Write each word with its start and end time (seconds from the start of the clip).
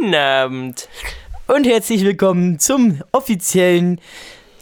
Guten 0.00 0.14
Abend. 0.14 0.88
Und 1.46 1.66
herzlich 1.66 2.04
willkommen 2.04 2.58
zum 2.58 3.02
offiziellen 3.12 4.00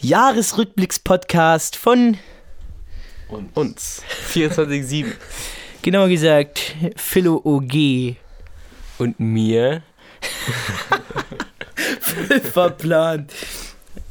Jahresrückblicks-Podcast 0.01 1.77
von, 1.77 2.19
Und 3.29 3.57
uns. 3.57 4.03
24-7. 4.33 5.13
genauer 5.83 6.09
gesagt, 6.09 6.75
Philo 6.97 7.41
OG. 7.45 8.17
Und 8.99 9.21
mir. 9.21 9.83
Verplant. 12.53 13.33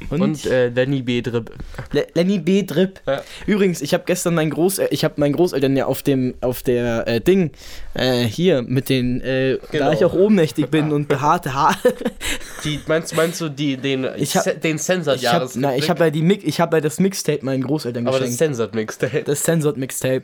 Und, 0.10 0.22
Und 0.22 0.46
äh, 0.46 0.70
Lenny 0.70 1.02
B. 1.02 1.22
Drip. 1.22 1.52
Le- 1.92 2.08
Lenny 2.14 2.40
B. 2.40 2.64
Drip. 2.64 3.02
Ja. 3.06 3.22
Übrigens, 3.46 3.82
ich 3.82 3.94
habe 3.94 4.04
gestern 4.06 4.36
meinen 4.36 4.52
Großeltern, 4.52 4.94
ich 4.94 5.04
habe 5.04 5.16
meinen 5.18 5.34
Großeltern 5.34 5.76
ja 5.76 5.86
auf 5.86 6.02
dem, 6.04 6.36
auf 6.42 6.64
der 6.64 7.08
äh, 7.08 7.20
Ding, 7.22 7.52
äh, 7.94 8.24
hier 8.24 8.62
mit 8.62 8.90
den, 8.90 9.22
äh, 9.22 9.58
Genau. 9.72 9.86
da 9.88 9.94
ich 9.94 10.06
auch 10.06 10.14
ohnmächtig 10.14 10.68
bin 10.70 10.92
und 10.92 11.08
behaarte 11.08 11.54
Haare. 11.54 11.76
Die, 12.64 12.80
meinst, 12.88 13.16
meinst 13.16 13.40
du 13.40 13.50
die, 13.50 13.78
den, 13.78 14.08
Ich 14.18 14.36
hab- 14.36 14.62
den 14.62 14.80
Censored 14.80 15.18
Ich 15.22 15.28
habe 15.28 15.46
Jahres? 15.56 15.78
ich 15.84 15.90
hab 15.90 16.00
ja 16.00 16.10
die 16.10 16.22
Mix, 16.24 16.44
ich 16.44 16.60
habe 16.60 16.78
ja 16.78 16.82
das 16.82 17.00
Mixtape 17.00 17.46
meinen 17.46 17.64
Großeltern 17.64 18.08
Aber 18.08 18.18
das 18.20 18.30
geschenkt. 18.30 18.38
Censored 18.40 18.76
Mixtape. 18.76 19.24
Das 19.24 19.44
Censored 19.44 19.78
Mixtape. 19.78 20.24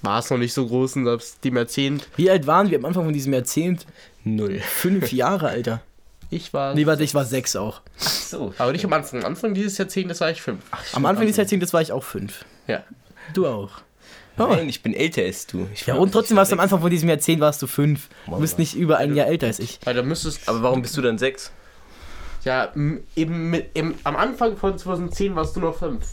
war 0.00 0.20
es 0.20 0.30
noch 0.30 0.38
nicht 0.38 0.54
so 0.54 0.66
groß 0.66 0.96
und 0.96 1.20
dem 1.44 1.56
Jahrzehnt 1.56 2.08
Wie 2.16 2.30
alt 2.30 2.46
waren 2.46 2.70
wir 2.70 2.78
am 2.78 2.86
Anfang 2.86 3.04
von 3.04 3.12
diesem 3.12 3.34
Jahrzehnt? 3.34 3.84
Null. 4.24 4.60
Fünf 4.60 5.12
Jahre, 5.12 5.48
Alter. 5.48 5.82
ich 6.30 6.54
war. 6.54 6.74
Nee, 6.74 6.86
warte, 6.86 7.04
ich 7.04 7.14
war 7.14 7.26
sechs 7.26 7.54
auch. 7.56 7.82
So. 7.98 8.54
aber 8.56 8.72
nicht 8.72 8.84
am 8.86 8.92
Anfang. 8.94 9.20
Am 9.20 9.26
Anfang 9.26 9.52
dieses 9.52 9.76
Jahrzehnts 9.76 10.20
war 10.22 10.30
ich 10.30 10.40
fünf. 10.40 10.62
Am 10.94 11.04
Anfang 11.04 11.26
des 11.26 11.36
Jahrzehnts 11.36 11.72
war 11.74 11.82
ich 11.82 11.92
auch 11.92 12.02
fünf. 12.04 12.44
Ja. 12.66 12.82
Du 13.34 13.46
auch. 13.46 13.70
Oh. 14.38 14.46
Nein, 14.48 14.68
ich 14.68 14.82
bin 14.82 14.92
älter 14.92 15.22
als 15.22 15.46
du. 15.46 15.66
Ich 15.72 15.86
Ja, 15.86 15.94
und 15.94 16.12
trotzdem 16.12 16.36
warst 16.36 16.52
du 16.52 16.56
am 16.56 16.60
Anfang 16.60 16.80
von 16.80 16.90
diesem 16.90 17.08
Jahrzehnt 17.08 17.40
warst 17.40 17.62
du 17.62 17.66
fünf. 17.66 18.08
Du 18.26 18.38
bist 18.38 18.58
nicht 18.58 18.74
über 18.74 18.98
ein 18.98 19.14
Jahr 19.14 19.26
älter 19.28 19.46
als 19.46 19.58
ich. 19.58 19.78
Da 19.80 20.02
müsstest. 20.02 20.48
Aber 20.48 20.62
warum 20.62 20.82
bist 20.82 20.96
du 20.96 21.02
dann 21.02 21.16
sechs? 21.18 21.50
Ja, 22.44 22.72
eben 23.16 23.50
mit, 23.50 23.70
im, 23.74 23.94
am 24.04 24.14
Anfang 24.14 24.56
von 24.56 24.78
2010 24.78 25.34
warst 25.34 25.56
du 25.56 25.60
noch 25.60 25.76
fünf. 25.78 26.04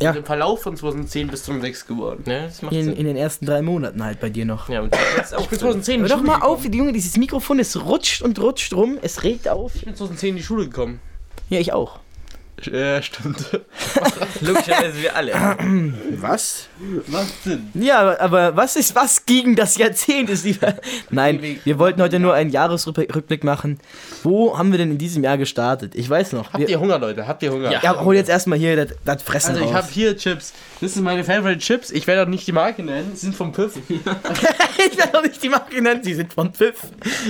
Ja. 0.00 0.10
Und 0.10 0.16
im 0.16 0.24
Verlauf 0.24 0.62
von 0.62 0.76
2010 0.76 1.28
bist 1.28 1.46
du 1.46 1.52
um 1.52 1.60
sechs 1.60 1.86
geworden. 1.86 2.24
Ne, 2.26 2.42
das 2.46 2.60
macht 2.60 2.74
In, 2.74 2.84
Sinn. 2.86 2.96
in 2.96 3.06
den 3.06 3.16
ersten 3.16 3.46
drei 3.46 3.62
Monaten 3.62 4.04
halt 4.04 4.20
bei 4.20 4.28
dir 4.28 4.44
noch. 4.44 4.68
Ja, 4.68 4.80
und 4.82 4.90
bist 5.16 5.34
auch 5.34 5.40
Ich 5.40 5.48
bin 5.48 5.58
fünf. 5.60 5.70
2010 5.84 5.94
in 5.94 6.00
Hör 6.02 6.08
doch 6.08 6.22
mal 6.22 6.34
gekommen. 6.34 6.52
auf, 6.52 6.64
Junge, 6.64 6.92
dieses 6.92 7.16
Mikrofon, 7.16 7.60
es 7.60 7.80
rutscht 7.80 8.20
und 8.20 8.38
rutscht 8.40 8.74
rum, 8.74 8.98
es 9.00 9.22
regt 9.22 9.48
auf. 9.48 9.74
Ich 9.76 9.84
bin 9.84 9.94
2010 9.94 10.30
in 10.30 10.36
die 10.36 10.42
Schule 10.42 10.64
gekommen. 10.64 10.98
Ja, 11.48 11.60
ich 11.60 11.72
auch. 11.72 12.00
Ja, 12.62 13.02
stimmt. 13.02 13.44
Logischerweise 14.40 15.02
wir 15.02 15.14
alle. 15.14 15.32
Was? 16.12 16.68
Was 17.08 17.26
denn? 17.44 17.70
Ja, 17.74 18.18
aber, 18.20 18.56
was 18.56 18.76
ist 18.76 18.94
was 18.94 19.26
gegen 19.26 19.54
das 19.56 19.76
Jahrzehnt 19.76 20.30
ist 20.30 20.44
lieber? 20.44 20.74
Nein, 21.10 21.58
wir 21.64 21.78
wollten 21.78 22.00
heute 22.00 22.18
nur 22.20 22.32
einen 22.32 22.50
Jahresrückblick 22.50 23.44
machen. 23.44 23.80
Wo 24.22 24.56
haben 24.56 24.70
wir 24.70 24.78
denn 24.78 24.92
in 24.92 24.98
diesem 24.98 25.22
Jahr 25.24 25.36
gestartet? 25.36 25.94
Ich 25.94 26.08
weiß 26.08 26.32
noch. 26.32 26.52
Habt 26.52 26.68
ihr 26.68 26.80
Hunger, 26.80 26.98
Leute? 26.98 27.26
Habt 27.26 27.42
ihr 27.42 27.52
Hunger? 27.52 27.70
Ja. 27.70 27.80
ja, 27.82 28.04
hol 28.04 28.14
jetzt 28.14 28.30
erstmal 28.30 28.58
hier 28.58 28.76
das, 28.76 28.96
das 29.04 29.22
Fressen 29.22 29.56
Also 29.56 29.64
ich 29.64 29.74
habe 29.74 29.88
hier 29.90 30.16
Chips. 30.16 30.52
Das 30.80 30.94
sind 30.94 31.04
meine 31.04 31.24
Favorite 31.24 31.58
Chips. 31.58 31.90
Ich 31.90 32.06
werde 32.06 32.22
auch 32.22 32.28
nicht 32.28 32.46
die 32.46 32.52
Marke 32.52 32.82
nennen. 32.82 33.12
Sie 33.14 33.26
sind 33.26 33.36
vom 33.36 33.52
Piff. 33.52 33.74
ich 33.88 34.98
werde 34.98 35.12
doch 35.12 35.22
nicht 35.22 35.42
die 35.42 35.48
Marke 35.48 35.74
genannt, 35.74 36.06
die 36.06 36.14
sind 36.14 36.32
von 36.32 36.52
Pfiff. 36.52 36.76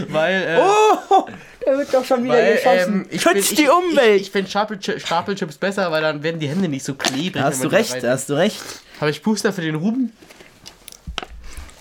Weil, 0.09 0.43
äh, 0.43 0.61
Oh, 0.61 1.27
der 1.67 1.79
wird 1.79 1.93
doch 1.95 2.05
schon 2.05 2.25
wieder 2.25 2.35
weil, 2.35 2.55
geschossen. 2.57 2.95
ähm, 2.95 3.07
ich 3.11 3.23
Schützt 3.23 3.47
find- 3.49 3.59
die 3.59 3.63
ich, 3.65 3.71
Umwelt. 3.71 4.17
Ich, 4.17 4.23
ich 4.23 4.31
finde 4.31 4.51
Stapelchi- 4.51 4.99
Stapelchips 4.99 5.57
besser, 5.57 5.91
weil 5.91 6.03
dann 6.03 6.23
werden 6.23 6.41
die 6.41 6.49
Hände 6.49 6.69
nicht 6.69 6.85
so 6.85 6.95
klebrig. 6.95 7.33
da 7.35 7.45
hast 7.45 7.63
du 7.65 7.69
recht, 7.69 7.95
rein- 7.95 8.03
da 8.03 8.11
hast 8.13 8.29
du 8.31 8.35
recht. 8.35 8.63
Habe 9.01 9.11
ich 9.11 9.23
Booster 9.23 9.53
für 9.53 9.61
den 9.63 9.75
Ruben? 9.75 10.13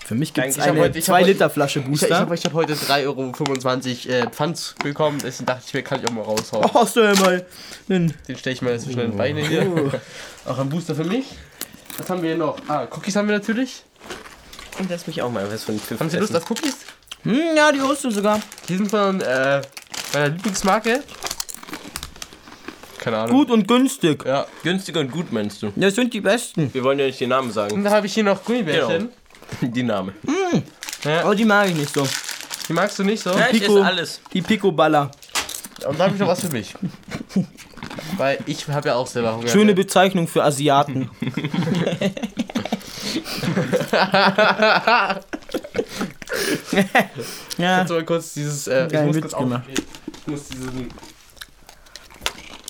Für 0.06 0.14
mich 0.14 0.34
gibt 0.34 0.46
es 0.46 0.58
eine 0.58 0.78
heute- 0.80 0.98
ich 0.98 1.08
hab 1.08 1.14
2 1.14 1.20
heute- 1.22 1.32
Liter 1.32 1.48
Flasche 1.50 1.78
Ich, 1.80 1.86
Booster. 1.86 2.08
ich 2.08 2.12
habe 2.12 2.34
ich 2.34 2.44
hab 2.44 2.52
heute 2.52 2.74
3,25 2.74 4.08
Euro 4.10 4.26
äh, 4.26 4.30
Pfand 4.30 4.74
bekommen. 4.82 5.18
Deswegen 5.24 5.46
dachte 5.46 5.62
ich 5.66 5.72
mir, 5.72 5.82
kann 5.82 6.00
ich 6.00 6.06
auch 6.06 6.12
mal 6.12 6.22
raushauen. 6.22 6.64
Oh, 6.66 6.74
hast 6.80 6.96
du 6.96 7.00
ja 7.00 7.14
mal 7.14 7.46
einen 7.88 8.12
Den 8.28 8.36
stelle 8.36 8.54
ich 8.54 8.60
mal 8.60 8.78
zwischen 8.78 8.98
den 8.98 9.16
Beine 9.16 9.40
hier. 9.46 9.62
Auch 10.44 10.58
ein 10.58 10.68
Booster 10.68 10.94
für 10.94 11.04
mich. 11.04 11.24
Was 11.96 12.10
haben 12.10 12.20
wir 12.22 12.30
hier 12.30 12.38
noch? 12.38 12.58
Ah, 12.68 12.86
Cookies 12.90 13.16
haben 13.16 13.28
wir 13.28 13.34
natürlich. 13.38 13.82
Und 14.78 14.90
lass 14.90 15.06
mich 15.06 15.22
auch 15.22 15.30
mal 15.30 15.50
was 15.50 15.62
von 15.64 15.80
Haben 15.98 16.10
Sie 16.10 16.18
Lust 16.18 16.36
auf 16.36 16.50
Cookies? 16.50 16.76
Hm, 17.24 17.56
ja, 17.56 17.72
die 17.72 17.80
hast 17.80 18.04
du 18.04 18.10
sogar. 18.10 18.40
Die 18.68 18.76
sind 18.76 18.90
von 18.90 19.20
äh, 19.20 19.62
meiner 20.12 20.28
Lieblingsmarke. 20.28 21.02
Keine 22.98 23.18
Ahnung. 23.18 23.36
Gut 23.36 23.50
und 23.50 23.68
günstig. 23.68 24.24
Ja. 24.24 24.46
Günstig 24.62 24.96
und 24.96 25.10
gut, 25.10 25.32
meinst 25.32 25.62
du? 25.62 25.72
Das 25.76 25.94
sind 25.94 26.12
die 26.14 26.20
besten. 26.20 26.72
Wir 26.72 26.82
wollen 26.84 26.98
ja 26.98 27.06
nicht 27.06 27.20
den 27.20 27.30
Namen 27.30 27.52
sagen. 27.52 27.74
Und 27.74 27.84
dann 27.84 27.92
habe 27.92 28.06
ich 28.06 28.14
hier 28.14 28.24
noch 28.24 28.42
Gummibärchen. 28.44 29.10
Die 29.60 29.82
Name. 29.82 30.14
Aber 31.04 31.34
die 31.34 31.44
mag 31.44 31.68
ich 31.68 31.76
nicht 31.76 31.92
so. 31.92 32.06
Die 32.66 32.72
magst 32.72 32.98
du 32.98 33.04
nicht 33.04 33.22
so? 33.22 33.30
Ja, 33.30 33.48
ich 33.52 33.60
Pico. 33.60 33.76
esse 33.76 33.84
alles. 33.84 34.20
Die 34.32 34.40
Pico-Baller. 34.40 35.10
Und 35.86 35.98
dann 35.98 36.06
habe 36.06 36.14
ich 36.14 36.20
noch 36.20 36.28
was 36.28 36.40
für 36.40 36.48
mich. 36.48 36.74
Weil 38.16 38.38
ich 38.46 38.66
habe 38.68 38.88
ja 38.88 38.94
auch 38.94 39.06
selber 39.06 39.36
Hunger. 39.36 39.48
Schöne 39.48 39.74
Bezeichnung 39.74 40.26
für 40.26 40.42
Asiaten. 40.42 41.10
ja, 47.58 47.76
Kannst 47.78 47.90
du 47.90 47.94
mal 47.94 48.04
kurz 48.04 48.34
dieses. 48.34 48.66
Äh, 48.66 48.86
ich 48.86 48.92
muss 48.92 49.16
Witz 49.16 49.22
kurz 49.22 49.36
gemacht. 49.36 49.62
aufstehen. 49.68 49.86
Ich 50.20 50.26
muss 50.26 50.48
diesen. 50.48 50.88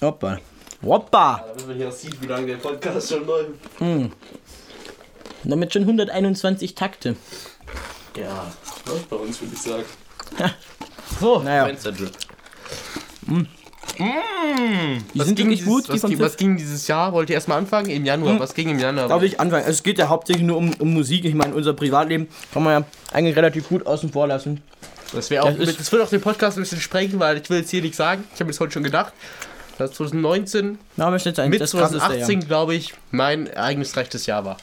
hoppa. 0.03 0.39
Hoppa. 0.83 1.45
Damit 1.49 1.67
man 1.67 1.77
hier 1.77 1.89
auch 1.89 1.93
sieht, 1.93 2.21
wie 2.21 2.27
lange 2.27 2.47
der 2.47 2.57
Podcast 2.57 3.09
schon 3.09 3.27
läuft. 3.27 3.51
Und 3.81 4.13
damit 5.45 5.73
schon 5.73 5.83
121 5.83 6.75
Takte. 6.75 7.17
Ja, 8.17 8.53
läuft 8.87 9.09
bei 9.11 9.17
uns, 9.17 9.41
würde 9.41 9.55
ich 9.55 9.63
sagen. 9.63 9.85
so, 11.21 11.41
Naja, 11.41 11.67
Fenster 11.67 11.93
Drip. 13.87 13.99
die 15.15 15.19
was 15.19 15.27
sind 15.27 15.37
ging, 15.37 15.47
wirklich 15.47 15.61
dieses, 15.61 15.73
gut. 15.73 15.89
Die 15.89 16.03
was, 16.03 16.11
ging, 16.11 16.19
was 16.21 16.37
ging 16.37 16.57
dieses 16.57 16.87
Jahr? 16.89 17.13
Wollt 17.13 17.31
ihr 17.31 17.35
erstmal 17.35 17.59
anfangen? 17.59 17.91
Im 17.91 18.05
Januar. 18.05 18.41
Was 18.41 18.55
ging 18.55 18.69
im 18.71 18.79
Januar? 18.79 19.09
Darf 19.09 19.23
ich 19.23 19.41
anfangen? 19.41 19.65
Es 19.67 19.83
geht 19.83 19.99
ja 19.99 20.09
hauptsächlich 20.09 20.45
nur 20.45 20.57
um, 20.57 20.73
um 20.79 20.93
Musik. 20.93 21.25
Ich 21.25 21.35
meine, 21.35 21.55
unser 21.55 21.73
Privatleben 21.75 22.29
kann 22.53 22.63
man 22.63 22.83
ja 22.83 22.87
eigentlich 23.13 23.37
relativ 23.37 23.69
gut 23.69 23.87
außen 23.87 24.13
vor 24.13 24.27
lassen. 24.27 24.63
Das, 25.13 25.31
wär 25.31 25.45
auch, 25.45 25.53
Das 25.53 25.93
wird 25.93 26.03
auch 26.03 26.09
den 26.09 26.21
Podcast 26.21 26.59
ein 26.59 26.63
bisschen 26.63 26.81
sprengen, 26.81 27.21
weil 27.21 27.39
ich 27.39 27.49
will 27.49 27.59
jetzt 27.59 27.71
hier 27.71 27.83
nicht 27.83 27.95
sagen. 27.95 28.25
Ich 28.29 28.41
habe 28.41 28.45
mir 28.45 28.51
das 28.51 28.61
heute 28.61 28.73
schon 28.73 28.83
gedacht. 28.83 29.13
Dass 29.79 29.93
2019 29.93 30.79
Na, 30.97 31.15
jetzt 31.17 31.27
mit 31.27 31.61
das 31.61 31.73
krasseste 31.73 31.99
2018, 31.99 32.41
Jahr. 32.41 32.49
glaube 32.49 32.75
ich, 32.77 32.95
mein 33.11 33.49
ereignisreichstes 33.49 34.27
Jahr 34.27 34.45
war. 34.45 34.57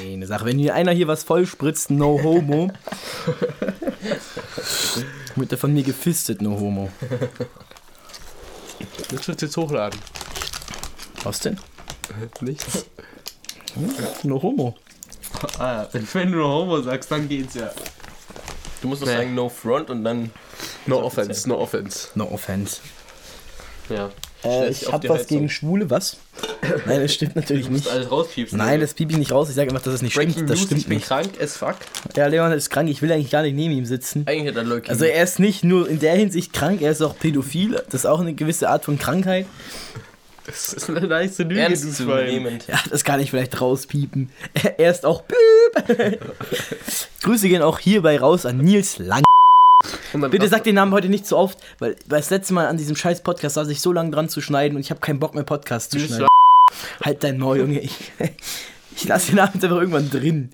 Eine 0.00 0.26
Sache. 0.26 0.44
Wenn 0.44 0.58
hier 0.58 0.74
einer 0.74 0.92
hier 0.92 1.08
was 1.08 1.24
voll 1.24 1.46
spritzt, 1.46 1.90
no 1.90 2.20
homo. 2.22 2.70
Wird 5.36 5.52
er 5.52 5.58
von 5.58 5.72
mir 5.72 5.82
gefistet, 5.82 6.40
no 6.42 6.50
homo. 6.58 6.90
Das 9.10 9.28
wird 9.28 9.42
jetzt 9.42 9.56
hochladen. 9.56 9.98
Was 11.22 11.40
denn? 11.40 11.58
Nichts. 12.40 12.86
No 14.22 14.40
homo. 14.42 14.76
Ah, 15.58 15.86
wenn 15.92 16.30
du 16.30 16.38
nur 16.38 16.48
Homo 16.48 16.80
sagst, 16.80 17.10
dann 17.10 17.28
geht's 17.28 17.54
ja. 17.54 17.70
Du 18.80 18.88
musst 18.88 19.02
doch 19.02 19.06
Nee. 19.08 19.16
sagen 19.16 19.34
No 19.34 19.48
Front 19.48 19.90
und 19.90 20.04
dann. 20.04 20.30
No 20.86 21.02
offense, 21.02 21.48
no 21.48 21.58
offense. 21.58 22.08
No 22.14 22.30
offense. 22.30 22.80
Ja. 23.88 24.10
Äh, 24.44 24.70
ich 24.70 24.78
sich 24.78 24.86
auf 24.88 24.94
hab 24.94 25.00
die 25.02 25.08
was 25.08 25.20
Heizung. 25.20 25.38
gegen 25.38 25.48
Schwule, 25.50 25.90
was? 25.90 26.16
Nein, 26.86 27.00
das 27.00 27.14
stimmt 27.14 27.36
natürlich 27.36 27.66
Du 27.66 27.72
musst 27.72 27.84
nicht. 27.84 27.94
alles 27.94 28.10
rauspiepsen. 28.10 28.58
Nein, 28.58 28.80
das 28.80 28.94
piep 28.94 29.10
ich 29.10 29.16
nicht 29.18 29.32
raus. 29.32 29.48
Ich 29.48 29.54
sage 29.54 29.70
einfach, 29.70 29.82
dass 29.82 29.94
es 29.94 30.02
nicht 30.02 30.14
Breaking 30.14 30.32
stimmt. 30.32 30.50
Das 30.50 30.58
News, 30.58 30.66
stimmt 30.66 30.80
ich 30.82 30.86
bin 30.88 30.96
nicht. 30.98 31.06
krank 31.06 31.28
as 31.40 31.56
fuck. 31.56 31.76
Ja, 32.16 32.26
Leon 32.26 32.52
ist 32.52 32.70
krank. 32.70 32.88
Ich 32.88 33.02
will 33.02 33.10
eigentlich 33.12 33.30
gar 33.30 33.42
nicht 33.42 33.54
neben 33.54 33.72
ihm 33.74 33.84
sitzen. 33.86 34.24
Eigentlich 34.26 34.48
hat 34.48 34.56
er 34.56 34.64
Leukämie. 34.64 34.90
Also 34.90 35.04
er 35.04 35.22
ist 35.24 35.38
nicht 35.38 35.64
nur 35.64 35.88
in 35.88 35.98
der 35.98 36.14
Hinsicht 36.16 36.52
krank, 36.52 36.80
er 36.82 36.90
ist 36.92 37.02
auch 37.02 37.18
pädophil. 37.18 37.82
Das 37.86 38.02
ist 38.02 38.06
auch 38.06 38.20
eine 38.20 38.34
gewisse 38.34 38.68
Art 38.68 38.84
von 38.84 38.98
Krankheit. 38.98 39.46
Das 40.46 40.74
ist 40.74 40.90
eine 40.90 41.00
nice 41.06 41.38
Lüge, 41.38 41.58
Ernst 41.60 41.84
du 41.84 41.90
zu 41.90 42.02
Schwein. 42.02 42.26
nehmend. 42.26 42.66
Ja, 42.66 42.78
das 42.90 43.02
kann 43.04 43.18
ich 43.20 43.30
vielleicht 43.30 43.58
rauspiepen. 43.62 44.28
Er 44.76 44.90
ist 44.90 45.06
auch 45.06 45.22
Piep. 45.26 46.18
Grüße 47.22 47.48
gehen 47.48 47.62
auch 47.62 47.78
hierbei 47.78 48.18
raus 48.20 48.44
an 48.44 48.58
Nils 48.58 48.98
Lang. 48.98 49.22
Bitte 50.14 50.48
sag 50.48 50.64
den 50.64 50.76
Namen 50.76 50.92
heute 50.92 51.08
nicht 51.08 51.26
so 51.26 51.36
oft, 51.36 51.58
weil, 51.78 51.96
das 52.06 52.30
letzte 52.30 52.54
Mal 52.54 52.66
an 52.66 52.76
diesem 52.76 52.94
scheiß 52.94 53.22
Podcast 53.22 53.56
saß 53.56 53.68
ich 53.68 53.80
so 53.80 53.92
lange 53.92 54.10
dran 54.10 54.28
zu 54.28 54.40
schneiden 54.40 54.76
und 54.76 54.80
ich 54.80 54.90
habe 54.90 55.00
keinen 55.00 55.18
Bock 55.18 55.34
mehr 55.34 55.44
Podcast 55.44 55.90
zu 55.90 55.98
schneiden. 55.98 56.26
Halt 57.02 57.24
dein 57.24 57.38
Maul, 57.38 57.58
Junge. 57.58 57.80
Ich, 57.80 58.12
ich 58.96 59.04
lasse 59.08 59.28
den 59.28 59.36
Namen 59.36 59.52
jetzt 59.54 59.64
einfach 59.64 59.78
irgendwann 59.78 60.10
drin. 60.10 60.50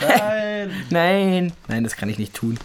Nein. 0.00 0.70
Nein. 0.90 1.52
Nein, 1.68 1.84
das 1.84 1.96
kann 1.96 2.08
ich 2.08 2.18
nicht 2.18 2.34
tun. 2.34 2.58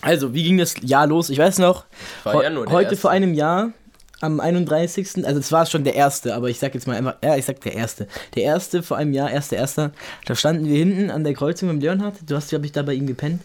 Also, 0.00 0.32
wie 0.32 0.44
ging 0.44 0.58
das 0.58 0.74
Jahr 0.80 1.06
los? 1.06 1.28
Ich 1.28 1.38
weiß 1.38 1.58
noch, 1.58 1.84
War 2.24 2.42
ja 2.42 2.50
nur 2.50 2.66
heute 2.70 2.90
erste. 2.90 2.96
vor 2.96 3.10
einem 3.10 3.34
Jahr, 3.34 3.72
am 4.20 4.40
31. 4.40 5.26
Also, 5.26 5.40
es 5.40 5.52
war 5.52 5.66
schon 5.66 5.84
der 5.84 5.94
erste, 5.94 6.34
aber 6.34 6.48
ich 6.48 6.58
sag 6.58 6.74
jetzt 6.74 6.86
mal 6.86 6.96
einfach, 6.96 7.16
ja, 7.22 7.36
ich 7.36 7.44
sag 7.44 7.60
der 7.62 7.74
erste. 7.74 8.06
Der 8.34 8.44
erste 8.44 8.82
vor 8.82 8.96
einem 8.96 9.12
Jahr, 9.12 9.30
erster, 9.30 9.56
erster. 9.56 9.92
Da 10.24 10.34
standen 10.34 10.66
wir 10.66 10.76
hinten 10.76 11.10
an 11.10 11.24
der 11.24 11.34
Kreuzung 11.34 11.72
mit 11.72 11.82
Leonhard. 11.82 12.16
Du 12.26 12.36
hast, 12.36 12.48
glaube 12.50 12.66
ich, 12.66 12.72
da 12.72 12.82
bei 12.82 12.94
ihm 12.94 13.06
gepennt. 13.06 13.42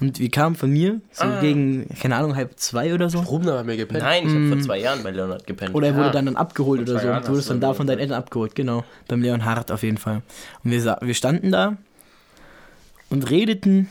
Und 0.00 0.18
wir 0.18 0.28
kamen 0.30 0.56
von 0.56 0.70
mir, 0.70 1.00
so 1.12 1.24
Ah. 1.24 1.40
gegen, 1.40 1.88
keine 2.00 2.16
Ahnung, 2.16 2.34
halb 2.36 2.58
zwei 2.58 2.92
oder 2.94 3.08
so. 3.08 3.20
Ruben 3.20 3.46
hat 3.50 3.64
mir 3.64 3.76
gepennt. 3.76 4.02
Nein, 4.02 4.26
ich 4.26 4.34
habe 4.34 4.48
vor 4.48 4.60
zwei 4.60 4.78
Jahren 4.80 5.02
bei 5.02 5.10
Leonard 5.12 5.46
gepennt. 5.46 5.74
Oder 5.74 5.88
er 5.88 5.94
wurde 5.94 6.06
Ja. 6.06 6.12
dann, 6.12 6.26
dann 6.26 6.36
abgeholt 6.36 6.80
oder 6.82 6.98
so. 6.98 7.06
Jahren 7.06 7.22
Du 7.22 7.28
wurdest 7.30 7.48
dann 7.50 7.60
da 7.60 7.72
von 7.74 7.86
deinen 7.86 8.00
Eltern 8.00 8.18
abgeholt, 8.18 8.54
genau. 8.54 8.84
Beim 9.08 9.22
Leonhard 9.22 9.70
auf 9.70 9.82
jeden 9.84 9.98
Fall. 9.98 10.22
Und 10.64 10.70
wir, 10.72 10.80
sa- 10.82 10.98
wir 11.00 11.14
standen 11.14 11.52
da 11.52 11.76
und 13.10 13.30
redeten 13.30 13.88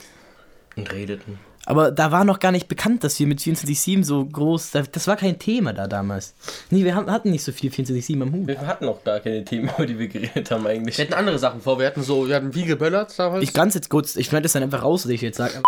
Und 0.76 0.92
redeten. 0.92 1.40
Aber 1.66 1.92
da 1.92 2.12
war 2.12 2.26
noch 2.26 2.40
gar 2.40 2.52
nicht 2.52 2.68
bekannt, 2.68 3.06
dass 3.06 3.18
wir 3.20 3.26
mit 3.28 3.40
24-7 3.40 4.04
so 4.04 4.26
groß. 4.26 4.72
da- 4.72 4.82
Das 4.82 5.08
war 5.08 5.16
kein 5.16 5.40
Thema 5.40 5.72
da 5.72 5.88
damals. 5.88 6.34
Nee, 6.70 6.84
wir 6.84 6.94
haben- 6.96 7.10
hatten 7.10 7.32
nicht 7.32 7.44
so 7.46 7.54
viel 7.54 7.72
24-7 7.72 8.22
am 8.22 8.34
Hut. 8.34 8.48
Wir 8.48 8.60
hatten 8.68 8.84
noch 8.86 9.02
gar 9.06 9.22
keine 9.22 9.46
Themen, 9.46 9.70
über 9.78 9.86
die 9.86 9.98
wir 9.98 10.10
geredet 10.10 10.52
haben 10.52 10.68
eigentlich. 10.68 10.98
Wir 10.98 11.06
hatten 11.06 11.14
andere 11.14 11.40
Sachen 11.40 11.62
vor. 11.62 11.80
Wir 11.80 11.88
hatten 11.88 12.04
so, 12.04 12.28
wir 12.28 12.36
hatten 12.36 12.54
wie 12.54 12.66
geböllert 12.66 13.18
damals. 13.18 13.42
Ich 13.44 13.54
kann 13.54 13.70
es 13.70 13.76
jetzt 13.76 13.88
kurz, 13.90 14.18
ich 14.18 14.26
schneide 14.28 14.44
das 14.44 14.52
dann 14.52 14.64
einfach 14.64 14.84
raus, 14.84 15.06
was 15.06 15.12
ich 15.12 15.22
jetzt 15.22 15.38
sage. 15.38 15.62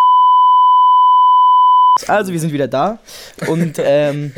Also, 2.08 2.34
wir 2.34 2.40
sind 2.42 2.52
wieder 2.52 2.68
da 2.68 3.00
und 3.48 3.80
ähm, 3.80 4.34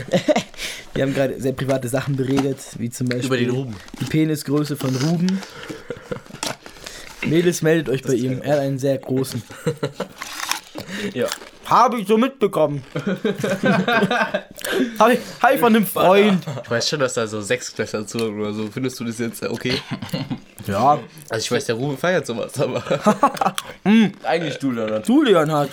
wir 0.94 1.04
haben 1.04 1.15
gerade 1.15 1.42
sehr 1.42 1.54
private 1.54 1.88
Sachen 1.88 2.15
beredet, 2.15 2.59
wie 2.77 2.92
zum 2.92 3.07
Beispiel 3.07 3.25
Über 3.25 3.38
den 3.38 3.50
Ruben. 3.50 3.75
die 4.00 4.06
Penisgröße 4.06 4.75
von 4.77 4.95
Ruben. 4.95 5.42
Mädels, 7.25 7.63
meldet 7.63 7.89
euch 7.89 8.04
bei 8.04 8.13
ihm, 8.13 8.44
er 8.44 8.54
hat 8.54 8.59
einen 8.59 8.77
sehr 8.77 9.00
großen. 9.00 9.42
Ja. 11.15 11.25
Habe 11.69 12.00
ich 12.00 12.08
so 12.08 12.18
mitbekommen. 12.18 12.84
Habe 15.00 15.14
ich, 15.14 15.19
hab 15.42 15.54
ich 15.54 15.60
von 15.60 15.75
einem 15.75 15.86
Freund. 15.86 16.42
Ich 16.64 16.72
weiß 16.72 16.90
schon, 16.90 17.00
dass 17.00 17.14
da 17.14 17.28
so 17.28 17.42
sechs 17.42 17.74
Klässler 17.74 18.08
zuhören 18.08 18.40
oder 18.40 18.54
so. 18.54 18.68
Findest 18.68 19.00
du 19.00 19.04
das 19.04 19.19
jetzt 19.19 19.44
okay? 19.44 19.74
Ja, 20.66 21.00
Also 21.30 21.44
ich 21.44 21.52
weiß, 21.52 21.66
der 21.66 21.75
Ruben 21.75 21.98
feiert 21.98 22.25
sowas, 22.25 22.60
aber. 22.60 22.84
Eigentlich 24.24 24.58
du, 24.58 24.72
Leonard. 24.72 25.08
du, 25.08 25.24
Leonhard. 25.24 25.69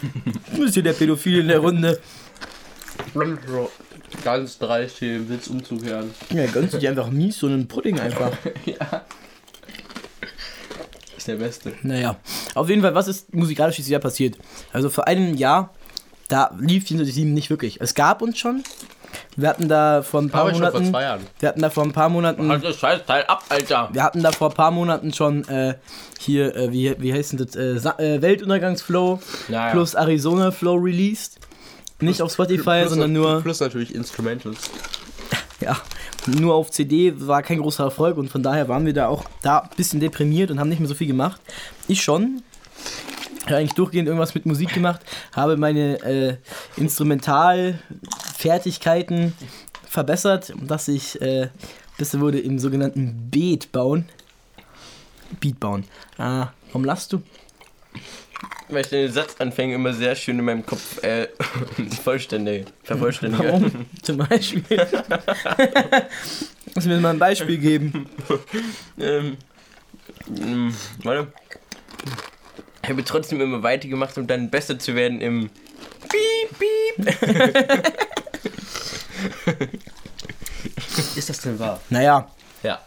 Du 0.52 0.60
bist 0.60 0.74
hier 0.74 0.82
der 0.82 0.92
Pädophil 0.94 1.40
in 1.40 1.48
der 1.48 1.58
Runde. 1.58 1.98
Ganz 4.22 4.58
dreist 4.58 4.98
hier 4.98 5.16
im 5.16 5.28
Sitz 5.28 5.48
umzukehren. 5.48 6.12
Ja, 6.30 6.46
gönnst 6.46 6.74
du 6.74 6.78
dir 6.78 6.90
einfach 6.90 7.10
mies 7.10 7.38
so 7.38 7.46
einen 7.46 7.66
Pudding 7.68 7.98
einfach. 8.00 8.30
Ist 11.16 11.28
der 11.28 11.36
Beste. 11.36 11.72
Naja, 11.82 12.16
auf 12.54 12.68
jeden 12.68 12.82
Fall, 12.82 12.94
was 12.94 13.08
ist 13.08 13.32
musikalisch 13.32 13.76
dieses 13.76 13.90
Jahr 13.90 14.00
passiert? 14.00 14.36
Also 14.72 14.90
vor 14.90 15.06
einem 15.06 15.34
Jahr, 15.34 15.72
da 16.28 16.50
lief 16.58 16.86
24 16.86 17.24
nicht 17.24 17.50
wirklich. 17.50 17.80
Es 17.80 17.94
gab 17.94 18.22
uns 18.22 18.38
schon. 18.38 18.62
Wir 19.36 19.48
hatten 19.48 19.68
da 19.68 20.02
vor 20.02 20.22
ein 20.22 20.30
paar 20.30 20.42
vor 20.42 20.52
Monaten. 20.52 20.92
Jahren. 20.92 21.20
Wir 21.38 21.48
hatten 21.48 21.60
da 21.62 21.70
vor 21.70 21.84
ein 21.84 21.92
paar 21.92 22.08
Monaten. 22.08 22.48
Halt 22.48 22.64
das 22.64 22.76
Scheißteil 22.76 23.24
ab, 23.26 23.44
Alter. 23.48 23.88
Wir 23.92 24.02
hatten 24.02 24.22
da 24.22 24.32
vor 24.32 24.50
ein 24.50 24.54
paar 24.54 24.70
Monaten 24.70 25.12
schon 25.12 25.46
äh, 25.48 25.74
hier, 26.18 26.54
äh, 26.56 26.72
wie, 26.72 26.94
wie 26.98 27.12
heißt 27.12 27.32
denn 27.32 27.46
das? 27.46 27.54
Äh, 27.96 28.14
äh, 28.16 28.22
Weltuntergangsflow 28.22 29.20
Ja, 29.48 29.66
ja. 29.66 29.72
plus 29.72 29.94
Arizona 29.94 30.50
Flow 30.50 30.74
released. 30.76 31.38
Nicht 32.00 32.22
auf 32.22 32.32
Spotify, 32.32 32.84
sondern 32.88 33.12
nur. 33.12 33.40
Plus 33.42 33.60
natürlich 33.60 33.94
Instrumentals. 33.94 34.58
ja, 35.60 35.76
nur 36.26 36.54
auf 36.54 36.70
CD 36.70 37.14
war 37.16 37.42
kein 37.42 37.58
großer 37.58 37.84
Erfolg 37.84 38.16
und 38.16 38.30
von 38.30 38.42
daher 38.42 38.68
waren 38.68 38.84
wir 38.84 38.92
da 38.92 39.06
auch 39.08 39.24
da 39.42 39.60
ein 39.60 39.70
bisschen 39.76 40.00
deprimiert 40.00 40.50
und 40.50 40.58
haben 40.58 40.68
nicht 40.68 40.80
mehr 40.80 40.88
so 40.88 40.94
viel 40.94 41.06
gemacht. 41.06 41.40
Ich 41.86 42.02
schon. 42.02 42.42
Ich 43.44 43.50
habe 43.50 43.58
eigentlich 43.58 43.74
durchgehend 43.74 44.08
irgendwas 44.08 44.34
mit 44.34 44.46
Musik 44.46 44.72
gemacht, 44.72 45.02
habe 45.32 45.58
meine 45.58 46.02
äh, 46.02 46.38
Instrumentalfertigkeiten 46.78 49.34
verbessert, 49.86 50.54
dass 50.62 50.88
ich 50.88 51.20
äh, 51.20 51.48
besser 51.98 52.20
wurde 52.20 52.40
im 52.40 52.58
sogenannten 52.58 53.28
Beat 53.30 53.70
bauen. 53.70 54.06
Beat 55.40 55.60
bauen. 55.60 55.84
Ah, 56.16 56.52
warum 56.68 56.86
lachst 56.86 57.12
du? 57.12 57.20
Weil 58.70 58.80
ich 58.80 58.88
den 58.88 59.12
Satzanfänge 59.12 59.74
immer 59.74 59.92
sehr 59.92 60.16
schön 60.16 60.38
in 60.38 60.46
meinem 60.46 60.64
Kopf 60.64 61.04
äh, 61.04 61.28
vollständig, 62.02 62.64
vervollständige. 62.82 63.44
Warum? 63.44 63.84
Zum 64.02 64.16
Beispiel. 64.16 64.64
Lass 66.74 66.86
mir 66.86 66.98
mal 66.98 67.10
ein 67.10 67.18
Beispiel 67.18 67.58
geben. 67.58 68.08
Ähm, 68.98 69.36
ähm, 70.28 70.74
warte. 71.02 71.26
Ich 72.88 72.90
habe 72.90 73.04
trotzdem 73.04 73.40
immer 73.40 73.62
weitergemacht, 73.62 74.16
um 74.18 74.26
dann 74.26 74.50
besser 74.50 74.78
zu 74.78 74.94
werden 74.94 75.20
im 75.20 75.48
Piep, 76.08 76.58
Piep. 76.58 77.16
Ist 81.16 81.28
das 81.28 81.40
denn 81.40 81.58
wahr? 81.58 81.80
Naja, 81.90 82.28
Ja. 82.62 82.80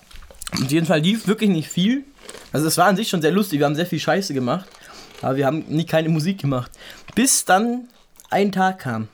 Auf 0.53 0.71
jeden 0.71 0.85
Fall 0.85 0.99
lief 0.99 1.27
wirklich 1.27 1.49
nicht 1.49 1.69
viel. 1.69 2.03
Also 2.53 2.67
es 2.67 2.77
war 2.77 2.85
an 2.88 2.95
sich 2.95 3.09
schon 3.09 3.21
sehr 3.21 3.31
lustig, 3.31 3.59
wir 3.59 3.65
haben 3.65 3.75
sehr 3.75 3.85
viel 3.85 3.99
Scheiße 3.99 4.33
gemacht, 4.33 4.65
aber 5.21 5.35
wir 5.35 5.45
haben 5.45 5.65
nie 5.67 5.85
keine 5.85 6.09
Musik 6.09 6.39
gemacht. 6.39 6.71
Bis 7.15 7.44
dann 7.45 7.88
ein 8.29 8.51
Tag 8.51 8.79
kam. 8.79 9.07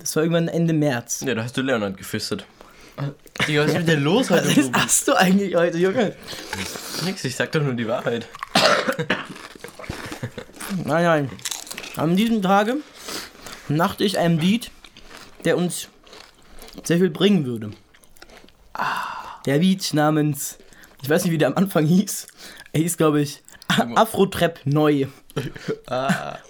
Das 0.00 0.16
war 0.16 0.24
irgendwann 0.24 0.48
Ende 0.48 0.72
März. 0.74 1.22
Ja, 1.24 1.34
da 1.34 1.44
hast 1.44 1.56
du 1.56 1.62
Leonard 1.62 1.96
gefistet. 1.96 2.44
Digga, 3.46 3.62
was 3.62 3.70
ist 3.70 3.78
mit 3.78 3.88
dir 3.88 3.96
los 3.96 4.28
heute? 4.28 4.48
Was 4.48 4.70
hast 4.82 5.08
du 5.08 5.14
eigentlich 5.14 5.54
heute, 5.54 5.78
Junge? 5.78 6.14
Nix, 7.04 7.24
ich 7.24 7.34
sag 7.36 7.52
doch 7.52 7.62
nur 7.62 7.74
die 7.74 7.86
Wahrheit. 7.88 8.26
Nein, 10.84 11.04
nein. 11.04 11.30
An 11.96 12.16
diesem 12.16 12.42
Tage 12.42 12.76
machte 13.68 14.04
ich 14.04 14.18
einen 14.18 14.38
Beat, 14.38 14.70
der 15.44 15.56
uns 15.56 15.88
sehr 16.84 16.98
viel 16.98 17.10
bringen 17.10 17.44
würde. 17.44 17.70
Der 19.46 19.58
Beat 19.58 19.92
namens, 19.92 20.58
ich 21.02 21.10
weiß 21.10 21.24
nicht, 21.24 21.32
wie 21.32 21.38
der 21.38 21.48
am 21.48 21.56
Anfang 21.56 21.84
hieß. 21.84 22.26
Er 22.72 22.80
hieß, 22.80 22.96
glaube 22.96 23.20
ich, 23.20 23.42
Afro-Trap 23.68 24.60
Neu. 24.64 25.06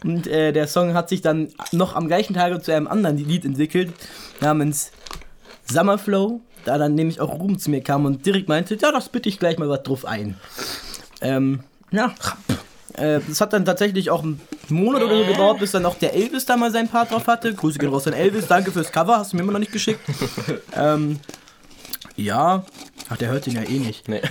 Und 0.05 0.26
äh, 0.26 0.52
der 0.52 0.67
Song 0.67 0.95
hat 0.95 1.09
sich 1.09 1.21
dann 1.21 1.52
noch 1.73 1.95
am 1.95 2.07
gleichen 2.07 2.35
Tage 2.35 2.61
zu 2.61 2.73
einem 2.73 2.87
anderen 2.87 3.17
Lied 3.17 3.45
entwickelt, 3.45 3.93
namens 4.41 4.93
Summerflow. 5.71 6.41
Da 6.64 6.79
dann 6.79 6.95
nämlich 6.95 7.21
auch 7.21 7.41
Ruben 7.41 7.59
zu 7.59 7.71
mir 7.71 7.83
kam 7.83 8.05
und 8.05 8.25
direkt 8.25 8.49
meinte, 8.49 8.76
ja, 8.76 8.93
das 8.93 9.09
bitte 9.09 9.29
ich 9.29 9.41
gleich 9.41 9.59
mal 9.59 9.69
was 9.69 9.83
drauf 9.83 10.05
ein. 10.05 10.37
Ähm, 11.21 11.64
ja. 11.91 12.14
Äh, 12.96 13.20
das 13.26 13.40
hat 13.40 13.52
dann 13.52 13.64
tatsächlich 13.64 14.11
auch 14.11 14.22
einen 14.22 14.40
Monat 14.68 15.02
oder 15.02 15.18
so 15.18 15.25
gedauert, 15.25 15.58
bis 15.58 15.72
dann 15.72 15.87
auch 15.87 15.96
der 15.96 16.14
Elvis 16.14 16.44
da 16.44 16.56
mal 16.56 16.70
seinen 16.70 16.88
Part 16.88 17.11
drauf 17.11 17.26
hatte. 17.26 17.54
Grüße 17.54 17.78
gehen 17.78 17.90
raus 17.90 18.06
an 18.06 18.12
Elvis, 18.12 18.46
danke 18.46 18.72
fürs 18.72 18.92
Cover, 18.92 19.18
hast 19.18 19.32
du 19.32 19.37
mir 19.37 19.42
immer 19.42 19.52
noch 19.52 19.58
nicht 19.58 19.72
geschickt. 19.72 20.00
ähm, 20.76 21.18
ja, 22.16 22.64
ach, 23.08 23.16
der 23.16 23.30
hört 23.30 23.46
den 23.46 23.54
ja 23.54 23.62
eh 23.62 23.78
nicht. 23.78 24.08
Nee. 24.08 24.22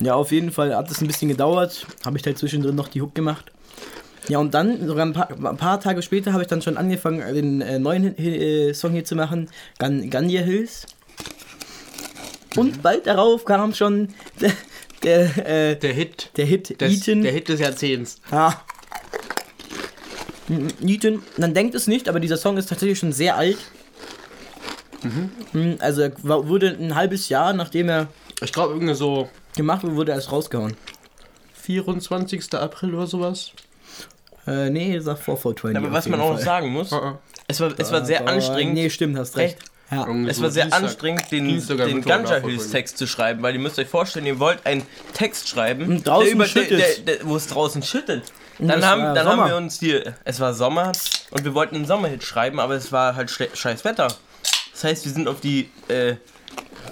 Ja, 0.00 0.14
auf 0.14 0.32
jeden 0.32 0.50
Fall 0.50 0.74
hat 0.76 0.90
es 0.90 1.00
ein 1.00 1.06
bisschen 1.06 1.28
gedauert. 1.28 1.86
Habe 2.04 2.16
ich 2.16 2.22
da 2.22 2.34
zwischendrin 2.34 2.74
noch 2.74 2.88
die 2.88 3.00
Hook 3.00 3.14
gemacht. 3.14 3.52
Ja, 4.28 4.38
und 4.38 4.54
dann, 4.54 4.86
sogar 4.86 5.06
ein 5.06 5.12
paar, 5.12 5.30
ein 5.30 5.56
paar 5.56 5.80
Tage 5.80 6.02
später, 6.02 6.32
habe 6.32 6.42
ich 6.42 6.48
dann 6.48 6.62
schon 6.62 6.76
angefangen, 6.76 7.22
den 7.34 7.60
äh, 7.60 7.78
neuen 7.78 8.16
äh, 8.18 8.74
Song 8.74 8.92
hier 8.92 9.04
zu 9.04 9.16
machen, 9.16 9.48
Gun 9.78 10.10
Gunja 10.10 10.42
Hills. 10.42 10.86
Und 12.56 12.82
bald 12.82 13.06
darauf 13.06 13.44
kam 13.44 13.74
schon 13.74 14.08
der, 15.04 15.46
äh, 15.46 15.76
Der 15.76 15.92
Hit. 15.92 16.30
der 16.36 16.46
Hit 16.46 16.80
Des, 16.80 17.06
Eaton. 17.06 17.22
der 17.22 17.32
Hit 17.32 17.48
des 17.48 17.60
Jahrzehnts. 17.60 18.20
Ja. 18.30 18.62
Eaton, 20.82 21.22
man 21.38 21.54
denkt 21.54 21.74
es 21.74 21.86
nicht, 21.86 22.08
aber 22.08 22.20
dieser 22.20 22.36
Song 22.36 22.56
ist 22.58 22.68
tatsächlich 22.68 22.98
schon 22.98 23.12
sehr 23.12 23.36
alt. 23.36 23.56
Mhm. 25.02 25.76
Also 25.80 26.02
er 26.02 26.12
wurde 26.22 26.76
ein 26.78 26.94
halbes 26.94 27.28
Jahr, 27.28 27.52
nachdem 27.52 27.88
er 27.88 28.08
Ich 28.42 28.52
glaube, 28.52 28.74
irgendwie 28.74 28.94
so 28.94 29.28
gemacht 29.56 29.82
wurde, 29.84 29.96
wurde 29.96 30.12
er 30.12 30.16
erst 30.16 30.32
rausgehauen. 30.32 30.76
24. 31.62 32.52
April 32.54 32.94
oder 32.94 33.06
sowas. 33.06 33.52
Äh, 34.46 34.68
nee, 34.68 34.98
sag 35.00 35.18
vor 35.18 35.36
420. 35.38 35.76
Aber 35.78 35.92
was 35.92 36.08
man 36.08 36.20
auch 36.20 36.32
noch 36.32 36.38
sagen 36.40 36.68
muss, 36.68 36.92
Ah, 36.92 37.18
es 37.48 37.60
war, 37.60 37.72
es 37.78 37.90
war 37.90 38.04
sehr 38.04 38.20
Aber 38.20 38.32
anstrengend. 38.32 38.74
Nee, 38.74 38.90
stimmt, 38.90 39.16
hast 39.16 39.36
recht. 39.38 39.58
Ja. 39.90 40.08
Es 40.26 40.36
so 40.38 40.42
war 40.44 40.50
sehr 40.50 40.64
Dienstag- 40.64 40.82
anstrengend, 40.82 41.30
den, 41.30 41.46
Dienstag 41.46 41.76
den 41.76 41.96
Mittwoch 41.96 42.08
Ganja 42.08 42.30
nachvollziehen. 42.30 42.50
Hills 42.58 42.70
Text 42.70 42.98
zu 42.98 43.06
schreiben, 43.06 43.42
weil 43.42 43.54
ihr 43.54 43.60
müsst 43.60 43.78
euch 43.78 43.88
vorstellen, 43.88 44.26
ihr 44.26 44.38
wollt 44.40 44.64
einen 44.66 44.82
Text 45.12 45.48
schreiben, 45.48 46.02
draußen 46.02 46.26
der 46.26 46.34
über, 46.34 46.46
der, 46.46 46.64
der, 46.78 46.98
der, 47.18 47.26
wo 47.28 47.36
es 47.36 47.46
draußen 47.48 47.82
schüttet. 47.82 48.32
Und 48.58 48.68
Dann, 48.68 48.84
haben, 48.84 49.14
dann 49.14 49.26
haben 49.26 49.48
wir 49.48 49.56
uns 49.56 49.80
hier, 49.80 50.14
es 50.24 50.40
war 50.40 50.54
Sommer 50.54 50.92
und 51.32 51.44
wir 51.44 51.54
wollten 51.54 51.74
einen 51.76 51.86
Sommerhit 51.86 52.22
schreiben, 52.22 52.60
aber 52.60 52.74
es 52.74 52.92
war 52.92 53.14
halt 53.16 53.30
scheiß 53.30 53.84
Wetter. 53.84 54.08
Das 54.72 54.84
heißt, 54.84 55.04
wir 55.04 55.12
sind 55.12 55.28
auf 55.28 55.40
die 55.40 55.70
äh, 55.88 56.14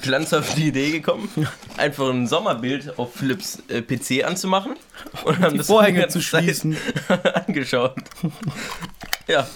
die 0.04 0.68
Idee 0.68 0.90
gekommen, 0.90 1.28
einfach 1.76 2.08
ein 2.11 2.26
Sommerbild 2.26 2.99
auf 2.99 3.14
Philips 3.14 3.62
äh, 3.68 3.82
PC 3.82 4.25
anzumachen 4.25 4.75
und 5.25 5.38
haben 5.40 5.52
Die 5.52 5.58
das 5.58 5.66
Vorhänge 5.68 6.08
zu 6.08 6.20
schließen. 6.20 6.76
angeschaut. 7.46 7.94
Ja, 9.28 9.46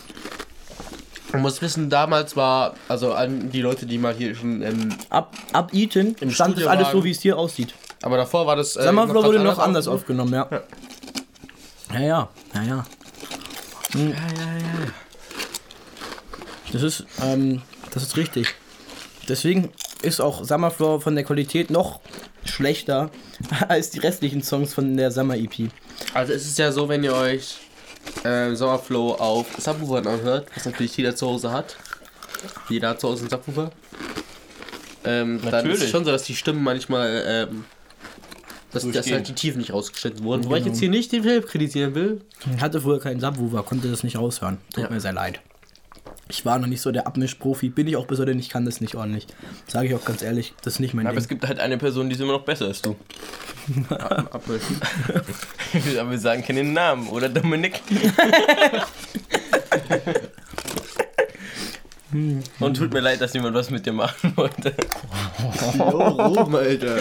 Man 1.37 1.43
muss 1.43 1.63
wissen, 1.63 1.89
damals 1.91 2.37
war, 2.37 2.75
also 2.89 3.13
an 3.13 3.51
die 3.51 3.61
Leute, 3.63 3.87
die 3.87 3.99
mal 3.99 4.15
hier 4.15 4.35
schon, 4.35 4.63
ähm, 4.63 4.95
Ab, 5.11 5.35
ab 5.53 5.71
Eton 5.73 6.17
Im 6.21 6.31
stand 6.31 6.55
das 6.55 6.63
Studio 6.63 6.69
alles 6.69 6.87
waren- 6.87 6.93
so, 6.97 7.05
wie 7.05 7.11
es 7.11 7.21
hier 7.21 7.37
aussieht. 7.39 7.75
aber 8.03 8.17
davor 8.17 8.47
war 8.47 8.57
das. 8.57 8.77
Äh, 8.77 8.83
Summerfloor 8.85 9.25
wurde 9.25 9.41
noch 9.41 9.59
anders 9.59 9.87
aufgenommen. 9.89 10.35
aufgenommen, 10.35 10.61
ja. 11.93 11.99
Ja, 12.01 12.07
ja, 12.07 12.29
ja, 12.55 12.63
ja. 12.63 12.85
Hm. 13.93 14.15
Das 16.73 16.83
ist, 16.83 17.05
ähm, 17.23 17.63
das 17.93 18.03
ist 18.03 18.17
richtig. 18.17 18.55
Deswegen 19.29 19.71
ist 20.03 20.21
auch 20.21 20.45
Summerfloor 20.45 21.01
von 21.01 21.15
der 21.15 21.25
Qualität 21.25 21.71
noch 21.71 22.01
schlechter 22.45 23.11
als 23.69 23.91
die 23.91 23.99
restlichen 24.01 24.43
Songs 24.43 24.75
von 24.75 24.97
der 24.97 25.11
Summer 25.11 25.37
EP. 25.37 25.71
Also 26.15 26.33
es 26.33 26.47
ist 26.47 26.59
ja 26.59 26.73
so, 26.73 26.89
wenn 26.89 27.03
ihr 27.05 27.15
euch 27.15 27.57
äh, 28.25 28.55
Sommerflow 28.55 29.13
auf 29.15 29.47
Subwoofern 29.59 30.07
anhört, 30.07 30.49
was 30.55 30.65
natürlich 30.67 30.97
jeder 30.97 31.15
zu 31.17 31.27
Hause 31.27 31.53
hat. 31.53 31.77
Jeder 32.69 32.91
hat 32.91 33.01
zu 33.01 33.09
Hause 33.09 33.23
einen 33.23 33.31
Subwoofer. 33.31 33.71
Ähm, 35.05 35.41
dann 35.51 35.71
ist 35.71 35.83
es 35.83 35.91
schon 35.91 36.05
so, 36.05 36.11
dass 36.11 36.25
die 36.25 36.35
Stimmen 36.35 36.63
manchmal, 36.63 37.23
ähm, 37.27 37.65
dass, 38.73 38.89
dass 38.91 39.11
halt 39.11 39.29
die 39.29 39.35
Tiefen 39.35 39.59
nicht 39.59 39.73
rausgeschnitten 39.73 40.25
wurden. 40.25 40.45
Wobei 40.45 40.57
ich 40.59 40.65
Genau. 40.65 40.73
jetzt 40.75 40.81
hier 40.81 40.91
nicht 40.91 41.13
den 41.13 41.23
Philipp 41.23 41.47
kritisieren 41.47 41.95
will. 41.95 42.21
Ich 42.57 42.61
hatte 42.61 42.81
früher 42.81 42.99
keinen 43.01 43.21
Subwoofer, 43.21 43.63
konnte 43.63 43.89
das 43.89 44.03
nicht 44.03 44.17
raushören. 44.19 44.59
Tut 44.75 44.85
Ja. 44.85 44.91
mir 44.91 45.01
sehr 45.01 45.13
leid. 45.13 45.41
Ich 46.29 46.45
war 46.45 46.59
noch 46.59 46.67
nicht 46.67 46.81
so 46.81 46.91
der 46.91 47.07
Abmischprofi, 47.07 47.69
bin 47.69 47.87
ich 47.87 47.97
auch 47.97 48.07
bis 48.07 48.19
heute 48.19 48.35
nicht, 48.35 48.51
kann 48.51 48.65
das 48.65 48.81
nicht 48.81 48.97
ordentlich. 48.97 49.27
Sage 49.69 49.87
ich 49.89 49.95
auch 49.95 50.05
ganz 50.05 50.23
ehrlich, 50.23 50.55
das 50.63 50.75
ist 50.75 50.81
nicht 50.81 50.93
mein 50.93 51.07
aber 51.07 51.15
Ding. 51.15 51.23
es 51.23 51.29
gibt 51.29 51.47
halt 51.47 51.61
eine 51.61 51.79
Person, 51.79 52.09
die 52.09 52.17
ist 52.17 52.21
immer 52.21 52.33
noch 52.33 52.45
besser 52.45 52.67
als 52.67 52.83
du. 52.83 52.97
Ab, 53.91 54.29
abmischen. 54.35 54.81
Aber 56.01 56.11
wir 56.11 56.19
sagen 56.19 56.45
keinen 56.45 56.73
Namen, 56.73 57.09
oder 57.09 57.29
Dominik? 57.29 57.81
Und 62.61 62.77
tut 62.77 62.93
mir 62.93 63.01
leid, 63.01 63.21
dass 63.21 63.35
jemand 63.35 63.55
was 63.55 63.71
mit 63.71 63.85
dir 63.85 63.93
machen 63.93 64.33
wollte. 64.37 64.75
Oh, 65.79 65.93
Ruhm, 65.99 66.55
Alter. 66.55 66.99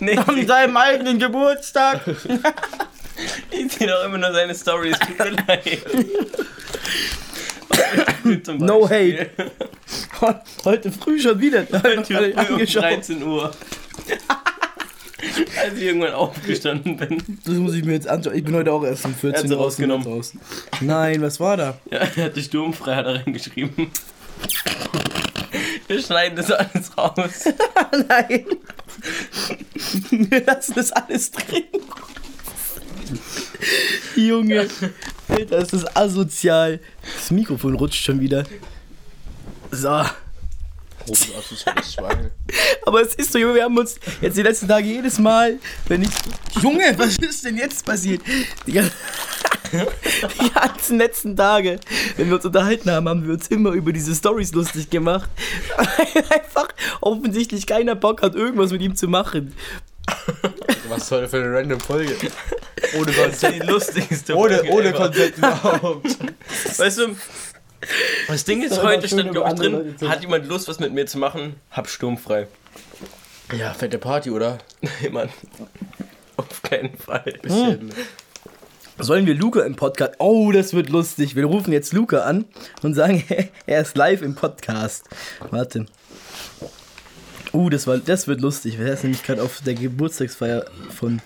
Nee, 0.00 0.16
An 0.16 0.46
seinem 0.46 0.76
eigenen 0.76 1.18
Geburtstag. 1.18 2.02
ich 3.50 3.72
sehe 3.72 3.88
doch 3.88 4.04
immer 4.04 4.18
nur 4.18 4.32
seine 4.32 4.54
Stories. 4.54 4.98
Tut 4.98 5.18
mir 5.18 5.30
leid. 5.46 5.78
No 8.58 8.88
Beispiel. 8.88 9.30
Heute 10.64 10.92
früh 10.92 11.20
schon 11.20 11.40
wieder. 11.40 11.66
Heute 11.72 12.04
früh 12.14 12.32
um 12.32 12.38
angeschaut. 12.38 12.82
13 12.82 13.22
Uhr. 13.22 13.50
Als 15.62 15.74
ich 15.76 15.82
irgendwann 15.82 16.14
aufgestanden 16.14 16.96
bin. 16.96 17.22
Das 17.44 17.54
muss 17.54 17.74
ich 17.74 17.84
mir 17.84 17.92
jetzt 17.92 18.08
anschauen. 18.08 18.34
Ich 18.34 18.42
bin 18.42 18.56
heute 18.56 18.72
auch 18.72 18.84
erst 18.84 19.04
um 19.04 19.14
14 19.14 19.34
Er 19.34 19.38
hat 19.38 19.48
sie 19.48 19.54
Uhr 19.54 19.60
rausgenommen. 19.60 20.06
Raus. 20.06 20.32
Nein, 20.80 21.22
was 21.22 21.38
war 21.38 21.56
da? 21.56 21.78
Ja, 21.90 22.00
er 22.16 22.42
sturmfrei 22.42 22.96
hat 22.96 23.06
er 23.06 23.24
reingeschrieben. 23.24 23.90
Wir 25.86 26.02
schneiden 26.02 26.36
das 26.36 26.50
alles 26.50 26.98
raus. 26.98 27.44
Nein. 28.08 28.46
Wir 30.10 30.44
lassen 30.44 30.72
das 30.74 30.90
alles 30.90 31.30
drin. 31.30 31.64
Junge. 34.16 34.68
Alter, 35.28 35.60
das 35.60 35.72
ist 35.72 35.96
asozial. 35.96 36.80
Das 37.16 37.30
Mikrofon 37.30 37.74
rutscht 37.74 38.04
schon 38.04 38.20
wieder. 38.20 38.44
So. 39.70 40.04
Aber 42.86 43.02
es 43.02 43.14
ist 43.14 43.32
so, 43.32 43.38
Junge, 43.38 43.54
wir 43.54 43.64
haben 43.64 43.76
uns 43.76 43.98
jetzt 44.20 44.36
die 44.36 44.42
letzten 44.42 44.68
Tage 44.68 44.86
jedes 44.86 45.18
Mal, 45.18 45.58
wenn 45.88 46.02
ich. 46.02 46.10
Junge, 46.62 46.94
was 46.96 47.16
ist 47.18 47.44
denn 47.44 47.56
jetzt 47.56 47.84
passiert? 47.84 48.20
Die 48.66 48.72
ganzen 48.72 48.92
letzten 50.98 51.36
Tage, 51.36 51.80
wenn 52.16 52.28
wir 52.28 52.36
uns 52.36 52.44
unterhalten 52.44 52.90
haben, 52.90 53.08
haben 53.08 53.26
wir 53.26 53.34
uns 53.34 53.48
immer 53.48 53.70
über 53.70 53.92
diese 53.92 54.14
Stories 54.14 54.52
lustig 54.52 54.90
gemacht. 54.90 55.28
Weil 55.76 56.24
Einfach 56.30 56.68
offensichtlich 57.00 57.66
keiner 57.66 57.94
Bock 57.94 58.22
hat, 58.22 58.34
irgendwas 58.34 58.70
mit 58.70 58.82
ihm 58.82 58.94
zu 58.94 59.08
machen. 59.08 59.54
Was 60.88 61.08
soll 61.08 61.26
für 61.28 61.38
eine 61.38 61.54
random 61.56 61.80
Folge? 61.80 62.16
Ohne 62.98 63.10
Die 63.12 63.18
Konzept. 63.18 63.64
lustigste 63.66 64.34
Ohne, 64.36 64.58
Folge 64.58 64.70
ohne. 64.72 64.92
Konzept 64.92 65.38
überhaupt. 65.38 66.16
Weißt 66.78 66.98
du, 66.98 67.16
das 68.28 68.44
Ding 68.44 68.62
ist, 68.62 68.72
immer 68.72 68.82
heute 68.82 69.08
stand 69.08 69.32
glaube 69.32 69.50
ich 69.50 69.54
drin, 69.58 69.96
hat 70.08 70.20
jemand 70.22 70.46
Lust, 70.46 70.68
was 70.68 70.78
mit 70.80 70.92
mir 70.92 71.06
zu 71.06 71.18
machen? 71.18 71.56
Hab 71.70 71.88
sturmfrei. 71.88 72.46
Ja, 73.58 73.72
fette 73.74 73.98
Party, 73.98 74.30
oder? 74.30 74.58
Mann. 75.10 75.28
Auf 76.36 76.62
keinen 76.62 76.96
Fall. 76.96 77.34
Bisschen. 77.42 77.92
Sollen 78.98 79.26
wir 79.26 79.34
Luca 79.34 79.62
im 79.62 79.74
Podcast? 79.76 80.14
Oh, 80.18 80.52
das 80.52 80.74
wird 80.74 80.88
lustig. 80.90 81.34
Wir 81.34 81.44
rufen 81.44 81.72
jetzt 81.72 81.92
Luca 81.92 82.20
an 82.20 82.44
und 82.82 82.94
sagen, 82.94 83.24
er 83.66 83.80
ist 83.82 83.96
live 83.96 84.22
im 84.22 84.34
Podcast. 84.34 85.04
Warte. 85.50 85.86
Uh, 87.52 87.68
das, 87.68 87.86
war, 87.86 87.98
das 87.98 88.26
wird 88.26 88.40
lustig. 88.40 88.78
Er 88.78 88.92
ist 88.92 89.02
nämlich 89.02 89.22
gerade 89.22 89.42
auf 89.42 89.60
der 89.60 89.74
Geburtstagsfeier 89.74 90.64
von 90.90 91.20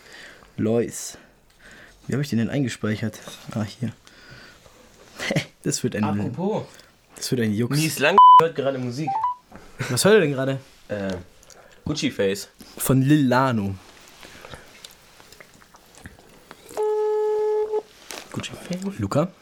Lois. 0.57 1.19
Wie 2.07 2.15
habe 2.15 2.23
ich 2.23 2.31
den 2.31 2.39
denn 2.39 2.51
eingespeichert? 2.51 3.21
Ah, 3.53 3.63
hier. 3.63 3.93
Das 5.63 5.83
wird 5.83 5.97
ein, 5.97 6.05
Apropos. 6.05 6.63
das 7.17 7.29
wird 7.33 7.41
ein 7.41 7.53
Jux. 7.53 7.77
Mies 7.77 7.99
Lang 7.99 8.17
hört 8.41 8.55
gerade 8.55 8.79
Musik. 8.79 9.09
Was 9.89 10.05
hört 10.05 10.15
er 10.15 10.21
denn 10.21 10.31
gerade? 10.31 10.61
Äh, 10.87 11.15
Gucci 11.85 12.13
Face. 12.13 12.49
Von 12.79 13.03
Lil 13.03 13.27
Lano. 13.27 13.75
Gucci 18.31 18.53
Face? 18.53 18.99
Luca? 18.99 19.33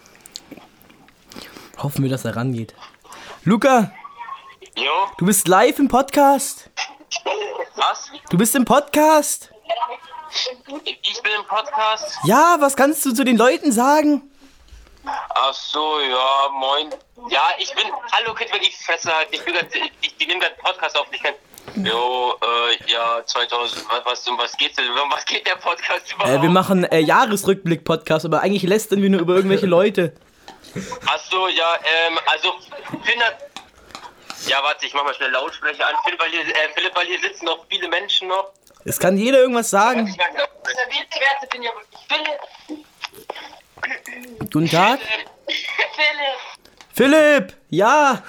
Hoffen 1.77 2.03
wir, 2.05 2.11
dass 2.11 2.25
er 2.25 2.37
rangeht. 2.37 2.75
Luca, 3.45 3.93
Jo, 4.77 5.07
du 5.19 5.27
bist 5.27 5.47
live 5.47 5.79
im 5.79 5.87
Podcast. 5.87 6.69
Was? 7.91 8.11
Du 8.31 8.39
bist 8.39 8.55
im 8.55 8.65
Podcast. 8.65 9.51
Ich 11.03 11.23
bin 11.23 11.33
im 11.39 11.47
Podcast. 11.47 12.19
Ja, 12.25 12.57
was 12.59 12.77
kannst 12.77 13.05
du 13.07 13.13
zu 13.13 13.25
den 13.25 13.37
Leuten 13.37 13.73
sagen? 13.73 14.23
Ach 15.05 15.53
so, 15.53 16.01
ja, 16.01 16.49
moin. 16.53 16.91
Ja, 17.29 17.43
ich 17.59 17.73
bin. 17.75 17.85
Hallo, 18.13 18.35
könnt 18.35 18.51
ihr 18.55 18.61
die 18.61 18.73
Fresse 18.85 19.15
halten? 19.15 19.35
Ich, 19.35 19.45
bin 19.45 19.55
grad, 19.55 19.67
ich, 19.75 20.15
ich 20.19 20.27
nehme 20.27 20.41
gerade 20.41 20.55
einen 20.55 20.65
Podcast 20.65 20.99
auf. 20.99 21.07
Ich 21.11 21.23
kann. 21.23 21.35
Jo, 21.77 22.35
äh, 22.43 22.91
ja, 22.93 23.25
2000. 23.25 23.85
Was, 23.89 24.05
was, 24.05 24.29
um 24.29 24.39
was 24.39 24.57
geht's 24.57 24.77
denn? 24.77 24.91
Um 24.91 25.11
was 25.11 25.25
geht 25.25 25.47
der 25.47 25.57
Podcast 25.57 26.13
überhaupt? 26.13 26.39
Äh, 26.39 26.43
wir 26.43 26.51
machen 26.51 26.85
äh, 26.85 27.01
Jahresrückblick-Podcast, 27.01 28.25
aber 28.25 28.41
eigentlich 28.41 28.63
lästern 28.63 29.03
wir 29.03 29.11
nur 29.11 29.21
über 29.21 29.35
irgendwelche 29.35 29.67
Leute. 29.67 30.15
Ach 31.07 31.19
so, 31.31 31.49
ja, 31.49 31.75
ähm, 32.07 32.19
also, 32.27 32.53
Finn 33.05 33.23
hat. 33.23 33.54
Ja, 34.47 34.63
warte, 34.63 34.87
ich 34.87 34.95
mach 34.95 35.05
mal 35.05 35.15
schnell 35.15 35.31
Lautsprecher 35.31 35.87
an. 35.87 35.95
Philipp, 36.05 36.21
weil 36.21 36.31
hier, 36.31 36.41
äh, 36.41 36.69
Philipp, 36.75 36.95
weil 36.95 37.07
hier 37.07 37.21
sitzen 37.21 37.47
noch 37.47 37.67
viele 37.69 37.89
Menschen 37.89 38.29
noch. 38.29 38.53
Es 38.85 38.99
kann 38.99 39.17
jeder 39.17 39.39
irgendwas 39.39 39.71
sagen. 39.71 40.07
Ich 40.07 40.17
bin 41.51 41.63
ja. 41.63 41.71
Philipp! 42.09 42.41
Guten 44.53 44.71
Tag. 44.71 45.01
Philipp! 45.97 46.39
Philipp! 46.95 47.57
Ja! 47.71 48.23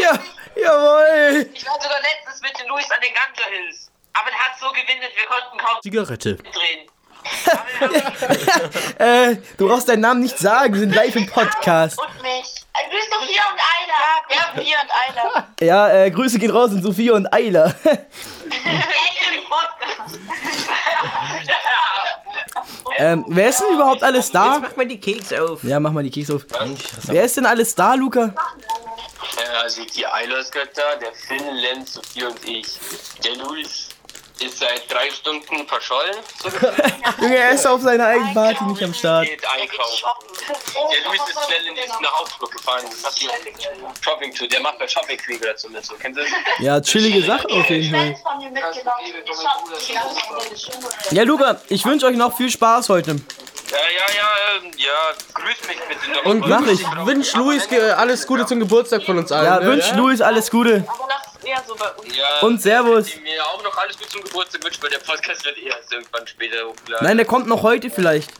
ja! 0.00 0.18
Jawohl! 0.56 1.50
Ich 1.54 1.66
war 1.66 1.80
sogar 1.80 2.00
letztens 2.00 2.40
mit 2.42 2.58
den 2.58 2.68
Luis 2.68 2.90
an 2.90 3.00
den 3.00 3.12
Gangler 3.14 3.50
Hills. 3.50 3.90
Aber 4.12 4.30
der 4.30 4.38
hat 4.38 4.58
so 4.58 4.68
gewindet, 4.70 5.10
wir 5.14 5.26
konnten 5.26 5.58
kaum 5.58 5.80
Zigarette. 5.82 6.36
drehen. 6.36 6.90
Äh, 8.98 9.36
du 9.56 9.66
brauchst 9.66 9.88
deinen 9.88 10.00
Namen 10.00 10.20
nicht 10.20 10.38
sagen, 10.38 10.74
wir 10.74 10.80
sind 10.80 10.94
live 10.94 11.16
im 11.16 11.26
Podcast. 11.26 11.98
Und 11.98 12.22
mich. 12.22 12.60
Bist 12.90 13.08
doch 13.10 13.20
Sophia 13.20 13.42
und 13.50 13.60
Ayla. 13.72 14.00
Ja, 14.28 14.52
Sophia 14.54 14.76
und 14.82 14.90
Ayla. 15.00 15.46
Ja, 15.60 16.04
äh, 16.04 16.10
Grüße 16.10 16.38
gehen 16.38 16.50
raus 16.50 16.70
an 16.70 16.82
Sophia 16.82 17.14
und 17.14 17.32
Ayla. 17.32 17.66
Echt 17.84 18.04
im 19.34 19.44
Podcast. 19.48 20.18
ähm, 22.98 23.24
wer 23.28 23.48
ist 23.48 23.60
denn 23.60 23.74
überhaupt 23.74 24.02
alles 24.02 24.30
da? 24.30 24.58
Mach 24.60 24.76
mal 24.76 24.86
die 24.86 25.00
Keks 25.00 25.32
auf. 25.32 25.62
Ja, 25.64 25.80
mach 25.80 25.92
mal 25.92 26.02
die 26.02 26.10
Kekse 26.10 26.34
auf. 26.36 26.46
Wer 27.04 27.24
ist 27.24 27.36
denn 27.36 27.46
alles 27.46 27.74
da, 27.74 27.94
Luca? 27.94 28.34
Äh, 29.36 29.56
also 29.62 29.84
die 29.84 30.06
Ayla 30.06 30.38
ist 30.38 30.52
gerade 30.52 30.70
da, 30.74 30.96
der 30.96 31.12
Finn, 31.12 31.54
Lenz, 31.54 31.94
Sophie 31.94 32.24
und 32.24 32.44
ich. 32.46 32.66
Der 33.24 33.36
Luis 33.36 33.89
ist 34.42 34.58
seit 34.58 34.90
drei 34.90 35.10
Stunden 35.10 35.66
verschollen. 35.66 36.16
Junge, 37.20 37.36
er 37.36 37.50
ist 37.50 37.66
auf 37.66 37.80
seiner 37.82 38.06
eigenen 38.06 38.34
Party 38.34 38.64
nicht 38.64 38.82
am 38.82 38.94
Start. 38.94 39.26
Geht 39.26 39.44
einkaufen. 39.44 40.04
Der 40.74 41.08
Luis 41.08 41.20
ist 41.28 41.44
schnell 41.46 41.66
in 41.66 41.74
die, 41.74 42.02
nach 42.02 42.20
Augsburg 42.20 42.50
gefahren. 42.52 42.84
Hast 43.04 43.22
du 43.22 43.26
Shopping 44.00 44.34
Tour. 44.34 44.48
Der 44.48 44.60
macht 44.60 44.78
bei 44.78 44.88
Shopping 44.88 45.18
Queen 45.18 45.40
so 45.56 45.68
mit. 45.68 45.84
So. 45.84 45.94
Kennst 45.94 46.18
du 46.18 46.22
das? 46.22 46.32
Ja, 46.58 46.80
chillige 46.80 47.22
Sache 47.22 47.48
auf 47.48 47.68
jeden 47.68 47.90
Fall. 47.94 48.16
Ja, 51.10 51.22
Luca, 51.24 51.60
ich 51.68 51.84
wünsche 51.84 52.06
euch 52.06 52.16
noch 52.16 52.36
viel 52.36 52.50
Spaß 52.50 52.88
heute. 52.88 53.16
Ja, 53.70 53.78
ja, 53.78 54.14
ja, 54.16 54.28
ähm, 54.56 54.70
ja. 54.76 55.14
Grüß 55.32 55.68
mich 55.68 55.78
bitte 55.88 56.10
noch. 56.10 56.24
Und 56.24 56.48
Mach 56.48 56.66
ich. 56.66 56.84
wünsch 57.06 57.34
Luis 57.34 57.68
alles 57.96 58.26
Gute 58.26 58.46
zum 58.46 58.58
Geburtstag 58.58 59.04
von 59.04 59.18
uns 59.18 59.30
allen. 59.30 59.46
Ja, 59.46 59.62
wünsch 59.64 59.92
Luis 59.92 60.20
alles 60.20 60.50
Gute. 60.50 60.84
Aber 60.88 61.19
eher 61.50 61.62
so 61.66 61.74
bei 61.74 61.90
uns. 61.90 62.16
Ja, 62.16 62.40
Und 62.40 62.62
Servus. 62.62 63.08
Ich 63.08 63.20
mir 63.20 63.44
auch 63.44 63.62
noch 63.62 63.76
alles 63.76 63.98
gut 63.98 64.10
zum 64.10 64.22
Geburtstag 64.22 64.64
wünschen, 64.64 64.82
weil 64.82 64.90
der 64.90 64.98
Podcast 64.98 65.44
wird 65.44 65.58
erst 65.58 65.92
irgendwann 65.92 66.26
später 66.26 66.66
hochgeladen. 66.68 67.06
Nein, 67.06 67.16
der 67.16 67.26
kommt 67.26 67.46
noch 67.46 67.62
heute 67.62 67.90
vielleicht. 67.90 68.30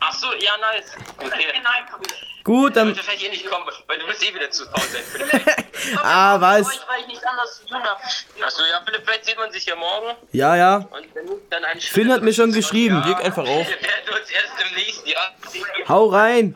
Ach 0.00 0.14
so, 0.14 0.26
ja, 0.34 0.52
nice. 0.58 0.92
Okay. 1.18 1.46
Gut, 2.44 2.76
dann. 2.76 2.88
Wird 2.88 2.96
wahrscheinlich 2.98 3.26
eh 3.26 3.30
nicht 3.30 3.46
kommen, 3.46 3.66
weil 3.86 3.98
du 3.98 4.06
wirst 4.06 4.22
eh 4.22 4.34
wieder 4.34 4.50
zu 4.50 4.64
faul. 4.64 4.82
Ah, 6.02 6.40
was? 6.40 6.66
Weil 6.66 7.00
ich 7.00 7.06
nichts 7.06 7.24
anderes 7.24 7.56
zu 7.58 7.66
tun 7.66 7.82
habe. 7.82 8.00
Achso, 8.44 8.62
ja, 8.64 8.82
Philipp, 8.84 9.02
vielleicht 9.04 9.24
sieht 9.24 9.38
man 9.38 9.50
sich 9.52 9.64
ja 9.64 9.76
morgen. 9.76 10.16
Ja, 10.32 10.56
ja. 10.56 10.76
Und 10.76 11.06
dann, 11.50 11.62
dann 11.62 11.80
Finn 11.80 12.12
hat 12.12 12.22
mir 12.22 12.32
schon 12.32 12.52
geschrieben. 12.52 13.02
Leg 13.06 13.16
einfach 13.18 13.42
auf. 13.42 13.66
Wir 13.68 13.82
werden 13.82 14.20
uns 14.20 14.30
erst 14.30 14.52
im 14.68 14.74
nächsten 14.74 15.08
Jahr 15.08 15.34
sehen. 15.50 15.64
Hau 15.88 16.06
rein. 16.08 16.54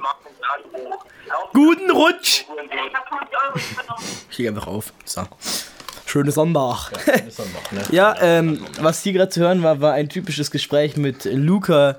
Guten 1.52 1.90
Rutsch. 1.90 2.44
Ich 2.44 2.94
habe 2.94 3.06
50 3.08 3.36
Euro 3.44 3.58
übernommen. 3.72 4.04
Ich 4.30 4.38
leg 4.38 4.48
einfach 4.48 4.66
auf. 4.66 4.92
So. 5.04 5.22
Schöne 6.06 6.30
Sonntag. 6.30 6.90
Ne? 7.70 7.82
Ja, 7.90 8.14
ähm, 8.20 8.64
was 8.80 9.02
hier 9.02 9.12
gerade 9.14 9.30
zu 9.30 9.40
hören 9.40 9.62
war, 9.62 9.80
war 9.80 9.92
ein 9.94 10.08
typisches 10.08 10.50
Gespräch 10.50 10.96
mit 10.96 11.24
Luca. 11.24 11.98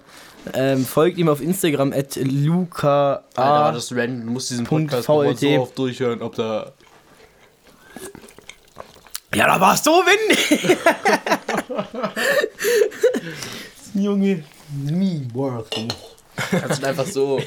Ähm, 0.53 0.85
folgt 0.85 1.17
ihm 1.17 1.29
auf 1.29 1.41
Instagram 1.41 1.93
at 1.93 2.15
Luca. 2.17 3.23
Alter, 3.35 3.49
war 3.49 3.71
das 3.71 3.91
random. 3.91 4.25
Du 4.25 4.31
musst 4.33 4.49
diesen 4.51 4.65
Punkt 4.65 4.91
Podcast 4.91 5.39
VLT. 5.39 5.39
so 5.39 5.61
oft 5.61 5.77
durchhören, 5.77 6.21
ob 6.21 6.35
da. 6.35 6.71
Ja, 9.33 9.47
da 9.47 9.59
war's 9.59 9.83
so 9.83 9.91
windig. 9.91 10.77
Junge, 13.95 14.43
me 14.83 15.27
worthy. 15.33 15.87
Kannst 16.35 16.81
du 16.81 16.87
einfach 16.87 17.05
so. 17.11 17.41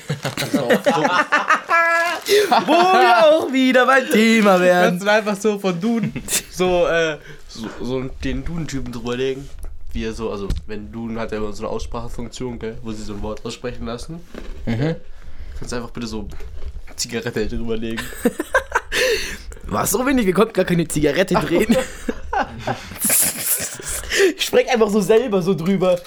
Wo 2.66 2.72
wir 2.72 3.24
auch 3.24 3.52
wieder 3.52 3.86
beim 3.86 4.08
Thema 4.10 4.60
werden. 4.60 4.98
Kannst 4.98 5.06
du 5.06 5.10
einfach 5.10 5.36
so 5.36 5.58
von 5.58 5.80
Duden. 5.80 6.12
So, 6.50 6.86
äh. 6.86 7.18
So, 7.48 7.68
so 7.82 8.02
den 8.02 8.44
Duden-Typen 8.44 8.92
drüberlegen. 8.92 9.48
Wie 9.92 10.04
er 10.04 10.12
so, 10.12 10.30
also, 10.30 10.48
wenn 10.66 10.92
Duden 10.92 11.18
hat 11.18 11.32
ja 11.32 11.38
immer 11.38 11.52
so 11.52 11.64
eine 11.64 11.72
Aussprachefunktion, 11.72 12.58
gell, 12.58 12.76
wo 12.82 12.92
sie 12.92 13.02
so 13.02 13.14
ein 13.14 13.22
Wort 13.22 13.44
aussprechen 13.44 13.86
lassen. 13.86 14.20
Kannst 14.66 15.72
du 15.72 15.76
einfach 15.76 15.90
bitte 15.90 16.06
so 16.06 16.28
Zigarette 16.96 17.46
drüberlegen. 17.46 18.04
War 19.64 19.86
so 19.86 20.04
wenig, 20.06 20.26
wir 20.26 20.34
konnten 20.34 20.52
gar 20.52 20.64
keine 20.64 20.86
Zigarette 20.86 21.34
drehen. 21.34 21.76
ich 24.36 24.44
sprech 24.44 24.70
einfach 24.70 24.88
so 24.88 25.00
selber 25.00 25.42
so 25.42 25.54
drüber. 25.54 25.98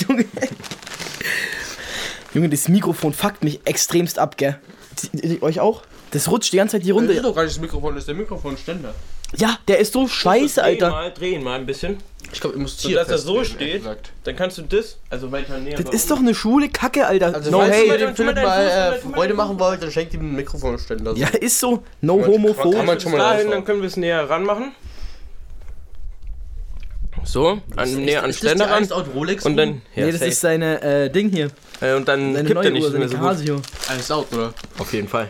Junge. 0.00 0.24
Junge, 2.34 2.48
das 2.48 2.68
Mikrofon 2.68 3.12
fuckt 3.12 3.42
mich 3.44 3.60
extremst 3.64 4.18
ab, 4.18 4.36
gell? 4.36 4.58
Die- 5.12 5.40
Euch 5.42 5.60
auch? 5.60 5.82
Das 6.10 6.30
rutscht 6.30 6.52
die 6.52 6.56
ganze 6.58 6.76
Zeit 6.76 6.82
hier 6.84 6.94
Das 6.94 7.02
ist 7.04 7.08
runter. 7.10 7.22
doch 7.22 7.34
gar 7.34 7.42
nicht 7.44 7.54
das 7.56 7.60
Mikrofon, 7.62 7.94
das 7.94 8.02
ist 8.02 8.08
der 8.08 8.14
Mikrofonständer. 8.14 8.94
Ja, 9.36 9.58
der 9.66 9.78
ist 9.80 9.92
so 9.92 10.06
scheiße, 10.06 10.60
Dreh 10.60 10.66
Alter. 10.66 10.90
Mal, 10.90 11.12
drehen 11.12 11.42
mal 11.42 11.58
ein 11.58 11.66
bisschen. 11.66 11.98
Ich 12.32 12.40
glaube, 12.40 12.56
ihr 12.56 12.62
müsst 12.62 12.80
So, 12.80 12.88
hier. 12.88 12.98
dass 12.98 13.08
er 13.08 13.18
so 13.18 13.42
steht. 13.42 13.82
Dann 14.22 14.36
kannst 14.36 14.58
du 14.58 14.62
das, 14.62 14.98
also 15.10 15.32
weiter 15.32 15.58
näher. 15.58 15.76
Das 15.80 15.92
ist 15.92 16.10
doch 16.10 16.18
eine 16.18 16.34
schwule 16.34 16.68
Kacke, 16.68 17.06
Alter. 17.06 17.34
Also, 17.34 17.50
no 17.50 17.58
falls 17.60 17.76
ihr 17.84 17.92
hate. 17.92 18.12
dem 18.12 18.26
mal 18.26 18.66
äh, 18.66 18.98
Freude 19.12 19.34
machen 19.34 19.58
wollt, 19.58 19.82
dann 19.82 19.90
schenkt 19.90 20.14
ihm 20.14 20.20
einen 20.20 20.36
Mikrofonständer. 20.36 21.14
Ja, 21.16 21.28
ist 21.28 21.58
so. 21.58 21.82
No 22.00 22.18
Kann 22.18 22.30
man 22.30 22.42
homophob. 22.42 23.00
schon 23.02 23.12
mal 23.12 23.18
dahin, 23.18 23.50
dann 23.50 23.64
können 23.64 23.80
wir 23.80 23.88
es 23.88 23.96
näher 23.96 24.28
ranmachen. 24.28 24.72
So, 27.24 27.60
an, 27.76 27.94
näher 28.04 28.22
an 28.22 28.32
Ständer 28.32 28.66
die 28.66 28.70
ran. 28.70 28.84
Und 29.44 29.56
dann, 29.56 29.82
ja, 29.94 30.04
nee, 30.06 30.10
das 30.12 30.20
safe. 30.20 30.30
ist 30.30 30.40
seine 30.40 30.82
äh, 30.82 31.10
Ding 31.10 31.30
hier. 31.30 31.50
Äh, 31.80 31.94
und 31.94 32.06
dann 32.08 32.34
Seine 32.34 32.48
kippt 32.48 32.64
er 32.64 32.70
nicht 32.70 32.84
Uhr, 32.84 32.90
mehr 32.90 33.08
so 33.08 33.16
gut. 33.16 33.26
Casio. 33.26 33.60
Iced 33.96 34.12
Out, 34.12 34.32
oder? 34.32 34.54
Auf 34.78 34.92
jeden 34.92 35.08
Fall. 35.08 35.28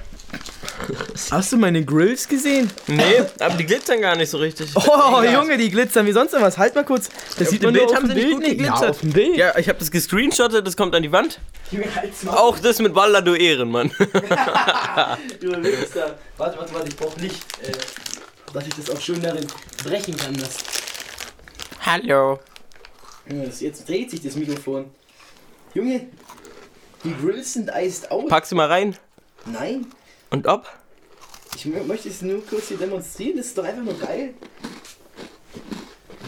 Hast 1.30 1.52
du 1.52 1.56
meine 1.56 1.84
Grills 1.84 2.26
gesehen? 2.26 2.70
Nee, 2.88 3.22
aber 3.38 3.54
die 3.54 3.64
glitzern 3.64 4.00
gar 4.00 4.16
nicht 4.16 4.28
so 4.30 4.38
richtig. 4.38 4.68
Oh, 4.74 5.22
Junge, 5.22 5.56
die 5.56 5.70
glitzern 5.70 6.06
wie 6.06 6.12
sonst 6.12 6.32
was. 6.32 6.58
Halt 6.58 6.74
mal 6.74 6.84
kurz. 6.84 7.08
Das 7.38 7.50
sieht 7.50 7.62
man 7.62 7.72
nur 7.72 7.82
Bild 7.86 7.90
auf 7.90 8.02
haben 8.02 8.08
dem 8.08 8.18
sie 8.18 8.24
nicht 8.24 8.26
Bild 8.26 8.34
gut 8.34 8.42
nicht. 8.42 8.60
Ja, 8.60 8.66
geglitzert. 8.66 8.90
auf 8.90 9.00
dem 9.00 9.12
Bild. 9.12 9.36
Ja, 9.36 9.56
ich 9.58 9.68
habe 9.68 9.78
das 9.78 9.90
gescreenshottet, 9.90 10.66
das 10.66 10.76
kommt 10.76 10.94
an 10.94 11.02
die 11.02 11.12
Wand. 11.12 11.38
Junge, 11.70 11.86
halt's 11.94 12.24
mal. 12.24 12.36
Auch 12.36 12.58
das 12.58 12.80
mit 12.80 12.94
Walla 12.94 13.20
du 13.20 13.34
Ehrenmann. 13.34 13.90
Du 15.40 15.50
Wichser. 15.62 16.18
Warte, 16.36 16.58
warte, 16.58 16.74
warte, 16.74 16.88
ich 16.88 16.96
brauch 16.96 17.16
Licht. 17.18 17.44
Äh, 17.62 17.72
dass 18.52 18.66
ich 18.66 18.74
das 18.74 18.90
auch 18.90 19.00
schön 19.00 19.20
darin 19.20 19.46
brechen 19.84 20.16
kann. 20.16 20.34
Das. 20.34 20.56
Hallo. 21.80 22.38
Jetzt 23.60 23.88
dreht 23.88 24.10
sich 24.10 24.22
das 24.22 24.36
Mikrofon. 24.36 24.90
Junge, 25.74 26.06
die 27.04 27.14
Grills 27.14 27.52
sind 27.52 27.70
iced 27.74 28.10
out. 28.10 28.28
Pack 28.28 28.46
sie 28.46 28.54
mal 28.54 28.68
rein. 28.68 28.96
Nein, 29.46 29.86
Und 30.30 30.46
ob? 30.46 30.66
ich 31.54 31.64
mö- 31.66 31.84
möchte 31.84 32.08
es 32.08 32.22
nur 32.22 32.44
kurz 32.46 32.68
hier 32.68 32.78
demonstrieren. 32.78 33.36
Das 33.36 33.46
ist 33.46 33.58
doch 33.58 33.64
einfach 33.64 33.82
nur 33.84 33.98
geil. 33.98 34.34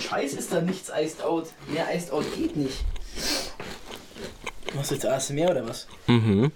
Scheiß 0.00 0.34
ist 0.34 0.52
da 0.52 0.60
nichts 0.60 0.90
iced 0.94 1.22
out. 1.22 1.48
Mehr 1.68 1.86
iced 1.94 2.12
out 2.12 2.24
geht 2.36 2.56
nicht. 2.56 2.84
Machst 4.74 4.90
du 4.90 4.94
jetzt 4.96 5.06
ASMR 5.06 5.50
oder 5.50 5.66
was? 5.66 5.86
Mhm. 6.06 6.52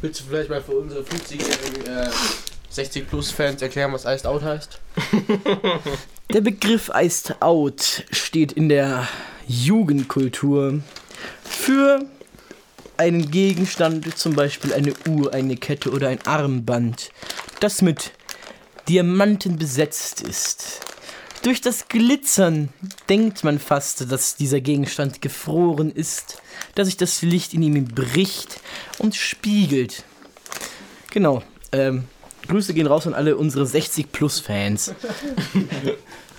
Willst 0.00 0.20
du 0.20 0.24
vielleicht 0.24 0.50
mal 0.50 0.60
für 0.60 0.72
unsere 0.72 1.02
50-jährigen 1.02 1.86
äh, 1.86 2.10
60 2.68 3.08
Plus 3.08 3.30
Fans 3.30 3.62
erklären, 3.62 3.92
was 3.92 4.04
Iced 4.04 4.26
Out 4.26 4.42
heißt? 4.42 4.80
Der 6.32 6.40
Begriff 6.40 6.90
Iced 6.92 7.40
Out 7.40 8.04
steht 8.10 8.52
in 8.52 8.68
der 8.68 9.06
Jugendkultur 9.46 10.80
für 11.44 12.04
einen 12.96 13.30
Gegenstand, 13.30 14.16
zum 14.16 14.34
Beispiel 14.34 14.72
eine 14.72 14.92
Uhr, 15.08 15.32
eine 15.32 15.56
Kette 15.56 15.90
oder 15.90 16.08
ein 16.08 16.24
Armband, 16.26 17.10
das 17.60 17.82
mit 17.82 18.12
Diamanten 18.88 19.56
besetzt 19.56 20.20
ist. 20.20 20.80
Durch 21.42 21.60
das 21.60 21.88
Glitzern 21.88 22.70
denkt 23.08 23.44
man 23.44 23.58
fast, 23.58 24.10
dass 24.10 24.36
dieser 24.36 24.60
Gegenstand 24.60 25.20
gefroren 25.20 25.90
ist, 25.90 26.40
dass 26.74 26.86
sich 26.86 26.96
das 26.96 27.22
Licht 27.22 27.52
in 27.52 27.62
ihm 27.62 27.84
bricht 27.84 28.60
und 28.98 29.14
spiegelt. 29.14 30.04
Genau. 31.10 31.42
Ähm, 31.72 32.04
Grüße 32.48 32.72
gehen 32.74 32.86
raus 32.86 33.06
an 33.06 33.14
alle 33.14 33.36
unsere 33.36 33.66
60 33.66 34.10
Plus 34.10 34.40
Fans. 34.40 34.92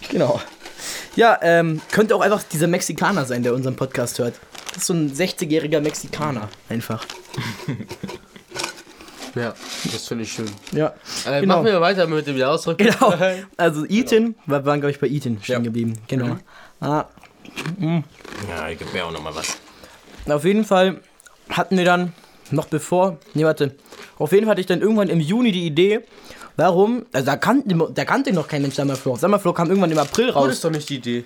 Genau. 0.09 0.39
Ja, 1.15 1.39
ähm, 1.41 1.81
könnte 1.91 2.15
auch 2.15 2.21
einfach 2.21 2.43
dieser 2.43 2.67
Mexikaner 2.67 3.25
sein, 3.25 3.41
der 3.41 3.53
unseren 3.53 3.75
Podcast 3.75 4.19
hört. 4.19 4.35
Das 4.75 4.83
ist 4.83 4.87
so 4.87 4.93
ein 4.93 5.09
60-jähriger 5.11 5.79
Mexikaner, 5.81 6.49
einfach. 6.69 7.03
Ja, 9.35 9.53
das 9.91 10.07
finde 10.07 10.23
ich 10.23 10.31
schön. 10.31 10.49
Ja. 10.71 10.93
Äh, 11.25 11.41
Genau. 11.41 11.55
Machen 11.57 11.65
wir 11.65 11.81
weiter 11.81 12.07
mit 12.07 12.25
dem 12.25 12.37
Jahresrück. 12.37 12.77
Genau. 12.77 13.13
Also 13.57 13.83
Ethan, 13.85 14.35
wir 14.45 14.65
waren, 14.65 14.79
glaube 14.79 14.91
ich, 14.91 14.99
bei 15.01 15.07
Ethan 15.07 15.39
stehen 15.43 15.63
geblieben. 15.63 15.93
Genau. 16.07 16.37
Ah, 16.79 17.03
Ja, 18.49 18.69
ich 18.69 18.79
gebe 18.79 18.91
mir 18.93 19.05
auch 19.05 19.11
noch 19.11 19.21
mal 19.21 19.35
was. 19.35 19.57
auf 20.29 20.45
jeden 20.45 20.63
Fall 20.63 21.01
hatten 21.49 21.77
wir 21.77 21.83
dann, 21.83 22.13
noch 22.51 22.67
bevor, 22.67 23.17
nee, 23.33 23.43
warte, 23.43 23.75
auf 24.19 24.31
jeden 24.31 24.45
Fall 24.45 24.51
hatte 24.51 24.61
ich 24.61 24.67
dann 24.67 24.79
irgendwann 24.79 25.09
im 25.09 25.19
Juni 25.19 25.51
die 25.51 25.65
Idee, 25.65 25.99
warum, 26.55 27.05
also 27.11 27.25
da 27.25 27.35
kannte, 27.35 27.75
da 27.93 28.05
kannte 28.05 28.31
noch 28.31 28.47
kein 28.47 28.61
Mensch 28.61 28.75
Summerflow. 28.75 29.17
Summerflow 29.17 29.51
kam 29.51 29.67
irgendwann 29.67 29.91
im 29.91 29.97
April 29.99 30.29
Oh, 30.29 30.33
das 30.33 30.35
raus. 30.35 30.51
ist 30.53 30.63
doch 30.63 30.71
nicht 30.71 30.87
die 30.89 30.95
Idee. 30.95 31.23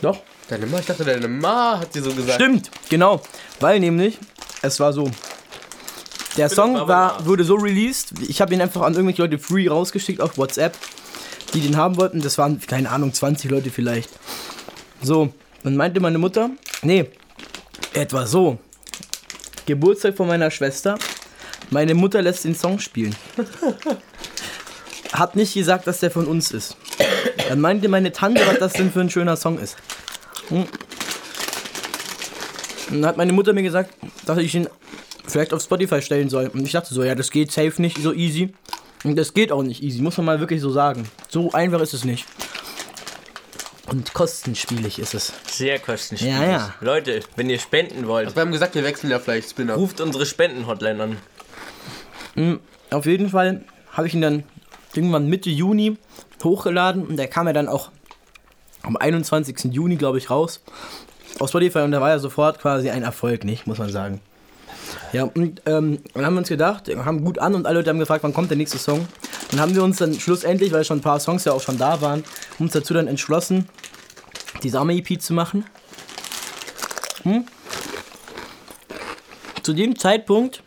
Doch. 0.00 0.18
Deine 0.52 0.66
Ma, 0.66 0.80
ich 0.80 0.84
dachte, 0.84 1.02
deine 1.02 1.28
Ma 1.28 1.78
hat 1.80 1.94
dir 1.94 2.02
so 2.02 2.12
gesagt. 2.12 2.34
Stimmt, 2.34 2.70
genau. 2.90 3.22
Weil 3.58 3.80
nämlich, 3.80 4.18
es 4.60 4.78
war 4.80 4.92
so. 4.92 5.10
Der 6.36 6.50
Song 6.50 6.74
war, 6.86 7.24
wurde 7.24 7.42
so 7.42 7.54
released, 7.54 8.12
ich 8.20 8.42
habe 8.42 8.52
ihn 8.52 8.60
einfach 8.60 8.82
an 8.82 8.92
irgendwelche 8.92 9.22
Leute 9.22 9.38
free 9.38 9.66
rausgeschickt 9.66 10.20
auf 10.20 10.36
WhatsApp, 10.36 10.76
die 11.54 11.62
den 11.62 11.78
haben 11.78 11.96
wollten. 11.96 12.20
Das 12.20 12.36
waren, 12.36 12.60
keine 12.60 12.90
Ahnung, 12.90 13.14
20 13.14 13.50
Leute 13.50 13.70
vielleicht. 13.70 14.10
So, 15.00 15.32
dann 15.62 15.74
meinte 15.74 16.00
meine 16.00 16.18
Mutter, 16.18 16.50
nee, 16.82 17.06
etwa 17.94 18.26
so. 18.26 18.58
Geburtstag 19.64 20.18
von 20.18 20.26
meiner 20.28 20.50
Schwester. 20.50 20.98
Meine 21.70 21.94
Mutter 21.94 22.20
lässt 22.20 22.44
den 22.44 22.54
Song 22.54 22.78
spielen. 22.78 23.16
Hat 25.14 25.34
nicht 25.34 25.54
gesagt, 25.54 25.86
dass 25.86 26.00
der 26.00 26.10
von 26.10 26.26
uns 26.26 26.50
ist. 26.50 26.76
Dann 27.48 27.60
meinte 27.60 27.88
meine 27.88 28.12
Tante, 28.12 28.42
was 28.46 28.58
das 28.58 28.74
denn 28.74 28.92
für 28.92 29.00
ein 29.00 29.08
schöner 29.08 29.36
Song 29.36 29.58
ist. 29.58 29.76
Und 30.60 30.68
dann 32.90 33.06
hat 33.06 33.16
meine 33.16 33.32
Mutter 33.32 33.52
mir 33.52 33.62
gesagt, 33.62 33.94
dass 34.26 34.38
ich 34.38 34.54
ihn 34.54 34.68
vielleicht 35.26 35.54
auf 35.54 35.62
Spotify 35.62 36.02
stellen 36.02 36.28
soll. 36.28 36.48
Und 36.48 36.64
ich 36.64 36.72
dachte 36.72 36.92
so, 36.92 37.02
ja, 37.02 37.14
das 37.14 37.30
geht 37.30 37.50
safe 37.50 37.80
nicht 37.80 37.98
so 38.02 38.12
easy. 38.12 38.52
Und 39.04 39.16
das 39.16 39.34
geht 39.34 39.50
auch 39.50 39.62
nicht 39.62 39.82
easy, 39.82 40.00
muss 40.02 40.16
man 40.18 40.26
mal 40.26 40.40
wirklich 40.40 40.60
so 40.60 40.70
sagen. 40.70 41.08
So 41.28 41.52
einfach 41.52 41.80
ist 41.80 41.94
es 41.94 42.04
nicht. 42.04 42.26
Und 43.86 44.14
kostenspielig 44.14 44.98
ist 44.98 45.14
es. 45.14 45.32
Sehr 45.50 45.78
kostenspielig. 45.78 46.34
Ja, 46.34 46.44
ja. 46.44 46.74
Leute, 46.80 47.20
wenn 47.36 47.50
ihr 47.50 47.58
spenden 47.58 48.06
wollt, 48.06 48.34
Wir 48.34 48.40
haben 48.42 48.52
gesagt, 48.52 48.74
wir 48.74 48.84
wechseln 48.84 49.10
ja 49.10 49.18
vielleicht 49.18 49.50
Spinner. 49.50 49.74
ruft 49.74 50.00
unsere 50.00 50.24
Spenden-Hotline 50.24 51.16
an. 52.36 52.60
Auf 52.90 53.06
jeden 53.06 53.28
Fall 53.30 53.64
habe 53.92 54.06
ich 54.06 54.14
ihn 54.14 54.22
dann 54.22 54.44
irgendwann 54.94 55.26
Mitte 55.26 55.50
Juni 55.50 55.96
hochgeladen 56.42 57.06
und 57.06 57.16
der 57.16 57.28
kam 57.28 57.46
ja 57.46 57.52
dann 57.52 57.68
auch 57.68 57.90
am 58.82 58.96
21. 58.96 59.72
Juni, 59.72 59.96
glaube 59.96 60.18
ich, 60.18 60.30
raus. 60.30 60.60
Auf 61.38 61.48
Spotify 61.48 61.80
und 61.80 61.92
da 61.92 62.00
war 62.00 62.10
ja 62.10 62.18
sofort 62.18 62.60
quasi 62.60 62.90
ein 62.90 63.02
Erfolg, 63.02 63.44
nicht, 63.44 63.66
muss 63.66 63.78
man 63.78 63.90
sagen. 63.90 64.20
Ja, 65.12 65.24
und 65.24 65.62
ähm, 65.66 65.98
dann 66.14 66.26
haben 66.26 66.34
wir 66.34 66.38
uns 66.38 66.48
gedacht, 66.48 66.88
wir 66.88 67.04
haben 67.04 67.24
gut 67.24 67.38
an 67.38 67.54
und 67.54 67.66
alle 67.66 67.78
Leute 67.78 67.90
haben 67.90 67.98
gefragt, 67.98 68.22
wann 68.22 68.34
kommt 68.34 68.50
der 68.50 68.56
nächste 68.56 68.78
Song. 68.78 69.06
Dann 69.50 69.60
haben 69.60 69.74
wir 69.74 69.82
uns 69.82 69.98
dann 69.98 70.18
schlussendlich, 70.18 70.72
weil 70.72 70.84
schon 70.84 70.98
ein 70.98 71.02
paar 71.02 71.20
Songs 71.20 71.44
ja 71.44 71.52
auch 71.52 71.60
schon 71.60 71.78
da 71.78 72.00
waren, 72.00 72.24
uns 72.58 72.72
dazu 72.72 72.94
dann 72.94 73.08
entschlossen, 73.08 73.68
die 74.62 74.68
Sommer-EP 74.68 75.20
zu 75.20 75.34
machen. 75.34 75.64
Hm? 77.22 77.44
Zu 79.62 79.72
dem 79.74 79.98
Zeitpunkt 79.98 80.62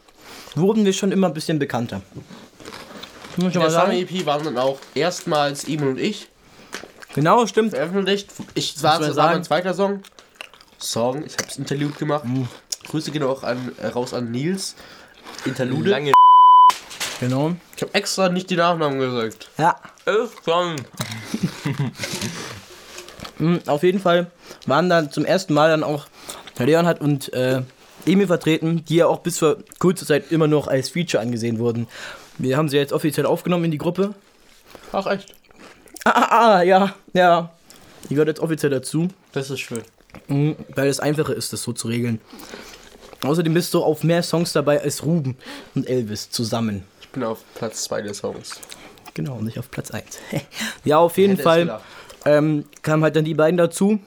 wurden 0.56 0.86
wir 0.86 0.94
schon 0.94 1.12
immer 1.12 1.28
ein 1.28 1.34
bisschen 1.34 1.60
bekannter. 1.60 2.02
In 3.38 3.44
der 3.44 3.52
Summer 3.52 3.70
sagen. 3.70 3.92
EP 3.92 4.26
waren 4.26 4.44
dann 4.46 4.58
auch 4.58 4.80
erstmals 4.94 5.68
Emil 5.68 5.90
und 5.90 6.00
ich 6.00 6.30
Genau, 7.16 7.48
stimmt. 7.48 7.72
veröffentlicht. 7.72 8.30
Ich 8.56 8.84
war 8.84 9.00
war 9.00 9.14
sagen? 9.14 9.34
mein 9.36 9.44
zweiter 9.46 9.74
Song. 9.74 10.02
Song, 10.78 11.26
ich 11.26 11.34
hab's 11.38 11.58
Interlude 11.58 11.94
gemacht. 11.94 12.26
Grüße 12.88 13.12
gehen 13.12 13.24
auch 13.24 13.44
an, 13.44 13.72
äh, 13.82 13.88
raus 13.88 14.14
an 14.14 14.32
Nils. 14.32 14.76
Interlude. 15.46 15.90
Lange 15.90 16.12
Genau. 17.22 17.56
Ich 17.78 17.82
habe 17.82 17.94
extra 17.94 18.28
nicht 18.28 18.50
die 18.50 18.58
Nachnamen 18.58 19.00
gesagt. 19.00 19.50
Ja, 19.58 19.78
ist 20.06 20.34
schon. 20.44 20.76
Mhm, 23.38 23.62
Auf 23.68 23.84
jeden 23.84 24.00
Fall 24.00 24.32
waren 24.66 24.90
dann 24.90 25.12
zum 25.12 25.26
ersten 25.26 25.54
Mal 25.54 25.70
dann 25.70 25.84
auch 25.84 26.08
Leonhard 26.58 27.02
und 27.02 27.34
äh, 27.34 27.62
Emil 28.06 28.28
vertreten, 28.28 28.84
die 28.88 28.96
ja 28.96 29.08
auch 29.08 29.20
bis 29.20 29.40
vor 29.40 29.58
kurzer 29.80 30.06
Zeit 30.06 30.32
immer 30.32 30.48
noch 30.48 30.68
als 30.68 30.90
Feature 30.90 31.22
angesehen 31.22 31.60
wurden. 31.60 31.88
Wir 32.38 32.58
haben 32.58 32.70
sie 32.70 32.78
jetzt 32.78 32.94
offiziell 32.94 33.26
aufgenommen 33.26 33.66
in 33.66 33.72
die 33.72 33.78
Gruppe. 33.78 34.14
Ach 34.92 35.06
echt? 35.08 35.34
Ah, 36.06 36.12
ah, 36.12 36.56
ah 36.58 36.62
ja, 36.62 36.96
ja. 37.14 37.52
Die 38.08 38.14
gehört 38.14 38.28
jetzt 38.28 38.40
offiziell 38.40 38.70
dazu, 38.70 39.08
Das 39.32 39.50
ist 39.50 39.60
schön. 39.60 39.82
mhm, 40.28 40.56
weil 40.76 40.88
es 40.88 41.00
einfacher 41.00 41.36
ist, 41.36 41.52
das 41.52 41.64
so 41.64 41.74
zu 41.74 41.88
regeln. 41.88 42.22
Außerdem 43.24 43.56
bist 43.56 43.74
du 43.74 43.84
auf 43.84 44.04
mehr 44.04 44.22
Songs 44.22 44.54
dabei 44.54 44.82
als 44.82 45.04
Ruben 45.04 45.36
und 45.74 45.90
Elvis 45.90 46.30
zusammen. 46.30 46.84
Ich 47.02 47.10
bin 47.10 47.24
auf 47.24 47.44
Platz 47.56 47.84
2 47.86 48.04
des 48.04 48.20
Songs. 48.20 48.60
Genau, 49.16 49.40
nicht 49.42 49.58
auf 49.58 49.72
Platz 49.72 49.90
1. 49.90 50.06
ja, 50.84 51.00
auf 51.00 51.18
jeden 51.18 51.38
Hätte 51.38 51.42
es 51.42 51.44
Fall 51.44 51.82
ähm, 52.26 52.66
kamen 52.84 53.04
halt 53.04 53.16
dann 53.16 53.26
die 53.26 53.34
beiden 53.34 53.58
dazu. 53.58 54.00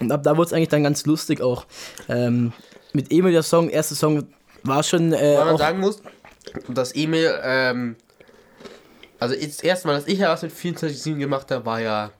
Und 0.00 0.12
ab 0.12 0.22
da 0.22 0.36
wurde 0.36 0.48
es 0.48 0.52
eigentlich 0.52 0.68
dann 0.68 0.82
ganz 0.82 1.06
lustig 1.06 1.40
auch. 1.40 1.64
Ähm, 2.08 2.52
mit 2.92 3.10
Emil 3.10 3.32
der 3.32 3.42
Song, 3.42 3.70
erster 3.70 3.94
Song 3.94 4.26
war 4.64 4.82
schon 4.82 5.14
äh, 5.14 5.36
Weil 5.38 5.44
man 5.46 5.54
auch, 5.54 5.58
sagen 5.58 5.80
muss, 5.80 6.02
dass 6.68 6.94
Emil, 6.94 7.32
ähm, 7.42 7.96
also 9.20 9.34
das 9.34 9.60
erste 9.60 9.88
Mal, 9.88 9.94
dass 9.94 10.06
ich 10.06 10.18
ja 10.18 10.28
was 10.30 10.42
mit 10.42 10.52
24-7 10.52 11.16
gemacht 11.18 11.50
habe, 11.50 11.64
war 11.66 11.80
ja 11.80 12.10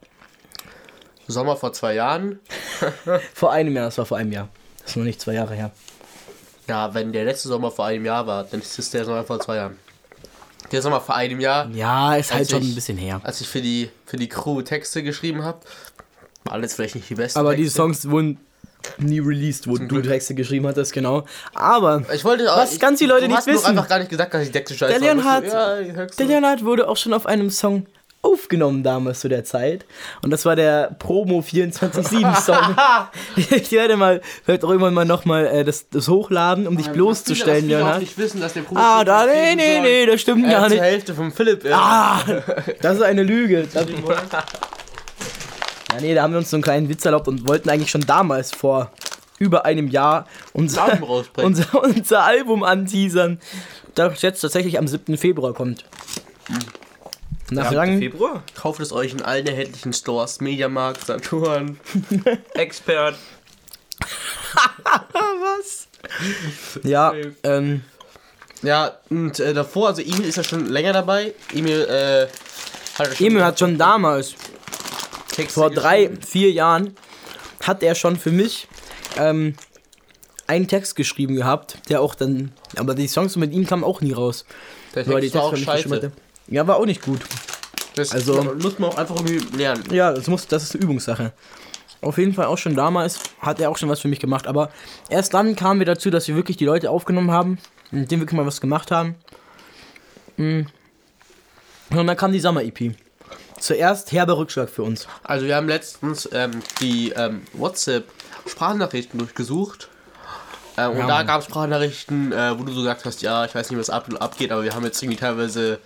Sommer 1.26 1.56
vor 1.56 1.72
zwei 1.72 1.94
Jahren. 1.94 2.40
vor 3.34 3.52
einem 3.52 3.74
Jahr, 3.74 3.86
das 3.86 3.98
war 3.98 4.06
vor 4.06 4.16
einem 4.18 4.32
Jahr. 4.32 4.48
Das 4.82 4.90
ist 4.92 4.96
noch 4.96 5.04
nicht 5.04 5.20
zwei 5.20 5.34
Jahre 5.34 5.54
her. 5.54 5.70
Ja, 6.66 6.92
wenn 6.94 7.12
der 7.12 7.24
letzte 7.24 7.48
Sommer 7.48 7.70
vor 7.70 7.86
einem 7.86 8.04
Jahr 8.04 8.26
war, 8.26 8.44
dann 8.44 8.60
ist 8.60 8.78
es 8.78 8.90
der 8.90 9.04
Sommer 9.04 9.24
vor 9.24 9.40
zwei 9.40 9.56
Jahren. 9.56 9.76
Der 10.72 10.82
Sommer 10.82 11.00
vor 11.00 11.14
einem 11.14 11.40
Jahr, 11.40 11.68
Ja, 11.70 12.16
ist 12.16 12.32
halt 12.32 12.50
schon 12.50 12.62
ich- 12.62 12.68
ein 12.70 12.74
bisschen 12.74 12.98
her. 12.98 13.20
als 13.24 13.40
ich 13.40 13.48
für 13.48 13.60
die, 13.62 13.90
für 14.06 14.16
die 14.16 14.28
Crew 14.28 14.60
Texte 14.62 15.02
geschrieben 15.02 15.44
habe, 15.44 15.60
war 16.44 16.54
alles 16.54 16.74
vielleicht 16.74 16.94
nicht 16.94 17.08
die 17.08 17.14
besten 17.14 17.38
Aber 17.38 17.54
die 17.54 17.62
Texte. 17.64 17.76
Songs 17.78 18.10
wurden 18.10 18.38
nie 18.98 19.20
released, 19.20 19.68
wo 19.68 19.76
du 19.76 19.86
Glück. 19.86 20.04
Texte 20.04 20.34
geschrieben 20.34 20.66
hattest, 20.66 20.92
genau. 20.92 21.24
Aber 21.54 22.02
Ich 22.14 22.24
wollte 22.24 22.44
Was 22.46 22.72
ich, 22.72 22.80
ganz 22.80 22.98
viele 22.98 23.12
Leute 23.14 23.28
nicht 23.28 23.46
wissen. 23.46 23.66
einfach 23.66 23.88
gar 23.88 23.98
nicht 23.98 24.10
gesagt, 24.10 24.32
dass 24.34 24.42
ich 24.42 24.50
Texte 24.50 24.76
scheiße 24.76 24.98
Der 24.98 25.14
Leonhard- 25.14 25.44
Ja, 25.44 25.80
die 25.82 25.92
der 26.18 26.26
Leonhard 26.26 26.64
wurde 26.64 26.88
auch 26.88 26.96
schon 26.96 27.12
auf 27.12 27.26
einem 27.26 27.50
Song 27.50 27.86
aufgenommen 28.20 28.82
damals 28.82 29.20
zu 29.20 29.28
der 29.28 29.44
Zeit. 29.44 29.86
Und 30.22 30.30
das 30.30 30.44
war 30.44 30.56
der 30.56 30.96
Promo 30.98 31.38
24-7 31.40 32.34
Song. 32.42 32.56
ich 33.36 33.70
werde 33.70 33.96
mal, 33.96 34.20
vielleicht 34.44 34.64
auch 34.64 34.70
irgendwann 34.70 34.92
mal 34.92 35.04
nochmal 35.04 35.46
äh, 35.46 35.64
das, 35.64 35.88
das 35.88 36.08
hochladen, 36.08 36.66
um 36.66 36.76
dich 36.76 36.88
bloßzustellen, 36.90 37.64
Viele, 37.66 37.78
Leonhard. 37.78 38.00
nicht 38.00 38.18
wissen, 38.18 38.40
dass 38.40 38.54
der 38.54 38.64
Ah, 38.74 39.04
da, 39.04 39.24
nee, 39.24 39.54
nee, 39.54 39.80
nee, 39.80 40.04
das 40.06 40.20
stimmt 40.20 40.44
äh, 40.46 40.50
gar 40.50 40.68
nicht. 40.68 40.80
Hälfte 40.80 41.14
vom 41.14 41.30
Philipp 41.30 41.64
ist. 41.64 41.72
Ah, 41.72 42.20
das 42.82 42.96
ist 42.96 43.02
eine 43.02 43.22
Lüge. 43.22 43.68
Ja, 45.92 46.00
nee, 46.00 46.14
da 46.14 46.22
haben 46.22 46.32
wir 46.32 46.38
uns 46.38 46.50
so 46.50 46.56
einen 46.56 46.62
kleinen 46.62 46.88
Witz 46.88 47.04
erlaubt 47.04 47.28
und 47.28 47.48
wollten 47.48 47.70
eigentlich 47.70 47.90
schon 47.90 48.02
damals 48.02 48.52
vor 48.52 48.90
über 49.38 49.64
einem 49.64 49.88
Jahr 49.88 50.26
unser, 50.52 50.98
unser, 51.36 51.82
unser 51.82 52.24
Album 52.24 52.62
anteasern, 52.62 53.40
das 53.94 54.22
jetzt 54.22 54.40
tatsächlich 54.40 54.78
am 54.78 54.88
7. 54.88 55.16
Februar 55.16 55.54
kommt. 55.54 55.84
Nach 57.50 57.72
langem, 57.72 57.98
Februar? 58.00 58.42
Kauft 58.54 58.80
es 58.80 58.92
euch 58.92 59.12
in 59.12 59.22
allen 59.22 59.46
erhältlichen 59.46 59.92
Stores, 59.92 60.40
Mediamarkt, 60.40 61.06
Saturn. 61.06 61.80
Expert. 62.54 63.16
was? 65.12 65.88
Ja, 66.82 67.14
ähm, 67.42 67.82
Ja, 68.62 68.98
und 69.08 69.40
äh, 69.40 69.54
davor, 69.54 69.88
also 69.88 70.02
Emil 70.02 70.24
ist 70.24 70.36
ja 70.36 70.44
schon 70.44 70.66
länger 70.66 70.92
dabei. 70.92 71.32
Emil, 71.54 71.82
äh, 71.82 72.26
hat 72.98 73.08
ja 73.08 73.14
schon 73.14 73.26
Emil 73.26 73.44
hat 73.44 73.58
schon 73.58 73.78
damals, 73.78 74.34
Texte 75.38 75.60
vor 75.60 75.70
drei, 75.70 76.10
vier 76.26 76.50
Jahren, 76.50 76.94
hat 77.62 77.82
er 77.82 77.94
schon 77.94 78.16
für 78.16 78.32
mich 78.32 78.68
ähm, 79.16 79.54
einen 80.46 80.66
Text 80.66 80.96
geschrieben 80.96 81.36
gehabt, 81.36 81.78
der 81.88 82.00
auch 82.00 82.14
dann, 82.14 82.52
aber 82.76 82.94
die 82.94 83.06
Songs 83.06 83.36
mit 83.36 83.52
ihm 83.52 83.66
kamen 83.66 83.84
auch 83.84 84.00
nie 84.00 84.12
raus. 84.12 84.44
Der 84.94 85.06
Weil 85.06 85.20
Text 85.20 85.36
war 85.36 85.44
auch 85.44 85.56
scheiße. 85.56 86.12
Ja, 86.48 86.66
war 86.66 86.76
auch 86.76 86.86
nicht 86.86 87.02
gut. 87.02 87.20
Das 87.94 88.12
Also- 88.12 88.42
muss 88.42 88.78
man 88.78 88.90
auch 88.90 88.98
einfach 88.98 89.16
irgendwie 89.16 89.56
lernen. 89.56 89.84
Ja, 89.92 90.12
das, 90.12 90.26
muss, 90.26 90.46
das 90.46 90.64
ist 90.64 90.74
eine 90.74 90.84
Übungssache. 90.84 91.32
Auf 92.00 92.16
jeden 92.18 92.32
Fall 92.32 92.46
auch 92.46 92.58
schon 92.58 92.76
damals 92.76 93.18
hat 93.40 93.60
er 93.60 93.70
auch 93.70 93.76
schon 93.76 93.88
was 93.88 94.00
für 94.00 94.08
mich 94.08 94.20
gemacht. 94.20 94.46
Aber 94.46 94.70
erst 95.08 95.34
dann 95.34 95.56
kamen 95.56 95.80
wir 95.80 95.86
dazu, 95.86 96.10
dass 96.10 96.28
wir 96.28 96.36
wirklich 96.36 96.56
die 96.56 96.64
Leute 96.64 96.90
aufgenommen 96.90 97.32
haben, 97.32 97.58
mit 97.90 98.10
denen 98.10 98.22
wirklich 98.22 98.36
mal 98.36 98.46
was 98.46 98.60
gemacht 98.60 98.90
haben. 98.92 99.16
Mm. 100.36 100.60
Und 101.90 102.06
dann 102.06 102.16
kam 102.16 102.32
die 102.32 102.38
Sommer-EP. 102.38 102.94
Zuerst 103.58 104.12
herber 104.12 104.38
Rückschlag 104.38 104.68
für 104.70 104.82
uns. 104.82 105.06
Also 105.22 105.46
wir 105.46 105.56
haben 105.56 105.68
letztens 105.68 106.28
ähm, 106.32 106.62
die 106.80 107.10
ähm, 107.10 107.42
WhatsApp-Sprachnachrichten 107.54 109.18
durchgesucht. 109.18 109.88
Ähm, 110.76 110.92
und 110.92 110.98
Ja, 110.98 111.06
da 111.06 111.22
gab 111.24 111.40
es 111.40 111.46
Sprachnachrichten, 111.46 112.32
äh, 112.32 112.58
wo 112.58 112.62
du 112.62 112.72
so 112.72 112.80
gesagt 112.80 113.04
hast, 113.04 113.22
ja, 113.22 113.44
ich 113.44 113.54
weiß 113.54 113.70
nicht, 113.70 113.78
was 113.78 113.90
ab 113.90 114.08
abgeht, 114.20 114.52
aber 114.52 114.62
wir 114.62 114.74
haben 114.74 114.84
jetzt 114.84 115.02
irgendwie 115.02 115.18
teilweise 115.18 115.80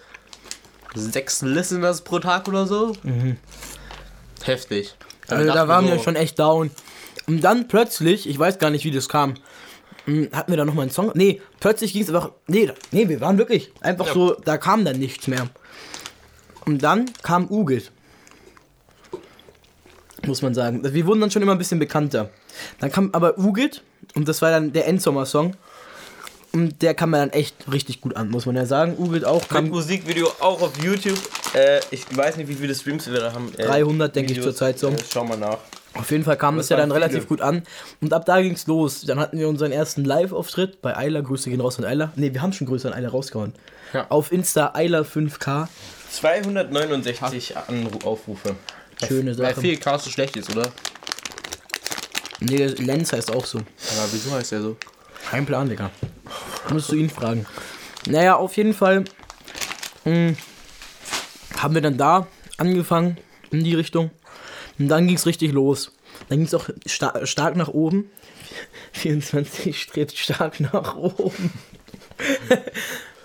sechs 0.95 1.41
Listeners 1.43 2.03
pro 2.03 2.19
Tag 2.19 2.49
oder 2.49 2.67
so. 2.67 2.93
Heftig. 4.45 4.95
Dann 5.29 5.39
Also 5.39 5.53
da 5.53 5.69
waren 5.69 5.87
so, 5.87 5.93
wir 5.93 5.99
schon 5.99 6.17
echt 6.17 6.39
down. 6.39 6.71
Und 7.27 7.43
dann 7.43 7.69
plötzlich, 7.69 8.29
ich 8.29 8.39
weiß 8.39 8.59
gar 8.59 8.71
nicht, 8.71 8.85
wie 8.85 8.91
das 8.91 9.09
kam, 9.09 9.35
mm, 10.07 10.25
hatten 10.33 10.53
wir 10.53 10.57
da 10.57 10.65
nochmal 10.65 10.83
einen 10.83 10.91
Song? 10.91 11.13
Nee, 11.15 11.41
plötzlich 11.61 11.93
ging 11.93 12.03
es 12.03 12.09
einfach. 12.09 12.33
Nee, 12.47 12.71
nee, 12.91 13.09
wir 13.09 13.21
waren 13.21 13.39
wirklich 13.39 13.73
einfach 13.81 14.13
so, 14.13 14.35
da 14.45 14.59
kam 14.59 14.85
dann 14.85 14.99
nichts 14.99 15.27
mehr. 15.29 15.49
Und 16.65 16.83
dann 16.83 17.07
kam 17.23 17.49
Ugit. 17.51 17.91
Muss 20.27 20.43
man 20.43 20.55
sagen. 20.55 20.83
Wir 20.95 21.07
wurden 21.07 21.21
dann 21.21 21.31
schon 21.31 21.43
immer 21.43 21.53
ein 21.53 21.59
bisschen 21.59 21.81
bekannter. 21.81 22.31
Dann 22.79 22.93
kam 22.93 23.11
aber 23.13 23.39
Ugit 23.39 23.83
und 24.15 24.29
das 24.29 24.41
war 24.41 24.51
dann 24.51 24.73
der 24.73 24.87
Endsommer-Song. 24.87 25.55
Und 26.53 26.83
der 26.83 26.95
kam 26.95 27.11
mir 27.11 27.17
dann 27.17 27.31
echt 27.31 27.73
richtig 27.73 28.03
gut 28.03 28.15
an, 28.15 28.29
muss 28.29 28.45
man 28.47 28.55
ja 28.55 28.67
sagen. 28.67 28.97
Ugit 28.99 29.25
auch 29.25 29.41
Mit 29.41 29.49
kam 29.49 29.69
Musikvideo 29.71 30.29
auch 30.39 30.61
auf 30.61 30.81
YouTube. 30.83 31.19
Äh, 31.55 31.81
ich 31.91 32.05
weiß 32.15 32.37
nicht, 32.37 32.49
wie 32.49 32.55
viele 32.55 32.75
Streams 32.75 33.11
wir 33.11 33.19
da 33.21 33.33
haben. 33.33 33.51
Äh, 33.57 33.65
300, 33.67 34.15
denke 34.15 34.33
ich, 34.35 34.43
zurzeit 34.43 34.79
so. 34.79 34.91
Äh, 34.91 34.97
schau 35.11 35.25
mal 35.25 35.39
nach. 35.39 35.59
Auf 35.95 36.11
jeden 36.11 36.25
Fall 36.25 36.37
kam 36.37 36.57
Das 36.57 36.67
es 36.67 36.71
ja 36.71 36.77
dann 36.77 36.91
waren 36.91 36.97
relativ 36.99 37.21
viele. 37.25 37.27
gut 37.29 37.41
an. 37.41 37.63
Und 38.01 38.13
ab 38.13 38.25
da 38.27 38.41
ging's 38.41 38.67
los. 38.67 39.01
Dann 39.03 39.19
hatten 39.19 39.39
wir 39.39 39.49
unseren 39.49 39.73
ersten 39.73 40.05
Live-Auftritt 40.05 40.81
bei 40.83 40.95
Ayla. 40.97 41.21
Grüße 41.23 41.51
gehen 41.51 41.61
raus 41.61 41.79
an 41.79 41.85
Ayla. 41.85 42.13
Ne, 42.17 42.33
wir 42.33 42.43
haben 42.43 42.53
schon 42.53 42.67
Grüße 42.67 42.87
an 42.87 42.95
Ayla 42.95 43.09
rausgehauen. 43.09 43.55
Ja. 43.93 44.07
Auf 44.11 44.31
Insta 44.31 44.73
Ayla 44.75 45.01
5K. 45.01 45.69
269 46.13 47.57
Anru 47.57 47.99
Aufrufe. 48.07 48.57
Schöne 49.07 49.37
Weil 49.39 49.55
Sache. 49.55 49.61
viel 49.63 49.77
Chaos 49.79 50.05
so 50.05 50.11
schlecht 50.11 50.37
ist, 50.37 50.51
oder? 50.51 50.71
Nee, 52.41 52.67
Lenz 52.67 53.13
heißt 53.13 53.33
auch 53.35 53.45
so. 53.47 53.59
Aber 53.59 54.13
wieso 54.13 54.31
heißt 54.33 54.53
der 54.53 54.63
so? 54.63 54.77
Kein 55.31 55.47
Plan, 55.47 55.69
Digga. 55.69 55.91
Musst 56.71 56.91
du 56.93 56.97
ihn 56.97 57.09
fragen. 57.11 57.47
Naja, 58.07 58.37
auf 58.37 58.57
jeden 58.57 58.75
Fall 58.75 59.05
mh, 60.05 60.35
haben 61.57 61.75
wir 61.75 61.81
dann 61.81 61.97
da 61.97 62.27
angefangen 62.59 63.17
in 63.51 63.65
die 63.65 63.75
Richtung. 63.75 64.11
Und 64.79 64.89
dann 64.89 65.07
ging's 65.07 65.27
richtig 65.27 65.53
los. 65.53 65.93
Dann 66.29 66.39
ging's 66.39 66.55
auch 66.55 66.69
sta 66.87 67.25
stark 67.27 67.57
nach 67.57 67.69
oben. 67.69 68.11
24 68.93 69.81
strebt 69.81 70.17
stark 70.19 70.61
nach 70.61 70.95
oben. 70.97 71.53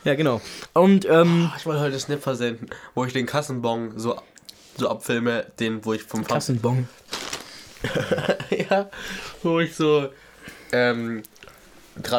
Ja, 0.04 0.16
genau. 0.16 0.42
Und 0.74 1.06
ähm, 1.06 1.52
Ich 1.58 1.66
wollte 1.66 1.82
heute 1.82 1.92
einen 1.92 2.00
Snap 2.00 2.22
versenden, 2.22 2.70
wo 2.96 3.06
ich 3.06 3.14
den 3.14 3.26
Kassenbon 3.26 3.98
so, 3.98 4.20
so 4.78 4.90
abfilme, 4.90 5.46
den, 5.60 5.84
wo 5.86 5.94
ich 5.94 6.04
vom 6.04 6.22
Pfand 6.22 6.34
Kassenbon. 6.34 6.88
ja, 8.70 8.90
wo 9.44 9.60
ich 9.60 9.76
so 9.76 10.10
ähm, 10.72 11.24
3,25 12.02 12.14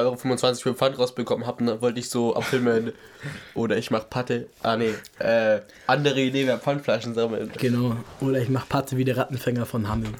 Euro 0.44 0.54
für 0.54 0.74
Pfand 0.74 0.98
rausbekommen 0.98 1.46
habe, 1.46 1.64
ne, 1.64 1.80
wollte 1.80 2.00
ich 2.00 2.10
so 2.10 2.34
abfilmen. 2.34 2.92
Oder 3.54 3.76
ich 3.76 3.90
mach 3.90 4.08
Patte. 4.08 4.48
Ah 4.62 4.76
nee, 4.76 4.94
äh, 5.18 5.60
andere 5.86 6.20
Idee 6.20 6.46
wäre 6.46 6.58
Pfandflaschen 6.58 7.14
sammeln. 7.14 7.50
Genau. 7.58 7.96
Oder 8.20 8.40
ich 8.40 8.48
mach 8.48 8.68
Patte 8.68 8.96
wie 8.96 9.04
der 9.04 9.16
Rattenfänger 9.16 9.66
von 9.66 9.88
Hammel. 9.88 10.10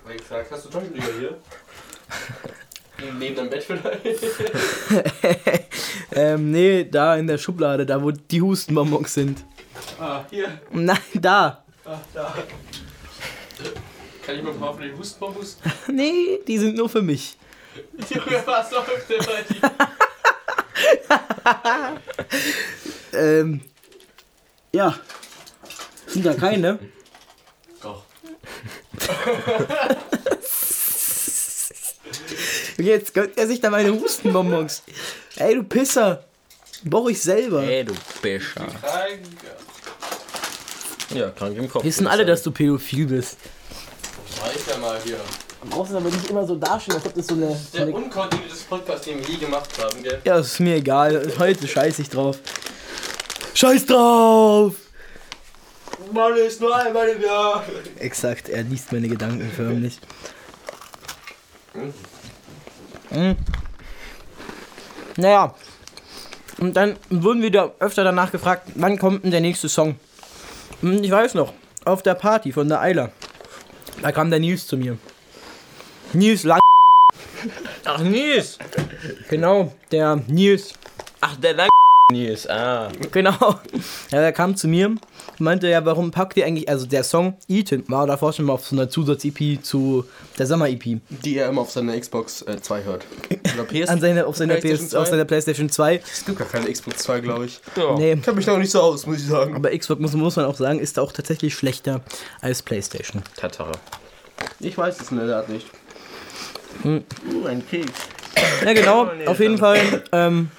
Hast 0.50 0.64
du 0.64 0.68
Taschentücher 0.70 1.12
hier? 1.18 1.38
Neben 3.18 3.36
deinem 3.36 3.50
Bett 3.50 3.62
vielleicht? 3.62 4.02
ähm, 6.12 6.50
nee, 6.50 6.84
da 6.84 7.16
in 7.16 7.26
der 7.26 7.38
Schublade, 7.38 7.86
da 7.86 8.02
wo 8.02 8.10
die 8.10 8.42
Hustenbonbons 8.42 9.14
sind. 9.14 9.44
Ah, 10.00 10.24
hier. 10.30 10.60
Nein, 10.70 10.98
da. 11.14 11.64
Ah, 11.84 11.98
da. 12.12 12.34
Kann 14.26 14.36
ich 14.36 14.42
mal 14.42 14.52
ein 14.52 14.58
paar 14.58 14.74
von 14.74 14.82
den 14.82 14.98
Hustenbonbons? 14.98 15.58
Nee, 15.88 16.40
die 16.46 16.58
sind 16.58 16.76
nur 16.76 16.88
für 16.88 17.02
mich. 17.02 17.36
Junge, 18.10 18.42
was 18.44 18.70
läuft 18.72 19.08
denn 19.08 19.24
bei 19.24 19.42
dir? 19.42 19.70
Ähm. 23.12 23.60
Ja. 24.72 24.94
Sind 26.06 26.26
da 26.26 26.34
keine? 26.34 26.78
Doch. 27.82 28.02
Jetzt 32.78 33.14
gönnt 33.14 33.36
er 33.36 33.46
sich 33.46 33.60
da 33.60 33.70
meine 33.70 33.92
Hustenbonbons. 33.92 34.82
Ey, 35.36 35.54
du 35.54 35.62
Pisser. 35.64 36.24
Brauche 36.84 37.10
ich 37.10 37.20
selber. 37.22 37.62
Ey, 37.62 37.84
du 37.84 37.94
Bischer. 38.22 38.66
Ja, 41.14 41.30
krank 41.30 41.56
im 41.56 41.68
Kopf. 41.70 41.84
Wissen 41.84 42.06
alle, 42.06 42.24
dass 42.24 42.42
du 42.42 42.50
pädophil 42.52 43.06
bist. 43.06 43.36
Reicht 44.42 44.68
ja 44.70 44.76
mal 44.78 44.98
hier. 45.02 45.16
Du 45.62 45.68
brauchst 45.70 45.90
es 45.90 45.96
aber 45.96 46.08
nicht 46.10 46.30
immer 46.30 46.46
so 46.46 46.54
dastehen, 46.54 46.94
als 46.94 47.06
ob 47.06 47.14
das 47.14 47.26
so 47.26 47.34
eine. 47.34 47.48
So 47.48 47.58
Der 47.72 47.82
eine 47.82 47.92
unkoordinierteste 47.92 48.64
Podcast, 48.68 49.06
den 49.06 49.18
wir 49.18 49.28
je 49.34 49.38
gemacht 49.38 49.70
haben, 49.78 50.02
gell? 50.02 50.20
ja, 50.24 50.38
ist 50.38 50.60
mir 50.60 50.76
egal. 50.76 51.32
Heute 51.38 51.66
scheiß 51.66 51.98
ich 51.98 52.10
drauf. 52.10 52.38
Scheiß 53.54 53.86
drauf! 53.86 54.74
Mann, 56.12 56.36
ist 56.36 56.60
nur 56.60 56.74
einmal 56.76 57.08
im 57.08 57.20
Jahr. 57.22 57.64
Exakt, 57.98 58.48
er 58.48 58.62
liest 58.62 58.92
meine 58.92 59.08
Gedanken 59.08 59.50
förmlich. 59.54 59.98
Mhm. 63.10 63.36
Naja. 65.16 65.54
Und 66.58 66.76
dann 66.76 66.96
wurden 67.08 67.40
wir 67.42 67.50
da 67.50 67.72
öfter 67.78 68.04
danach 68.04 68.32
gefragt, 68.32 68.68
wann 68.74 68.98
kommt 68.98 69.24
denn 69.24 69.30
der 69.30 69.40
nächste 69.40 69.68
Song? 69.68 69.96
Und 70.82 71.04
ich 71.04 71.10
weiß 71.10 71.34
noch, 71.34 71.52
auf 71.84 72.02
der 72.02 72.14
Party 72.14 72.52
von 72.52 72.68
der 72.68 72.80
Eiler, 72.80 73.10
da 74.02 74.12
kam 74.12 74.30
der 74.30 74.40
Nils 74.40 74.66
zu 74.66 74.76
mir. 74.76 74.98
Nils 76.12 76.44
Lang, 76.44 76.60
Ach, 77.84 78.00
Nils. 78.00 78.58
genau, 79.28 79.72
der 79.92 80.16
Nils, 80.26 80.74
Ach, 81.20 81.36
der 81.36 81.54
lang 81.54 81.68
Nils. 82.10 82.48
Ah. 82.48 82.88
genau. 83.12 83.60
Ja, 84.10 84.20
der 84.20 84.32
kam 84.32 84.56
zu 84.56 84.66
mir 84.66 84.94
meinte, 85.40 85.68
ja, 85.68 85.84
warum 85.84 86.10
packt 86.10 86.36
ihr 86.36 86.46
eigentlich, 86.46 86.68
also 86.68 86.86
der 86.86 87.04
Song 87.04 87.36
Ethan 87.48 87.84
war 87.88 88.06
davor 88.06 88.32
schon 88.32 88.46
mal 88.46 88.54
auf 88.54 88.66
so 88.66 88.76
einer 88.76 88.88
Zusatz-EP 88.88 89.62
zu 89.62 90.04
der 90.38 90.46
Sommer-EP. 90.46 91.00
Die 91.08 91.36
er 91.36 91.48
immer 91.48 91.62
auf 91.62 91.70
seiner 91.70 91.98
Xbox 91.98 92.42
äh, 92.42 92.60
2 92.60 92.84
hört. 92.84 93.04
Oder 93.54 93.64
PS. 93.64 93.88
An 93.88 94.00
seine, 94.00 94.26
auf, 94.26 94.36
seiner 94.36 94.54
PlayStation 94.54 94.88
PS, 94.88 94.94
auf 94.94 95.04
2? 95.04 95.10
seiner 95.10 95.24
PlayStation 95.24 95.68
2. 95.70 95.96
Es 95.96 96.24
gibt 96.24 96.38
gar 96.38 96.48
keine 96.48 96.72
Xbox 96.72 96.98
2, 96.98 97.20
glaube 97.20 97.46
ich. 97.46 97.60
Ja. 97.76 97.96
Nee, 97.96 98.12
Ich 98.14 98.22
kenne 98.22 98.36
mich 98.36 98.46
da 98.46 98.52
auch 98.52 98.58
nicht 98.58 98.70
so 98.70 98.80
aus, 98.80 99.06
muss 99.06 99.18
ich 99.18 99.26
sagen. 99.26 99.54
aber 99.54 99.76
Xbox 99.76 100.00
muss, 100.00 100.12
muss 100.14 100.36
man 100.36 100.44
auch 100.46 100.56
sagen, 100.56 100.80
ist 100.80 100.98
auch 100.98 101.12
tatsächlich 101.12 101.54
schlechter 101.54 102.02
als 102.40 102.62
PlayStation. 102.62 103.22
Tatsache. 103.36 103.72
Ich 104.60 104.76
weiß 104.76 105.00
es 105.00 105.10
in 105.10 105.18
der 105.18 105.28
Tat 105.28 105.48
nicht. 105.48 105.66
Hm. 106.82 107.04
Uh, 107.32 107.46
ein 107.46 107.66
Keks. 107.66 107.92
Ja, 108.64 108.72
genau, 108.72 109.10
auf 109.26 109.40
jeden 109.40 109.58
Fall 109.58 110.04
ähm, 110.12 110.50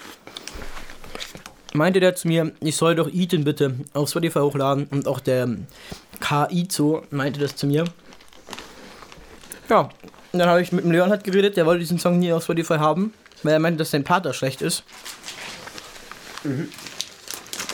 meinte 1.74 2.00
der 2.00 2.16
zu 2.16 2.28
mir, 2.28 2.52
ich 2.62 2.76
soll 2.76 2.96
doch 2.96 3.08
Ethan 3.12 3.44
bitte 3.44 3.76
auf 3.94 4.10
Spotify 4.10 4.40
hochladen 4.40 4.88
und 4.92 5.08
auch 5.08 5.20
der 5.20 5.48
KIzo 6.20 7.04
meinte 7.12 7.40
das 7.40 7.56
zu 7.56 7.68
mir. 7.68 7.86
Ja, 9.70 9.90
und 10.32 10.40
dann 10.40 10.50
habe 10.50 10.62
ich 10.62 10.72
mit 10.72 10.84
dem 10.84 10.92
Leon 10.92 11.10
halt 11.10 11.24
geredet, 11.24 11.58
der 11.58 11.66
wollte 11.66 11.80
diesen 11.80 12.00
Song 12.00 12.20
nie 12.20 12.34
auf 12.34 12.44
Spotify 12.44 12.76
haben, 12.78 13.14
weil 13.44 13.54
er 13.54 13.60
meinte, 13.60 13.78
dass 13.80 13.92
sein 13.92 14.04
Pater 14.04 14.34
schlecht 14.34 14.62
ist. 14.62 14.84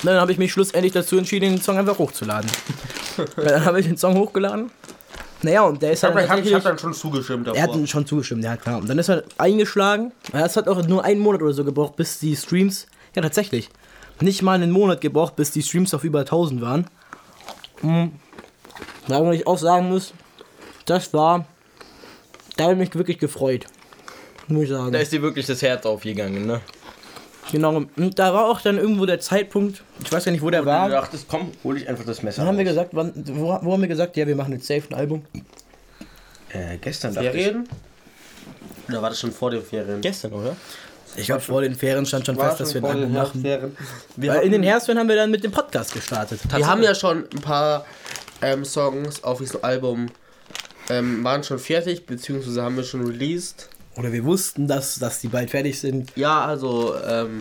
Dann 0.03 0.17
habe 0.19 0.31
ich 0.31 0.38
mich 0.38 0.51
schlussendlich 0.51 0.93
dazu 0.93 1.17
entschieden, 1.17 1.51
den 1.55 1.62
Song 1.62 1.77
einfach 1.77 1.97
hochzuladen. 1.97 2.49
dann 3.38 3.65
habe 3.65 3.79
ich 3.79 3.86
den 3.86 3.97
Song 3.97 4.15
hochgeladen. 4.15 4.71
Naja, 5.41 5.62
und 5.63 5.81
der 5.81 5.91
ist 5.91 5.99
Ich 5.99 6.03
halt 6.03 6.15
hab, 6.15 6.27
tatsächlich- 6.27 6.53
hab 6.55 6.63
dann 6.63 6.79
schon 6.79 6.93
zugestimmt 6.93 7.47
davor. 7.47 7.58
er 7.60 7.63
hat 7.73 7.89
schon 7.89 8.05
zugestimmt, 8.05 8.43
ja 8.43 8.58
klar. 8.58 8.79
Und 8.79 8.89
dann 8.89 8.97
ist 8.99 9.10
er 9.10 9.23
eingeschlagen. 9.38 10.12
Es 10.34 10.58
hat 10.58 10.67
auch 10.67 10.86
nur 10.88 11.03
einen 11.03 11.19
Monat 11.21 11.41
oder 11.41 11.53
so 11.53 11.63
gebraucht, 11.63 11.95
bis 11.95 12.19
die 12.19 12.36
Streams. 12.36 12.88
Ja, 13.15 13.21
tatsächlich. 13.21 13.69
Nicht 14.21 14.41
mal 14.41 14.54
einen 14.54 14.71
Monat 14.71 15.01
gebraucht, 15.01 15.36
bis 15.36 15.51
die 15.51 15.62
Streams 15.62 15.93
auf 15.93 16.04
über 16.04 16.19
1000 16.19 16.62
waren. 16.62 16.88
Mhm. 17.82 18.13
Da 19.08 19.32
ich 19.32 19.45
auch 19.45 19.58
sagen 19.58 19.89
muss, 19.89 20.13
das 20.86 21.13
war. 21.13 21.45
Da 22.58 22.65
habe 22.65 22.73
ich 22.73 22.80
mich 22.80 22.95
wirklich 22.95 23.19
gefreut. 23.19 23.65
Muss 24.47 24.63
ich 24.63 24.69
sagen. 24.69 24.91
Da 24.91 24.99
ist 24.99 25.12
dir 25.12 25.21
wirklich 25.21 25.45
das 25.45 25.62
Herz 25.62 25.86
aufgegangen, 25.86 26.45
ne? 26.45 26.62
Genau. 27.51 27.84
Und 27.95 28.17
da 28.17 28.34
war 28.34 28.45
auch 28.45 28.62
dann 28.62 28.78
irgendwo 28.78 29.06
der 29.06 29.19
Zeitpunkt. 29.19 29.84
Ich 30.04 30.12
weiß 30.12 30.25
gar 30.25 30.32
nicht, 30.32 30.41
wo 30.41 30.49
der 30.49 30.65
war. 30.65 30.88
Du 30.88 30.93
dachtest, 30.93 31.28
komm, 31.28 31.51
hol 31.63 31.78
ich 31.78 31.88
einfach 31.88 32.06
das 32.06 32.23
Messer. 32.23 32.41
Dann 32.41 32.47
haben 32.47 32.58
wir 32.58 32.63
gesagt, 32.63 32.89
wann, 32.93 33.13
wo, 33.15 33.60
wo 33.62 33.73
haben 33.73 33.82
wir 33.82 33.88
gesagt, 33.88 34.17
ja, 34.17 34.25
wir 34.25 34.36
machen 34.36 34.54
jetzt 34.54 34.67
safe 34.67 34.84
ein 34.89 34.95
Album. 34.95 35.25
Äh, 36.49 36.78
gestern 36.80 37.13
dachte 37.13 37.28
ich. 37.28 37.43
Ferien? 37.43 37.67
Oder 38.88 39.01
war 39.01 39.10
das 39.10 39.19
schon 39.19 39.32
vor 39.32 39.51
den 39.51 39.63
Ferien? 39.63 40.01
Gestern, 40.01 40.34
oder? 40.34 40.56
Ich 41.17 41.25
glaube, 41.25 41.41
vor 41.41 41.62
den 41.62 41.75
Ferien 41.75 42.06
stand 42.06 42.25
schon 42.25 42.36
fest, 42.36 42.60
dass 42.60 42.73
wir 42.73 42.82
den 42.82 43.13
machen. 43.13 43.43
Wir, 43.43 43.71
Weil 44.17 44.43
in 44.43 44.51
den 44.51 44.63
Herbstferien 44.63 44.99
haben 44.99 45.10
wir 45.10 45.15
dann 45.15 45.32
mit 45.32 45.43
dem 45.43 45.51
Podcast 45.51 45.93
gestartet. 45.93 46.39
wir 46.54 46.67
haben 46.67 46.84
ja 46.84 46.95
schon 46.95 47.25
ein 47.34 47.41
paar 47.41 47.86
ähm, 48.41 48.65
Songs 48.65 49.23
auf 49.23 49.39
diesem 49.39 49.63
Album 49.63 50.10
ähm, 50.89 51.23
waren 51.23 51.43
schon 51.43 51.60
fertig, 51.60 52.06
beziehungsweise 52.06 52.62
haben 52.62 52.75
wir 52.75 52.84
schon 52.84 53.06
released. 53.06 53.69
Oder 53.95 54.12
wir 54.12 54.23
wussten, 54.25 54.67
dass, 54.67 54.99
dass 54.99 55.19
die 55.19 55.28
bald 55.28 55.49
fertig 55.49 55.80
sind. 55.80 56.12
Ja, 56.15 56.45
also, 56.45 56.95
ähm, 57.08 57.39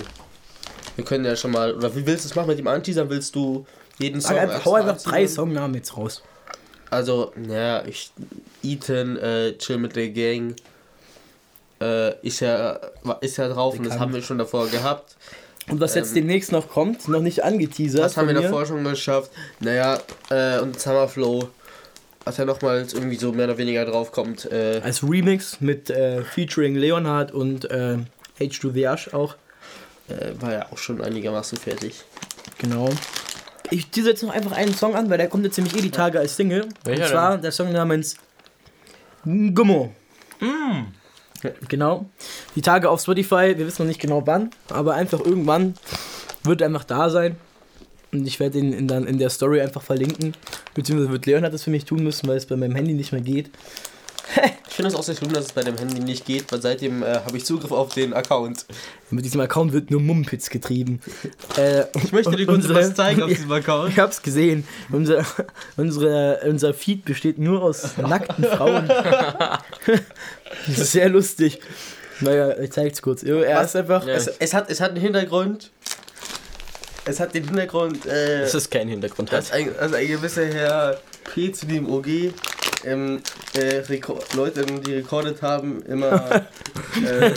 wir 0.96 1.04
können 1.04 1.24
ja 1.24 1.36
schon 1.36 1.50
mal, 1.50 1.74
oder 1.74 1.94
wie 1.96 2.06
willst 2.06 2.24
du 2.24 2.28
es 2.28 2.34
machen 2.34 2.48
mit 2.48 2.58
dem 2.58 2.68
Anteasern? 2.68 3.10
Willst 3.10 3.34
du 3.34 3.66
jeden 3.98 4.20
Song 4.20 4.38
einfach, 4.38 4.64
hau 4.64 4.74
einfach 4.74 4.96
drei? 5.02 5.26
Songnamen 5.26 5.74
jetzt 5.74 5.96
raus. 5.96 6.22
Also, 6.90 7.32
naja, 7.36 7.84
ich, 7.86 8.12
Ethan, 8.62 9.16
äh, 9.16 9.58
Chill 9.58 9.78
mit 9.78 9.96
der 9.96 10.10
Gang, 10.10 10.54
äh, 11.84 12.26
ist 12.26 12.40
ja, 12.40 12.78
ist 13.20 13.36
ja 13.36 13.48
drauf 13.48 13.74
und 13.74 13.80
das 13.84 13.94
Bekannt. 13.94 14.00
haben 14.00 14.14
wir 14.14 14.22
schon 14.22 14.38
davor 14.38 14.68
gehabt. 14.68 15.16
Und 15.68 15.80
was 15.80 15.94
jetzt 15.94 16.10
Ähm, 16.10 16.16
demnächst 16.16 16.52
noch 16.52 16.68
kommt, 16.68 17.08
noch 17.08 17.20
nicht 17.22 17.42
angeteasert. 17.42 18.02
Das 18.04 18.16
haben 18.16 18.28
wir 18.28 18.34
mir. 18.34 18.42
davor 18.42 18.66
schon 18.66 18.84
geschafft. 18.84 19.30
Naja, 19.60 19.98
äh, 20.30 20.58
und 20.58 20.78
Summerflow, 20.78 21.48
was 22.24 22.36
ja 22.36 22.44
nochmals 22.44 22.92
irgendwie 22.92 23.16
so 23.16 23.32
mehr 23.32 23.46
oder 23.46 23.56
weniger 23.58 23.84
draufkommt. 23.86 24.50
Äh, 24.52 24.80
Als 24.84 25.02
Remix 25.02 25.60
mit 25.60 25.88
äh, 25.90 26.22
featuring 26.22 26.74
Leonhard 26.74 27.32
und 27.32 27.70
äh, 27.70 27.96
H2VH 28.40 29.14
auch. 29.14 29.36
äh, 30.08 30.32
war 30.40 30.52
ja 30.52 30.66
auch 30.70 30.76
schon 30.78 31.00
einigermaßen 31.00 31.56
fertig. 31.56 32.02
Genau. 32.58 32.90
Ich 33.70 33.88
tease 33.88 34.10
jetzt 34.10 34.22
noch 34.22 34.34
einfach 34.34 34.52
einen 34.52 34.74
Song 34.74 34.94
an, 34.94 35.08
weil 35.08 35.16
der 35.16 35.28
kommt 35.28 35.44
jetzt 35.46 35.56
nämlich 35.56 35.74
eh 35.78 35.80
die 35.80 35.90
Tage 35.90 36.18
als 36.18 36.36
Single. 36.36 36.68
Welcher 36.84 37.04
und 37.04 37.08
zwar 37.08 37.38
der 37.38 37.52
Song 37.52 37.72
namens 37.72 38.16
Gummo. 39.24 39.94
Genau. 41.68 42.06
Die 42.56 42.62
Tage 42.62 42.90
auf 42.90 43.00
Spotify, 43.00 43.54
wir 43.56 43.66
wissen 43.66 43.82
noch 43.82 43.88
nicht 43.88 44.00
genau 44.00 44.26
wann, 44.26 44.50
aber 44.68 44.94
einfach 44.94 45.20
irgendwann 45.20 45.74
wird 46.42 46.60
er 46.60 46.68
einfach 46.68 46.84
da 46.84 47.10
sein. 47.10 47.36
Und 48.12 48.26
ich 48.26 48.38
werde 48.38 48.58
ihn 48.58 48.72
in, 48.72 48.86
dann 48.86 49.06
in 49.06 49.18
der 49.18 49.30
Story 49.30 49.60
einfach 49.60 49.82
verlinken. 49.82 50.34
Beziehungsweise 50.74 51.10
wird 51.10 51.26
Leonhard 51.26 51.52
das 51.52 51.64
für 51.64 51.70
mich 51.70 51.84
tun 51.84 52.04
müssen, 52.04 52.28
weil 52.28 52.36
es 52.36 52.46
bei 52.46 52.56
meinem 52.56 52.76
Handy 52.76 52.94
nicht 52.94 53.12
mehr 53.12 53.20
geht. 53.20 53.50
Ich 54.68 54.76
finde 54.78 54.88
es 54.90 54.96
auch 54.96 55.04
sehr 55.04 55.14
schlimm, 55.14 55.32
dass 55.32 55.46
es 55.46 55.52
bei 55.52 55.62
dem 55.62 55.78
Handy 55.78 56.00
nicht 56.00 56.24
geht, 56.24 56.50
weil 56.50 56.60
seitdem 56.60 57.04
äh, 57.04 57.14
habe 57.24 57.36
ich 57.36 57.44
Zugriff 57.44 57.70
auf 57.70 57.94
den 57.94 58.12
Account. 58.12 58.66
Mit 59.10 59.24
diesem 59.24 59.40
Account 59.40 59.72
wird 59.72 59.88
nur 59.92 60.00
Mumpitz 60.00 60.50
getrieben. 60.50 61.00
äh, 61.56 61.84
Ich 62.02 62.10
möchte 62.10 62.34
dir 62.34 62.44
kurz 62.46 62.56
unsere- 62.56 62.74
was 62.80 62.94
zeigen 62.94 63.22
auf 63.22 63.28
diesem 63.28 63.52
Account. 63.52 63.90
Ich 63.90 63.98
hab's 64.00 64.20
gesehen. 64.20 64.66
Unser, 64.90 65.24
unsere, 65.76 66.40
unser 66.48 66.74
Feed 66.74 67.04
besteht 67.04 67.38
nur 67.38 67.62
aus 67.62 67.96
nackten 67.98 68.42
Frauen. 68.44 68.88
das 68.88 70.78
ist 70.78 70.92
sehr 70.92 71.08
lustig. 71.08 71.60
Naja, 72.20 72.58
ich 72.58 72.72
zeig's 72.72 73.00
kurz. 73.02 73.22
Er 73.22 73.56
Was? 73.56 73.66
ist 73.68 73.76
einfach. 73.76 74.06
Es, 74.06 74.26
es, 74.26 74.54
hat, 74.54 74.70
es 74.70 74.80
hat 74.80 74.90
einen 74.90 75.00
Hintergrund. 75.00 75.70
Es 77.04 77.20
hat 77.20 77.34
den 77.34 77.44
Hintergrund, 77.44 78.06
äh, 78.06 78.40
Das 78.40 78.54
ist 78.54 78.70
kein 78.70 78.88
Hintergrund. 78.88 79.30
dass 79.32 79.52
ein, 79.52 79.76
also 79.78 79.94
ein 79.94 80.08
gewisser 80.08 80.46
Herr 80.46 80.98
P 81.32 81.52
zu 81.52 81.66
dem 81.66 81.88
OG 81.88 82.32
ähm, 82.84 83.20
äh, 83.54 83.82
Leute, 84.34 84.66
die 84.66 84.94
rekordet 84.94 85.42
haben, 85.42 85.82
immer 85.82 86.46
äh, 87.06 87.32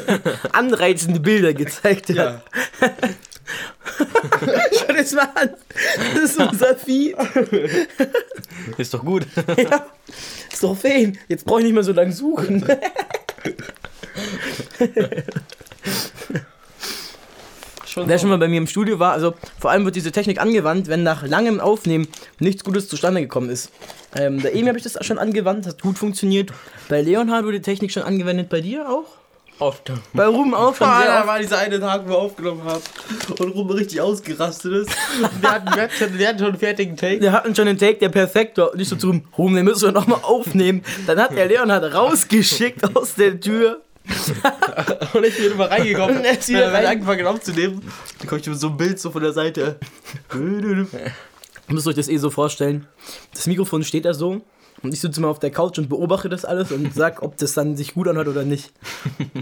anreizende 0.51 1.19
Bilder 1.19 1.53
gezeigt 1.53 2.09
hat. 2.09 2.15
ja, 2.15 2.41
Schau 4.77 4.93
das 4.93 5.11
mal 5.13 5.29
an. 5.35 5.49
Das 6.13 6.23
ist 6.23 6.39
unser 6.39 6.75
Feed. 6.75 7.15
Ist 8.77 8.93
doch 8.93 9.03
gut. 9.03 9.25
Ja. 9.57 9.87
Ist 10.51 10.63
doch 10.63 10.77
fein. 10.77 11.17
Jetzt 11.27 11.45
brauche 11.45 11.59
ich 11.59 11.65
nicht 11.65 11.73
mehr 11.73 11.83
so 11.83 11.93
lange 11.93 12.11
suchen. 12.11 12.65
Schon 17.97 18.07
Wer 18.07 18.19
schon 18.19 18.29
mal 18.29 18.37
bei 18.37 18.47
mir 18.47 18.57
im 18.57 18.67
Studio 18.67 18.99
war, 18.99 19.13
also 19.13 19.33
vor 19.59 19.71
allem 19.71 19.85
wird 19.85 19.95
diese 19.95 20.11
Technik 20.11 20.39
angewandt, 20.39 20.87
wenn 20.87 21.03
nach 21.03 21.25
langem 21.25 21.59
Aufnehmen 21.59 22.07
nichts 22.39 22.63
Gutes 22.63 22.87
zustande 22.87 23.21
gekommen 23.21 23.49
ist. 23.49 23.71
Ähm, 24.15 24.41
bei 24.41 24.51
Emi 24.51 24.67
habe 24.67 24.77
ich 24.77 24.83
das 24.83 24.97
schon 25.05 25.17
angewandt, 25.17 25.65
hat 25.65 25.81
gut 25.81 25.97
funktioniert. 25.97 26.51
Bei 26.89 27.01
Leonhard 27.01 27.43
wurde 27.43 27.59
die 27.59 27.63
Technik 27.63 27.91
schon 27.91 28.03
angewendet, 28.03 28.49
bei 28.49 28.61
dir 28.61 28.89
auch? 28.89 29.05
Oft. 29.59 29.91
Bei 30.13 30.27
Ruben 30.27 30.53
auch 30.53 30.75
schon 30.75 30.85
Ah, 30.87 31.03
da 31.03 31.27
war 31.27 31.39
dieser 31.39 31.57
eine 31.57 31.79
Tag, 31.79 32.03
wo 32.05 32.09
wir 32.11 32.17
aufgenommen 32.17 32.63
haben 32.63 32.81
und 33.39 33.55
Ruben 33.55 33.71
richtig 33.71 33.99
ausgerastet 33.99 34.71
ist. 34.71 34.91
Wir 35.41 35.51
hatten, 35.51 35.73
wir 35.73 35.81
hatten, 35.81 35.93
schon, 35.97 36.17
wir 36.17 36.27
hatten 36.27 36.37
schon 36.37 36.47
einen 36.49 36.59
fertigen 36.59 36.95
Take. 36.95 37.21
Wir 37.21 37.31
hatten 37.31 37.55
schon 37.55 37.67
einen 37.67 37.79
Take, 37.79 37.97
der 37.97 38.09
perfekt 38.09 38.59
war. 38.59 38.71
Und 38.71 38.79
ich 38.79 38.87
so 38.87 38.95
zu 38.95 39.19
Ruben, 39.35 39.55
den 39.55 39.65
müssen 39.65 39.81
wir 39.81 39.91
nochmal 39.91 40.19
aufnehmen. 40.21 40.83
Dann 41.07 41.19
hat 41.19 41.35
der 41.35 41.47
Leonhard 41.47 41.91
rausgeschickt 41.91 42.95
aus 42.95 43.15
der 43.15 43.39
Tür. 43.39 43.81
Und 45.13 45.25
ich 45.25 45.37
bin 45.37 45.51
immer 45.51 45.69
reingekommen. 45.69 46.17
Und 46.17 46.25
er 46.25 46.37
ist 46.37 46.49
wieder 46.49 46.71
rein. 46.71 46.85
angefangen 46.85 47.25
aufzunehmen, 47.25 47.81
dann 48.19 48.27
komme 48.27 48.41
ich 48.41 48.47
mit 48.47 48.59
so 48.59 48.67
einem 48.67 48.77
Bild 48.77 48.99
so 48.99 49.11
von 49.11 49.21
der 49.21 49.33
Seite. 49.33 49.79
Ihr 51.67 51.73
müsst 51.73 51.87
euch 51.87 51.95
das 51.95 52.07
eh 52.07 52.17
so 52.17 52.29
vorstellen. 52.29 52.87
Das 53.33 53.47
Mikrofon 53.47 53.83
steht 53.83 54.05
da 54.05 54.13
so. 54.13 54.41
Und 54.83 54.93
ich 54.93 55.01
sitze 55.01 55.19
mal 55.21 55.29
auf 55.29 55.39
der 55.39 55.49
Couch 55.49 55.79
und 55.79 55.89
beobachte 55.89 56.29
das 56.29 56.45
alles 56.45 56.71
und 56.71 56.93
sag, 56.93 57.23
ob 57.23 57.35
das 57.37 57.53
dann 57.53 57.75
sich 57.75 57.95
gut 57.95 58.07
anhört 58.07 58.27
oder 58.27 58.43
nicht. 58.43 58.71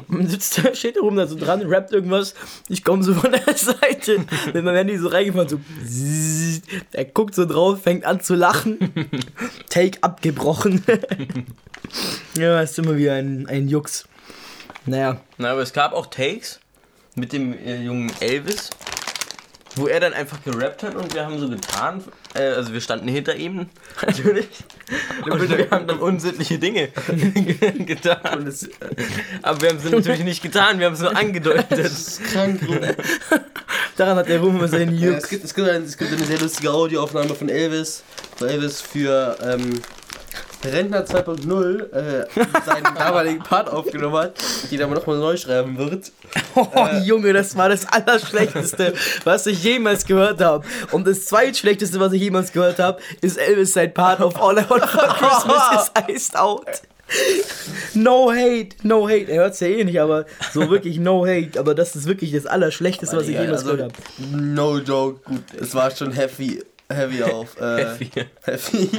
Und 0.08 0.20
dann 0.20 0.28
sitzt 0.28 0.64
da, 0.64 0.74
steht 0.74 0.96
der 0.96 1.04
Ruben 1.04 1.18
da 1.18 1.28
so 1.28 1.36
dran, 1.36 1.62
rappt 1.62 1.92
irgendwas. 1.92 2.36
Ich 2.70 2.86
komme 2.86 3.04
so 3.04 3.14
von 3.14 3.34
der 3.34 3.58
Seite 3.58 4.20
mit 4.54 4.64
meinem 4.64 4.76
Handy 4.76 4.98
so 4.98 5.10
reingefahren, 5.10 5.50
so. 5.50 5.60
Er 6.94 7.06
guckt 7.06 7.36
so 7.36 7.46
drauf, 7.46 7.82
fängt 7.82 8.06
an 8.06 8.22
zu 8.22 8.34
lachen. 8.34 8.78
Take 9.70 10.02
abgebrochen. 10.02 10.84
ja, 12.38 12.62
ist 12.62 12.80
immer 12.80 12.96
wie 12.96 13.10
ein, 13.10 13.48
ein 13.48 13.68
Jux. 13.68 14.08
Naja, 14.86 15.18
Na, 15.38 15.52
aber 15.52 15.62
es 15.62 15.74
gab 15.74 15.94
auch 15.94 16.08
Takes 16.08 16.60
mit 17.16 17.34
dem 17.34 17.54
äh, 17.58 17.82
jungen 17.82 18.12
Elvis, 18.20 18.70
wo 19.76 19.88
er 19.88 20.00
dann 20.00 20.14
einfach 20.14 20.42
gerappt 20.44 20.84
hat 20.84 20.96
und 20.96 21.14
wir 21.14 21.26
haben 21.26 21.40
so 21.40 21.50
getan, 21.50 22.04
äh, 22.34 22.44
also 22.44 22.72
wir 22.72 22.82
standen 22.82 23.08
hinter 23.08 23.36
ihm 23.36 23.70
natürlich 24.06 24.48
und 25.30 25.50
wir 25.50 25.70
haben 25.72 25.88
dann 25.88 26.00
unsittliche 26.00 26.60
Dinge 26.60 26.90
getan. 27.86 28.46
Es 28.48 28.70
Aber 29.42 29.62
wir 29.62 29.70
haben 29.70 29.80
sie 29.80 29.90
natürlich 29.90 30.24
nicht 30.24 30.42
getan, 30.44 30.80
wir 30.80 30.86
haben 30.88 30.94
es 30.94 31.02
nur 31.02 31.16
angedeutet. 31.16 31.80
ist 31.80 32.24
krank, 32.26 32.62
Ruben. 32.68 32.96
daran 33.98 34.18
hat 34.18 34.28
der 34.30 34.38
immer 34.38 34.68
seinen 34.68 34.98
Ja, 34.98 35.12
Jux. 35.12 35.24
es, 35.24 35.30
gibt, 35.30 35.44
es, 35.46 35.54
gibt 35.54 35.68
ein, 35.68 35.84
es 35.84 35.98
gibt 35.98 36.12
eine 36.14 36.24
sehr 36.26 36.40
lustige 36.40 36.72
Audioaufnahme 36.72 37.34
von 37.36 37.50
Elvis, 37.50 38.04
wo 38.40 38.46
Elvis 38.46 38.82
für 38.82 39.38
ähm, 39.42 39.82
Rentner 40.66 41.06
2.0 41.06 41.92
äh, 41.92 42.26
seinen 42.66 42.84
damaligen 42.96 43.40
Part 43.40 43.70
aufgenommen 43.70 44.18
hat, 44.18 44.34
den 44.72 44.80
er 44.80 44.86
aber 44.86 44.96
nochmal 44.96 45.18
neu 45.18 45.38
schreiben 45.38 45.78
wird. 45.78 46.12
Oh, 46.56 46.70
Junge, 47.04 47.34
das 47.34 47.56
war 47.56 47.70
das 47.70 47.88
Allerschlechteste, 47.88 48.94
was 49.24 49.46
ich 49.48 49.64
jemals 49.64 50.06
gehört 50.06 50.42
habe. 50.42 50.66
Und 50.92 51.08
das 51.08 51.26
zweitschlechteste, 51.26 52.00
was 52.00 52.14
ich 52.14 52.22
jemals 52.22 52.52
gehört 52.52 52.80
habe, 52.80 53.00
ist 53.22 53.38
Elvis 53.38 53.74
sein 53.74 53.94
Part 53.94 54.22
auf 54.22 54.42
All 54.42 54.58
I 54.58 54.70
Want 54.70 54.86
for 54.86 55.02
Christmas 55.08 55.92
is 56.08 56.16
Iced 56.16 56.36
Out. 56.38 56.66
No 57.94 58.32
hate, 58.32 58.70
no 58.84 59.08
hate. 59.08 59.30
Er 59.32 59.42
hört 59.42 59.54
es 59.54 59.60
ja 59.60 59.68
eh 59.68 59.84
nicht, 59.84 60.00
aber 60.00 60.26
so 60.54 60.70
wirklich 60.70 60.98
no 60.98 61.26
hate. 61.26 61.60
Aber 61.60 61.76
das 61.76 61.96
ist 61.96 62.08
wirklich 62.08 62.32
das 62.32 62.46
Allerschlechteste, 62.46 63.16
was 63.16 63.28
ich 63.28 63.38
jemals 63.38 63.64
also, 63.64 63.76
gehört 63.76 63.94
habe. 63.94 64.38
no 64.38 64.80
joke, 64.80 65.22
gut, 65.24 65.44
es 65.60 65.76
war 65.76 65.92
schon 65.92 66.12
heavy, 66.12 66.64
heavy 66.90 67.24
auf. 67.24 67.60
Äh, 67.62 67.86
Heavy. 67.86 68.12
heavy. 68.44 68.90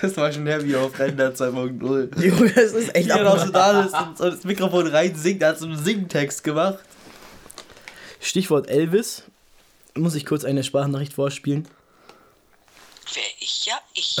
Es 0.00 0.16
war 0.16 0.32
schon 0.32 0.46
heavy 0.46 0.76
auf 0.76 0.96
Rentner 0.98 1.30
2.0. 1.30 2.22
Junge, 2.24 2.52
das 2.52 2.72
ist 2.72 2.94
echt 2.94 3.08
Wie 3.08 3.10
er 3.10 3.32
auch 3.32 3.44
so 3.44 3.50
da 3.50 3.82
ist 3.82 3.94
und 3.94 4.18
so 4.18 4.30
das 4.30 4.44
Mikrofon 4.44 4.86
rein 4.86 5.14
singt, 5.16 5.42
er 5.42 5.50
hat 5.50 5.58
so 5.58 5.66
einen 5.66 5.82
Singtext 5.82 6.44
gemacht. 6.44 6.78
Stichwort 8.20 8.68
Elvis. 8.68 9.24
Muss 9.94 10.14
ich 10.14 10.24
kurz 10.24 10.44
eine 10.44 10.62
Sprachnachricht 10.62 11.12
vorspielen? 11.12 11.66
Wer 13.12 13.22
ich? 13.40 13.66
Ja, 13.66 13.80
ich. 13.94 14.16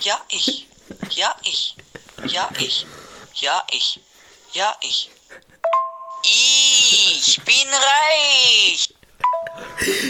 Ja, 0.00 0.20
ich. 0.28 0.66
Ja, 1.10 1.34
ich. 1.44 1.76
Ja, 2.26 2.50
ich. 2.58 2.86
Ja, 3.34 3.62
ich. 3.70 4.00
Ja, 4.52 4.74
ich. 4.82 5.10
Ich 6.22 7.40
bin 7.44 7.54
reich. 7.70 8.88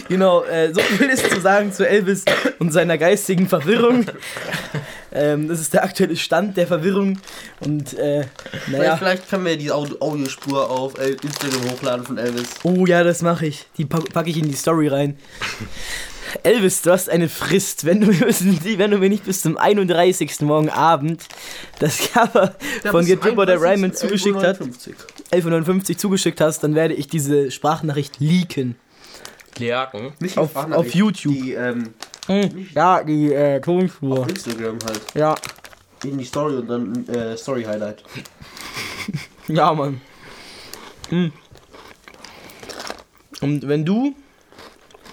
Genau, 0.08 0.44
äh, 0.44 0.72
so 0.72 0.80
viel 0.80 1.10
ist 1.10 1.30
zu 1.30 1.40
sagen 1.40 1.72
zu 1.72 1.88
Elvis 1.88 2.24
und 2.58 2.72
seiner 2.72 2.98
geistigen 2.98 3.48
Verwirrung. 3.48 4.06
Ähm, 5.14 5.48
das 5.48 5.60
ist 5.60 5.72
der 5.72 5.84
aktuelle 5.84 6.16
Stand 6.16 6.56
der 6.56 6.66
Verwirrung. 6.66 7.18
Und 7.60 7.94
äh, 7.98 8.24
Vielleicht, 8.50 8.68
naja. 8.78 8.96
vielleicht 8.96 9.28
können 9.30 9.44
wir 9.46 9.56
die 9.56 9.70
Audio 9.70 9.96
Audiospur 10.00 10.68
auf 10.70 10.94
Instagram 10.98 11.70
hochladen 11.70 12.04
von 12.06 12.18
Elvis. 12.18 12.48
Oh 12.64 12.84
ja, 12.86 13.02
das 13.04 13.22
mache 13.22 13.46
ich. 13.46 13.66
Die 13.78 13.84
pack- 13.84 14.12
packe 14.12 14.30
ich 14.30 14.36
in 14.38 14.48
die 14.48 14.54
Story 14.56 14.88
rein. 14.88 15.16
Elvis, 16.42 16.82
du 16.82 16.90
hast 16.90 17.08
eine 17.10 17.28
Frist, 17.28 17.84
wenn 17.84 18.00
du, 18.00 18.08
wenn 18.78 18.90
du 18.90 18.98
mir 18.98 19.08
nicht 19.08 19.24
bis 19.24 19.42
zum 19.42 19.56
31. 19.56 20.40
morgen 20.40 20.68
Abend 20.68 21.22
das 21.78 22.10
Cover 22.12 22.54
von 22.90 23.04
Get 23.06 23.24
Ripper 23.24 23.46
der 23.46 23.60
Ryman 23.60 23.94
zugeschickt 23.94 24.42
hat, 24.42 24.58
1150 25.30 25.96
zugeschickt 25.96 26.40
hast, 26.40 26.60
dann 26.64 26.74
werde 26.74 26.94
ich 26.94 27.06
diese 27.06 27.50
Sprachnachricht 27.52 28.18
leaken. 28.18 28.74
Leaken. 29.58 30.12
Nicht 30.18 30.36
Auf- 30.36 30.56
auf 30.56 30.94
YouTube. 30.94 31.34
Die, 31.34 31.52
ähm, 31.52 31.90
Ja, 32.74 33.02
die 33.02 33.32
äh, 33.32 33.60
Tonspur. 33.60 34.20
auf 34.20 34.28
Instagram 34.28 34.78
halt. 34.84 35.00
Ja, 35.14 35.34
In 36.04 36.18
die 36.18 36.24
Story 36.24 36.56
und 36.56 36.68
dann 36.68 37.08
äh, 37.08 37.36
Story 37.36 37.64
Highlight. 37.64 38.02
ja, 39.48 39.72
Mann. 39.72 40.00
Hm. 41.10 41.32
Und 43.40 43.68
wenn 43.68 43.84
du 43.84 44.14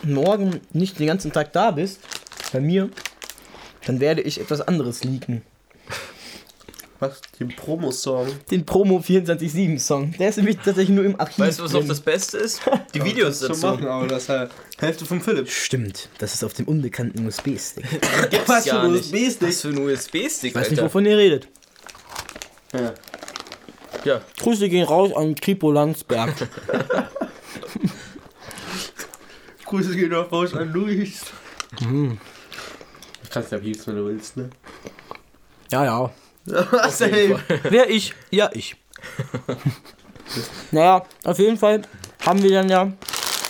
morgen 0.04 0.62
nicht 0.72 1.00
den 1.00 1.08
ganzen 1.08 1.34
Tag 1.34 1.52
da 1.54 1.72
bist, 1.72 2.00
bei 2.54 2.60
mir, 2.62 2.90
dann 3.86 4.00
werde 4.00 4.22
ich 4.22 4.40
etwas 4.40 4.62
anderes 4.62 5.04
leaken. 5.04 5.42
Was? 7.02 7.20
Den 7.40 7.50
Promo-Song. 7.56 8.28
Den 8.52 8.64
Promo 8.66 9.00
24-7 9.00 9.80
Song. 9.80 10.12
Der 10.20 10.30
ist 10.30 10.38
nämlich 10.38 10.58
tatsächlich 10.58 10.90
nur 10.90 11.04
im 11.04 11.20
Archiv. 11.20 11.40
Weißt 11.40 11.58
du, 11.60 11.64
was 11.64 11.74
noch 11.74 11.80
drin. 11.80 11.90
das 11.90 12.00
Beste 12.00 12.38
ist? 12.38 12.62
Die 12.94 13.04
Videos 13.04 13.40
Zu 13.40 13.48
dazu. 13.50 13.66
machen, 13.66 13.88
aber 13.88 14.08
das 14.08 14.24
ist 14.24 14.30
halt 14.30 14.52
Hälfte 14.78 15.06
vom 15.06 15.20
Philipp. 15.20 15.50
Stimmt, 15.50 16.10
das 16.20 16.36
ist 16.36 16.44
auf 16.44 16.54
dem 16.54 16.68
unbekannten 16.68 17.26
USB-Stick. 17.26 17.84
Gibt's 18.30 18.38
Was 18.48 18.64
für 18.66 18.70
ja 18.70 18.82
ein 18.84 18.92
nicht. 18.94 19.06
USB-Stick? 19.14 19.48
Was 19.48 19.62
für 19.62 19.68
ein 19.70 19.78
USB-Stick, 19.80 20.50
Ich 20.52 20.56
weiß 20.56 20.70
nicht, 20.72 20.82
wovon 20.84 21.06
ihr 21.08 21.18
redet. 21.18 21.48
Ja. 22.74 22.94
Ja, 24.06 24.22
Grüße 24.40 24.70
gehen 24.70 24.86
raus 24.86 25.12
an 25.16 25.36
Kripo 25.36 25.72
Landsberg. 25.72 26.34
Grüße 29.66 29.96
gehen 29.96 30.14
Rausch 30.14 30.54
an 30.54 30.72
Luis. 30.72 31.22
Du 31.80 32.18
kannst 33.32 33.52
ja 33.52 33.58
piepsen, 33.58 33.94
wenn 33.96 34.04
du 34.04 34.10
willst, 34.10 34.38
ne? 34.38 34.50
ja, 35.72 35.86
ja. 35.86 36.12
Wer 36.46 37.90
ich? 37.90 38.14
Ja, 38.30 38.50
ich. 38.54 38.76
naja, 40.72 41.06
auf 41.24 41.40
jeden 41.40 41.58
Fall 41.58 41.82
haben 42.26 42.42
wir 42.42 42.52
dann 42.52 42.70
ja 42.70 42.92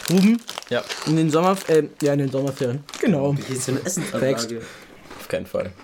Ruben 0.10 0.42
ja, 0.70 0.84
in 1.06 1.16
den 1.18 1.30
Sommer... 1.30 1.58
Äh, 1.68 1.84
ja, 2.02 2.14
in 2.14 2.20
den 2.20 2.32
Sommerferien. 2.32 2.84
Genau. 3.00 3.36
Hier 3.48 3.56
ist 3.56 3.66
so 3.66 3.72
eine 3.74 3.86
Essensanlage. 3.86 4.62
auf 5.20 5.28
keinen 5.28 5.46
Fall. 5.46 5.72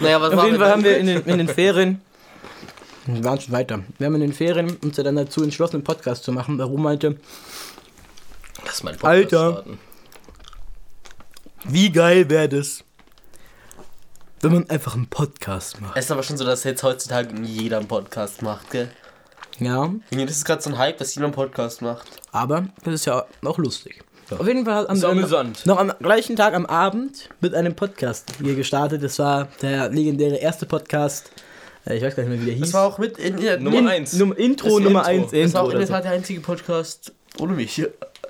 Naja, 0.00 0.20
was 0.20 0.32
Auf 0.32 0.44
jeden 0.44 0.58
Fall 0.58 0.70
haben 0.70 0.84
wir 0.84 0.96
in 0.96 1.06
den, 1.06 1.22
in 1.24 1.38
den 1.38 1.48
Ferien... 1.48 2.00
Wir 3.06 3.24
waren 3.24 3.40
schon 3.40 3.52
weiter. 3.52 3.80
Wir 3.98 4.06
haben 4.06 4.14
in 4.14 4.20
den 4.20 4.32
Ferien 4.32 4.76
uns 4.76 4.96
ja 4.96 5.02
dann 5.02 5.16
dazu 5.16 5.42
entschlossen, 5.42 5.76
einen 5.76 5.84
Podcast 5.84 6.22
zu 6.22 6.30
machen. 6.30 6.56
weil 6.56 6.66
Ruben 6.66 6.84
meinte, 6.84 7.16
Lass 8.64 8.84
mein 8.84 9.00
Alter. 9.02 9.52
starten. 9.52 9.78
wie 11.64 11.90
geil 11.90 12.30
wäre 12.30 12.48
das, 12.48 12.84
wenn 14.42 14.52
man 14.52 14.68
einfach 14.70 14.94
einen 14.94 15.06
Podcast 15.06 15.80
macht. 15.80 15.96
Es 15.96 16.06
ist 16.06 16.10
aber 16.10 16.22
schon 16.22 16.36
so, 16.36 16.44
dass 16.44 16.64
jetzt 16.64 16.82
heutzutage 16.82 17.34
jeder 17.42 17.78
einen 17.78 17.88
Podcast 17.88 18.42
macht, 18.42 18.70
gell? 18.70 18.90
Ja, 19.58 19.90
Das 20.10 20.30
ist 20.36 20.44
gerade 20.44 20.60
so 20.62 20.70
ein 20.70 20.78
Hype, 20.78 20.98
dass 20.98 21.14
jeder 21.14 21.26
einen 21.26 21.34
Podcast 21.34 21.80
macht. 21.82 22.06
aber 22.32 22.66
das 22.84 22.94
ist 22.94 23.04
ja 23.06 23.24
auch 23.44 23.58
lustig. 23.58 24.02
Auf 24.30 24.46
jeden 24.46 24.64
Fall 24.64 24.88
haben 24.88 25.00
wir 25.02 25.08
amüsant. 25.10 25.66
noch 25.66 25.78
am 25.78 25.92
gleichen 26.00 26.36
Tag 26.36 26.54
am 26.54 26.64
Abend 26.64 27.28
mit 27.40 27.54
einem 27.54 27.74
Podcast 27.76 28.32
hier 28.42 28.54
gestartet. 28.54 29.02
Das 29.02 29.18
war 29.18 29.48
der 29.60 29.90
legendäre 29.90 30.36
erste 30.36 30.64
Podcast. 30.64 31.30
Äh, 31.84 31.96
Ich 31.98 32.02
weiß 32.02 32.16
gar 32.16 32.22
nicht 32.22 32.30
mehr, 32.32 32.40
wie 32.40 32.46
der 32.46 32.54
hieß. 32.54 32.62
Das 32.66 32.72
war 32.72 32.86
auch 32.86 32.96
mit 32.98 33.18
in, 33.18 33.36
in, 33.36 33.62
Nummer 33.62 33.78
in, 33.78 33.88
eins. 33.88 34.14
Num 34.14 34.32
Intro 34.32 34.78
Das 34.78 34.88
Nummer 34.88 35.06
Intro. 35.10 35.24
1. 35.28 35.30
Das 35.32 35.32
war 35.32 35.42
Intro 35.44 35.58
auch 35.60 35.70
in 35.72 35.78
der 35.78 35.86
so. 35.86 35.92
Tat 35.92 36.04
der 36.04 36.12
einzige 36.12 36.40
Podcast 36.40 37.12
ohne 37.38 37.52
mich. 37.52 37.82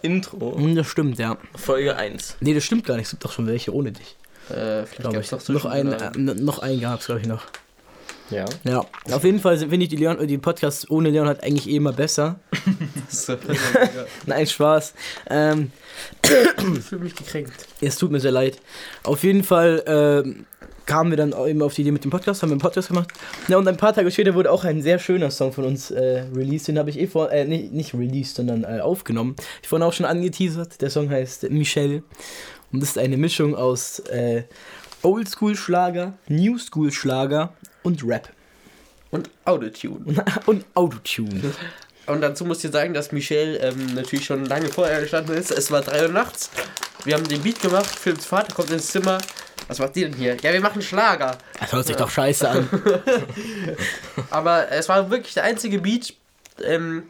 Intro. 0.03 0.57
Hm, 0.57 0.75
Das 0.75 0.89
stimmt, 0.89 1.19
ja. 1.21 1.39
Folge 1.55 1.95
1. 1.95 2.37
Nee, 2.41 2.55
das 2.55 2.65
stimmt 2.65 2.85
gar 2.85 2.97
nicht. 2.97 3.05
Es 3.05 3.11
gibt 3.11 3.25
doch 3.25 3.31
schon 3.33 3.47
welche 3.47 3.73
ohne 3.73 3.93
dich. 3.93 4.17
Äh, 4.51 4.85
vielleicht 4.87 4.97
Glaube 4.99 5.15
gab's 5.17 5.27
ich. 5.27 5.33
noch 5.33 5.41
so 5.41 5.53
noch, 5.53 5.65
einen, 5.67 5.93
äh, 5.93 6.35
noch 6.35 6.59
einen 6.61 6.81
gab 6.81 7.01
es, 7.01 7.07
glaube 7.07 7.21
ich, 7.21 7.27
noch. 7.27 7.45
Ja. 8.31 8.47
Ja, 8.65 8.83
auf 9.11 9.25
jeden 9.25 9.41
Fall 9.41 9.59
finde 9.59 9.83
ich 9.83 9.89
die, 9.91 9.97
Leon, 9.97 10.27
die 10.27 10.39
Podcasts 10.39 10.91
ohne 10.91 11.11
Leon 11.11 11.27
halt 11.27 11.43
eigentlich 11.43 11.69
eh 11.69 11.77
immer 11.77 11.93
besser. 11.93 12.41
Nein, 14.27 14.47
Spaß. 14.47 14.95
Ähm, 15.29 15.71
Ich 16.23 16.83
fühle 16.85 17.03
mich 17.05 17.15
gekränkt. 17.15 17.53
es 17.81 17.97
tut 17.97 18.11
mir 18.11 18.21
sehr 18.21 18.31
leid. 18.33 18.59
Auf 19.03 19.23
jeden 19.23 19.43
Fall 19.43 19.83
ähm, 19.87 20.47
kamen 20.87 21.11
wir 21.11 21.17
dann 21.19 21.35
auch 21.35 21.47
eben 21.47 21.61
auf 21.63 21.75
die 21.75 21.83
Idee 21.83 21.91
mit 21.91 22.05
dem 22.05 22.11
Podcast, 22.11 22.43
haben 22.43 22.49
wir 22.51 22.55
einen 22.55 22.61
Podcast 22.61 22.89
gemacht. 22.89 23.11
Ja, 23.49 23.59
und 23.59 23.69
ein 23.69 23.77
paar 23.77 23.93
Tage 23.93 24.11
später 24.11 24.35
wurde 24.35 24.51
auch 24.51 24.65
ein 24.65 24.81
sehr 24.83 24.99
schöner 24.99 25.31
Song 25.31 25.53
von 25.53 25.65
uns 25.65 25.91
äh, 25.91 26.25
released. 26.35 26.69
Den 26.69 26.79
habe 26.79 26.89
ich 26.89 26.99
eh 26.99 27.07
vor, 27.07 27.31
äh, 27.31 27.45
nicht, 27.45 27.73
nicht 27.73 27.93
released, 27.95 28.37
sondern 28.37 28.65
äh, 28.65 28.81
aufgenommen. 28.81 29.37
Ich 29.63 29.69
vorhin 29.69 29.87
auch 29.87 29.93
schon 29.93 30.07
angeteasert. 30.07 30.81
Der 30.81 30.89
Song 30.89 31.11
heißt 31.11 31.51
Michelle. 31.51 32.03
Und 32.73 32.81
das 32.81 32.91
ist 32.91 32.99
eine 32.99 33.17
Mischung 33.17 33.55
aus 33.55 33.99
äh, 34.01 34.45
Oldschool-Schlager, 35.03 36.15
New-School-Schlager 36.29 37.53
und 37.83 38.03
Rap. 38.07 38.29
Und 39.11 39.29
Autotune. 39.45 40.25
Und 40.47 40.65
Autotune. 40.75 41.53
Und 42.07 42.21
dazu 42.23 42.45
muss 42.47 42.65
ich 42.65 42.71
sagen, 42.73 42.95
dass 42.95 43.13
Michelle 43.13 43.59
ähm, 43.59 43.95
natürlich 43.95 44.25
schon 44.25 44.47
lange 44.47 44.69
vorher 44.69 45.01
gestanden 45.01 45.37
ist. 45.37 45.51
Es 45.51 45.71
war 45.71 45.83
3 45.83 46.07
Uhr 46.07 46.09
nachts. 46.13 46.51
Wir 47.05 47.15
haben 47.15 47.29
den 47.29 47.43
Beat 47.43 47.61
gemacht. 47.61 47.87
Philips 47.99 48.25
Vater 48.25 48.55
kommt 48.55 48.71
ins 48.71 48.89
Zimmer. 48.89 49.19
Was 49.69 49.79
macht 49.79 49.97
ihr 49.97 50.09
denn 50.09 50.17
hier? 50.19 50.37
Ja, 50.43 50.53
wir 50.53 50.61
machen 50.61 50.81
Schlager. 50.83 51.37
Das 51.61 51.73
hört 51.73 51.87
sich 51.87 51.97
doch 51.97 52.09
scheiße 52.11 52.49
an. 52.49 52.69
Aber 54.31 54.71
es 54.71 54.89
war 54.89 55.11
wirklich 55.11 55.35
der 55.35 55.45
einzige 55.45 55.79
Beat, 55.79 56.15
ähm, 56.65 57.05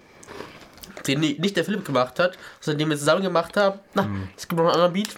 den 1.07 1.21
ni- 1.21 1.37
nicht 1.39 1.57
der 1.57 1.65
Philipp 1.65 1.85
gemacht 1.85 2.19
hat, 2.19 2.37
sondern 2.61 2.79
den 2.81 2.91
wir 2.91 2.99
zusammen 2.99 3.23
gemacht 3.23 3.57
haben. 3.57 3.79
Na, 3.95 4.09
es 4.37 4.47
gibt 4.49 4.59
noch 4.61 4.67
einen 4.67 4.75
anderen 4.75 4.93
Beat. 4.93 5.09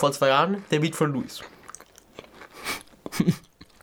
Vor 0.00 0.12
zwei 0.12 0.28
Jahren. 0.28 0.64
Der 0.70 0.78
Beat 0.80 0.96
von 0.96 1.12
Luis. 1.12 1.40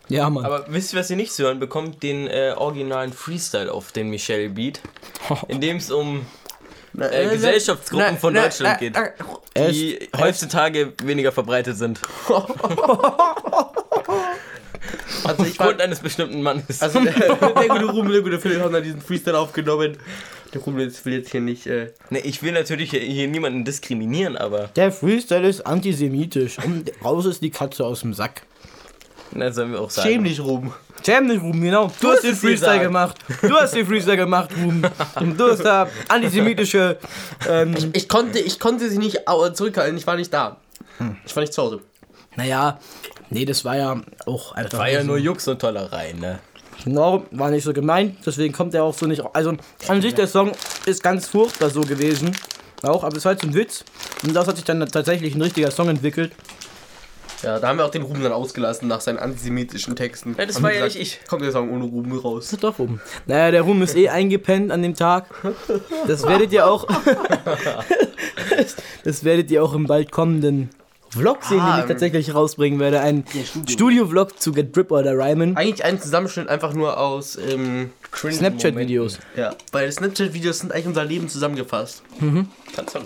Ja, 0.10 0.30
Mann. 0.30 0.46
Aber 0.46 0.64
wisst 0.70 0.94
ihr, 0.94 1.00
was 1.02 1.10
ihr 1.10 1.18
nicht 1.18 1.34
zu 1.34 1.44
hören 1.44 1.60
bekommt? 1.60 2.02
Den 2.02 2.28
äh, 2.28 2.54
originalen 2.56 3.12
Freestyle 3.12 3.70
auf 3.70 3.92
den 3.92 4.10
Michelle 4.10 4.48
Beat, 4.48 4.80
in 5.50 5.60
dem 5.60 5.76
es 5.76 5.92
um 5.92 6.26
äh, 6.98 7.28
Gesellschaftsgruppen 7.28 8.18
von 8.18 8.34
Deutschland 8.34 8.80
geht, 8.80 8.96
die 9.58 10.10
heutzutage 10.18 10.94
weniger 11.04 11.34
verbreitet 11.34 11.76
sind. 11.76 12.00
Also 15.24 15.44
ich 15.44 15.60
Aufgrund 15.60 15.82
eines 15.82 16.00
bestimmten 16.00 16.42
Mannes. 16.42 16.82
also 16.82 17.02
der, 17.02 17.12
der 17.12 17.36
gute 17.68 17.86
Ruben, 17.86 18.10
der 18.10 18.22
gute 18.22 18.40
Philipp 18.40 18.62
haben 18.62 18.72
da 18.72 18.80
diesen 18.80 19.02
Freestyle 19.02 19.38
aufgenommen. 19.38 19.98
Jetzt 20.66 21.06
will 21.06 21.14
jetzt 21.14 21.32
hier 21.32 21.42
nicht. 21.42 21.68
Äh, 21.68 21.92
ne, 22.10 22.20
ich 22.20 22.42
will 22.44 22.52
natürlich 22.54 22.92
hier- 22.92 23.28
niemanden 23.28 23.64
diskriminieren, 23.66 24.36
aber 24.38 24.68
Der 24.76 24.92
Freestyle 24.92 25.48
ist 25.48 25.62
antisemitisch. 25.66 26.58
Und 26.64 26.92
raus 27.04 27.26
ist 27.26 27.42
die 27.42 27.50
Katze 27.52 27.86
aus 27.86 28.02
dem 28.02 28.14
Sack. 28.14 28.42
na, 29.32 29.52
sollen 29.52 29.72
wir 29.72 29.82
auch 29.82 29.90
sagen. 29.90 30.08
schäm 30.10 30.24
dich, 30.24 30.40
Ruben. 30.40 30.74
Schäm 31.06 31.28
dich, 31.30 31.42
Ruben, 31.42 31.62
genau. 31.62 31.92
Du, 32.02 32.10
hast 32.10 32.24
den 32.24 32.36
Freestyle 32.36 32.80
gesagt. 32.80 32.84
gemacht. 32.84 33.18
Du 33.42 33.54
hast 33.56 33.74
den 33.76 33.86
Freestyle 33.86 34.18
gemacht, 34.18 34.50
Ruben. 34.62 34.82
Und 35.20 35.40
du 35.40 35.52
hast 35.52 35.64
da 35.64 35.88
antisemitische. 36.08 36.98
Ähm, 37.48 37.76
Ich 37.94 38.10
konnte, 38.10 38.40
ich 38.40 38.60
konnte 38.60 38.90
sie 38.90 38.98
nicht 38.98 39.22
zurückhalten. 39.54 39.98
Ich 39.98 40.08
war 40.08 40.16
nicht 40.16 40.34
da. 40.34 40.58
Ich 41.26 41.36
war 41.36 41.42
nicht 41.42 41.54
zu 41.54 41.62
Hause. 41.62 41.82
naja, 42.36 42.80
nee, 43.30 43.46
das 43.46 43.64
war 43.66 43.78
ja 43.78 44.02
auch 44.26 44.54
einfach. 44.54 44.80
War 44.80 44.90
ja 44.90 45.04
nur 45.04 45.18
Jux 45.18 45.48
und 45.48 45.60
Tollerei, 45.60 46.14
ne? 46.14 46.40
Genau, 46.88 47.26
war 47.32 47.50
nicht 47.50 47.66
so 47.66 47.74
gemeint, 47.74 48.16
deswegen 48.26 48.54
kommt 48.54 48.74
er 48.74 48.86
auch 48.86 48.94
so 48.94 49.08
nicht. 49.08 49.22
Also 49.34 49.58
an 49.90 50.02
sich 50.02 50.16
der 50.16 50.26
Song 50.26 50.54
ist 50.86 51.04
ganz 51.04 51.28
furchtbar 51.28 51.70
so 51.70 51.82
gewesen. 51.82 52.32
Auch, 52.82 53.04
aber 53.04 53.12
es 53.12 53.18
ist 53.18 53.26
halt 53.26 53.42
so 53.42 53.48
ein 53.48 53.54
Witz. 53.54 53.84
Und 54.24 54.34
das 54.34 54.48
hat 54.48 54.56
sich 54.56 54.64
dann 54.64 54.80
tatsächlich 54.88 55.36
ein 55.36 55.42
richtiger 55.42 55.70
Song 55.70 55.90
entwickelt. 55.90 56.32
Ja, 57.44 57.60
da 57.60 57.68
haben 57.68 57.78
wir 57.78 57.84
auch 57.84 57.92
den 57.92 58.04
Ruben 58.04 58.24
dann 58.24 58.32
ausgelassen 58.32 58.88
nach 58.88 59.02
seinen 59.02 59.20
antisemitischen 59.20 59.98
Texten. 59.98 60.36
Ja, 60.38 60.46
das 60.46 60.56
Haben 60.56 60.64
war 60.64 60.74
ja 60.74 60.86
nicht 60.86 60.98
ich. 60.98 61.20
Kommt 61.28 61.42
der 61.42 61.52
Song 61.52 61.70
ohne 61.74 61.84
Ruben 61.84 62.18
raus. 62.18 62.46
Das 62.46 62.54
ist 62.54 62.64
doch 62.64 62.80
Ruben. 62.80 63.02
Naja, 63.26 63.52
der 63.52 63.64
Ruben 63.64 63.82
ist 63.82 63.98
eh 63.98 64.08
eingepennt 64.08 64.72
an 64.72 64.82
dem 64.82 64.96
Tag. 64.96 65.26
Das 66.08 66.26
werdet 66.26 66.54
ihr 66.54 66.66
auch. 66.66 66.88
das 69.04 69.24
werdet 69.26 69.52
ihr 69.52 69.62
auch 69.62 69.74
im 69.74 69.88
bald 69.88 70.14
kommenden 70.14 70.70
Vlog 71.10 71.44
sehen, 71.44 71.58
den 71.58 71.66
Ah, 71.66 71.80
ich 71.80 71.86
tatsächlich 71.86 72.34
rausbringen 72.34 72.80
werde. 72.80 73.00
Ein 73.00 73.24
Studio-Vlog 73.68 74.40
zu 74.40 74.52
Get 74.52 74.76
Drip 74.76 74.92
oder 74.92 75.14
Ryman. 75.14 75.56
Eigentlich 75.56 75.84
ein 75.84 76.02
Zusammenschnitt 76.02 76.50
einfach 76.50 76.74
nur 76.74 76.98
aus 77.00 77.38
ähm, 77.38 77.92
Snapchat-Videos. 78.14 79.20
Ja, 79.36 79.56
weil 79.72 79.92
Snapchat-Videos 79.92 80.60
sind 80.60 80.72
eigentlich 80.72 80.88
unser 80.88 81.06
Leben 81.06 81.30
zusammengefasst. 81.30 82.04
Tatsache. 82.76 83.06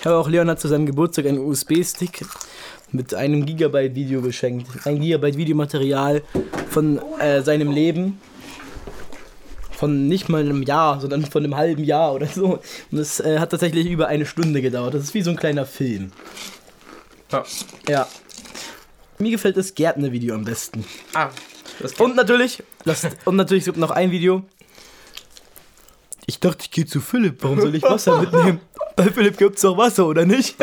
Ich 0.00 0.06
habe 0.06 0.16
auch 0.16 0.28
Leonard 0.28 0.60
zu 0.60 0.68
seinem 0.68 0.86
Geburtstag 0.86 1.26
einen 1.26 1.38
USB-Stick 1.38 2.24
mit 2.90 3.14
einem 3.14 3.46
Gigabyte 3.46 3.94
Video 3.94 4.20
geschenkt. 4.22 4.68
Ein 4.84 5.00
Gigabyte 5.00 5.36
Videomaterial 5.36 6.22
von 6.70 7.00
äh, 7.20 7.42
seinem 7.42 7.70
Leben. 7.70 8.20
Von 9.72 10.06
nicht 10.06 10.28
mal 10.28 10.40
einem 10.42 10.62
Jahr, 10.62 11.00
sondern 11.00 11.24
von 11.26 11.42
einem 11.42 11.56
halben 11.56 11.82
Jahr 11.82 12.14
oder 12.14 12.26
so. 12.26 12.60
Und 12.92 12.98
es 12.98 13.18
äh, 13.18 13.38
hat 13.40 13.50
tatsächlich 13.50 13.86
über 13.90 14.06
eine 14.06 14.26
Stunde 14.26 14.62
gedauert. 14.62 14.94
Das 14.94 15.02
ist 15.02 15.14
wie 15.14 15.22
so 15.22 15.30
ein 15.30 15.36
kleiner 15.36 15.66
Film. 15.66 16.12
Ja. 17.32 17.44
Ja. 17.88 18.08
Mir 19.18 19.30
gefällt 19.30 19.56
das 19.56 19.74
Gärtner-Video 19.74 20.34
am 20.34 20.44
besten. 20.44 20.84
Ah, 21.14 21.30
das 21.78 21.94
Und 21.94 22.16
natürlich, 22.16 22.62
das, 22.84 23.06
und 23.24 23.36
natürlich 23.36 23.62
es 23.62 23.66
gibt 23.66 23.78
noch 23.78 23.90
ein 23.90 24.10
Video. 24.10 24.42
Ich 26.26 26.38
dachte, 26.40 26.58
ich 26.62 26.70
gehe 26.70 26.86
zu 26.86 27.00
Philipp. 27.00 27.42
Warum 27.42 27.60
soll 27.60 27.74
ich 27.74 27.82
Wasser 27.82 28.20
mitnehmen? 28.20 28.60
Bei 28.96 29.04
Philipp 29.04 29.38
gibt's 29.38 29.62
doch 29.62 29.76
Wasser, 29.76 30.06
oder 30.06 30.24
nicht? 30.24 30.56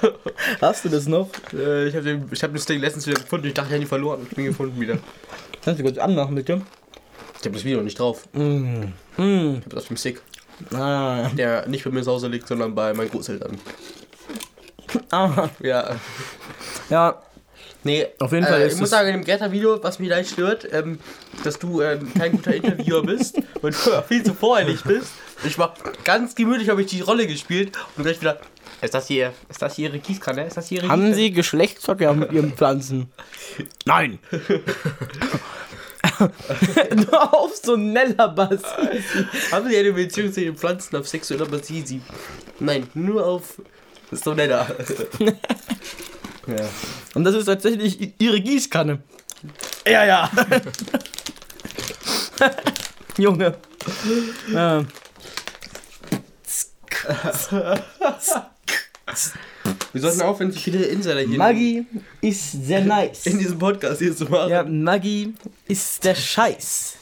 Hast 0.60 0.84
du 0.84 0.88
das 0.88 1.06
noch? 1.06 1.28
äh, 1.52 1.88
ich 1.88 1.94
habe 1.94 2.26
hab 2.30 2.52
den 2.52 2.58
Stick 2.58 2.80
letztens 2.80 3.06
wieder 3.06 3.20
gefunden. 3.20 3.46
Ich 3.46 3.54
dachte, 3.54 3.68
ich 3.68 3.74
hätte 3.74 3.84
ihn 3.84 3.88
verloren. 3.88 4.26
Ich 4.28 4.34
bin 4.34 4.46
gefunden 4.46 4.80
wieder. 4.80 4.98
Kannst 5.62 5.80
du 5.80 5.84
kurz 5.84 5.98
anmachen, 5.98 6.34
bitte? 6.34 6.62
Ich 7.38 7.44
habe 7.44 7.54
das 7.54 7.64
Video 7.64 7.82
nicht 7.82 7.98
drauf. 7.98 8.26
Mm. 8.32 8.82
Ich 9.16 9.22
habe 9.22 9.62
das 9.68 9.82
auf 9.82 9.88
dem 9.88 9.96
Stick, 9.96 10.22
Ah, 10.72 11.28
der 11.36 11.68
nicht 11.68 11.84
bei 11.84 11.90
mir 11.90 12.02
zu 12.02 12.12
Hause 12.12 12.28
liegt, 12.28 12.48
sondern 12.48 12.74
bei 12.74 12.94
meinen 12.94 13.10
Großeltern. 13.10 13.58
Ah. 15.10 15.48
Ja. 15.60 15.96
Ja, 16.88 17.22
Nee, 17.86 18.08
Auf 18.18 18.32
jeden 18.32 18.44
Fall 18.44 18.62
äh, 18.62 18.66
ist 18.66 18.74
Ich 18.74 18.80
muss 18.80 18.90
sagen, 18.90 19.14
im 19.14 19.22
Gärtner-Video, 19.22 19.80
was 19.80 20.00
mich 20.00 20.08
leicht 20.08 20.30
stört, 20.32 20.66
ähm, 20.72 20.98
dass 21.44 21.56
du 21.60 21.80
ähm, 21.82 22.12
kein 22.18 22.32
guter 22.32 22.52
Interviewer 22.52 23.04
bist 23.04 23.40
und 23.62 23.76
viel 24.08 24.24
zu 24.24 24.34
voreilig 24.34 24.82
bist. 24.82 25.12
Ich 25.44 25.56
war 25.56 25.72
ganz 26.02 26.34
gemütlich, 26.34 26.68
habe 26.68 26.80
ich 26.80 26.88
die 26.88 27.00
Rolle 27.00 27.28
gespielt 27.28 27.78
und 27.96 28.02
gleich 28.02 28.20
wieder. 28.20 28.40
Ist 28.82 28.92
das 28.92 29.06
hier, 29.06 29.32
ist 29.48 29.62
das 29.62 29.76
hier 29.76 29.88
ihre 29.88 30.00
Gießkanne? 30.00 30.46
Ist 30.46 30.56
das 30.56 30.66
hier 30.66 30.78
ihre 30.78 30.88
haben 30.88 31.00
Gießkanne? 31.02 31.22
Sie 31.22 31.30
Geschlechtsverkehr 31.30 32.12
mit 32.12 32.32
Ihren 32.32 32.54
Pflanzen? 32.54 33.08
Nein. 33.84 34.18
Nur 36.96 37.34
auf 37.34 37.54
so 37.56 37.76
neller 37.76 38.28
Bass. 38.28 38.62
Haben 39.52 39.68
Sie 39.68 39.76
eine 39.76 39.92
Beziehung 39.92 40.32
zu 40.32 40.40
den 40.40 40.56
Pflanzen 40.56 40.96
auf 40.96 41.06
sexueller 41.06 41.46
Basis? 41.46 41.94
Nein, 42.58 42.88
nur 42.94 43.24
auf. 43.26 43.60
Das 44.10 44.20
ist 44.20 44.24
so 44.24 44.34
netter. 44.34 44.66
ja. 46.46 46.68
Und 47.14 47.24
das 47.24 47.34
ist 47.34 47.46
tatsächlich 47.46 48.12
Ihre 48.18 48.40
Gießkanne. 48.40 49.00
Ja, 49.86 50.04
ja. 50.04 50.30
Junge. 53.18 53.56
Ja. 54.52 54.84
Wir 59.92 60.00
sollten 60.00 60.22
aufhören, 60.22 60.52
so 60.52 60.58
viele 60.58 60.84
Insider 60.84 61.20
hier 61.20 61.38
Maggi 61.38 61.86
ist 62.20 62.66
sehr 62.66 62.84
nice. 62.84 63.26
in 63.26 63.38
diesem 63.38 63.58
Podcast 63.58 64.00
hier 64.00 64.14
zu 64.16 64.24
machen. 64.24 64.50
Ja, 64.50 64.64
Maggi 64.64 65.34
ist 65.68 66.04
der 66.04 66.14
Scheiß. 66.14 66.96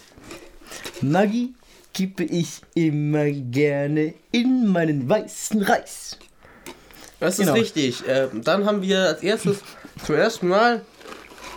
Maggi 1.01 1.55
kippe 1.93 2.25
ich 2.25 2.61
immer 2.75 3.31
gerne 3.31 4.15
in 4.33 4.67
meinen 4.69 5.09
weißen 5.09 5.63
Reis. 5.63 6.19
Das 7.25 7.39
ist 7.39 7.47
Genau. 7.47 7.59
richtig. 7.59 8.03
Ähm, 8.07 8.43
dann 8.45 8.67
haben 8.67 8.83
wir 8.83 9.01
als 9.01 9.23
erstes 9.23 9.59
zum 10.05 10.15
ersten 10.15 10.49
Mal 10.49 10.83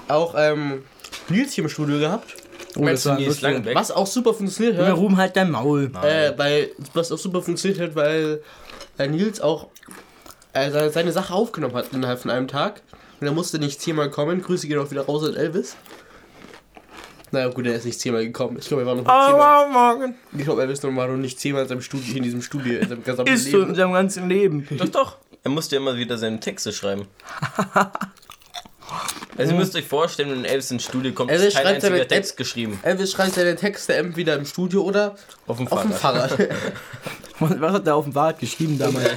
auch 0.07 0.33
ähm, 0.37 0.83
Nils 1.29 1.53
hier 1.53 1.63
im 1.65 1.69
Studio 1.69 1.99
gehabt. 1.99 2.35
Oh, 2.75 2.85
das 2.85 3.05
war 3.05 3.19
Nils. 3.19 3.41
Langbeck? 3.41 3.75
Was 3.75 3.91
auch 3.91 4.07
super 4.07 4.33
funktioniert 4.33 4.77
hat. 4.77 4.95
Ruben, 4.95 5.17
halt 5.17 5.35
dein 5.35 5.51
Maul. 5.51 5.91
Äh, 6.03 6.31
weil, 6.37 6.69
was 6.93 7.11
auch 7.11 7.17
super 7.17 7.41
funktioniert 7.41 7.81
hat, 7.81 7.95
weil 7.95 8.41
äh, 8.97 9.07
Nils 9.07 9.41
auch 9.41 9.67
äh, 10.53 10.71
seine, 10.71 10.89
seine 10.89 11.11
Sache 11.11 11.33
aufgenommen 11.33 11.75
hat 11.75 11.87
innerhalb 11.91 12.19
von 12.19 12.31
einem 12.31 12.47
Tag. 12.47 12.81
Und 13.19 13.27
er 13.27 13.33
musste 13.33 13.59
nicht 13.59 13.81
zehnmal 13.81 14.09
kommen. 14.09 14.41
Grüße 14.41 14.67
gehen 14.67 14.79
auch 14.79 14.89
wieder 14.91 15.05
raus 15.05 15.23
an 15.27 15.35
Elvis. 15.35 15.75
Naja, 17.31 17.49
gut, 17.49 17.65
er 17.65 17.75
ist 17.75 17.83
nicht 17.83 17.99
zehnmal 17.99 18.23
gekommen. 18.23 18.57
Ich 18.59 18.67
glaube, 18.67 18.83
er 18.83 18.85
war 18.85 18.95
noch 18.95 19.03
nicht 19.03 19.27
zehnmal. 19.27 19.69
Morgen 19.69 20.15
Ich 20.37 20.45
glaube, 20.45 20.61
Elvis 20.61 20.81
war 20.83 20.91
noch 20.91 21.17
nicht 21.17 21.37
zehnmal 21.39 21.63
in 21.63 21.67
seinem 21.67 21.81
Studio, 21.81 22.15
in 22.15 22.23
diesem 22.23 22.41
Studio, 22.41 22.79
in 22.79 22.87
seinem 22.87 23.03
gesamten 23.03 23.33
ist 23.33 23.51
so 23.51 23.57
in 23.57 23.63
Leben. 23.63 23.75
seinem 23.75 23.93
ganzen 23.93 24.29
Leben. 24.29 24.67
Doch, 24.77 24.87
doch. 24.87 25.17
Er 25.47 25.49
musste 25.49 25.77
immer 25.77 25.95
wieder 25.95 26.17
seine 26.17 26.41
Texte 26.41 26.73
schreiben. 26.73 27.07
Also 29.37 29.53
ihr 29.53 29.57
müsst 29.57 29.73
euch 29.77 29.85
vorstellen, 29.87 30.29
wenn 30.31 30.43
Elvis 30.43 30.71
ins 30.71 30.83
Studio 30.83 31.13
kommt, 31.13 31.31
Elvis 31.31 31.47
ist 31.47 31.53
kein 31.55 31.63
schreibt 31.63 31.75
einziger 31.75 31.95
seine- 31.95 32.07
Text 32.07 32.35
geschrieben. 32.35 32.79
Elvis 32.83 33.11
schreibt 33.13 33.33
seine 33.35 33.55
Texte 33.55 33.95
entweder 33.95 34.35
im 34.35 34.45
Studio 34.45 34.81
oder 34.81 35.15
Auf 35.47 35.55
dem 35.57 35.67
auf 35.69 35.83
dem 35.83 35.91
Fahrrad. 35.93 36.31
Fahrrad. 36.31 36.49
Was 37.39 37.71
hat 37.73 37.87
der 37.87 37.95
auf 37.95 38.03
dem 38.03 38.11
Fahrrad 38.13 38.39
geschrieben 38.39 38.77
damals? 38.77 39.09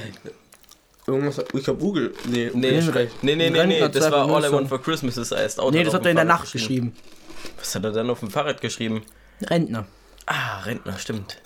Irgendwas, 1.05 1.39
ich 1.53 1.63
glaube 1.65 1.81
Google. 1.81 2.13
Nee, 2.29 2.49
Nee, 2.53 2.79
nee, 2.79 3.35
nee, 3.35 3.49
nee, 3.49 3.65
nee, 3.65 3.89
das 3.89 4.09
war 4.09 4.29
All 4.33 4.45
I. 4.45 4.51
Want 4.53 4.69
for 4.69 4.81
Christmas 4.81 5.17
ist 5.17 5.31
erst 5.33 5.59
Auto. 5.59 5.75
Nee, 5.75 5.83
das 5.83 5.93
hat 5.93 6.05
er 6.05 6.11
in 6.11 6.15
der 6.15 6.25
Nacht 6.25 6.49
geschrieben. 6.49 6.95
Was 7.59 7.75
hat 7.75 7.83
er 7.83 7.91
dann 7.91 8.09
auf 8.09 8.21
dem 8.21 8.29
Fahrrad 8.31 8.61
geschrieben? 8.61 9.03
Rentner. 9.41 9.85
Ah, 10.27 10.59
Rentner, 10.61 10.97
stimmt. 10.97 11.41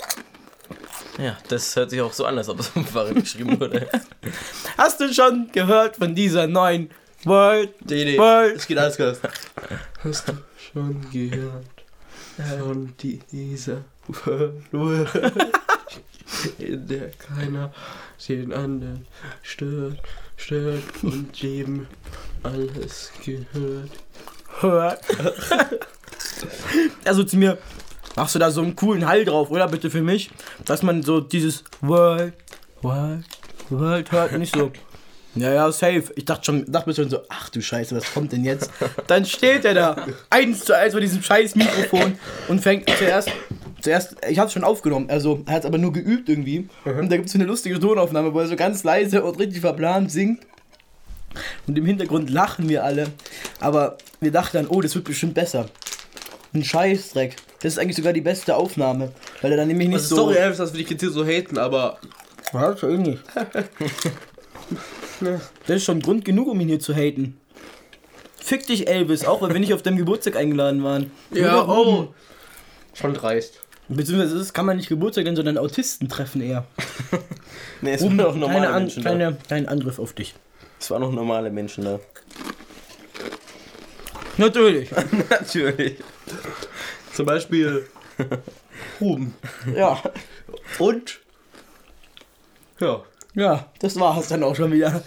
Ja, 1.17 1.37
das 1.47 1.75
hört 1.75 1.89
sich 1.91 2.01
auch 2.01 2.11
so 2.11 2.25
an, 2.25 2.37
als 2.37 2.49
ob 2.49 2.59
es 2.59 2.73
dem 2.73 2.85
Fahrrad 2.85 3.15
geschrieben 3.23 3.59
wurde. 3.59 3.87
Hast 4.77 4.99
du 4.99 5.13
schon 5.13 5.49
gehört 5.51 5.95
von 5.95 6.13
dieser 6.13 6.47
neuen 6.47 6.89
World? 7.23 7.73
Nee, 7.89 8.05
nee. 8.05 8.17
World? 8.17 8.57
Es 8.57 8.67
geht 8.67 8.77
alles 8.77 8.97
klar. 8.97 9.15
Hast 10.03 10.27
du 10.27 10.33
schon 10.57 11.09
gehört 11.11 11.65
von 12.37 12.93
dieser 13.31 13.83
World, 14.71 15.09
in 16.59 16.87
der 16.87 17.11
keiner 17.11 17.73
den 18.27 18.53
anderen 18.53 19.07
stört, 19.41 19.99
stört 20.35 20.83
und 21.01 21.35
jedem 21.37 21.87
alles 22.43 23.11
gehört? 23.23 23.91
Hört. 24.59 25.01
also 27.05 27.23
zu 27.23 27.37
mir, 27.37 27.57
machst 28.15 28.35
du 28.35 28.39
da 28.39 28.51
so 28.51 28.61
einen 28.61 28.75
coolen 28.75 29.07
Hall 29.07 29.25
drauf, 29.25 29.51
oder 29.51 29.67
bitte 29.67 29.89
für 29.89 30.01
mich? 30.01 30.29
Dass 30.65 30.83
man 30.83 31.03
so 31.03 31.21
dieses 31.21 31.63
World, 31.81 32.33
World, 32.81 33.25
World 33.69 34.11
hört 34.11 34.33
und 34.33 34.39
nicht 34.39 34.55
so. 34.55 34.71
Ja, 35.37 35.53
ja, 35.53 35.69
safe. 35.69 36.13
Ich 36.15 36.23
dachte 36.23 36.45
schon, 36.45 36.71
dachte 36.71 36.87
mir 36.87 36.95
schon 36.95 37.09
so, 37.09 37.19
ach 37.27 37.49
du 37.49 37.61
Scheiße, 37.61 37.93
was 37.93 38.13
kommt 38.13 38.31
denn 38.31 38.45
jetzt? 38.45 38.71
Dann 39.07 39.25
steht 39.25 39.65
er 39.65 39.73
da, 39.73 40.07
eins 40.29 40.63
zu 40.63 40.73
eins 40.73 40.93
mit 40.93 41.03
diesem 41.03 41.21
scheiß 41.21 41.55
Mikrofon 41.55 42.17
und 42.47 42.61
fängt 42.61 42.89
zuerst, 42.89 43.29
zuerst, 43.81 44.15
ich 44.29 44.39
hab's 44.39 44.53
schon 44.53 44.63
aufgenommen, 44.63 45.09
also 45.09 45.43
er 45.45 45.55
hat's 45.55 45.65
aber 45.65 45.77
nur 45.77 45.91
geübt 45.91 46.29
irgendwie. 46.29 46.69
Und 46.85 47.11
da 47.11 47.17
gibt's 47.17 47.33
so 47.33 47.37
eine 47.37 47.47
lustige 47.47 47.77
Tonaufnahme, 47.81 48.33
wo 48.33 48.39
er 48.39 48.47
so 48.47 48.55
ganz 48.55 48.85
leise 48.85 49.25
und 49.25 49.37
richtig 49.37 49.59
verplant 49.59 50.09
singt. 50.09 50.39
Und 51.67 51.77
im 51.77 51.85
Hintergrund 51.85 52.29
lachen 52.29 52.69
wir 52.69 52.85
alle. 52.85 53.07
Aber 53.59 53.97
wir 54.21 54.31
dachten 54.31 54.55
dann, 54.55 54.67
oh, 54.67 54.79
das 54.79 54.95
wird 54.95 55.03
bestimmt 55.03 55.33
besser. 55.33 55.65
Ein 56.53 56.63
Scheißdreck. 56.63 57.35
Das 57.61 57.73
ist 57.73 57.79
eigentlich 57.79 57.95
sogar 57.95 58.13
die 58.13 58.21
beste 58.21 58.55
Aufnahme. 58.55 59.11
Weil 59.41 59.51
er 59.51 59.57
dann 59.57 59.67
nämlich 59.67 59.87
nicht 59.87 59.97
Also 59.97 60.15
so. 60.15 60.21
sorry, 60.23 60.35
Elvis, 60.37 60.57
dass 60.57 60.73
wir 60.73 60.79
dich 60.79 60.89
jetzt 60.89 61.01
hier 61.01 61.09
so 61.11 61.25
haten, 61.25 61.57
aber 61.57 61.97
Ja, 62.53 62.75
schon 62.77 63.01
nicht. 63.01 63.23
Das 65.21 65.77
ist 65.77 65.85
schon 65.85 66.01
Grund 66.01 66.25
genug, 66.25 66.47
um 66.49 66.59
ihn 66.59 66.67
hier 66.67 66.79
zu 66.79 66.93
haten. 66.93 67.37
Fick 68.37 68.67
dich, 68.67 68.87
Elvis, 68.87 69.23
auch 69.25 69.41
weil 69.41 69.53
wir 69.53 69.59
nicht 69.59 69.73
auf 69.73 69.81
deinem 69.81 69.97
Geburtstag 69.97 70.35
eingeladen 70.35 70.83
waren. 70.83 71.09
Ja, 71.31 71.65
oh. 71.67 72.13
schon 72.93 73.13
dreist. 73.13 73.61
Beziehungsweise 73.87 74.37
das 74.37 74.53
kann 74.53 74.65
man 74.65 74.77
nicht 74.77 74.89
Geburtstag 74.89 75.23
nennen, 75.23 75.35
sondern 75.37 75.57
Autisten 75.57 76.09
treffen 76.09 76.41
eher. 76.41 76.65
Nee, 77.81 77.93
es 77.93 78.01
Um, 78.01 78.17
waren 78.17 78.27
auch 78.27 78.35
normale 78.35 78.61
keine 78.61 78.73
An 78.73 78.81
Menschen 78.83 79.03
da. 79.03 79.09
keine, 79.09 79.37
kein 79.47 79.67
Angriff 79.67 79.99
auf 79.99 80.13
dich. 80.13 80.33
Es 80.79 80.89
waren 80.91 81.03
auch 81.03 81.11
normale 81.11 81.51
Menschen 81.51 81.85
da. 81.85 81.99
Natürlich. 84.37 84.89
Natürlich. 85.29 85.97
Zum 87.15 87.25
Beispiel 87.25 87.87
Ruben. 88.99 89.33
ja. 89.73 90.01
Und? 90.79 91.19
Ja. 92.79 93.03
Ja, 93.33 93.71
das 93.79 93.99
war 93.99 94.17
es 94.19 94.27
dann 94.27 94.43
auch 94.43 94.55
schon 94.55 94.71
wieder. 94.71 95.01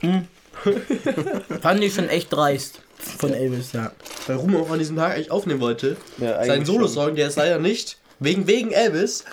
Hm. 0.00 0.28
Fand 1.60 1.82
ich 1.82 1.94
schon 1.94 2.08
echt 2.08 2.32
dreist 2.32 2.80
von 2.96 3.32
Elvis, 3.34 3.72
ja. 3.72 3.90
Weil 4.26 4.36
Ruben 4.36 4.56
auch 4.56 4.70
an 4.70 4.78
diesem 4.78 4.96
Tag 4.96 5.14
eigentlich 5.14 5.30
aufnehmen 5.30 5.60
wollte. 5.60 5.96
Ja, 6.18 6.36
eigentlich 6.36 6.46
Sein 6.46 6.64
Solo-Song, 6.64 7.16
der 7.16 7.28
ist 7.28 7.36
leider 7.36 7.58
nicht, 7.58 7.98
wegen, 8.20 8.46
wegen 8.46 8.70
Elvis, 8.70 9.24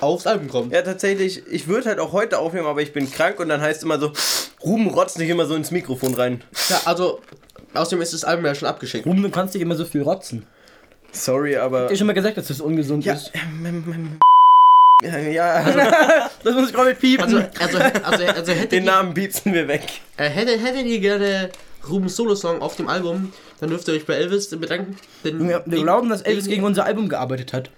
aufs 0.00 0.26
Album 0.26 0.48
kommt. 0.48 0.72
Ja, 0.72 0.82
tatsächlich, 0.82 1.46
ich 1.46 1.68
würde 1.68 1.88
halt 1.88 2.00
auch 2.00 2.12
heute 2.12 2.38
aufnehmen, 2.38 2.66
aber 2.66 2.82
ich 2.82 2.92
bin 2.92 3.10
krank 3.10 3.38
und 3.38 3.48
dann 3.48 3.60
heißt 3.60 3.84
immer 3.84 4.00
so, 4.00 4.12
Ruben 4.62 4.88
rotzt 4.88 5.18
nicht 5.18 5.28
immer 5.28 5.46
so 5.46 5.54
ins 5.54 5.70
Mikrofon 5.70 6.14
rein. 6.14 6.42
Ja, 6.68 6.82
also, 6.84 7.20
außerdem 7.74 8.02
ist 8.02 8.12
das 8.12 8.24
Album 8.24 8.44
ja 8.44 8.54
schon 8.56 8.68
abgeschickt. 8.68 9.06
Ruben, 9.06 9.22
du 9.22 9.30
kannst 9.30 9.54
nicht 9.54 9.62
immer 9.62 9.76
so 9.76 9.84
viel 9.84 10.02
rotzen. 10.02 10.46
Sorry, 11.12 11.56
aber. 11.56 11.86
Ich 11.86 11.90
hab 11.92 11.98
schon 11.98 12.06
mal 12.06 12.12
gesagt, 12.12 12.36
dass 12.36 12.48
das 12.48 12.60
ungesund 12.60 13.04
Ja, 13.04 13.14
ist. 13.14 13.32
ähm, 13.34 14.18
ja, 15.02 15.16
ja, 15.18 16.28
Das 16.44 16.54
muss 16.54 16.68
ich 16.68 16.74
gerade 16.74 16.94
piepen. 16.94 17.24
Also, 17.24 17.38
also, 17.60 17.78
also, 17.78 18.24
also 18.26 18.52
hätte, 18.52 18.68
den 18.68 18.82
die, 18.82 18.86
Namen 18.86 19.14
piepsen 19.14 19.52
wir 19.54 19.68
weg. 19.68 20.00
äh, 20.16 20.28
hätte, 20.28 20.58
hättet 20.58 20.86
ihr 20.86 20.98
gerne 21.00 21.50
Rubens 21.88 22.16
Solo-Song 22.16 22.60
auf 22.60 22.76
dem 22.76 22.88
Album, 22.88 23.32
dann 23.60 23.70
dürft 23.70 23.86
ihr 23.88 23.94
euch 23.94 24.06
bei 24.06 24.14
Elvis 24.14 24.50
bedanken. 24.50 24.96
Denn 25.24 25.48
wir, 25.48 25.62
wir 25.64 25.82
glauben, 25.82 26.08
dass 26.08 26.22
Elvis 26.22 26.46
gegen 26.46 26.64
unser 26.64 26.84
Album 26.84 27.08
gearbeitet 27.08 27.52
hat. 27.52 27.70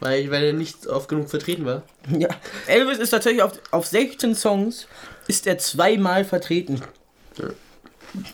Weil, 0.00 0.30
weil 0.30 0.44
er 0.44 0.52
nicht 0.52 0.86
oft 0.88 1.08
genug 1.08 1.30
vertreten 1.30 1.64
war. 1.64 1.82
Ja. 2.18 2.28
Elvis 2.66 2.98
ist 2.98 3.10
tatsächlich 3.10 3.42
auf, 3.42 3.52
auf 3.70 3.86
16 3.86 4.34
Songs 4.34 4.86
ist 5.26 5.46
er 5.46 5.56
zweimal 5.58 6.24
vertreten. 6.24 6.82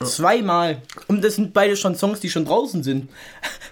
Zweimal. 0.04 0.82
Und 1.08 1.22
das 1.24 1.36
sind 1.36 1.52
beide 1.52 1.76
schon 1.76 1.94
Songs, 1.94 2.20
die 2.20 2.30
schon 2.30 2.44
draußen 2.44 2.82
sind. 2.82 3.08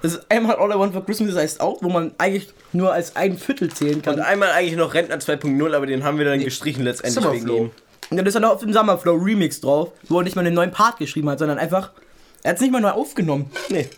Das 0.03 0.15
ist 0.15 0.27
einmal 0.31 0.57
All 0.57 0.71
I 0.71 0.75
Want 0.79 0.93
for 0.93 1.05
Christmas 1.05 1.35
heißt 1.37 1.61
auch, 1.61 1.83
wo 1.83 1.89
man 1.89 2.13
eigentlich 2.19 2.49
nur 2.73 2.93
als 2.93 3.17
ein 3.17 3.37
Viertel 3.39 3.71
zählen 3.73 4.01
kann. 4.03 4.15
Und 4.15 4.21
einmal 4.21 4.51
eigentlich 4.51 4.77
noch 4.77 4.95
Rentner 4.95 5.17
2.0, 5.17 5.75
aber 5.75 5.87
den 5.87 6.05
haben 6.05 6.19
wir 6.19 6.25
dann 6.25 6.41
gestrichen 6.41 6.85
letztendlich 6.85 7.25
wegen 7.33 7.49
ihm. 7.49 7.71
Und 8.11 8.17
dann 8.17 8.27
ist 8.27 8.35
er 8.35 8.41
noch 8.41 8.51
auf 8.51 8.61
dem 8.61 8.73
Summerflow 8.73 9.15
Remix 9.15 9.61
drauf, 9.61 9.91
wo 10.09 10.19
er 10.19 10.25
nicht 10.25 10.37
mal 10.37 10.45
einen 10.45 10.55
neuen 10.55 10.71
Part 10.73 10.99
geschrieben 10.99 11.29
hat, 11.31 11.39
sondern 11.39 11.59
einfach. 11.59 11.91
Er 12.43 12.51
hat 12.51 12.57
es 12.57 12.63
nicht 12.63 12.71
mal 12.73 12.81
neu 12.81 12.91
aufgenommen. 12.91 13.51
Nee. 13.69 13.89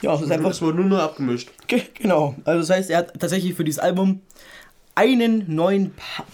Ja, 0.00 0.12
das 0.12 0.22
ist 0.22 0.30
einfach. 0.32 0.48
Das 0.50 0.62
wurde 0.62 0.78
nur 0.78 0.86
noch 0.86 0.98
abgemischt. 1.00 1.50
Ge- 1.66 1.82
Genau. 1.94 2.34
Also 2.44 2.60
das 2.60 2.70
heißt, 2.70 2.90
er 2.90 2.98
hat 2.98 3.20
tatsächlich 3.20 3.54
für 3.54 3.64
dieses 3.64 3.78
Album 3.80 4.20
einen 4.94 5.52
neuen 5.54 5.92
Part. 5.94 6.28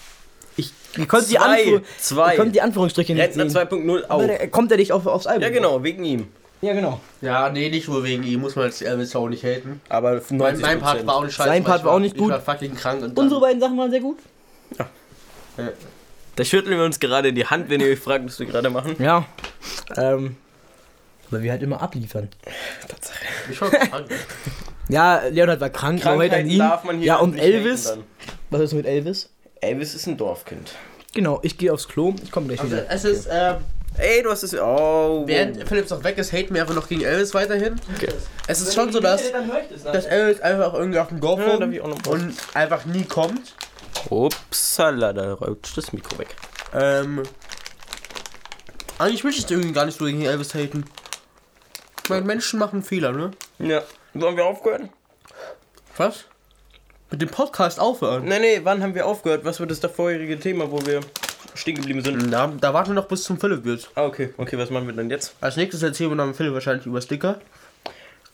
Ich, 0.92 0.98
ihr 0.98 1.06
könnt 1.06 1.30
die. 1.30 1.38
Anführ 1.38 1.82
Zwei. 1.98 2.32
Ihr 2.32 2.36
könnt 2.36 2.54
die 2.54 2.60
Anführungsstriche 2.62 3.14
nicht 3.14 3.22
Rentner 3.22 3.48
sehen. 3.50 3.68
2.0 3.68 4.04
Aber 4.04 4.14
auch. 4.14 4.26
der- 4.26 4.48
kommt 4.48 4.70
er 4.70 4.78
nicht 4.78 4.92
auf, 4.92 5.06
aufs 5.06 5.26
Album? 5.26 5.42
Ja, 5.42 5.50
genau, 5.50 5.82
wegen 5.82 6.04
ihm. 6.04 6.28
Ja, 6.60 6.72
genau. 6.72 7.00
Ja, 7.20 7.50
nee, 7.50 7.68
nicht 7.70 7.86
nur 7.88 8.02
wegen 8.02 8.24
ihm, 8.24 8.40
muss 8.40 8.56
man 8.56 8.64
jetzt 8.64 8.82
Elvis 8.82 9.14
auch 9.14 9.28
nicht 9.28 9.44
haten. 9.44 9.80
Aber 9.88 10.12
90 10.14 10.38
Mein, 10.38 10.60
mein 10.60 10.80
Part 10.80 11.06
war 11.06 11.16
auch 11.16 11.24
nicht 11.24 11.34
scheiße. 11.34 11.48
Sein 11.48 11.62
Part 11.62 11.80
ich 11.80 11.84
war 11.84 11.92
auch 11.92 11.98
nicht 12.00 12.16
ich 12.16 12.20
gut. 12.20 12.30
war 12.32 12.40
fucking 12.40 12.74
krank 12.74 13.02
und 13.02 13.16
Unsere 13.18 13.40
beiden 13.40 13.60
Sachen 13.60 13.78
waren 13.78 13.90
sehr 13.90 14.00
gut. 14.00 14.18
Da 16.36 16.44
schütteln 16.44 16.78
wir 16.78 16.84
uns 16.84 17.00
gerade 17.00 17.32
die 17.32 17.46
Hand, 17.46 17.68
wenn 17.68 17.80
ihr 17.80 17.88
euch 17.88 17.98
fragt, 17.98 18.24
was 18.24 18.38
wir 18.38 18.46
gerade 18.46 18.70
machen. 18.70 18.96
Ja. 18.98 19.24
Ähm. 19.96 20.36
Weil 21.30 21.42
wir 21.42 21.50
halt 21.52 21.62
immer 21.62 21.82
abliefern. 21.82 22.28
Ich 23.50 23.60
war 23.60 23.70
krank. 23.70 24.06
Ja, 24.88 25.20
Leonard 25.28 25.60
war 25.60 25.68
krank, 25.70 26.00
Krankheiten 26.00 26.48
ihm. 26.48 26.58
darf 26.58 26.84
man 26.84 26.96
hier 26.98 27.06
ja, 27.06 27.16
und 27.16 27.32
nicht 27.34 27.42
haten 27.42 27.52
Elvis. 27.52 27.98
Was 28.50 28.60
ist 28.62 28.72
mit 28.72 28.86
Elvis? 28.86 29.28
Elvis 29.60 29.94
ist 29.94 30.06
ein 30.06 30.16
Dorfkind. 30.16 30.72
Genau, 31.14 31.40
ich 31.42 31.56
gehe 31.58 31.72
aufs 31.72 31.88
Klo. 31.88 32.14
Ich 32.22 32.30
komme 32.30 32.46
gleich 32.48 32.60
Also, 32.60 32.72
wieder. 32.72 32.86
es 32.90 33.04
ist, 33.04 33.26
äh, 33.26 33.54
Ey, 33.96 34.22
du 34.22 34.30
hast 34.30 34.44
es. 34.44 34.54
Oh. 34.54 35.24
während 35.26 35.66
Philips 35.68 35.90
noch 35.90 36.04
weg 36.04 36.18
ist, 36.18 36.32
haten 36.32 36.54
wir 36.54 36.60
einfach 36.62 36.74
noch 36.74 36.86
gegen 36.88 37.02
Elvis 37.02 37.34
weiterhin. 37.34 37.80
Es 38.46 38.60
ist 38.60 38.74
schon 38.74 38.92
so, 38.92 39.00
dass, 39.00 39.22
dass 39.82 40.04
Elvis 40.06 40.40
einfach 40.40 40.74
irgendwie 40.74 40.98
auf 41.00 41.08
dem 41.08 41.20
Dorf 41.20 41.40
Ja, 41.40 41.82
und 42.12 42.34
einfach 42.54 42.84
nie 42.84 43.02
kommt. 43.04 43.54
Upsala, 44.10 45.12
da 45.12 45.32
rutscht 45.34 45.76
das 45.76 45.92
Mikro 45.92 46.18
weg. 46.18 46.28
Ähm, 46.74 47.22
eigentlich 48.98 49.24
möchte 49.24 49.40
ich 49.44 49.50
irgendwie 49.50 49.72
gar 49.72 49.86
nicht 49.86 49.98
so 49.98 50.04
gegen 50.04 50.22
Elvis 50.22 50.54
haten. 50.54 50.84
Ich 52.04 52.10
meine, 52.10 52.24
Menschen 52.24 52.58
machen 52.60 52.82
Fehler, 52.84 53.12
ne? 53.12 53.32
Ja. 53.58 53.82
Sollen 54.14 54.36
wir 54.36 54.44
aufgehört? 54.44 54.82
Was? 55.96 56.24
Mit 57.10 57.22
dem 57.22 57.28
Podcast 57.30 57.80
aufhören? 57.80 58.24
Nee, 58.24 58.38
nee, 58.38 58.60
wann 58.64 58.82
haben 58.82 58.94
wir 58.94 59.06
aufgehört? 59.06 59.44
Was 59.44 59.60
war 59.60 59.66
das 59.66 59.80
da 59.80 59.88
vorherige 59.88 60.38
Thema, 60.38 60.70
wo 60.70 60.84
wir 60.84 61.00
stehen 61.54 61.76
geblieben 61.76 62.02
sind? 62.02 62.30
Da, 62.30 62.48
da 62.48 62.74
warten 62.74 62.90
wir 62.90 62.94
noch 62.94 63.08
bis 63.08 63.22
zum 63.22 63.40
Philipp 63.40 63.64
wird. 63.64 63.90
Ah, 63.94 64.04
okay. 64.04 64.34
Okay, 64.36 64.58
was 64.58 64.68
machen 64.70 64.86
wir 64.86 64.94
dann 64.94 65.08
jetzt? 65.08 65.34
Als 65.40 65.56
nächstes 65.56 65.82
erzählen 65.82 66.10
wir 66.10 66.16
dann 66.16 66.34
Philipp 66.34 66.52
wahrscheinlich 66.52 66.84
über 66.84 67.00
Sticker. 67.00 67.40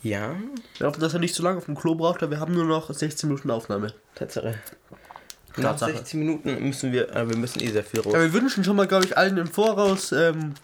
Ja, 0.02 0.34
Wir 0.78 0.88
hoffen, 0.88 1.00
dass 1.00 1.14
er 1.14 1.20
nicht 1.20 1.34
zu 1.34 1.42
lange 1.42 1.58
auf 1.58 1.64
dem 1.64 1.76
Klo 1.76 1.94
braucht, 1.94 2.20
weil 2.20 2.30
wir 2.30 2.40
haben 2.40 2.52
nur 2.52 2.64
noch 2.64 2.92
16 2.92 3.28
Minuten 3.28 3.50
Aufnahme. 3.50 3.94
Tatsache. 4.16 4.56
Nach 5.56 5.70
Tatsache. 5.70 5.92
16 5.92 6.18
Minuten 6.18 6.62
müssen 6.66 6.92
wir, 6.92 7.14
äh, 7.14 7.28
wir 7.28 7.36
müssen 7.36 7.62
eh 7.62 7.68
sehr 7.68 7.84
viel 7.84 8.00
raus. 8.00 8.12
Ja, 8.12 8.20
wir 8.20 8.32
wünschen 8.32 8.64
schon 8.64 8.76
mal, 8.76 8.86
glaube 8.88 9.06
ich, 9.06 9.16
allen 9.16 9.38
im 9.38 9.46
Voraus 9.46 10.10
ähm, 10.12 10.54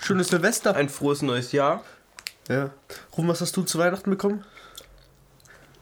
schönes 0.00 0.28
Silvester. 0.28 0.74
Ein 0.76 0.88
frohes 0.88 1.20
neues 1.20 1.50
Jahr. 1.52 1.82
Ja. 2.48 2.70
Rufen, 3.16 3.28
was 3.28 3.40
hast 3.40 3.56
du 3.56 3.62
zu 3.62 3.78
Weihnachten 3.78 4.08
bekommen? 4.08 4.44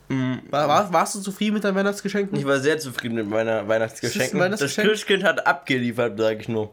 Mm, 0.08 0.34
War, 0.50 0.68
war, 0.68 0.92
warst 0.92 1.14
du 1.16 1.20
zufrieden 1.20 1.54
mit 1.54 1.64
deinen 1.64 1.74
Weihnachtsgeschenken? 1.74 2.38
Ich 2.38 2.44
war 2.46 2.60
sehr 2.60 2.78
zufrieden 2.78 3.14
mit 3.16 3.28
meiner 3.28 3.66
Weihnachtsgeschenken. 3.66 4.38
Weihnachtsgeschenk? 4.38 4.86
Das 4.88 4.92
Christkind 4.94 5.24
hat 5.24 5.46
abgeliefert, 5.46 6.18
sage 6.18 6.40
ich 6.40 6.48
nur. 6.48 6.72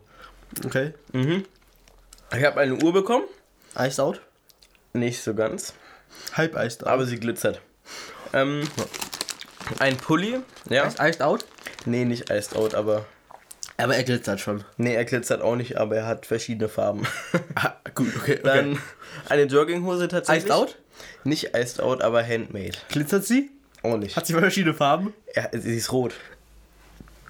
Okay. 0.66 0.94
Mhm. 1.14 1.46
Ich 2.38 2.44
habe 2.44 2.60
eine 2.60 2.76
Uhr 2.76 2.94
bekommen. 2.94 3.26
Iced 3.78 4.00
out? 4.00 4.22
Nicht 4.94 5.24
so 5.24 5.34
ganz, 5.34 5.74
Halb 6.34 6.56
iced 6.56 6.84
out. 6.84 6.90
aber 6.90 7.06
sie 7.06 7.20
glitzert. 7.20 7.60
Ähm, 8.34 8.62
ein 9.80 9.98
Pulli. 9.98 10.40
Ja. 10.70 10.86
Iced, 10.88 11.00
iced 11.00 11.22
out? 11.24 11.46
Nee, 11.86 12.06
nicht 12.06 12.30
iced 12.30 12.56
out, 12.56 12.76
aber. 12.76 13.06
Aber 13.78 13.96
er 13.96 14.04
glitzert 14.04 14.40
schon. 14.40 14.64
Nee, 14.78 14.94
er 14.94 15.06
glitzert 15.06 15.42
auch 15.42 15.56
nicht, 15.56 15.78
aber 15.78 15.96
er 15.96 16.06
hat 16.06 16.28
verschiedene 16.28 16.70
Farben. 16.70 17.08
Ah, 17.56 17.74
gut, 17.96 18.16
okay. 18.16 18.34
okay. 18.34 18.40
Dann 18.44 18.80
eine 19.30 19.44
Jogginghose 19.46 20.08
tatsächlich. 20.08 20.46
Iced 20.46 20.52
out? 20.52 20.78
Nicht 21.24 21.56
iced 21.56 21.82
out, 21.82 22.02
aber 22.02 22.24
handmade. 22.24 22.78
Glitzert 22.90 23.26
sie? 23.26 23.50
Auch 23.82 23.98
nicht. 23.98 24.16
Hat 24.16 24.26
sie 24.26 24.34
verschiedene 24.34 24.74
Farben? 24.74 25.14
Ja, 25.36 25.48
sie 25.52 25.76
ist 25.76 25.92
rot. 25.92 26.14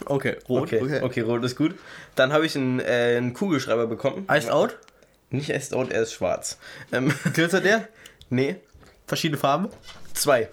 Okay, 0.05 0.35
rot. 0.49 0.63
Okay, 0.73 1.01
okay, 1.01 1.21
rot 1.21 1.43
ist 1.43 1.55
gut. 1.55 1.75
Dann 2.15 2.33
habe 2.33 2.45
ich 2.45 2.55
einen, 2.55 2.79
äh, 2.79 3.15
einen 3.17 3.33
Kugelschreiber 3.33 3.87
bekommen. 3.87 4.27
Iced 4.29 4.49
out? 4.51 4.77
Nicht 5.29 5.49
iced 5.49 5.73
out, 5.73 5.91
er 5.91 6.03
ist 6.03 6.13
schwarz. 6.13 6.57
Ähm, 6.91 7.13
Glitzert 7.33 7.65
der? 7.65 7.87
nee, 8.29 8.57
Verschiedene 9.07 9.37
Farben? 9.37 9.69
zwei. 10.13 10.49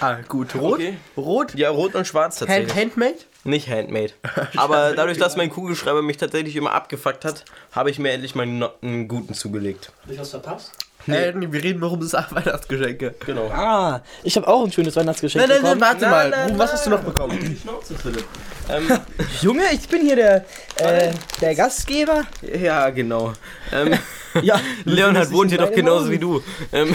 Ah, 0.00 0.16
gut. 0.26 0.54
Rot? 0.54 0.74
Okay. 0.74 0.96
Rot? 1.16 1.54
Ja, 1.54 1.70
rot 1.70 1.94
und 1.94 2.06
schwarz 2.06 2.40
Hand, 2.40 2.48
tatsächlich. 2.50 2.74
handmade? 2.74 3.18
Nicht 3.44 3.68
handmade. 3.68 4.12
Aber 4.56 4.94
dadurch, 4.94 5.18
dass 5.18 5.36
mein 5.36 5.50
Kugelschreiber 5.50 6.02
mich 6.02 6.16
tatsächlich 6.16 6.56
immer 6.56 6.72
abgefuckt 6.72 7.24
hat, 7.24 7.44
habe 7.72 7.90
ich 7.90 7.98
mir 7.98 8.10
endlich 8.12 8.34
mal 8.34 8.42
einen, 8.42 9.08
guten 9.08 9.34
zugelegt. 9.34 9.92
Hab 10.04 10.10
ich 10.10 10.18
was 10.18 10.30
verpasst? 10.30 10.72
Nee. 11.08 11.32
nee, 11.32 11.48
wir 11.52 11.62
reden 11.62 11.80
nur 11.80 11.92
um 11.92 12.00
das 12.00 12.12
Weihnachtsgeschenke. 12.30 13.14
Genau. 13.26 13.48
Ah, 13.50 14.02
ich 14.22 14.36
habe 14.36 14.46
auch 14.46 14.64
ein 14.64 14.72
schönes 14.72 14.94
Weihnachtsgeschenk 14.96 15.46
Nein, 15.46 15.60
nein, 15.62 15.62
nein, 15.62 15.78
bekommen. 15.78 15.80
warte 15.80 16.00
Nein, 16.02 16.10
mal. 16.10 16.30
nein, 16.30 16.46
Ruben, 16.48 16.58
was 16.58 16.66
nein. 16.70 16.76
hast 16.76 16.86
du 16.86 16.90
noch 16.90 17.00
bekommen? 17.02 17.38
Die 17.40 17.56
Schnauze, 17.56 17.94
Philipp. 17.96 18.24
Ähm, 18.70 18.88
Junge, 19.40 19.62
ich 19.72 19.88
bin 19.88 20.02
hier 20.02 20.16
der, 20.16 20.44
äh, 20.76 21.12
der 21.40 21.54
Gastgeber. 21.54 22.24
ja, 22.60 22.90
genau. 22.90 23.32
Ähm, 23.72 23.98
Ja, 24.42 24.60
Leonhard 24.84 25.32
wohnt 25.32 25.50
hier 25.50 25.58
doch 25.58 25.72
genauso 25.72 26.00
Mausi. 26.04 26.12
wie 26.12 26.18
du. 26.18 26.42
Ähm, 26.72 26.94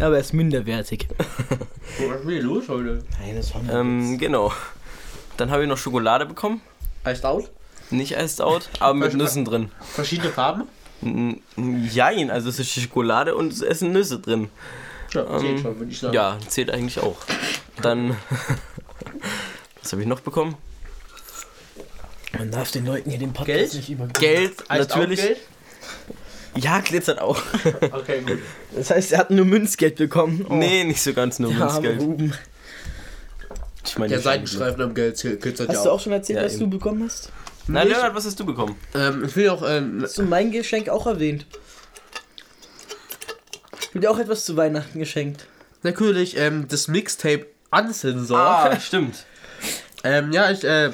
aber 0.00 0.14
er 0.16 0.20
ist 0.20 0.32
minderwertig. 0.32 1.08
Was 1.98 2.20
ist 2.20 2.26
denn 2.28 2.40
los 2.42 2.64
heute? 2.68 3.02
Nein, 3.20 3.36
das 3.36 3.54
war 3.54 3.62
ähm, 3.80 4.18
genau. 4.18 4.52
Dann 5.36 5.50
habe 5.50 5.62
ich 5.62 5.68
noch 5.68 5.76
Schokolade 5.78 6.26
bekommen. 6.26 6.62
Iced 7.06 7.24
out? 7.24 7.50
Nicht 7.90 8.16
iced 8.16 8.40
out, 8.40 8.68
aber 8.80 8.94
mit 8.94 9.14
Nüssen 9.14 9.44
drin. 9.44 9.70
Verschiedene 9.94 10.30
Farben? 10.30 10.64
Jein, 11.02 12.30
also 12.30 12.48
es 12.48 12.58
ist 12.58 12.70
Schokolade 12.72 13.34
und 13.36 13.52
es 13.62 13.78
sind 13.78 13.92
Nüsse 13.92 14.18
drin. 14.18 14.48
Ja, 15.14 15.38
zählt 15.38 15.60
schon, 15.60 15.78
würde 15.78 15.90
ich 15.92 15.98
sagen. 15.98 16.14
Ja, 16.14 16.38
zählt 16.48 16.70
eigentlich 16.70 17.00
auch. 17.00 17.16
Dann. 17.82 18.16
Was 19.82 19.92
habe 19.92 20.02
ich 20.02 20.08
noch 20.08 20.20
bekommen? 20.20 20.56
Man 22.36 22.50
darf 22.50 22.70
den 22.72 22.84
Leuten 22.84 23.08
hier 23.10 23.18
den 23.18 23.32
Podcast 23.32 23.46
Geld? 23.46 23.74
nicht 23.74 23.90
über. 23.90 24.06
Geld, 24.08 24.52
Iced 24.70 24.88
natürlich. 24.90 25.20
Geld? 25.20 25.38
Ja, 26.56 26.80
glitzert 26.80 27.20
auch. 27.20 27.40
Okay, 27.92 28.20
gut. 28.26 28.38
Das 28.74 28.90
heißt, 28.90 29.12
er 29.12 29.18
hat 29.20 29.30
nur 29.30 29.44
Münzgeld 29.44 29.96
bekommen. 29.96 30.44
Oh, 30.48 30.54
Nee, 30.54 30.84
nicht 30.84 31.00
so 31.00 31.12
ganz 31.14 31.38
nur 31.38 31.52
arme 31.52 31.64
Münzgeld. 31.64 32.00
Ruben. 32.02 32.34
Ich 33.86 33.96
meine, 33.98 34.10
Der 34.10 34.20
Seitenstreifen 34.20 34.82
am 34.82 34.92
Geld 34.94 35.16
zählt 35.16 35.40
zählt 35.42 35.58
ja 35.60 35.68
Hast 35.68 35.84
du 35.86 35.90
auch. 35.90 35.94
auch 35.94 36.00
schon 36.00 36.12
erzählt, 36.12 36.38
Ja, 36.40 36.44
was 36.44 36.54
eben. 36.54 36.64
du 36.70 36.70
bekommen 36.78 37.04
hast? 37.04 37.30
Nein, 37.68 37.88
Leonhard, 37.88 38.14
was 38.14 38.24
hast 38.26 38.40
du 38.40 38.46
bekommen? 38.46 38.76
Ähm, 38.94 39.24
ich 39.26 39.36
will 39.36 39.50
auch, 39.50 39.62
ähm, 39.66 40.00
Hast 40.02 40.18
du 40.18 40.22
mein 40.22 40.50
Geschenk 40.50 40.88
auch 40.88 41.06
erwähnt? 41.06 41.46
Ich 43.80 43.94
will 43.94 44.00
dir 44.02 44.10
auch 44.10 44.18
etwas 44.18 44.44
zu 44.44 44.56
Weihnachten 44.56 44.98
geschenkt. 44.98 45.46
natürlich, 45.82 46.36
ähm, 46.36 46.66
das 46.68 46.88
Mixtape 46.88 47.46
Unsensor. 47.70 48.38
Ah, 48.38 48.80
stimmt. 48.80 49.24
Ähm, 50.04 50.30
ja, 50.32 50.48
ich, 50.52 50.62
äh, 50.62 50.92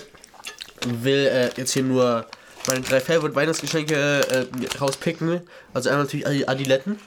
will, 0.87 1.27
äh, 1.27 1.51
jetzt 1.59 1.73
hier 1.75 1.83
nur 1.83 2.25
meine 2.67 2.81
drei 2.81 3.01
Favorite 3.01 3.35
Weihnachtsgeschenke, 3.37 3.95
äh, 3.95 4.47
rauspicken. 4.79 5.43
Also 5.75 5.91
einmal 5.91 6.05
natürlich 6.05 6.27
Adi- 6.27 6.47
Adiletten. 6.47 6.99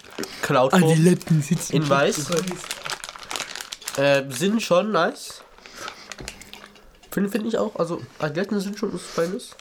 Cloudform. 0.44 0.84
Adiletten 0.84 1.42
sitzen. 1.42 1.76
In 1.76 1.90
weiß. 1.90 2.28
Äh, 3.98 4.24
sind 4.30 4.62
schon 4.62 4.92
nice. 4.92 5.42
Finde 7.18 7.32
find 7.32 7.48
ich 7.48 7.58
auch. 7.58 7.76
Also, 7.78 8.00
Adiletten 8.20 8.60
sind 8.60 8.78
schon 8.78 8.94
was 8.94 9.02
Feines. 9.02 9.56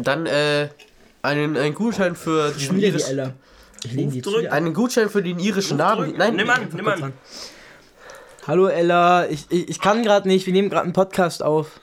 Dann, 0.00 0.26
äh, 0.26 0.68
einen, 1.22 1.56
einen 1.56 1.76
Gutschein 1.76 2.16
für 2.16 2.50
den 2.50 2.58
Schon 2.58 2.76
wieder 2.78 2.88
die 2.88 2.94
Iris 2.94 3.08
Ella. 3.08 3.34
Ich 3.84 3.92
lehne 3.92 4.10
die 4.10 4.18
Rufdrück. 4.18 4.40
Tür. 4.42 4.52
einen 4.52 4.74
Gutschein 4.74 5.08
für 5.08 5.22
den 5.22 5.38
irischen 5.38 5.78
Laden. 5.78 6.16
Nein, 6.16 6.34
nimm 6.34 6.50
an, 6.50 6.68
nimm 6.72 6.88
an. 6.88 7.12
Hallo 8.48 8.66
Ella, 8.66 9.28
ich, 9.28 9.46
ich, 9.48 9.68
ich 9.68 9.80
kann 9.80 10.02
gerade 10.02 10.26
nicht, 10.26 10.44
wir 10.46 10.52
nehmen 10.52 10.70
gerade 10.70 10.82
einen 10.82 10.92
Podcast 10.92 11.44
auf. 11.44 11.78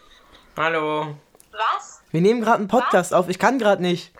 Hallo. 0.58 1.16
Was? 1.54 2.02
Wir 2.12 2.20
nehmen 2.20 2.42
gerade 2.42 2.58
einen 2.58 2.68
Podcast 2.68 3.14
auf, 3.14 3.30
ich 3.30 3.40
kann 3.40 3.58
gerade 3.58 3.82
nicht. 3.82 4.12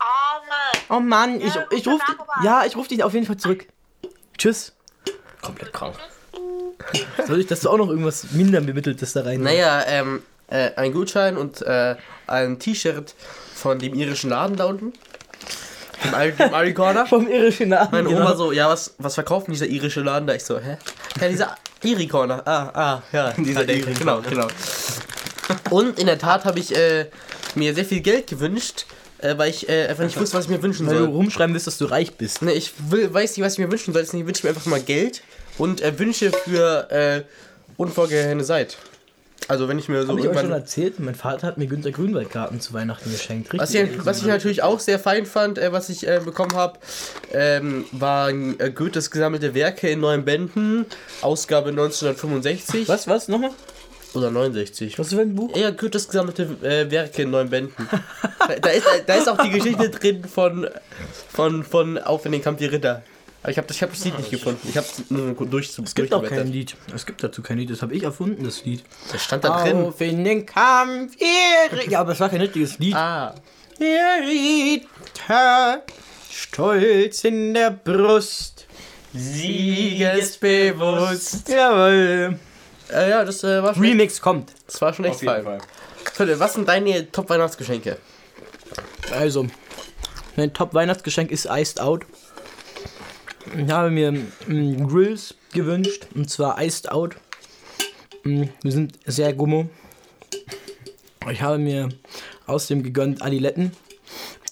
Oh 0.00 0.40
Mann. 0.48 0.98
Oh 0.98 1.00
Mann, 1.00 1.40
ich, 1.40 1.54
Ja, 1.54 1.66
ich 1.70 1.86
ruf 1.86 2.00
ruf 2.00 2.16
aber 2.18 2.36
an. 2.38 2.44
Ja, 2.44 2.64
ich 2.66 2.76
rufe 2.76 2.88
dich 2.88 3.04
auf 3.04 3.14
jeden 3.14 3.26
Fall 3.26 3.36
zurück. 3.36 3.68
Tschüss. 4.36 4.72
Komplett 5.40 5.72
krank. 5.72 5.94
Soll 7.26 7.40
ich, 7.40 7.46
dass 7.46 7.60
du 7.60 7.70
auch 7.70 7.78
noch 7.78 7.88
irgendwas 7.88 8.32
minder 8.32 8.60
bemitteltes 8.60 9.12
da 9.12 9.22
rein? 9.22 9.40
Naja, 9.40 9.84
ähm, 9.86 10.22
äh, 10.48 10.70
ein 10.76 10.92
Gutschein 10.92 11.36
und 11.36 11.62
äh, 11.62 11.96
ein 12.26 12.58
T-Shirt 12.58 13.14
von 13.54 13.78
dem 13.78 13.94
irischen 13.94 14.30
Laden 14.30 14.56
da 14.56 14.66
unten. 14.66 14.92
Dem, 16.04 16.14
Al- 16.14 16.32
dem 16.32 16.54
Ari 16.54 16.74
Corner. 16.74 17.06
Vom 17.06 17.28
irischen 17.28 17.70
Namen. 17.70 17.88
Meine 17.92 18.08
genau. 18.08 18.20
Oma 18.20 18.36
so, 18.36 18.52
ja, 18.52 18.68
was, 18.68 18.94
was 18.98 19.14
verkauft 19.14 19.46
denn 19.46 19.54
dieser 19.54 19.66
irische 19.66 20.00
Laden 20.00 20.26
da? 20.26 20.34
Ich 20.34 20.44
so, 20.44 20.58
hä? 20.58 20.76
Ja, 21.20 21.28
dieser 21.28 21.56
Iri 21.82 22.06
Corner. 22.06 22.42
Ah, 22.46 22.70
ah, 22.74 23.02
ja. 23.12 23.32
Dieser 23.36 23.60
ah, 23.60 23.64
Iri 23.64 23.94
Genau, 23.94 24.20
genau. 24.22 24.48
Und 25.70 25.98
in 25.98 26.06
der 26.06 26.18
Tat 26.18 26.44
habe 26.44 26.58
ich 26.58 26.74
äh, 26.74 27.06
mir 27.54 27.74
sehr 27.74 27.84
viel 27.84 28.00
Geld 28.00 28.26
gewünscht, 28.26 28.86
äh, 29.18 29.36
weil 29.36 29.50
ich 29.50 29.68
äh, 29.68 29.86
einfach 29.88 30.04
nicht 30.04 30.18
wusste, 30.18 30.36
was 30.36 30.44
ich 30.46 30.50
mir 30.50 30.62
wünschen 30.62 30.86
Weil 30.86 30.94
du 30.94 31.00
soll. 31.04 31.10
rumschreiben 31.10 31.54
willst, 31.54 31.66
dass 31.66 31.78
du 31.78 31.84
reich 31.86 32.14
bist. 32.16 32.42
Ne, 32.42 32.52
ich 32.52 32.72
will, 32.90 33.12
weiß 33.12 33.36
nicht, 33.36 33.44
was 33.44 33.54
ich 33.54 33.58
mir 33.58 33.70
wünschen 33.70 33.92
soll, 33.92 34.02
deswegen 34.02 34.26
wünsche 34.26 34.40
ich 34.40 34.44
mir 34.44 34.50
einfach 34.50 34.66
mal 34.66 34.80
Geld 34.80 35.22
und 35.58 35.80
äh, 35.80 35.98
Wünsche 35.98 36.30
für 36.30 36.90
äh, 36.90 37.22
unvorgehende 37.76 38.44
Zeit. 38.44 38.78
Also 39.46 39.68
wenn 39.68 39.78
ich 39.78 39.88
mir 39.88 40.04
so 40.04 40.12
Hab 40.12 40.18
ich 40.18 40.28
euch 40.28 40.40
schon 40.40 40.52
erzählt, 40.52 41.00
mein 41.00 41.14
Vater 41.14 41.46
hat 41.46 41.58
mir 41.58 41.66
Günter 41.66 41.90
Grünwald-Karten 41.90 42.60
zu 42.60 42.72
Weihnachten 42.72 43.10
geschenkt. 43.10 43.52
Richtig. 43.52 43.60
Was 43.60 43.74
ich, 43.74 44.06
was 44.06 44.18
ich 44.20 44.26
natürlich 44.26 44.62
auch 44.62 44.80
sehr 44.80 44.98
fein 44.98 45.26
fand, 45.26 45.58
äh, 45.58 45.70
was 45.70 45.90
ich 45.90 46.06
äh, 46.06 46.20
bekommen 46.24 46.54
habe, 46.54 46.78
ähm, 47.32 47.84
waren 47.92 48.58
äh, 48.58 48.70
Goethes 48.70 49.10
gesammelte 49.10 49.54
Werke 49.54 49.88
in 49.88 50.00
neuen 50.00 50.24
Bänden, 50.24 50.86
Ausgabe 51.20 51.70
1965 51.70 52.88
Was, 52.88 53.06
was, 53.06 53.28
nochmal? 53.28 53.50
oder 54.14 54.30
69. 54.30 54.98
Was 54.98 55.12
für 55.12 55.20
ein 55.20 55.34
Buch? 55.34 55.54
Ja, 55.56 55.70
Goethes 55.70 56.08
gesammelte 56.08 56.44
äh, 56.62 56.90
Werke 56.90 57.22
in 57.22 57.30
neun 57.30 57.50
Bänden. 57.50 57.88
da, 57.90 58.54
da, 58.60 58.70
ist, 58.70 58.86
da 59.06 59.14
ist 59.14 59.28
auch 59.28 59.42
die 59.42 59.50
Geschichte 59.50 59.90
drin 59.90 60.24
von, 60.24 60.68
von, 61.28 61.64
von 61.64 61.98
Auf 61.98 62.24
in 62.24 62.32
den 62.32 62.42
Kampf 62.42 62.58
die 62.58 62.66
Ritter. 62.66 63.02
Aber 63.44 63.50
ich 63.50 63.58
habe 63.58 63.68
das, 63.68 63.76
ich 63.76 63.82
hab 63.82 63.90
das 63.90 64.02
Lied 64.06 64.16
nicht 64.16 64.30
gefunden. 64.30 64.66
Ich 64.66 64.74
habe 64.78 64.86
es 64.86 65.10
nur 65.10 65.34
durch 65.34 65.78
Es 65.78 65.94
gibt 65.94 66.14
auch 66.14 66.26
kein 66.26 66.50
Lied. 66.50 66.74
Es 66.94 67.04
gibt 67.04 67.22
dazu 67.22 67.42
kein 67.42 67.58
Lied. 67.58 67.68
Das 67.68 67.82
habe 67.82 67.94
ich 67.94 68.02
erfunden, 68.02 68.42
das 68.42 68.64
Lied. 68.64 68.82
Das 69.12 69.22
stand 69.22 69.44
da 69.44 69.62
drin. 69.62 69.84
Auf 69.84 70.00
in 70.00 70.24
den 70.24 70.46
Kampf, 70.46 71.14
ihr 71.20 71.90
Ja, 71.90 72.00
aber 72.00 72.12
es 72.12 72.20
war 72.20 72.30
kein 72.30 72.40
richtiges 72.40 72.78
Lied. 72.78 72.94
Ah, 72.94 73.34
Der 73.78 74.20
Ritter, 74.26 75.82
stolz 76.30 77.24
in 77.24 77.52
der 77.52 77.72
Brust, 77.72 78.66
siegesbewusst. 79.12 81.46
Jawohl. 81.50 82.38
Äh, 82.90 83.10
ja, 83.10 83.26
das 83.26 83.44
äh, 83.44 83.62
war 83.62 83.74
schon, 83.74 83.84
Remix 83.84 84.22
kommt. 84.22 84.52
das 84.66 84.80
war 84.80 84.94
schon 84.94 85.04
echt 85.04 85.20
fein. 85.20 85.60
Philipp, 86.14 86.38
was 86.38 86.54
sind 86.54 86.66
deine 86.66 87.12
Top-Weihnachtsgeschenke? 87.12 87.98
Also, 89.12 89.46
mein 90.34 90.54
Top-Weihnachtsgeschenk 90.54 91.30
ist 91.30 91.46
Iced 91.50 91.78
Out. 91.78 92.06
Ich 93.52 93.70
habe 93.70 93.90
mir 93.90 94.12
mm, 94.12 94.86
Grills 94.88 95.34
gewünscht, 95.52 96.06
und 96.14 96.30
zwar 96.30 96.60
Iced 96.62 96.90
Out. 96.90 97.16
Mm, 98.24 98.44
Wir 98.62 98.72
sind 98.72 98.98
sehr 99.06 99.32
gummo. 99.32 99.68
Ich 101.30 101.42
habe 101.42 101.58
mir 101.58 101.88
außerdem 102.46 102.82
gegönnt 102.82 103.22
Adiletten. 103.22 103.72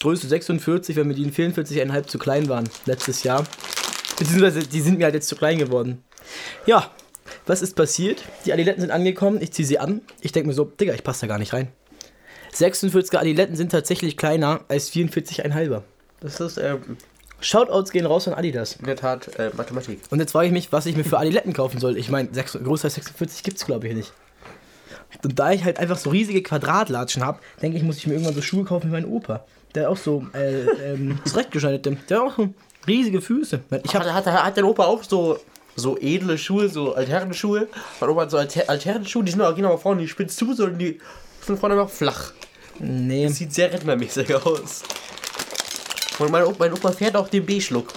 Größe 0.01 0.27
46, 0.27 0.97
weil 0.97 1.05
mir 1.05 1.15
die 1.15 1.23
in 1.23 1.33
44,5 1.33 2.07
zu 2.07 2.19
klein 2.19 2.49
waren 2.49 2.69
letztes 2.87 3.23
Jahr. 3.23 3.45
Beziehungsweise 4.19 4.61
die 4.61 4.81
sind 4.81 4.99
mir 4.99 5.05
halt 5.05 5.15
jetzt 5.15 5.29
zu 5.29 5.37
klein 5.37 5.59
geworden. 5.59 6.03
Ja, 6.67 6.91
was 7.47 7.63
ist 7.63 7.77
passiert? 7.77 8.25
Die 8.45 8.53
Adiletten 8.53 8.81
sind 8.81 8.91
angekommen, 8.91 9.41
ich 9.41 9.53
ziehe 9.53 9.67
sie 9.67 9.79
an. 9.79 10.03
Ich 10.21 10.33
denke 10.33 10.49
mir 10.49 10.55
so, 10.55 10.65
Digga, 10.65 10.95
ich 10.95 11.05
passe 11.05 11.23
da 11.23 11.27
gar 11.29 11.39
nicht 11.39 11.53
rein. 11.53 11.69
46er 12.55 13.17
Adiletten 13.19 13.57
sind 13.57 13.73
tatsächlich 13.73 14.17
kleiner 14.17 14.65
als 14.69 14.93
44,5er. 14.93 15.83
Das 16.21 16.41
ist 16.41 16.59
äh, 16.59 16.77
Shoutouts 17.43 17.91
gehen 17.91 18.07
raus 18.07 18.29
an 18.29 18.35
Adidas. 18.35 18.77
in 18.77 18.87
der 18.87 18.97
Tat 18.97 19.39
äh, 19.39 19.51
Mathematik. 19.57 20.01
Und 20.11 20.21
jetzt 20.21 20.33
frage 20.33 20.47
ich 20.47 20.53
mich, 20.53 20.73
was 20.73 20.87
ich 20.87 20.97
mir 20.97 21.05
für 21.05 21.19
Adiletten 21.19 21.53
kaufen 21.53 21.79
soll. 21.81 21.97
Ich 21.99 22.09
meine, 22.09 22.29
größer 22.29 22.85
als 22.87 22.95
46 22.95 23.43
gibt 23.43 23.59
es 23.59 23.67
glaube 23.67 23.89
ich 23.89 23.95
nicht. 23.95 24.13
Und 25.23 25.39
da 25.39 25.53
ich 25.53 25.65
halt 25.65 25.79
einfach 25.79 25.99
so 25.99 26.11
riesige 26.11 26.43
Quadratlatschen 26.43 27.25
habe, 27.25 27.39
denke 27.61 27.77
ich, 27.77 27.83
muss 27.83 27.99
ich 27.99 28.07
mir 28.07 28.15
irgendwann 28.15 28.35
so 28.35 28.41
Schuhe 28.43 28.65
kaufen 28.65 28.89
wie 28.89 28.93
mein 28.93 29.05
Opa. 29.05 29.45
Der 29.75 29.91
auch 29.91 29.97
so 29.97 30.27
äh, 30.35 30.63
ähm, 30.93 31.19
zurechtgeschneidete. 31.25 31.97
Der 32.09 32.21
hat 32.21 32.27
auch 32.33 32.37
so 32.37 32.49
riesige 32.87 33.21
Füße. 33.21 33.61
Ich 33.85 33.95
Hat, 33.95 34.07
habe 34.07 34.15
hat, 34.15 34.27
hat 34.27 34.57
dein 34.57 34.65
Opa 34.65 34.85
auch 34.85 35.03
so, 35.03 35.39
so 35.77 35.99
edle 35.99 36.39
Schuhe, 36.39 36.69
so 36.69 36.95
Altherrenschuhe? 36.95 37.69
Mein 38.01 38.11
Opa 38.11 38.23
hat 38.23 38.31
so 38.31 38.39
Alter, 38.39 38.69
Altherrenschuhe, 38.69 39.25
die 39.25 39.33
sind 39.33 39.43
auch 39.43 39.55
genau 39.55 39.77
vorne, 39.77 40.01
die 40.03 40.09
spitz 40.09 40.37
zu, 40.37 40.55
sondern 40.55 40.79
die 40.79 40.99
sind 41.45 41.59
vorne 41.59 41.77
noch 41.77 41.91
flach. 41.91 42.33
Nee, 42.79 43.27
Das 43.27 43.37
sieht 43.37 43.53
sehr 43.53 43.71
rentnermäßig 43.73 44.35
aus. 44.35 44.83
Und 46.19 46.31
mein 46.31 46.45
Opa, 46.45 46.57
mein 46.59 46.73
Opa 46.73 46.93
fährt 46.93 47.17
auch 47.17 47.29
den 47.29 47.45
B-Schluck. 47.47 47.93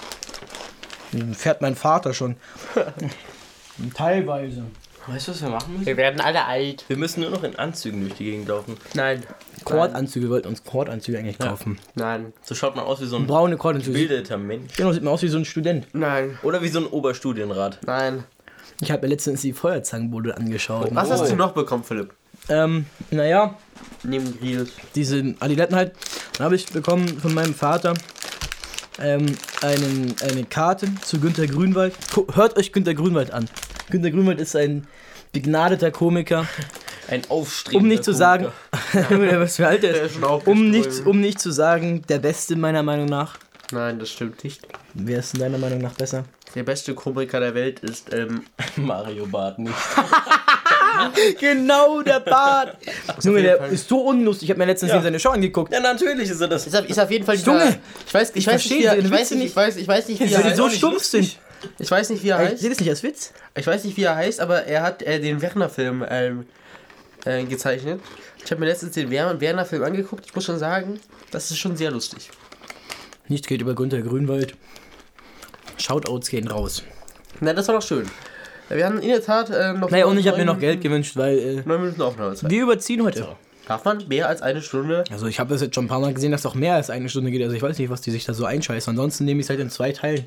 fährt 1.34 1.62
mein 1.62 1.76
Vater 1.76 2.14
schon. 2.14 2.36
Teilweise. 3.94 4.64
Weißt 5.08 5.28
du, 5.28 5.32
was 5.34 5.42
wir 5.42 5.50
machen 5.50 5.74
müssen? 5.74 5.86
Wir 5.86 5.98
werden 5.98 6.20
alle 6.20 6.46
alt. 6.46 6.84
Wir 6.88 6.98
müssen 6.98 7.22
nur 7.22 7.30
noch 7.30 7.44
in 7.44 7.56
Anzügen 7.58 8.02
durch 8.02 8.16
die 8.16 8.24
Gegend 8.26 8.48
laufen. 8.48 8.76
Nein. 8.96 9.24
Kordanzüge, 9.64 10.26
wir 10.26 10.32
wollten 10.32 10.48
uns 10.48 10.64
Kordanzüge 10.64 11.20
eigentlich 11.20 11.38
kaufen. 11.38 11.78
Nein. 11.94 12.34
So 12.42 12.56
schaut 12.56 12.76
man 12.76 12.86
aus 12.86 13.02
wie 13.02 13.06
so 13.06 13.18
ein 13.18 13.28
Braune 13.28 13.58
Kordanzüge. 13.58 14.00
gebildeter 14.00 14.38
Mensch. 14.38 14.76
Genau, 14.76 14.92
sieht 14.92 15.04
man 15.04 15.14
aus 15.14 15.22
wie 15.22 15.28
so 15.28 15.38
ein 15.38 15.46
Student. 15.46 15.88
Nein. 15.94 16.40
Oder 16.42 16.62
wie 16.64 16.70
so 16.70 16.80
ein 16.80 16.88
Oberstudienrat. 16.88 17.80
Nein. 17.86 18.24
Ich 18.82 18.92
habe 18.92 19.04
mir 19.04 19.10
letztens 19.14 19.42
die 19.42 19.54
Feuerzangenbowle 19.54 20.36
angeschaut. 20.36 20.90
Was 20.92 21.12
hast 21.12 21.30
du 21.30 21.36
noch 21.36 21.52
bekommen, 21.52 21.84
Philipp? 21.84 22.14
Ähm, 22.50 22.86
naja, 23.12 23.56
Neben 24.08 24.38
Grills. 24.40 24.72
diese 24.96 25.36
Adiletten 25.40 25.76
halt. 25.76 25.94
Dann 26.38 26.46
habe 26.46 26.56
ich 26.56 26.66
bekommen 26.68 27.08
von 27.20 27.34
meinem 27.34 27.54
Vater 27.54 27.94
ähm, 29.00 29.26
einen, 29.62 30.16
eine 30.22 30.44
Karte 30.46 30.88
zu 31.04 31.20
Günter 31.20 31.48
Grünwald. 31.48 31.96
Hört 32.34 32.58
euch 32.58 32.72
Günter 32.72 32.94
Grünwald 32.94 33.32
an. 33.32 33.50
Günter 33.90 34.12
Grünwald 34.12 34.40
ist 34.40 34.56
ein 34.56 34.88
begnadeter 35.32 35.92
Komiker. 35.92 36.48
Ein 37.08 37.22
aufstrebender 37.30 37.84
Um 37.84 37.88
nicht 37.88 38.04
zu 38.04 38.14
sagen, 38.14 38.48
was 38.94 39.58
für 39.58 39.68
Alter 39.68 39.92
Der 39.92 40.04
ist. 40.04 40.16
ist. 40.16 40.24
Um 40.46 40.72
nicht, 40.72 41.06
um 41.06 41.20
nicht 41.20 41.40
zu 41.40 41.52
sagen, 41.52 42.02
der 42.10 42.20
Beste 42.20 42.56
meiner 42.56 42.82
Meinung 42.84 43.06
nach. 43.06 43.38
Nein, 43.72 44.00
das 44.00 44.12
stimmt 44.12 44.44
nicht. 44.44 44.68
Wer 44.94 45.20
ist 45.20 45.34
denn 45.34 45.42
deiner 45.42 45.58
Meinung 45.58 45.80
nach 45.82 45.94
besser? 45.94 46.26
Der 46.56 46.64
beste 46.64 46.94
Komiker 46.96 47.40
der 47.40 47.54
Welt 47.54 47.80
ist, 47.82 48.14
ähm, 48.14 48.44
Mario 48.78 49.26
Bart 49.28 49.60
nicht. 49.60 49.74
Genau, 51.40 52.02
der 52.02 52.20
Bart. 52.20 52.78
Junge, 53.24 53.42
der 53.42 53.58
Fall- 53.58 53.72
ist 53.72 53.88
so 53.90 54.00
unlustig. 54.02 54.46
Ich 54.48 54.50
habe 54.52 54.60
mir 54.60 54.66
letztens 54.66 54.92
Ja. 54.92 55.02
seine 55.02 55.20
Show 55.20 55.30
angeguckt. 55.30 55.72
Ja, 55.74 55.80
natürlich 55.80 56.30
ist 56.30 56.42
er 56.42 56.48
das. 56.48 56.66
ist, 56.68 56.76
auf, 56.76 56.88
ist 56.90 57.00
auf 57.00 57.12
jeden 57.12 57.26
Fall 57.26 57.36
Junge, 57.36 57.60
dieser- 57.66 57.78
ich 58.08 58.14
weiß, 58.14 58.30
ich, 58.32 58.36
ich 58.38 58.48
weiß 58.48 58.54
verstehe 58.54 58.78
nicht, 58.78 58.84
wie 58.84 58.88
er- 58.88 58.98
ich 59.00 59.12
weiß 59.12 59.32
nicht, 59.32 59.46
ich 59.46 59.56
weiß, 59.56 59.76
ich 59.78 59.88
weiß 59.88 60.08
nicht, 60.10 60.20
wie 60.22 60.34
er 60.34 60.44
heißt. 60.44 60.58
so 60.58 60.70
stumpf 60.70 61.04
sind. 61.04 61.38
Ich 61.80 61.90
weiß 61.90 62.10
nicht, 62.10 62.24
wie 62.24 62.30
er 62.30 62.44
Ich 62.44 62.50
heißt. 62.52 62.62
sehe 62.62 62.70
das 62.70 62.80
nicht 62.80 62.90
als 62.90 63.02
Witz. 63.04 63.34
Ich 63.56 63.66
weiß 63.66 63.84
nicht, 63.86 63.98
wie 63.98 64.04
er 64.04 64.16
heißt, 64.16 64.40
aber 64.40 64.66
er 64.66 64.84
hat 64.84 65.02
äh, 65.02 65.20
den 65.20 65.42
Werner-Film 65.42 66.06
ähm, 66.10 66.46
äh, 67.26 67.44
gezeichnet. 67.46 68.00
Ich 68.44 68.52
habe 68.52 68.60
mir 68.62 68.68
letztens 68.68 68.92
den 68.94 69.10
Wer- 69.10 69.40
Werner-Film 69.42 69.84
angeguckt. 69.84 70.26
Ich 70.28 70.36
muss 70.36 70.46
schon 70.46 70.60
sagen, 70.60 71.00
das 71.32 71.50
ist 71.50 71.58
schon 71.58 71.76
sehr 71.76 71.90
lustig. 71.92 72.30
Nichts 73.28 73.48
geht 73.48 73.62
über 73.62 73.74
Günter 73.74 74.02
Grünwald. 74.02 74.54
Shoutouts 75.78 76.30
gehen 76.30 76.48
raus. 76.48 76.84
Na, 77.42 77.54
das 77.54 77.68
war 77.68 77.76
doch 77.76 77.82
schön. 77.86 78.10
Wir 78.70 78.86
haben 78.86 79.00
in 79.00 79.10
der 79.10 79.22
Tat 79.24 79.50
äh, 79.50 79.74
noch. 79.74 79.90
Naja, 79.90 80.06
und 80.06 80.18
ich 80.18 80.28
habe 80.28 80.38
mir 80.38 80.46
noch 80.46 80.60
Geld 80.60 80.82
gewünscht, 80.82 81.16
weil 81.16 81.38
äh, 81.38 81.46
Minuten- 81.48 81.70
Neun 81.70 81.82
Minuten 81.82 82.02
Aufnahmezeit. 82.02 82.50
wir 82.50 82.64
überziehen 82.64 83.04
heute. 83.04 83.28
Darf 83.68 83.84
man 83.84 84.08
mehr 84.08 84.28
als 84.30 84.42
eine 84.44 84.62
Stunde? 84.62 85.04
Also 85.10 85.26
ich 85.26 85.40
habe 85.40 85.50
das 85.52 85.62
jetzt 85.62 85.74
schon 85.76 85.86
ein 85.86 85.88
paar 85.88 86.00
Mal 86.00 86.14
gesehen, 86.14 86.32
dass 86.32 86.44
doch 86.44 86.54
mehr 86.54 86.76
als 86.76 86.90
eine 86.92 87.10
Stunde 87.10 87.32
geht. 87.32 87.42
Also 87.42 87.56
ich 87.56 87.62
weiß 87.64 87.78
nicht, 87.80 87.90
was 87.90 88.02
die 88.02 88.12
sich 88.12 88.24
da 88.26 88.34
so 88.34 88.46
einscheißen. 88.46 88.92
Ansonsten 88.92 89.26
nehme 89.26 89.40
ich 89.40 89.46
es 89.46 89.50
halt 89.50 89.60
in 89.60 89.70
zwei 89.72 89.92
Teilen. 89.92 90.26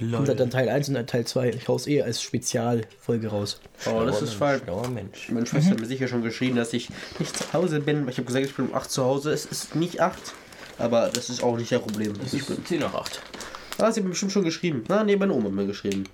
Und 0.00 0.28
halt 0.28 0.38
dann 0.38 0.48
Teil 0.50 0.68
1 0.68 0.88
und 0.88 0.94
dann 0.94 1.06
Teil 1.08 1.26
2. 1.26 1.50
Ich 1.50 1.66
hau's 1.68 1.86
eh 1.88 2.02
als 2.02 2.22
Spezialfolge 2.22 3.28
raus. 3.28 3.60
Oh, 3.86 4.04
das 4.04 4.22
ist 4.22 4.34
falsch. 4.34 4.62
Schlauer 4.64 4.88
Mensch. 4.88 5.28
Meine 5.30 5.44
Schwester 5.44 5.72
hat 5.72 5.80
mir 5.80 5.86
sicher 5.86 6.06
schon 6.08 6.22
geschrieben, 6.22 6.56
dass 6.56 6.72
ich 6.72 6.88
nicht 7.18 7.36
zu 7.36 7.52
Hause 7.52 7.80
bin. 7.80 8.06
Ich 8.08 8.16
habe 8.16 8.26
gesagt, 8.26 8.46
ich 8.46 8.54
bin 8.54 8.68
um 8.68 8.74
8 8.74 8.90
zu 8.90 9.04
Hause. 9.04 9.32
Es 9.32 9.44
ist 9.44 9.74
nicht 9.74 10.00
8. 10.00 10.16
Aber 10.78 11.10
das 11.12 11.28
ist 11.30 11.42
auch 11.42 11.56
nicht 11.56 11.70
der 11.70 11.80
Problem. 11.80 12.12
Das 12.22 12.32
ist 12.32 12.46
schlimm. 12.46 12.64
10 12.64 12.80
nach 12.80 12.94
8. 12.94 13.20
Ah, 13.78 13.90
sie 13.92 14.00
hat 14.00 14.04
mir 14.04 14.10
bestimmt 14.10 14.32
schon 14.32 14.44
geschrieben. 14.44 14.84
Na, 14.88 15.02
nee, 15.04 15.16
meine 15.16 15.32
Oma 15.32 15.46
hat 15.46 15.52
mir 15.52 15.66
geschrieben. 15.66 16.04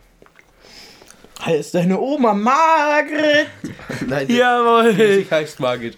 Heißt 1.45 1.75
deine 1.75 1.99
Oma 2.01 2.33
Margret? 2.35 3.49
Nein, 4.07 4.27
die- 4.29 4.37
Jawohl. 4.37 4.95
die 4.95 5.27
heißt 5.31 5.61
Margit. 5.61 5.97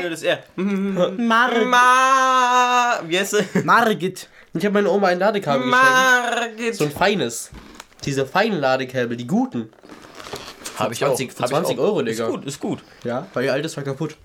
Ohne 0.00 0.10
das 0.10 0.22
R. 0.22 0.38
Margit. 0.56 1.66
Ma. 1.66 3.00
Wie 3.06 3.18
heißt 3.18 3.36
sie? 3.36 3.60
Margit. 3.64 4.28
Ich 4.54 4.64
habe 4.64 4.74
meiner 4.74 4.92
Oma 4.92 5.08
ein 5.08 5.18
Ladekabel 5.18 5.66
geschenkt. 5.68 5.86
Margit. 5.86 6.74
So 6.74 6.84
ein 6.84 6.90
feines. 6.90 7.50
Diese 8.04 8.26
feinen 8.26 8.60
Ladekabel, 8.60 9.16
die 9.16 9.26
guten. 9.26 9.70
Hab 10.78 10.92
ich 10.92 10.98
20 10.98 11.30
auch. 11.30 11.34
für 11.36 11.42
Hab 11.42 11.50
ich 11.50 11.56
20 11.56 11.78
auch. 11.78 11.82
Euro, 11.82 12.00
Ist 12.00 12.18
Digga. 12.18 12.28
gut, 12.30 12.44
ist 12.44 12.60
gut. 12.60 12.80
Ja, 13.04 13.26
weil 13.34 13.44
ihr 13.44 13.52
altes 13.52 13.76
war 13.76 13.84
kaputt. 13.84 14.16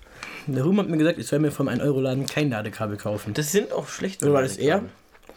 Der 0.46 0.64
Ruhm 0.64 0.78
hat 0.80 0.88
mir 0.88 0.96
gesagt, 0.96 1.18
ich 1.18 1.26
soll 1.26 1.38
mir 1.38 1.52
vom 1.52 1.68
1-Euro-Laden 1.68 2.26
kein 2.26 2.50
Ladekabel 2.50 2.96
kaufen. 2.96 3.34
Das 3.34 3.52
sind 3.52 3.72
auch 3.72 3.88
schlechte. 3.88 4.24
Oder 4.24 4.34
war 4.34 4.42
das 4.42 4.56
er? 4.56 4.82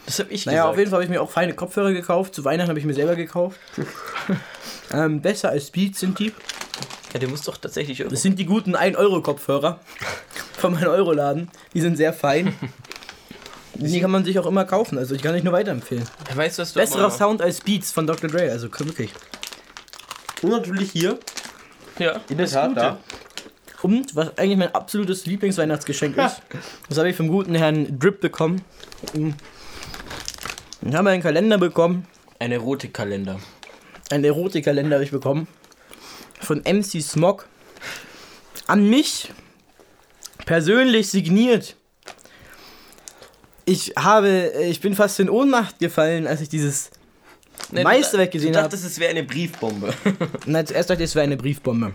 Das 0.05 0.19
hab 0.19 0.31
ich 0.31 0.45
Naja, 0.45 0.59
gesagt. 0.59 0.71
auf 0.71 0.77
jeden 0.77 0.89
Fall 0.91 0.97
habe 0.97 1.03
ich 1.05 1.09
mir 1.09 1.21
auch 1.21 1.31
feine 1.31 1.53
Kopfhörer 1.53 1.93
gekauft. 1.93 2.35
Zu 2.35 2.43
Weihnachten 2.45 2.69
habe 2.69 2.79
ich 2.79 2.85
mir 2.85 2.93
selber 2.93 3.15
gekauft. 3.15 3.59
ähm, 4.93 5.21
besser 5.21 5.49
als 5.49 5.71
Beats 5.71 5.99
sind 5.99 6.19
die. 6.19 6.33
Ja, 7.13 7.19
der 7.19 7.29
muss 7.29 7.41
doch 7.43 7.57
tatsächlich 7.57 7.99
irgendwo. 7.99 8.15
Das 8.15 8.23
sind 8.23 8.39
die 8.39 8.45
guten 8.45 8.75
1-Euro-Kopfhörer 8.75 9.79
vom 10.57 10.75
1-Euro-Laden. 10.75 11.49
Die 11.73 11.81
sind 11.81 11.95
sehr 11.95 12.11
fein. 12.11 12.53
Die 13.75 14.01
kann 14.01 14.11
man 14.11 14.23
sich 14.25 14.37
auch 14.39 14.45
immer 14.45 14.65
kaufen. 14.65 14.97
Also 14.97 15.15
ich 15.15 15.21
kann 15.21 15.33
euch 15.35 15.43
nur 15.43 15.53
weiterempfehlen. 15.53 16.07
Weißt 16.35 16.59
was 16.59 16.73
du 16.73 16.79
Besserer 16.79 17.09
Sound 17.09 17.41
als 17.41 17.61
Beats 17.61 17.91
von 17.91 18.05
Dr. 18.07 18.29
Dre. 18.29 18.51
Also 18.51 18.67
wirklich. 18.79 19.11
Und 20.41 20.51
natürlich 20.51 20.91
hier. 20.91 21.17
Ja, 21.99 22.19
In 22.29 22.37
der 22.37 22.47
Tat, 22.49 22.75
da. 22.75 22.97
Und 23.83 24.15
was 24.15 24.37
eigentlich 24.37 24.57
mein 24.57 24.73
absolutes 24.73 25.25
Lieblingsweihnachtsgeschenk 25.25 26.17
ist, 26.17 26.41
das 26.89 26.97
habe 26.97 27.09
ich 27.09 27.15
vom 27.15 27.27
guten 27.27 27.55
Herrn 27.55 27.99
Drip 27.99 28.21
bekommen. 28.21 28.63
Mhm. 30.83 30.89
Ich 30.89 30.95
habe 30.95 31.09
einen 31.09 31.23
Kalender 31.23 31.57
bekommen. 31.57 32.07
Ein 32.39 32.51
Erotikkalender. 32.51 33.39
Einen 34.11 34.25
Erotikkalender 34.25 34.95
habe 34.97 35.03
ich 35.05 35.11
bekommen. 35.11 35.47
Von 36.41 36.59
MC 36.59 37.01
Smog. 37.01 37.47
An 38.67 38.89
mich. 38.89 39.31
Persönlich 40.45 41.09
signiert. 41.09 41.77
Ich 43.65 43.93
habe, 43.97 44.51
ich 44.67 44.81
bin 44.81 44.93
fast 44.93 45.19
in 45.21 45.29
Ohnmacht 45.29 45.79
gefallen, 45.79 46.27
als 46.27 46.41
ich 46.41 46.49
dieses 46.49 46.91
Meisterwerk 47.71 48.31
gesehen 48.31 48.51
Ich 48.51 48.57
habe. 48.57 48.67
dachte, 48.69 48.85
es 48.85 48.99
wäre 48.99 49.11
eine 49.11 49.23
Briefbombe. 49.23 49.93
Nein, 50.45 50.67
zuerst 50.67 50.89
dachte 50.89 51.03
ich, 51.03 51.09
es 51.11 51.15
wäre 51.15 51.23
eine 51.23 51.37
Briefbombe. 51.37 51.93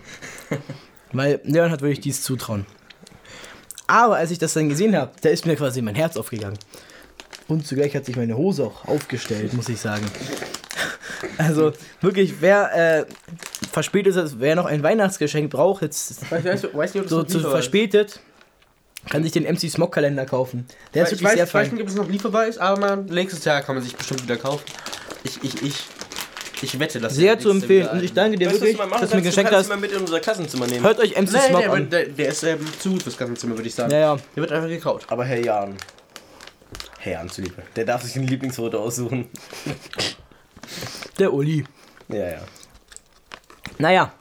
Weil 1.13 1.39
Leon 1.43 1.69
hat 1.69 1.81
wirklich 1.81 1.99
dieses 1.99 2.23
Zutrauen. 2.23 2.65
Aber 3.85 4.17
als 4.17 4.31
ich 4.31 4.39
das 4.39 4.53
dann 4.53 4.69
gesehen 4.69 4.95
habe, 4.95 5.11
da 5.21 5.29
ist 5.29 5.45
mir 5.45 5.55
quasi 5.55 5.81
mein 5.83 5.95
Herz 5.95 6.17
aufgegangen. 6.17 6.57
Und 7.49 7.67
zugleich 7.67 7.93
hat 7.95 8.05
sich 8.05 8.15
meine 8.15 8.37
Hose 8.37 8.63
auch 8.63 8.85
aufgestellt, 8.87 9.53
muss 9.53 9.67
ich 9.69 9.79
sagen. 9.81 10.05
Also 11.37 11.73
wirklich, 11.99 12.35
wer 12.39 12.99
äh, 13.01 13.05
verspätet 13.71 14.15
ist, 14.15 14.39
wer 14.39 14.55
noch 14.55 14.65
ein 14.65 14.83
Weihnachtsgeschenk 14.83 15.49
braucht, 15.51 15.81
jetzt 15.81 16.31
weißt, 16.31 16.63
du- 16.65 16.73
weißt 16.77 16.95
nicht, 16.95 17.09
so 17.09 17.23
zu 17.23 17.39
ist. 17.39 17.45
verspätet, 17.47 18.19
kann 19.09 19.23
sich 19.23 19.31
den 19.31 19.43
MC 19.43 19.69
Smog 19.69 19.91
Kalender 19.93 20.25
kaufen. 20.25 20.65
Der 20.93 21.03
ist 21.03 21.11
Ich 21.13 21.19
wirklich 21.19 21.25
weiß, 21.29 21.35
sehr 21.35 21.43
ich 21.45 21.53
weiß 21.53 21.67
fein. 21.67 21.75
nicht, 21.75 21.83
ob 21.83 21.89
es 21.89 21.95
noch 21.95 22.07
lieferbar 22.09 22.45
ist, 22.47 22.59
aber 22.59 22.79
man, 22.79 23.05
nächstes 23.05 23.43
Jahr 23.45 23.61
kann 23.61 23.75
man 23.75 23.83
sich 23.83 23.95
bestimmt 23.95 24.23
wieder 24.23 24.37
kaufen. 24.37 24.63
Ich, 25.23 25.43
ich, 25.43 25.61
ich, 25.63 25.75
ich 26.61 26.79
wette, 26.79 26.99
dass 26.99 27.15
Sehr 27.15 27.39
zu 27.39 27.49
empfehlen. 27.49 27.87
Und 27.89 28.03
ich 28.03 28.13
danke 28.13 28.37
dir 28.37 28.47
Weißt 28.49 28.61
wirklich, 28.61 28.77
machen 28.77 28.91
dass 29.01 29.09
du 29.09 29.15
mir 29.17 29.21
geschenkt 29.23 29.51
hast. 29.51 29.67
mal 29.69 29.77
mit 29.77 29.91
in 29.91 29.99
unser 29.99 30.19
Klassenzimmer 30.19 30.67
nehmen. 30.67 30.83
Hört 30.85 30.99
euch 30.99 31.11
MC 31.19 31.31
Nee, 31.33 31.39
Smog 31.49 31.61
der, 31.61 31.73
an. 31.73 31.89
der, 31.89 32.05
der 32.05 32.27
ist 32.29 32.43
ähm, 32.43 32.59
zu 32.79 32.91
gut 32.91 33.03
fürs 33.03 33.17
Klassenzimmer, 33.17 33.55
würde 33.57 33.67
ich 33.67 33.75
sagen. 33.75 33.91
Ja, 33.91 33.99
ja. 33.99 34.15
Der 34.35 34.41
wird 34.43 34.51
einfach 34.51 34.69
gekaut. 34.69 35.05
Aber 35.09 35.25
Herr 35.25 35.43
Jan. 35.43 35.75
Herr 36.99 37.13
Jan 37.13 37.29
zuliebe. 37.29 37.63
Der 37.75 37.85
darf 37.85 38.03
sich 38.03 38.15
ein 38.15 38.27
Lieblingsfoto 38.27 38.77
aussuchen. 38.79 39.29
Der 41.17 41.33
Uli. 41.33 41.63
Ja, 42.09 42.27
ja. 42.31 42.41
Naja, 43.77 44.13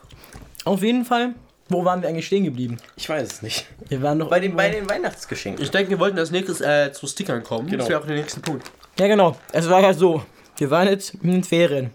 auf 0.64 0.82
jeden 0.82 1.04
Fall. 1.04 1.34
Wo 1.70 1.84
waren 1.84 2.00
wir 2.00 2.08
eigentlich 2.08 2.26
stehen 2.26 2.44
geblieben? 2.44 2.78
Ich 2.96 3.08
weiß 3.08 3.30
es 3.30 3.42
nicht. 3.42 3.66
Wir 3.88 4.00
waren 4.00 4.16
noch 4.18 4.30
Bei 4.30 4.40
den, 4.40 4.56
bei 4.56 4.70
den 4.70 4.88
Weihnachtsgeschenken. 4.88 5.62
Ich 5.62 5.70
denke, 5.70 5.90
wir 5.90 5.98
wollten 5.98 6.18
als 6.18 6.30
nächstes 6.30 6.60
äh, 6.62 6.92
zu 6.92 7.06
Stickern 7.06 7.42
kommen. 7.42 7.66
Genau. 7.66 7.78
Das 7.82 7.90
wäre 7.90 8.00
auch 8.00 8.06
der 8.06 8.16
nächste 8.16 8.40
Punkt. 8.40 8.70
Ja, 8.98 9.06
genau. 9.06 9.36
Es 9.52 9.68
war 9.68 9.82
ja 9.82 9.92
so. 9.92 10.24
Wir 10.56 10.70
waren 10.70 10.88
jetzt 10.88 11.14
in 11.16 11.30
den 11.30 11.44
Ferien. 11.44 11.90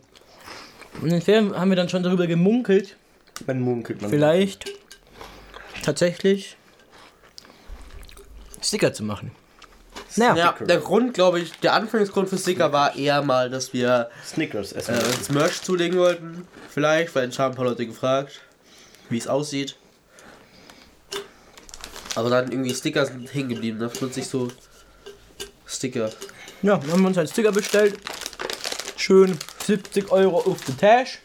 Und 1.02 1.06
in 1.08 1.14
den 1.14 1.22
Ferien 1.22 1.58
haben 1.60 1.70
wir 1.70 1.76
dann 1.76 1.90
schon 1.90 2.04
darüber 2.04 2.28
gemunkelt, 2.28 2.96
Man 3.48 3.62
munkelt 3.62 4.02
man. 4.02 4.12
vielleicht 4.12 4.66
tatsächlich 5.82 6.56
Sticker 8.62 8.94
zu 8.94 9.04
machen. 9.04 9.32
Naja, 10.16 10.36
Ja, 10.60 10.66
der 10.66 10.78
Grund, 10.78 11.14
glaube 11.14 11.40
ich, 11.40 11.52
der 11.60 11.74
Anfangsgrund 11.74 12.30
für 12.30 12.38
Sticker 12.38 12.72
war 12.72 12.96
eher 12.96 13.22
mal, 13.22 13.50
dass 13.50 13.74
wir 13.74 14.10
Snickers 14.26 14.72
äh, 14.74 14.80
essen. 14.80 14.96
uns 14.96 15.30
Merch 15.30 15.62
zulegen 15.62 15.98
wollten. 15.98 16.48
Vielleicht, 16.70 17.16
weil 17.16 17.30
es 17.30 17.40
haben 17.40 17.54
ein 17.54 17.56
paar 17.56 17.66
Leute 17.66 17.86
gefragt, 17.86 18.42
wie 19.10 19.18
es 19.18 19.28
aussieht. 19.28 19.76
Aber 22.16 22.30
dann 22.30 22.52
irgendwie 22.52 22.74
Sticker 22.74 23.06
sind 23.06 23.34
hängen 23.34 23.50
geblieben. 23.50 23.80
Da 23.80 23.88
plötzlich 23.88 24.28
so 24.28 24.50
Sticker. 25.66 26.12
ja, 26.62 26.78
dann 26.78 26.92
haben 26.92 27.02
wir 27.02 27.08
uns 27.08 27.18
einen 27.18 27.28
Sticker 27.28 27.52
bestellt. 27.52 27.98
Schön 28.96 29.38
70 29.66 30.12
Euro 30.12 30.38
auf 30.40 30.60
the 30.66 30.74
Tash. 30.74 31.20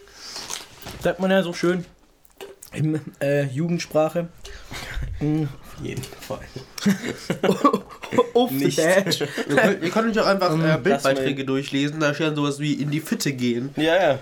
Sagt 1.03 1.21
man 1.21 1.31
ja 1.31 1.43
so 1.43 1.53
schön. 1.53 1.85
In 2.73 3.01
äh, 3.21 3.45
Jugendsprache. 3.45 4.29
Jeden 5.83 6.03
Fall. 6.03 6.41
auf 8.35 8.51
Nicht. 8.51 8.79
Ihr 8.79 8.95
könnt, 9.57 9.83
ihr 9.83 9.91
könnt 9.91 10.17
euch 10.17 10.23
auch 10.23 10.27
einfach 10.27 10.59
äh, 10.59 10.63
das 10.63 10.83
Bildbeiträge 10.83 11.45
durchlesen. 11.45 12.01
Da 12.01 12.15
stehen 12.15 12.35
sowas 12.35 12.59
wie 12.59 12.75
in 12.75 12.91
die 12.91 13.01
Fitte 13.01 13.33
gehen. 13.33 13.71
Ja, 13.77 13.97
ja. 13.97 14.19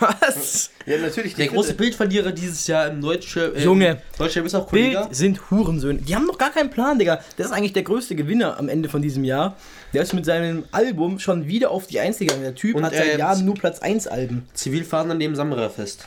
Was? 0.00 0.70
Ja, 0.86 0.96
natürlich. 0.98 1.34
Der 1.34 1.48
große 1.48 1.74
Bildverlierer 1.74 2.32
dieses 2.32 2.66
Jahr 2.66 2.88
im 2.88 3.00
Deutsche. 3.00 3.52
Äh, 3.54 3.64
Junge. 3.64 4.00
Deutsche 4.18 4.40
ist 4.40 4.54
auch 4.54 4.66
Kollege. 4.68 5.00
Bild 5.00 5.14
sind 5.14 5.50
Hurensöhne. 5.50 6.00
Die 6.00 6.14
haben 6.14 6.26
noch 6.26 6.38
gar 6.38 6.50
keinen 6.50 6.70
Plan, 6.70 6.98
Digga. 6.98 7.20
Das 7.36 7.48
ist 7.48 7.52
eigentlich 7.52 7.74
der 7.74 7.82
größte 7.82 8.14
Gewinner 8.14 8.58
am 8.58 8.68
Ende 8.68 8.88
von 8.88 9.02
diesem 9.02 9.24
Jahr. 9.24 9.56
Der 9.92 10.02
ist 10.02 10.14
mit 10.14 10.24
seinem 10.24 10.64
Album 10.72 11.18
schon 11.18 11.46
wieder 11.46 11.70
auf 11.70 11.86
die 11.86 12.00
Eins 12.00 12.18
gegangen. 12.18 12.42
Der 12.42 12.54
Typ 12.54 12.76
Und, 12.76 12.84
hat 12.84 12.94
seit 12.94 13.12
ähm, 13.12 13.18
Jahren 13.18 13.44
nur 13.44 13.54
Platz 13.54 13.80
1 13.80 14.06
Alben. 14.06 14.48
Zivilfahnder 14.54 15.14
neben 15.14 15.36
Samra-Fest. 15.36 16.06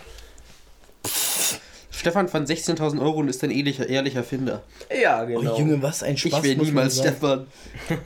Stefan 1.99 2.29
fand 2.29 2.49
16.000 2.49 3.01
Euro 3.01 3.19
und 3.19 3.27
ist 3.27 3.43
ein 3.43 3.51
ehrlicher, 3.51 3.87
ehrlicher 3.89 4.23
Finder. 4.23 4.63
Ja, 5.01 5.23
Oh 5.23 5.27
genau. 5.27 5.57
Junge, 5.57 5.81
was 5.81 6.01
ein 6.01 6.15
Spaß. 6.17 6.43
ich 6.45 6.57
man 6.57 6.65
niemals 6.65 6.95
sagen. 6.95 7.09
Stefan. 7.09 7.47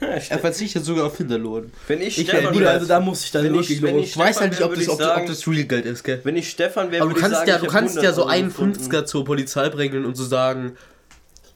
er 0.28 0.38
verzichtet 0.40 0.84
sogar 0.84 1.06
auf 1.06 1.16
Finderlohn. 1.16 1.70
Wenn 1.86 2.00
ich, 2.00 2.18
Ich 2.18 2.28
Stefan 2.28 2.58
wäre, 2.58 2.70
also 2.70 2.86
da 2.86 2.98
muss 2.98 3.24
ich 3.24 3.30
dann 3.30 3.44
Wenn 3.44 3.54
ich- 3.54 3.60
wirklich 3.68 3.82
wenn 3.82 3.94
los. 3.96 4.04
ich- 4.06 4.10
Ich 4.10 4.18
weiß 4.18 4.40
ja 4.40 4.46
nicht, 4.48 4.62
ob 4.62 4.74
das, 4.74 4.88
ob, 4.88 4.98
sagen- 4.98 5.20
ob 5.22 5.26
das 5.28 5.46
Real 5.46 5.64
Geld 5.64 5.86
ist, 5.86 6.02
gell? 6.02 6.20
wenn 6.24 6.36
ich 6.36 6.50
Stefan 6.50 6.90
wäre, 6.90 7.02
Aber 7.02 7.10
du 7.12 7.16
ich 7.16 7.22
kannst 7.22 7.36
sagen, 7.38 7.48
ja, 7.50 7.58
du 7.58 7.66
kannst 7.66 7.96
ja 8.02 8.12
so 8.12 8.26
100 8.26 8.26
Euro 8.26 8.28
einen 8.30 8.48
gefunden. 8.48 8.80
50er 8.96 9.04
zur 9.06 9.24
Polizei 9.24 9.68
bringen 9.68 10.04
und 10.04 10.16
so 10.16 10.24
sagen, 10.24 10.72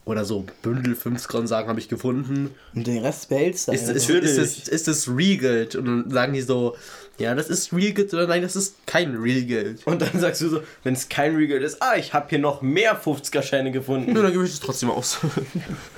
oder 0.05 0.23
so 0.25 0.45
Bündel 0.63 0.95
5 0.95 1.27
Kronsagen 1.27 1.67
habe 1.69 1.79
ich 1.79 1.89
gefunden. 1.89 2.49
Und 2.73 2.87
den 2.87 2.99
Rest 3.05 3.29
behältst 3.29 3.67
du. 3.67 3.73
Ist, 3.73 3.89
ist, 3.89 4.09
einfach. 4.09 4.23
ist, 4.23 4.37
ist, 4.37 4.69
ist 4.69 4.87
das 4.87 5.07
Real 5.07 5.37
Geld? 5.37 5.75
Und 5.75 5.85
dann 5.85 6.09
sagen 6.09 6.33
die 6.33 6.41
so, 6.41 6.75
ja, 7.19 7.35
das 7.35 7.49
ist 7.49 7.73
Real 7.73 7.91
Geld 7.91 8.13
oder 8.13 8.27
nein, 8.27 8.41
das 8.41 8.55
ist 8.55 8.75
kein 8.87 9.15
Real 9.15 9.41
Geld. 9.43 9.85
Und 9.85 10.01
dann 10.01 10.19
sagst 10.19 10.41
du 10.41 10.49
so, 10.49 10.63
wenn 10.83 10.93
es 10.93 11.09
kein 11.09 11.35
Regal 11.35 11.61
ist, 11.61 11.81
ah, 11.81 11.95
ich 11.95 12.13
habe 12.13 12.27
hier 12.29 12.39
noch 12.39 12.61
mehr 12.61 12.99
50er-Scheine 12.99 13.71
gefunden. 13.71 14.13
Nur 14.13 14.23
dann 14.23 14.31
gebe 14.31 14.45
ich 14.45 14.51
es 14.53 14.59
trotzdem 14.59 14.89
aus. 14.89 15.19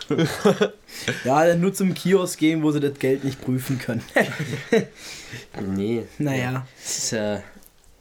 ja, 1.24 1.45
dann 1.45 1.61
nur 1.61 1.74
zum 1.74 1.93
Kiosk 1.93 2.39
gehen, 2.39 2.63
wo 2.63 2.72
sie 2.72 2.80
das 2.80 2.97
Geld 2.99 3.24
nicht 3.24 3.39
prüfen 3.41 3.80
können. 3.80 4.03
nee. 5.76 6.03
naja, 6.17 6.65
Das 6.84 6.97
ist 6.97 7.11
ja. 7.11 7.43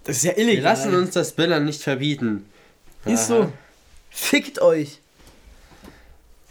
das 0.05 0.17
ist 0.17 0.25
ja 0.25 0.37
Wir 0.37 0.45
illegal. 0.45 0.65
lassen 0.65 0.95
uns 0.95 1.11
das 1.11 1.33
Billern 1.33 1.65
nicht 1.65 1.83
verbieten. 1.83 2.47
Ist 3.05 3.29
so. 3.29 3.53
Fickt 4.11 4.61
euch. 4.61 5.01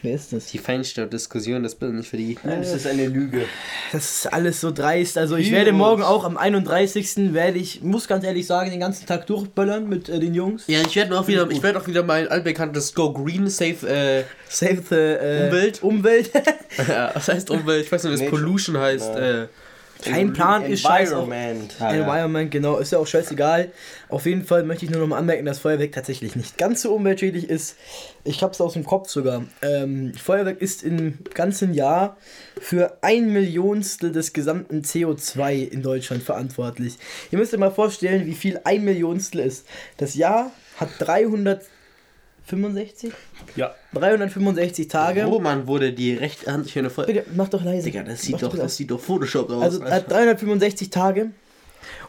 Wer 0.02 0.16
ist 0.16 0.32
das? 0.32 0.46
Die 0.48 0.58
Feinstaub-Diskussion, 0.58 1.62
das 1.64 1.76
Billern 1.76 1.98
nicht 1.98 2.10
verbieten. 2.10 2.48
Nein, 2.48 2.62
das 2.62 2.74
ist 2.74 2.88
eine 2.88 3.08
Lüge. 3.08 3.46
Das 3.92 4.10
ist 4.10 4.34
alles 4.34 4.62
so 4.62 4.72
dreist. 4.72 5.18
Also 5.18 5.36
ich 5.36 5.52
werde 5.52 5.74
morgen 5.74 6.04
auch 6.04 6.24
am 6.24 6.38
31. 6.38 7.34
werde 7.34 7.60
ich, 7.60 7.82
muss 7.82 8.08
ganz 8.08 8.24
ehrlich 8.24 8.48
sagen, 8.48 8.72
den 8.72 8.80
ganzen 8.80 9.06
Tag 9.06 9.28
durchböllern 9.28 9.90
mit 9.90 10.08
äh, 10.08 10.20
den 10.20 10.34
Jungs. 10.34 10.64
Ja, 10.68 10.80
ich 10.82 10.96
werde 10.96 11.20
auch 11.20 11.28
wieder, 11.28 11.50
ich 11.52 11.62
werde 11.62 11.80
auch 11.80 11.88
wieder 11.88 12.04
mein 12.04 12.28
altbekanntes 12.30 12.94
Go 12.94 13.12
Green 13.12 13.50
Save 13.50 13.88
äh, 13.88 14.24
Save 14.48 14.84
the 14.90 14.96
äh, 14.96 15.48
Umwelt. 15.48 15.84
Umwelt. 15.84 16.32
ja, 16.88 17.12
was 17.14 17.28
heißt 17.28 17.50
Umwelt? 17.50 17.86
Ich 17.86 17.92
weiß 17.92 18.06
nicht, 18.06 18.22
was. 18.22 18.30
Pollution 18.30 18.78
heißt. 18.78 19.16
Äh, 19.16 19.48
Kein 20.02 20.32
Plan 20.32 20.64
ist 20.64 20.82
scheiße. 20.82 21.14
Environment. 21.14 21.76
Environment, 21.80 22.52
genau, 22.52 22.78
ist 22.78 22.92
ja 22.92 23.00
auch 23.00 23.08
scheißegal. 23.08 23.72
Auf 24.08 24.26
jeden 24.26 24.46
Fall 24.46 24.64
möchte 24.64 24.86
ich 24.86 24.92
nur 24.92 25.02
noch 25.02 25.08
mal 25.08 25.18
anmerken, 25.18 25.46
dass 25.46 25.60
Feuerwerk 25.60 25.92
tatsächlich 25.92 26.36
nicht 26.36 26.58
ganz 26.58 26.84
so 26.84 26.94
umweltschädlich 26.94 27.50
ist. 27.50 27.76
Ich 28.24 28.42
hab's 28.42 28.62
aus 28.62 28.74
dem 28.74 28.86
Kopf 28.86 29.10
sogar. 29.10 29.44
Ähm, 29.62 30.14
Feuerwerk 30.14 30.62
ist 30.62 30.84
im 30.84 31.20
ganzen 31.34 31.74
Jahr 31.74 32.16
für 32.60 32.98
ein 33.02 33.34
Millionstel 33.34 34.12
des 34.12 34.32
gesamten 34.32 34.82
CO2 34.82 35.68
in 35.68 35.82
Deutschland 35.82 36.24
verantwortlich. 36.24 36.98
Ihr 37.32 37.38
müsst 37.38 37.54
euch 37.54 37.60
mal 37.60 37.72
vorstellen, 37.72 38.26
wie 38.26 38.36
viel 38.36 38.60
ein 38.64 38.86
Millionstel 38.86 39.42
ist. 39.42 39.68
Das 39.98 40.16
Jahr 40.16 40.52
hat 40.78 40.90
365? 42.50 43.14
Ja. 43.56 43.74
365 43.94 44.88
Tage. 44.88 45.26
Wo 45.28 45.40
man 45.40 45.68
wurde 45.68 45.94
die 45.94 46.14
rechte 46.14 46.52
Hand 46.52 46.70
schöne 46.70 46.90
voll. 46.90 47.06
Bitte, 47.06 47.26
mach 47.36 47.50
doch 47.50 47.64
leise. 47.64 47.86
Digga, 47.86 48.04
das 48.04 48.22
sieht 48.22 48.34
Mach 48.34 48.42
doch, 48.42 48.56
das 48.56 48.76
sieht 48.76 48.92
doch 48.92 49.00
Photoshop 49.00 49.50
aus. 49.50 49.64
also 49.64 49.84
hat 49.86 50.12
365 50.12 50.90
Tage. 50.90 51.32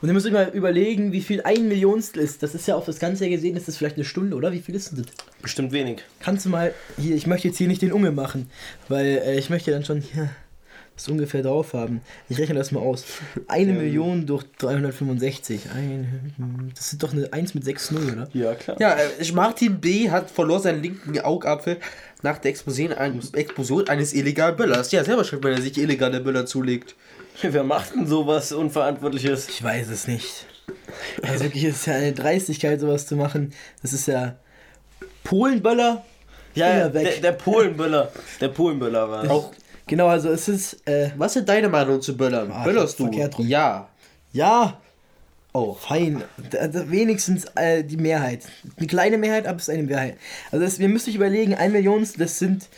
Und 0.03 0.09
ihr 0.09 0.14
müsst 0.14 0.26
euch 0.26 0.32
mal 0.32 0.49
überlegen, 0.53 1.12
wie 1.12 1.20
viel 1.20 1.43
ein 1.43 1.68
Millionstel 1.68 2.22
ist. 2.22 2.43
Das 2.43 2.55
ist 2.55 2.66
ja 2.66 2.74
auf 2.74 2.86
das 2.86 2.99
ganze 2.99 3.24
Jahr 3.24 3.30
gesehen, 3.30 3.57
ist 3.57 3.68
das 3.68 3.76
vielleicht 3.76 3.97
eine 3.97 4.05
Stunde, 4.05 4.36
oder? 4.36 4.53
Wie 4.53 4.61
viel 4.61 4.74
ist 4.74 4.91
denn 4.91 5.05
das? 5.05 5.14
Bestimmt 5.43 5.72
wenig. 5.72 6.03
Kannst 6.20 6.47
du 6.47 6.49
mal, 6.51 6.74
hier, 6.99 7.14
ich 7.14 7.26
möchte 7.26 7.49
jetzt 7.49 7.59
hier 7.59 7.68
nicht 7.68 7.82
den 7.82 7.93
Unge 7.93 8.11
machen, 8.11 8.51
weil 8.88 9.22
äh, 9.24 9.38
ich 9.38 9.51
möchte 9.51 9.70
dann 9.70 9.84
schon 9.84 10.01
hier 10.01 10.30
das 11.01 11.09
ungefähr 11.09 11.43
drauf 11.43 11.73
haben. 11.73 12.03
Ich 12.29 12.39
rechne 12.39 12.57
das 12.57 12.73
mal 12.73 12.81
aus. 12.81 13.05
Eine 13.49 13.73
Million 13.73 14.27
durch 14.27 14.45
365. 14.59 15.71
Ein, 15.75 16.73
das 16.75 16.93
ist 16.93 17.03
doch 17.03 17.13
eine 17.13 17.33
1 17.33 17.55
mit 17.55 17.65
6 17.65 17.91
0, 17.93 18.13
oder? 18.13 18.29
Ja, 18.35 18.55
klar. 18.55 18.77
ja, 18.79 18.97
äh, 18.97 19.33
Martin 19.33 19.81
B. 19.81 20.11
hat 20.11 20.31
verlor 20.31 20.61
seinen 20.61 20.83
linken 20.83 21.19
Augapfel 21.21 21.79
nach 22.23 22.39
der 22.39 22.51
Explosion, 22.51 22.93
ein, 22.93 23.21
Explosion 23.33 23.89
eines 23.89 24.13
illegalen 24.13 24.57
Böllers. 24.57 24.93
Ja, 24.93 25.03
selber 25.03 25.25
schuld, 25.25 25.43
wenn 25.43 25.55
er 25.55 25.63
sich 25.63 25.79
illegale 25.79 26.21
Böller 26.21 26.45
zulegt. 26.45 26.95
Wer 27.41 27.65
macht 27.65 27.95
denn 27.95 28.07
sowas 28.07 28.53
Unverantwortliches? 28.53 29.49
Ich 29.49 29.63
weiß 29.63 29.89
es 29.89 30.07
nicht. 30.07 30.47
Also 31.23 31.45
wirklich, 31.45 31.65
es 31.65 31.77
ist 31.77 31.87
ja 31.87 31.95
eine 31.95 32.13
Dreistigkeit, 32.13 32.79
sowas 32.79 33.07
zu 33.07 33.17
machen. 33.17 33.55
Das 33.81 33.95
ist 33.95 34.07
ja 34.07 34.37
Polenböller. 35.25 36.05
Ja, 36.55 36.79
ja 36.79 36.89
der, 36.89 37.21
der 37.21 37.33
Polenböller. 37.33 38.13
Der 38.41 38.49
Polenböller 38.49 39.09
war 39.09 39.25
es. 39.25 39.31
Auch, 39.31 39.53
Genau, 39.91 40.07
also 40.07 40.30
es 40.30 40.47
ist, 40.47 40.86
äh, 40.86 41.11
was 41.16 41.34
ist 41.34 41.49
deine 41.49 41.68
Meinung 41.68 42.01
zu 42.01 42.16
Böllern? 42.16 42.53
Ah, 42.53 42.62
Böllerst 42.62 43.01
du? 43.01 43.11
Ja. 43.38 43.88
ja, 44.32 44.80
oh, 45.53 45.74
fein. 45.74 46.22
Da, 46.49 46.68
da 46.68 46.88
wenigstens 46.88 47.45
äh, 47.57 47.82
die 47.82 47.97
Mehrheit. 47.97 48.45
Eine 48.76 48.86
kleine 48.86 49.18
Mehrheit, 49.18 49.49
aber 49.49 49.57
es 49.57 49.64
ist 49.64 49.74
eine 49.74 49.82
Mehrheit. 49.82 50.16
Also 50.53 50.64
das, 50.64 50.78
wir 50.78 50.88
müssen 50.88 51.07
sich 51.07 51.16
überlegen, 51.16 51.57
ein 51.57 51.72
Million, 51.72 52.07
das 52.18 52.38
sind, 52.38 52.68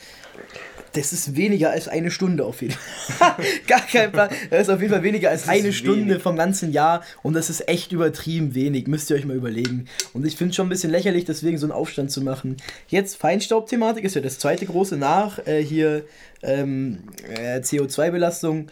das 0.93 1.13
ist 1.13 1.35
weniger 1.35 1.71
als 1.71 1.87
eine 1.87 2.11
Stunde 2.11 2.45
auf 2.45 2.61
jeden 2.61 2.73
Fall. 2.73 3.35
Gar 3.67 3.81
kein 3.81 4.11
Plan. 4.11 4.29
Das 4.49 4.61
ist 4.61 4.69
auf 4.69 4.79
jeden 4.79 4.93
Fall 4.93 5.03
weniger 5.03 5.29
als 5.29 5.47
eine 5.47 5.73
Stunde 5.73 6.09
wenig. 6.09 6.23
vom 6.23 6.35
ganzen 6.35 6.71
Jahr 6.71 7.03
und 7.23 7.33
das 7.33 7.49
ist 7.49 7.67
echt 7.67 7.91
übertrieben 7.91 8.55
wenig. 8.55 8.87
Müsst 8.87 9.09
ihr 9.09 9.15
euch 9.15 9.25
mal 9.25 9.35
überlegen. 9.35 9.85
Und 10.13 10.25
ich 10.25 10.35
finde 10.35 10.51
es 10.51 10.55
schon 10.55 10.67
ein 10.67 10.69
bisschen 10.69 10.91
lächerlich, 10.91 11.25
deswegen 11.25 11.57
so 11.57 11.65
einen 11.65 11.73
Aufstand 11.73 12.11
zu 12.11 12.21
machen. 12.21 12.57
Jetzt 12.87 13.17
Feinstaubthematik 13.17 14.03
ist 14.03 14.15
ja 14.15 14.21
das 14.21 14.39
zweite 14.39 14.65
große 14.65 14.97
nach 14.97 15.45
äh, 15.47 15.63
hier 15.63 16.03
ähm, 16.41 16.99
äh, 17.37 17.59
CO2-Belastung. 17.59 18.67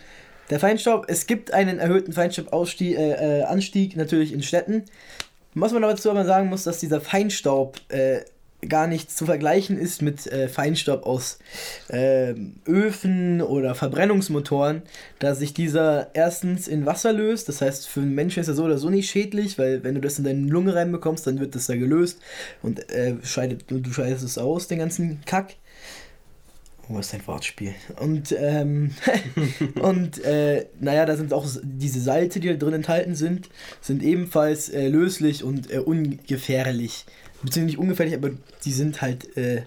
Der 0.50 0.60
Feinstaub, 0.60 1.06
es 1.08 1.28
gibt 1.28 1.54
einen 1.54 1.80
erhöhten 1.80 2.14
Feinstaubanstieg 2.14 2.98
äh, 2.98 3.42
äh, 3.42 3.98
natürlich 3.98 4.34
in 4.34 4.44
Städten. 4.44 4.84
Was 5.54 5.74
man 5.74 5.84
aber 5.84 5.94
dazu 5.94 6.12
aber 6.12 6.26
sagen 6.26 6.50
muss, 6.50 6.64
dass 6.64 6.80
dieser 6.80 7.02
Feinstaub 7.02 7.78
äh, 7.90 8.22
gar 8.68 8.88
nicht 8.88 9.12
zu 9.12 9.26
vergleichen 9.26 9.78
ist 9.78 10.02
mit 10.02 10.28
äh, 10.28 10.48
Feinstaub 10.48 11.06
aus 11.06 11.40
ähm, 11.90 12.56
Öfen 12.68 13.42
oder 13.42 13.76
Verbrennungsmotoren, 13.76 14.84
da 15.20 15.36
sich 15.36 15.54
dieser 15.54 16.14
erstens 16.14 16.68
in 16.68 16.86
Wasser 16.86 17.14
löst. 17.14 17.50
Das 17.50 17.62
heißt, 17.62 17.88
für 17.88 18.02
einen 18.02 18.14
Menschen 18.14 18.42
ist 18.42 18.48
er 18.48 18.54
so 18.54 18.64
oder 18.64 18.78
so 18.78 18.90
nicht 18.90 19.10
schädlich, 19.10 19.58
weil 19.58 19.84
wenn 19.84 19.96
du 19.96 20.02
das 20.02 20.18
in 20.20 20.26
deine 20.26 20.48
Lunge 20.48 20.76
reinbekommst, 20.76 21.26
dann 21.26 21.40
wird 21.40 21.56
das 21.56 21.68
da 21.68 21.76
gelöst 21.76 22.20
und 22.62 22.90
äh, 22.92 23.16
scheidet, 23.24 23.66
du, 23.68 23.92
scheidest 23.92 24.24
es 24.24 24.38
aus, 24.38 24.68
den 24.68 24.80
ganzen 24.80 25.22
Kack. 25.26 25.56
Oh, 26.90 26.96
was 26.96 27.08
ist 27.08 27.14
ein 27.14 27.28
Wortspiel. 27.28 27.74
Und, 28.00 28.36
ähm, 28.38 28.92
und 29.82 30.24
äh, 30.24 30.66
naja, 30.80 31.06
da 31.06 31.16
sind 31.16 31.34
auch 31.34 31.48
diese 31.64 32.02
Salte, 32.02 32.40
die 32.40 32.50
da 32.50 32.54
drin 32.56 32.74
enthalten 32.74 33.16
sind, 33.16 33.50
sind 33.82 34.04
ebenfalls 34.04 34.70
äh, 34.70 34.88
löslich 34.88 35.44
und 35.44 35.72
äh, 35.72 35.80
ungefährlich. 35.80 37.06
Beziehungsweise 37.44 37.66
nicht 37.66 37.80
ungefährlich, 37.80 38.16
aber 38.16 38.32
die 38.64 38.72
sind 38.72 39.02
halt, 39.02 39.36
äh, 39.38 39.64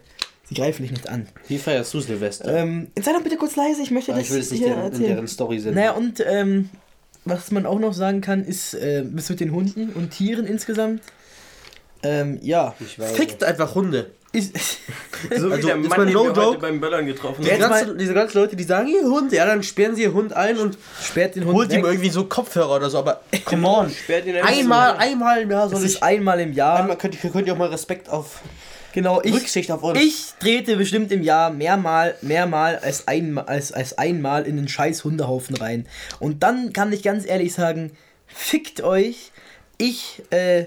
sie 0.48 0.54
greifen 0.54 0.82
dich 0.82 0.92
nicht 0.92 1.08
an. 1.08 1.28
Wie 1.48 1.58
feierst 1.58 1.92
du 1.94 2.00
Silvester? 2.00 2.54
Ähm, 2.54 2.88
sei 3.00 3.12
doch 3.12 3.22
bitte 3.22 3.36
kurz 3.36 3.56
leise, 3.56 3.82
ich 3.82 3.90
möchte 3.90 4.12
Aber 4.12 4.20
das 4.20 4.28
ich 4.28 4.34
will 4.34 4.40
es 4.40 4.50
nicht 4.50 4.64
deren, 4.64 4.92
in 4.92 5.02
deren 5.02 5.28
Story 5.28 5.58
senden. 5.58 5.76
Naja, 5.76 5.92
und 5.92 6.22
ähm, 6.26 6.70
was 7.24 7.50
man 7.50 7.66
auch 7.66 7.78
noch 7.78 7.94
sagen 7.94 8.20
kann, 8.20 8.44
ist, 8.44 8.74
äh, 8.74 9.04
was 9.12 9.30
mit 9.30 9.40
den 9.40 9.52
Hunden 9.52 9.90
und 9.90 10.10
Tieren 10.10 10.46
insgesamt. 10.46 11.02
Ähm, 12.02 12.38
ja. 12.42 12.74
Ich 12.80 12.98
weiß 12.98 13.12
Fickt 13.12 13.42
einfach 13.44 13.74
Hunde. 13.74 14.10
Ist, 14.34 14.54
So 15.30 15.50
Also, 15.50 15.56
wie 15.56 15.62
der 15.62 15.76
ist 15.76 15.88
Mann, 15.88 15.98
mal 15.98 16.06
den 16.06 16.14
no 16.14 16.36
wir 16.36 16.58
beim 16.58 16.80
Böllern 16.80 17.06
getroffen 17.06 17.42
Die 17.42 17.48
ganzen, 17.48 17.96
diese 17.96 18.12
ganzen 18.12 18.36
Leute, 18.38 18.56
die 18.56 18.64
sagen, 18.64 18.88
ihr 18.88 19.04
Hund, 19.04 19.32
ja, 19.32 19.46
dann 19.46 19.62
sperren 19.62 19.94
sie 19.96 20.02
ihr 20.02 20.12
Hund 20.12 20.32
ein 20.34 20.58
und 20.58 20.76
sperrt 21.02 21.36
den 21.36 21.44
Hund 21.44 21.54
holt 21.54 21.72
ihm 21.72 21.78
weg. 21.78 21.84
irgendwie 21.84 22.10
so 22.10 22.24
Kopfhörer 22.24 22.76
oder 22.76 22.90
so, 22.90 22.98
aber 22.98 23.20
come 23.44 23.66
on. 23.66 23.90
Sperrt 23.90 24.26
ihn 24.26 24.36
einfach 24.36 24.50
Einmal, 24.50 24.90
so. 24.92 24.98
einmal 24.98 25.40
im 25.42 25.50
Jahr 25.50 25.62
Das 25.62 25.78
soll 25.78 25.84
ist 25.86 25.94
ich. 25.96 26.02
einmal 26.02 26.40
im 26.40 26.52
Jahr. 26.52 26.80
Einmal 26.80 26.98
könnt 26.98 27.22
ihr, 27.22 27.30
könnt 27.30 27.46
ihr 27.46 27.54
auch 27.54 27.58
mal 27.58 27.68
Respekt 27.68 28.08
auf 28.10 28.40
genau, 28.92 29.22
ich, 29.22 29.34
Rücksicht 29.34 29.70
auf 29.70 29.82
uns. 29.82 29.98
Ich 29.98 30.32
trete 30.40 30.76
bestimmt 30.76 31.12
im 31.12 31.22
Jahr 31.22 31.50
mehrmal, 31.50 32.14
mehrmal 32.20 32.78
als, 32.78 33.08
ein, 33.08 33.38
als, 33.38 33.72
als 33.72 33.96
einmal 33.96 34.46
in 34.46 34.56
den 34.56 34.68
scheiß 34.68 35.04
Hundehaufen 35.04 35.56
rein. 35.56 35.86
Und 36.18 36.42
dann 36.42 36.72
kann 36.72 36.92
ich 36.92 37.02
ganz 37.02 37.24
ehrlich 37.26 37.54
sagen, 37.54 37.92
fickt 38.26 38.82
euch. 38.82 39.30
Ich 39.78 40.22
äh, 40.30 40.66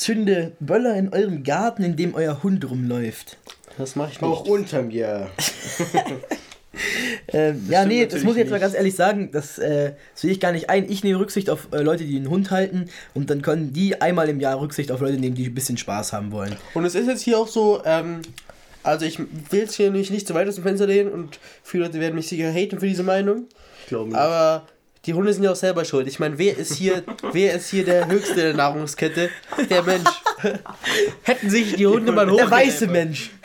zünde 0.00 0.52
Böller 0.60 0.96
in 0.96 1.12
eurem 1.12 1.42
Garten, 1.44 1.84
in 1.84 1.94
dem 1.94 2.14
euer 2.14 2.42
Hund 2.42 2.68
rumläuft. 2.68 3.36
Das 3.76 3.96
mache 3.96 4.12
ich 4.12 4.22
Auch 4.22 4.44
nicht. 4.44 4.50
unterm 4.50 4.90
Jahr. 4.90 5.30
Ähm, 7.32 7.66
ja, 7.68 7.84
nee, 7.84 8.06
das 8.06 8.22
muss 8.22 8.34
ich 8.34 8.40
jetzt 8.40 8.50
mal 8.50 8.60
ganz 8.60 8.74
ehrlich 8.74 8.94
sagen, 8.94 9.30
das 9.32 9.58
äh, 9.58 9.92
sehe 10.14 10.30
ich 10.30 10.40
gar 10.40 10.52
nicht 10.52 10.70
ein. 10.70 10.88
Ich 10.90 11.02
nehme 11.04 11.18
Rücksicht 11.18 11.50
auf 11.50 11.68
äh, 11.72 11.82
Leute, 11.82 12.04
die 12.04 12.16
einen 12.16 12.30
Hund 12.30 12.50
halten 12.50 12.88
und 13.12 13.28
dann 13.28 13.42
können 13.42 13.72
die 13.72 14.00
einmal 14.00 14.28
im 14.28 14.40
Jahr 14.40 14.60
Rücksicht 14.60 14.90
auf 14.92 15.00
Leute 15.00 15.18
nehmen, 15.18 15.34
die 15.34 15.46
ein 15.46 15.54
bisschen 15.54 15.76
Spaß 15.76 16.12
haben 16.12 16.30
wollen. 16.32 16.56
Und 16.74 16.84
es 16.84 16.94
ist 16.94 17.06
jetzt 17.06 17.22
hier 17.22 17.38
auch 17.38 17.48
so, 17.48 17.82
ähm, 17.84 18.22
also 18.82 19.04
ich 19.04 19.18
will 19.18 19.60
jetzt 19.60 19.74
hier 19.74 19.90
nicht, 19.90 20.10
nicht 20.10 20.26
zu 20.26 20.34
weit 20.34 20.48
aus 20.48 20.54
dem 20.54 20.64
Fenster 20.64 20.86
lehnen 20.86 21.10
und 21.12 21.38
viele 21.62 21.84
Leute 21.84 22.00
werden 22.00 22.14
mich 22.14 22.28
sicher 22.28 22.50
haten 22.52 22.78
für 22.78 22.86
diese 22.86 23.02
Meinung. 23.02 23.46
Ich 23.82 23.88
glaube 23.88 24.08
nicht. 24.10 24.18
Aber 24.18 24.66
die 25.06 25.14
Hunde 25.14 25.32
sind 25.32 25.42
ja 25.44 25.52
auch 25.52 25.56
selber 25.56 25.84
schuld. 25.84 26.06
Ich 26.08 26.18
meine, 26.18 26.36
wer 26.38 26.56
ist 26.58 26.74
hier, 26.74 27.02
wer 27.32 27.54
ist 27.54 27.70
hier 27.70 27.84
der 27.84 28.06
Höchste 28.08 28.34
der 28.34 28.54
Nahrungskette? 28.54 29.30
Der 29.70 29.82
Mensch. 29.82 30.08
Hätten 31.22 31.48
sich 31.50 31.74
die 31.76 31.86
Hunde 31.86 32.12
mal 32.12 32.26
Der 32.26 32.34
hochgekämpft. 32.34 32.66
weiße 32.66 32.86
Mensch. 32.86 33.30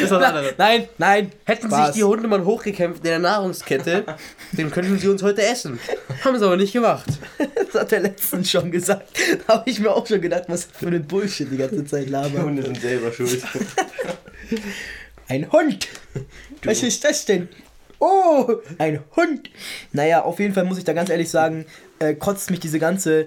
Ist 0.00 0.10
was 0.10 0.22
anderes. 0.22 0.54
Nein, 0.58 0.88
nein. 0.98 1.32
Hätten 1.44 1.66
Spaß. 1.66 1.86
sich 1.88 1.96
die 1.96 2.04
Hunde 2.04 2.28
mal 2.28 2.44
hochgekämpft 2.44 2.98
in 3.04 3.10
der 3.10 3.18
Nahrungskette, 3.18 4.04
dann 4.52 4.70
könnten 4.70 4.98
sie 4.98 5.08
uns 5.08 5.22
heute 5.22 5.42
essen. 5.42 5.78
Haben 6.24 6.38
sie 6.38 6.44
aber 6.44 6.56
nicht 6.56 6.72
gemacht. 6.72 7.06
Das 7.72 7.82
hat 7.82 7.92
er 7.92 8.00
letztens 8.00 8.50
schon 8.50 8.70
gesagt. 8.70 9.08
Da 9.46 9.54
habe 9.58 9.70
ich 9.70 9.80
mir 9.80 9.90
auch 9.90 10.06
schon 10.06 10.20
gedacht, 10.20 10.44
was 10.48 10.64
für 10.72 10.86
ein 10.86 11.04
Bullshit 11.04 11.50
die 11.50 11.56
ganze 11.56 11.84
Zeit 11.84 12.06
Die 12.06 12.10
labern. 12.10 12.44
Hunde 12.44 12.62
sind 12.62 12.80
selber 12.80 13.12
schuld. 13.12 13.42
Ein 15.28 15.50
Hund! 15.52 15.88
Was 16.64 16.82
ist 16.82 17.04
das 17.04 17.24
denn? 17.24 17.48
Oh, 18.00 18.56
ein 18.78 19.00
Hund! 19.14 19.50
Naja, 19.92 20.22
auf 20.22 20.40
jeden 20.40 20.54
Fall 20.54 20.64
muss 20.64 20.78
ich 20.78 20.84
da 20.84 20.94
ganz 20.94 21.10
ehrlich 21.10 21.30
sagen, 21.30 21.66
äh, 21.98 22.14
kotzt 22.14 22.50
mich 22.50 22.58
diese 22.58 22.78
ganze 22.78 23.26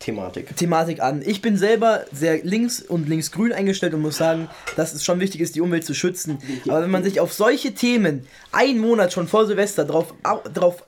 Thematik. 0.00 0.56
Thematik 0.56 1.00
an. 1.00 1.22
Ich 1.24 1.40
bin 1.40 1.56
selber 1.56 2.04
sehr 2.12 2.42
links 2.42 2.82
und 2.82 3.08
linksgrün 3.08 3.52
eingestellt 3.52 3.94
und 3.94 4.02
muss 4.02 4.16
sagen, 4.16 4.48
dass 4.76 4.92
es 4.92 5.04
schon 5.04 5.20
wichtig 5.20 5.40
ist, 5.40 5.54
die 5.54 5.60
Umwelt 5.60 5.84
zu 5.84 5.94
schützen. 5.94 6.38
Aber 6.68 6.82
wenn 6.82 6.90
man 6.90 7.04
sich 7.04 7.20
auf 7.20 7.32
solche 7.32 7.74
Themen 7.74 8.26
einen 8.52 8.80
Monat 8.80 9.12
schon 9.12 9.28
vor 9.28 9.46
Silvester 9.46 9.84
drauf, 9.84 10.14
au, 10.22 10.40
drauf 10.52 10.84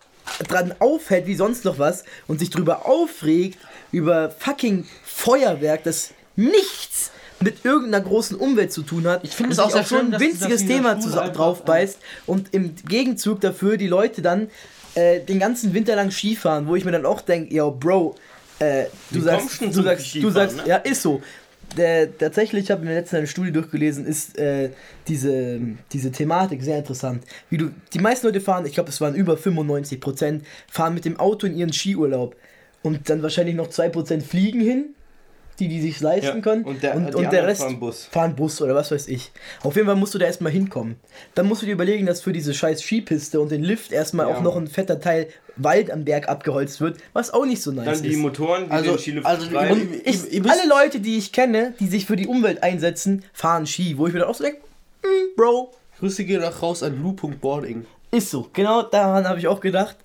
dran 0.49 0.75
aufhält 0.79 1.27
wie 1.27 1.35
sonst 1.35 1.65
noch 1.65 1.79
was 1.79 2.05
und 2.29 2.39
sich 2.39 2.51
drüber 2.51 2.87
aufregt 2.87 3.59
über 3.91 4.31
fucking 4.31 4.87
Feuerwerk, 5.03 5.83
das 5.85 6.13
nichts 6.37 7.11
mit 7.43 7.65
irgendeiner 7.65 8.05
großen 8.05 8.37
Umwelt 8.37 8.73
zu 8.73 8.83
tun 8.83 9.07
hat. 9.07 9.25
Ich 9.25 9.31
finde 9.31 9.53
es 9.53 9.59
auch 9.59 9.71
sehr 9.71 9.81
auf 9.81 9.89
so 9.89 9.97
ein 9.97 10.03
schön, 10.03 10.11
dass 10.13 10.21
winziges 10.21 10.67
Thema 10.67 10.95
drauf 10.95 11.65
beißt 11.65 11.99
und 12.27 12.53
im 12.53 12.75
Gegenzug 12.87 13.41
dafür 13.41 13.77
die 13.77 13.87
Leute 13.87 14.23
dann 14.23 14.49
äh, 14.95 15.21
den 15.21 15.39
ganzen 15.39 15.73
Winter 15.73 15.97
lang 15.97 16.11
Skifahren, 16.11 16.67
wo 16.67 16.77
ich 16.77 16.85
mir 16.85 16.93
dann 16.93 17.07
auch 17.07 17.21
denke, 17.21 17.55
yo, 17.55 17.71
Bro, 17.71 18.17
äh, 18.59 18.85
du 19.11 19.21
sagst, 19.21 19.59
kommen 19.59 19.73
schon 19.73 19.83
du 19.83 19.89
sagst, 19.89 20.15
du 20.15 20.31
sagst, 20.31 20.57
ne? 20.59 20.63
ja, 20.67 20.77
ist 20.77 21.03
so. 21.03 21.23
Der, 21.77 22.19
tatsächlich, 22.19 22.65
ich 22.65 22.71
habe 22.73 22.85
mir 22.85 22.95
letztens 22.95 23.19
eine 23.19 23.27
Studie 23.29 23.53
durchgelesen, 23.53 24.05
ist 24.05 24.37
äh, 24.37 24.71
diese, 25.07 25.61
diese 25.93 26.11
Thematik 26.11 26.63
sehr 26.65 26.79
interessant. 26.79 27.23
Wie 27.49 27.59
du, 27.59 27.71
die 27.95 28.01
meisten 28.01 28.27
Leute 28.27 28.41
fahren, 28.41 28.67
ich 28.67 28.75
glaube, 28.75 28.91
es 28.91 29.01
waren 29.01 29.15
über 29.15 29.37
95 29.37 30.01
Prozent, 30.01 30.45
fahren 30.69 30.95
mit 30.95 31.05
dem 31.05 31.21
Auto 31.21 31.47
in 31.47 31.57
ihren 31.57 31.73
Skiurlaub 31.73 32.35
und 32.83 33.09
dann 33.09 33.23
wahrscheinlich 33.23 33.55
noch 33.55 33.69
2 33.69 33.89
Prozent 33.91 34.25
fliegen 34.25 34.61
hin, 34.61 34.95
die 35.61 35.69
die 35.69 35.81
sich 35.81 36.01
leisten 36.01 36.37
Ja, 36.39 36.43
können. 36.43 36.65
und 36.65 36.83
der- 36.83 36.99
die 36.99 37.15
und 37.15 37.33
der 37.33 37.47
Rest 37.47 37.63
fahren 37.63 37.79
Bus. 37.79 38.07
fahren 38.11 38.35
Bus 38.35 38.61
oder 38.63 38.75
was 38.75 38.91
weiß 38.91 39.07
ich. 39.09 39.31
Auf 39.63 39.77
jeden 39.77 39.87
Fall 39.87 39.97
musst 39.97 40.15
du 40.15 40.19
da 40.19 40.27
erstmal 40.27 40.51
hinkommen. 40.53 40.97
Dann 41.35 41.47
musst 41.47 41.63
du 41.63 41.67
dir 41.67 41.73
überlegen, 41.73 42.07
dass 42.07 42.21
für 42.23 42.33
diese 42.33 42.55
scheiß 42.55 42.83
Skipiste 42.83 43.41
und 43.41 43.51
den 43.53 43.63
Lift 43.63 43.93
erstmal 43.93 44.29
Ja. 44.29 44.35
auch 44.37 44.43
noch 44.43 44.57
ein 44.57 44.67
fetter 44.67 44.99
Teil 45.01 45.29
Wald 45.57 45.91
am 45.91 46.05
Berg 46.05 46.29
abgeholzt 46.29 46.81
wird, 46.81 46.97
was 47.13 47.31
auch 47.33 47.45
nicht 47.45 47.61
so 47.63 47.71
nice 47.71 47.85
Dann 47.85 48.03
die 48.03 48.11
ist. 48.15 48.17
Motoren, 48.19 48.65
die 48.67 48.71
Also- 48.71 48.91
den 48.93 48.99
Skilift 48.99 49.27
also 49.27 49.47
treiben. 49.47 49.81
und- 49.83 49.95
Ich, 50.07 50.41
müsst- 50.43 50.51
alle 50.61 50.69
Leute, 50.69 51.01
die 51.01 51.19
ich 51.19 51.33
kenne, 51.33 51.75
die 51.79 51.87
sich 51.89 52.07
für 52.07 52.17
die 52.17 52.27
Umwelt 52.27 52.63
einsetzen, 52.63 53.25
fahren 53.35 53.67
Ski, 53.67 53.99
wo 53.99 54.07
ich 54.07 54.13
mir 54.15 54.21
dann 54.21 54.29
auch 54.29 54.35
so 54.35 54.45
denke, 54.45 54.61
"Mm, 55.03 55.37
Bro, 55.37 55.73
Grüße 55.99 56.25
gehen 56.25 56.43
auch 56.43 56.63
raus 56.63 56.83
an 56.83 57.03
Lou.boarding. 57.03 57.85
ist 58.11 58.31
so. 58.31 58.49
Genau 58.53 58.83
daran 58.83 59.27
habe 59.29 59.39
ich 59.39 59.47
auch 59.47 59.61
gedacht. 59.61 59.97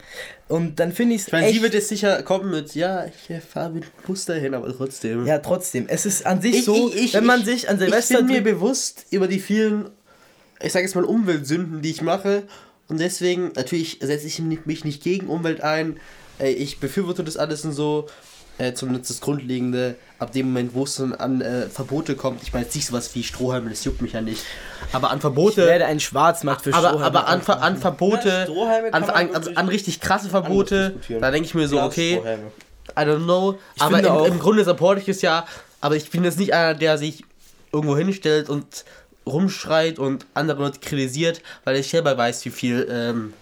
Und 0.47 0.79
dann 0.79 0.91
finde 0.91 1.15
ich 1.15 1.21
es 1.21 1.27
Ich 1.27 1.33
meine, 1.33 1.51
sie 1.51 1.61
wird 1.61 1.73
jetzt 1.73 1.87
sicher 1.89 2.21
kommen 2.21 2.51
mit, 2.51 2.75
ja, 2.75 3.05
ich 3.05 3.43
fahre 3.43 3.71
mit 3.71 3.85
Bus 4.05 4.25
dahin, 4.25 4.53
aber 4.53 4.75
trotzdem. 4.75 5.25
ja, 5.25 5.39
trotzdem. 5.39 5.85
Es 5.87 6.05
ist 6.05 6.25
an 6.25 6.39
sich 6.41 6.57
Ich- 6.57 6.65
so, 6.65 6.89
ich- 6.89 7.05
ich- 7.05 7.13
wenn 7.15 7.25
man 7.25 7.39
ich- 7.39 7.45
sich 7.45 7.69
an 7.69 7.75
Ich 7.77 7.81
Silvester... 7.81 8.17
bin 8.17 8.27
mir 8.27 8.43
bewusst 8.43 9.05
über 9.09 9.27
die 9.27 9.39
vielen, 9.39 9.89
ich 10.61 10.71
sage 10.71 10.85
jetzt 10.85 10.93
mal, 10.95 11.03
Umweltsünden, 11.03 11.81
die 11.81 11.89
ich 11.89 12.01
mache. 12.03 12.43
Und 12.87 12.99
deswegen, 12.99 13.51
natürlich 13.55 13.97
setze 14.03 14.27
ich 14.27 14.39
mich 14.39 14.83
nicht 14.85 15.01
gegen 15.03 15.25
Umwelt 15.27 15.61
ein. 15.61 15.99
Äh, 16.39 16.51
Ich 16.51 16.79
befürworte 16.79 17.23
das 17.23 17.37
alles 17.37 17.65
und 17.65 17.71
so. 17.73 18.07
Äh, 18.59 18.73
zumindest 18.73 19.09
das 19.09 19.21
Grundlegende, 19.21 19.95
ab 20.19 20.31
dem 20.31 20.47
Moment, 20.47 20.73
wo 20.73 20.83
es 20.83 20.95
dann 20.95 21.13
an 21.13 21.41
äh, 21.41 21.67
Verbote 21.69 22.15
kommt. 22.15 22.41
Ich 22.43 22.53
meine 22.53 22.65
jetzt 22.65 22.75
nicht 22.75 22.87
sowas 22.87 23.13
wie 23.15 23.23
Strohhalme, 23.23 23.69
das 23.69 23.83
juckt 23.83 24.01
mich 24.01 24.13
ja 24.13 24.21
nicht. 24.21 24.43
Aber 24.93 25.09
an 25.11 25.17
ich 25.17 25.21
Verbote. 25.21 25.65
werde 25.65 25.85
ein 25.85 25.99
Schwarzmarkt 25.99 26.61
für 26.63 26.73
aber, 26.73 26.89
Strohhalme 26.89 27.05
aber 27.05 27.27
an, 27.27 27.41
Ver- 27.41 27.61
an 27.61 27.73
Ja, 27.75 27.79
Verbote, 27.81 28.43
Strohhalme 28.45 28.93
an, 28.93 29.03
an, 29.03 29.09
an, 29.09 29.33
wirklich 29.33 29.57
an 29.57 29.67
richtig 29.69 29.99
krasse 29.99 30.29
Verbote, 30.29 30.95
da 31.19 31.31
denke 31.31 31.47
ich 31.47 31.53
mir 31.55 31.67
so, 31.67 31.81
okay. 31.81 32.21
I 32.97 32.99
don't 33.01 33.23
know. 33.23 33.57
aber 33.79 33.95
finde 33.97 34.09
im, 34.09 34.15
auch- 34.15 34.27
im 34.27 34.39
Grunde 34.39 34.63
supporte 34.63 35.01
ich 35.01 35.09
es 35.09 35.21
ja. 35.21 35.45
Aber 35.81 35.95
ich 35.95 36.09
bin 36.09 36.23
jetzt 36.23 36.39
nicht 36.39 36.53
einer, 36.53 36.73
der 36.75 36.97
sich 36.97 37.23
irgendwo 37.73 37.97
hinstellt 37.97 38.47
und 38.49 38.85
rumschreit 39.27 39.99
und 39.99 40.25
andere 40.33 40.61
Leute 40.61 40.79
kritisiert, 40.79 41.41
weil 41.63 41.75
ich 41.77 41.89
selber 41.89 42.17
weiß, 42.17 42.45
wie 42.45 42.49
viel 42.51 42.87
ähm, 42.89 43.33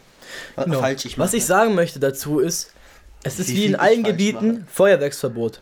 wa- 0.55 0.63
Genau. 0.63 0.79
falsch 0.79 1.05
ich 1.05 1.17
mache. 1.17 1.27
Was 1.27 1.33
ich 1.33 1.45
sagen 1.45 1.75
möchte 1.75 1.99
dazu 1.99 2.39
ist, 2.39 2.71
es 3.23 3.37
ist 3.39 3.49
Wie 3.49 3.55
wie, 3.57 3.65
in 3.65 3.71
ich 3.73 3.79
allen 3.79 4.03
Gebieten 4.03 4.47
mache. 4.53 4.63
Feuerwerksverbot. 4.73 5.59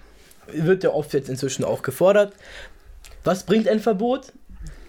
Wird 0.48 0.84
ja 0.84 0.92
oft 0.92 1.14
jetzt 1.14 1.30
inzwischen 1.30 1.64
auch 1.64 1.82
gefordert. 1.82 2.34
Was 3.24 3.44
bringt 3.46 3.68
ein 3.68 3.80
Verbot? 3.80 4.34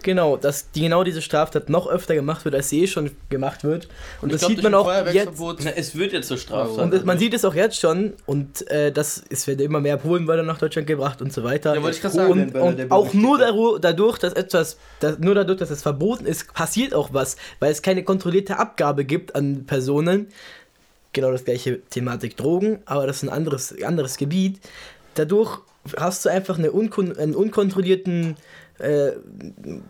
Genau, 0.01 0.35
dass 0.35 0.69
die, 0.71 0.81
genau 0.81 1.05
diese 1.05 1.21
Straftat 1.21 1.69
noch 1.69 1.87
öfter 1.87 2.13
gemacht 2.13 2.43
wird, 2.43 2.53
als 2.55 2.67
sie 2.67 2.83
eh 2.83 2.87
schon 2.87 3.11
gemacht 3.29 3.63
wird. 3.63 3.87
Und, 4.21 4.27
ich 4.27 4.33
das 4.33 4.41
glaub, 4.41 4.51
sieht 4.51 4.61
man 4.63 4.73
auch 4.73 4.91
jetzt. 5.13 5.29
Na, 5.63 5.69
es 5.77 5.95
wird 5.95 6.11
jetzt 6.11 6.27
zur 6.27 6.35
Straftat. 6.37 6.77
Und 6.83 6.93
es- 6.93 7.05
man 7.05 7.17
sieht 7.17 7.33
es 7.33 7.45
auch 7.45 7.55
jetzt 7.55 7.79
schon 7.79 8.11
und 8.25 8.69
äh, 8.69 8.91
das 8.91 9.23
es 9.29 9.47
werden 9.47 9.61
immer 9.65 9.79
mehr 9.79 9.95
Polenböller 9.95 10.43
nach 10.43 10.57
Deutschland 10.57 10.87
gebracht 10.87 11.21
und 11.21 11.31
so 11.31 11.45
weiter. 11.45 11.73
Ja, 11.73 11.81
wollte 11.81 11.95
ich 11.95 12.01
gerade 12.01 12.15
sagen, 12.15 12.31
und, 12.31 12.53
und 12.53 12.91
auch 12.91 13.13
nur 13.13 13.37
daru- 13.39 13.79
dadurch, 13.79 14.17
dass 14.19 14.33
etwas, 14.33 14.75
dass, 14.99 15.19
nur 15.19 15.35
dadurch, 15.35 15.59
dass 15.59 15.69
es 15.69 15.81
verboten 15.81 16.25
ist, 16.25 16.53
passiert 16.53 16.93
auch 16.93 17.13
was, 17.13 17.37
weil 17.59 17.71
es 17.71 17.81
keine 17.81 18.03
kontrollierte 18.03 18.59
Abgabe 18.59 19.05
gibt 19.05 19.35
an 19.35 19.63
Personen. 19.65 20.27
Genau 21.13 21.31
das 21.31 21.45
gleiche 21.45 21.79
Thematik 21.91 22.35
Drogen, 22.35 22.79
aber 22.85 23.07
das 23.07 23.17
ist 23.17 23.23
ein 23.23 23.29
anderes, 23.29 23.73
anderes 23.83 24.17
Gebiet. 24.17 24.59
Dadurch 25.15 25.59
hast 25.97 26.25
du 26.25 26.29
einfach 26.29 26.57
eine 26.57 26.71
unkon 26.71 27.17
einen 27.17 27.35
unkontrollierten 27.35 28.37
äh, 28.79 29.11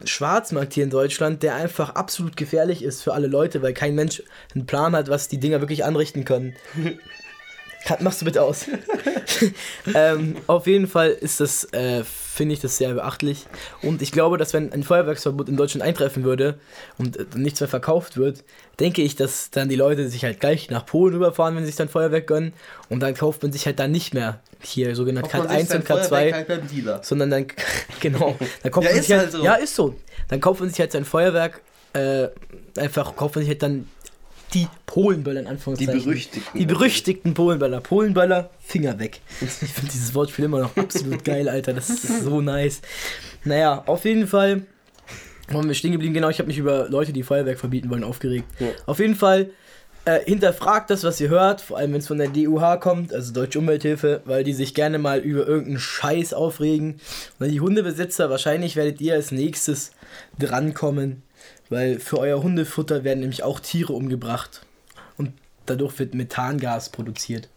Schwarzmarkt 0.05 0.73
hier 0.73 0.83
in 0.83 0.89
Deutschland, 0.89 1.43
der 1.43 1.55
einfach 1.55 1.95
absolut 1.95 2.35
gefährlich 2.35 2.83
ist 2.83 3.01
für 3.01 3.13
alle 3.13 3.27
Leute, 3.27 3.61
weil 3.61 3.73
kein 3.73 3.95
Mensch 3.95 4.23
einen 4.53 4.65
Plan 4.65 4.95
hat, 4.95 5.09
was 5.09 5.27
die 5.27 5.39
Dinger 5.39 5.61
wirklich 5.61 5.85
anrichten 5.85 6.25
können. 6.25 6.55
Machst 7.99 8.21
du 8.21 8.25
bitte 8.25 8.41
aus. 8.41 8.65
ähm, 9.93 10.37
auf 10.47 10.67
jeden 10.67 10.87
Fall 10.87 11.09
ist 11.09 11.39
das, 11.39 11.65
äh, 11.73 12.03
finde 12.03 12.53
ich 12.53 12.61
das 12.61 12.77
sehr 12.77 12.93
beachtlich. 12.93 13.45
Und 13.81 14.01
ich 14.01 14.11
glaube, 14.11 14.37
dass 14.37 14.53
wenn 14.53 14.71
ein 14.71 14.83
Feuerwerksverbot 14.83 15.49
in 15.49 15.57
Deutschland 15.57 15.83
eintreffen 15.83 16.23
würde 16.23 16.59
und 16.97 17.17
äh, 17.17 17.25
nichts 17.35 17.59
mehr 17.59 17.67
verkauft 17.67 18.15
wird, 18.17 18.43
denke 18.79 19.01
ich, 19.01 19.15
dass 19.15 19.49
dann 19.51 19.69
die 19.69 19.75
Leute 19.75 20.07
sich 20.09 20.23
halt 20.23 20.39
gleich 20.39 20.69
nach 20.69 20.85
Polen 20.85 21.13
rüberfahren, 21.15 21.55
wenn 21.55 21.63
sie 21.63 21.67
sich 21.67 21.75
dann 21.75 21.89
Feuerwerk 21.89 22.27
gönnen. 22.27 22.53
Und 22.89 23.01
dann 23.01 23.15
kauft 23.15 23.43
man 23.43 23.51
sich 23.51 23.65
halt 23.65 23.79
dann 23.79 23.91
nicht 23.91 24.13
mehr 24.13 24.39
hier 24.61 24.95
sogenannt 24.95 25.29
sich 25.29 25.35
1 25.41 25.69
sein 25.69 25.81
und 25.81 25.87
2 25.87 25.95
Feuerwerk 26.03 26.33
halt 26.35 26.47
beim 26.47 26.67
Dealer. 26.67 27.01
sondern 27.03 27.29
dann 27.31 27.47
genau 27.99 28.37
dann 28.61 28.71
kauft 28.71 28.85
Ja, 28.85 28.91
man 28.91 28.99
ist 28.99 29.07
sich 29.07 29.11
halt, 29.17 29.23
halt 29.23 29.31
so. 29.33 29.43
ja 29.43 29.53
ist 29.55 29.75
so 29.75 29.95
dann 30.29 30.39
kauft 30.39 30.61
man 30.61 30.69
sich 30.69 30.79
halt 30.79 30.93
sein 30.93 31.03
Feuerwerk 31.03 31.59
äh, 31.91 32.29
einfach 32.77 33.13
kauft 33.17 33.35
man 33.35 33.43
sich 33.43 33.49
halt 33.49 33.61
dann 33.61 33.89
die 34.53 34.67
Polenböller 34.85 35.39
in 35.39 35.45
Die 35.45 35.51
Anführungszeichen 35.51 36.03
berüchtigten. 36.03 36.59
die 36.59 36.65
berüchtigten 36.65 37.33
Polenböller. 37.33 37.81
Polenböller 37.81 38.49
Finger 38.59 38.99
weg. 38.99 39.21
Ich 39.41 39.49
finde 39.49 39.91
dieses 39.91 40.13
Wortspiel 40.13 40.45
immer 40.45 40.59
noch 40.59 40.75
absolut 40.77 41.23
geil 41.23 41.49
Alter. 41.49 41.73
Das 41.73 41.89
ist 41.89 42.23
so 42.23 42.41
nice. 42.41 42.81
Naja 43.43 43.83
auf 43.85 44.05
jeden 44.05 44.27
Fall 44.27 44.63
waren 45.49 45.67
wir 45.67 45.73
stehen 45.75 45.91
geblieben. 45.91 46.13
Genau 46.13 46.29
ich 46.29 46.39
habe 46.39 46.47
mich 46.47 46.57
über 46.57 46.87
Leute 46.89 47.13
die 47.13 47.23
Feuerwerk 47.23 47.59
verbieten 47.59 47.89
wollen 47.89 48.03
aufgeregt. 48.03 48.45
Ja. 48.59 48.67
auf 48.85 48.99
jeden 48.99 49.15
Fall 49.15 49.49
äh, 50.05 50.19
hinterfragt 50.25 50.89
das, 50.89 51.03
was 51.05 51.19
ihr 51.21 51.29
hört, 51.29 51.61
vor 51.61 51.77
allem 51.77 51.93
wenn 51.93 51.99
es 51.99 52.07
von 52.07 52.17
der 52.17 52.27
DUH 52.27 52.77
kommt, 52.81 53.13
also 53.13 53.31
Deutsche 53.31 53.57
Umwelthilfe, 53.59 54.21
weil 54.25 54.43
die 54.43 54.51
sich 54.53 54.73
gerne 54.73 54.99
mal 54.99 55.19
über 55.19 55.47
irgendeinen 55.47 55.79
Scheiß 55.79 56.33
aufregen. 56.33 56.99
Und 57.39 57.49
die 57.49 57.61
Hundebesitzer, 57.61 58.29
wahrscheinlich 58.29 58.75
werdet 58.75 58.99
ihr 58.99 59.13
als 59.13 59.31
nächstes 59.31 59.91
drankommen, 60.37 61.23
weil 61.69 61.99
für 61.99 62.19
euer 62.19 62.41
Hundefutter 62.43 63.03
werden 63.03 63.21
nämlich 63.21 63.43
auch 63.43 63.59
Tiere 63.59 63.93
umgebracht. 63.93 64.65
Und 65.17 65.33
dadurch 65.65 65.97
wird 65.99 66.13
Methangas 66.13 66.89
produziert. 66.89 67.49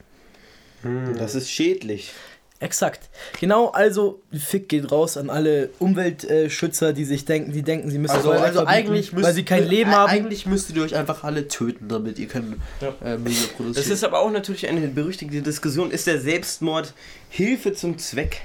Das 1.17 1.35
ist 1.35 1.51
schädlich. 1.51 2.13
Exakt. 2.59 3.11
Genau, 3.39 3.69
also 3.69 4.23
Fick 4.33 4.71
geht 4.71 4.91
raus 4.91 5.19
an 5.19 5.29
alle 5.29 5.69
Umweltschützer, 5.79 6.95
die 6.95 7.05
sich 7.05 7.27
denken, 7.27 7.53
die 7.53 7.63
denken, 7.63 7.91
sie 7.91 7.99
müssen 7.99 8.17
Also, 8.17 8.31
also 8.31 8.65
verbieten, 8.65 8.69
eigentlich 8.69 9.13
müsst, 9.13 9.27
weil 9.27 9.35
sie 9.35 9.45
kein 9.45 9.69
Leben 9.69 9.91
äh, 9.91 9.95
haben. 9.95 10.11
Eigentlich 10.11 10.47
müsstet 10.47 10.77
ihr 10.77 10.83
euch 10.83 10.95
einfach 10.95 11.23
alle 11.23 11.49
töten, 11.49 11.89
damit 11.89 12.19
ihr 12.19 12.29
könnt 12.29 12.57
äh, 13.05 13.19
Müll 13.19 13.35
produzieren. 13.57 13.75
Das 13.75 13.89
ist 13.89 14.05
aber 14.05 14.21
auch 14.21 14.31
natürlich 14.31 14.67
eine 14.69 14.89
berüchtigte 14.89 15.43
Diskussion. 15.43 15.91
Ist 15.91 16.07
der 16.07 16.19
Selbstmord 16.19 16.95
Hilfe 17.29 17.75
zum 17.75 17.99
Zweck? 17.99 18.43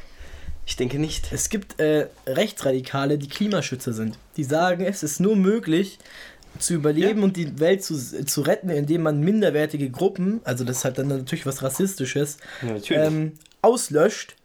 Ich 0.66 0.76
denke 0.76 0.99
nicht. 0.99 1.32
Es 1.32 1.49
gibt 1.49 1.80
äh, 1.80 2.07
Rechtsradikale, 2.28 3.18
die 3.18 3.28
Klimaschützer 3.28 3.93
sind. 3.93 4.18
Die 4.38 4.43
sagen, 4.43 4.86
es 4.86 5.03
ist 5.03 5.20
nur 5.20 5.36
möglich, 5.36 5.97
zu 6.59 6.74
überleben 6.74 7.24
und 7.24 7.38
die 7.38 7.59
Welt 7.59 7.84
zu, 7.84 7.95
zu 8.26 8.41
retten, 8.41 8.70
indem 8.70 9.03
man 9.03 9.22
minderwertige 9.22 9.89
Gruppen, 9.89 10.41
also 10.43 10.64
das 10.64 10.84
hat 10.84 10.97
dann 10.97 11.07
natürlich 11.07 11.45
was 11.45 11.64
Rassistisches, 11.64 12.38
Ja, 12.62 13.05
ähm, 13.07 13.34
auslöscht, 13.62 14.36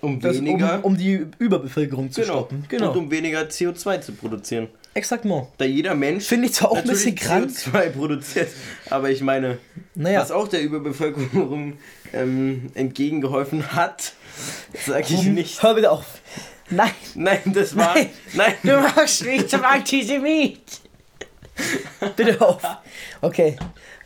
um 0.00 0.20
das, 0.20 0.36
um, 0.36 0.44
weniger. 0.46 0.84
um 0.84 0.96
die 0.96 1.26
Überbevölkerung 1.38 2.10
zu 2.10 2.20
genau. 2.20 2.32
stoppen. 2.34 2.64
Genau. 2.68 2.90
Und 2.90 2.96
um 2.98 3.10
weniger 3.10 3.42
CO2 3.42 4.00
zu 4.00 4.12
produzieren. 4.12 4.68
Exaktement. 4.94 5.46
Da 5.56 5.64
jeder 5.64 5.94
Mensch 5.94 6.24
Finde 6.26 6.48
ich 6.48 6.54
zwar 6.54 6.72
auch 6.72 6.76
ein 6.76 6.86
bisschen 6.86 7.14
krank. 7.14 7.50
CO2 7.50 7.90
produziert, 7.90 8.48
aber 8.90 9.10
ich 9.10 9.22
meine, 9.22 9.56
Naja, 9.94 10.20
was 10.20 10.30
auch 10.30 10.48
der 10.48 10.60
Überbevölkerung 10.62 11.78
ähm, 12.12 12.70
entgegengeholfen 12.74 13.72
hat, 13.72 14.12
sage 14.86 15.06
ich 15.08 15.22
nicht. 15.24 15.62
hör 15.62 15.76
wieder 15.76 15.92
auf. 15.92 16.20
Nein, 16.70 16.90
Nein, 17.14 17.40
das 17.46 17.76
war. 17.76 17.94
Nein. 17.94 18.10
Nein, 18.32 18.54
du 18.62 18.80
machst 18.80 19.24
mich 19.24 19.46
zum 19.48 19.64
Antisemit. 19.64 20.60
Bitte 22.16 22.40
auf. 22.40 22.62
Okay. 23.20 23.56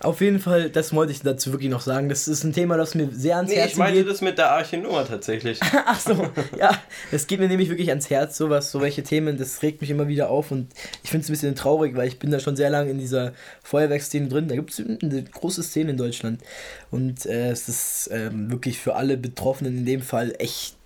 Auf 0.00 0.20
jeden 0.20 0.38
Fall, 0.40 0.68
das 0.70 0.94
wollte 0.94 1.12
ich 1.12 1.20
dazu 1.22 1.52
wirklich 1.52 1.70
noch 1.70 1.80
sagen. 1.80 2.08
Das 2.08 2.28
ist 2.28 2.44
ein 2.44 2.52
Thema, 2.52 2.76
das 2.76 2.94
mir 2.94 3.08
sehr 3.12 3.36
ans 3.36 3.50
Nee, 3.50 3.56
Herz 3.58 3.72
ich 3.72 3.76
meinte 3.76 4.00
geht. 4.02 4.10
das 4.10 4.20
mit 4.20 4.36
der 4.38 4.50
Arche 4.52 4.76
Noah 4.78 5.06
tatsächlich. 5.06 5.58
Ach 5.86 5.98
so, 5.98 6.28
ja. 6.58 6.70
Es 7.10 7.26
geht 7.26 7.40
mir 7.40 7.48
nämlich 7.48 7.68
wirklich 7.70 7.88
ans 7.88 8.10
Herz, 8.10 8.36
sowas, 8.36 8.70
so 8.70 8.80
welche 8.80 9.02
Themen, 9.02 9.38
das 9.38 9.62
regt 9.62 9.80
mich 9.80 9.90
immer 9.90 10.08
wieder 10.08 10.28
auf 10.28 10.50
und 10.50 10.68
ich 11.02 11.10
finde 11.10 11.24
es 11.24 11.30
ein 11.30 11.32
bisschen 11.32 11.54
traurig, 11.54 11.96
weil 11.96 12.08
ich 12.08 12.18
bin 12.18 12.30
da 12.30 12.40
schon 12.40 12.56
sehr 12.56 12.70
lange 12.70 12.90
in 12.90 12.98
dieser 12.98 13.32
Feuerwerksszene 13.62 14.28
drin. 14.28 14.48
Da 14.48 14.54
gibt 14.54 14.70
es 14.72 14.80
eine 14.80 15.22
große 15.24 15.62
Szene 15.62 15.92
in 15.92 15.96
Deutschland 15.96 16.42
und 16.90 17.24
äh, 17.26 17.50
es 17.50 17.68
ist 17.68 18.10
ähm, 18.12 18.50
wirklich 18.50 18.78
für 18.78 18.96
alle 18.96 19.16
Betroffenen 19.16 19.78
in 19.78 19.86
dem 19.86 20.02
Fall 20.02 20.34
echt 20.38 20.76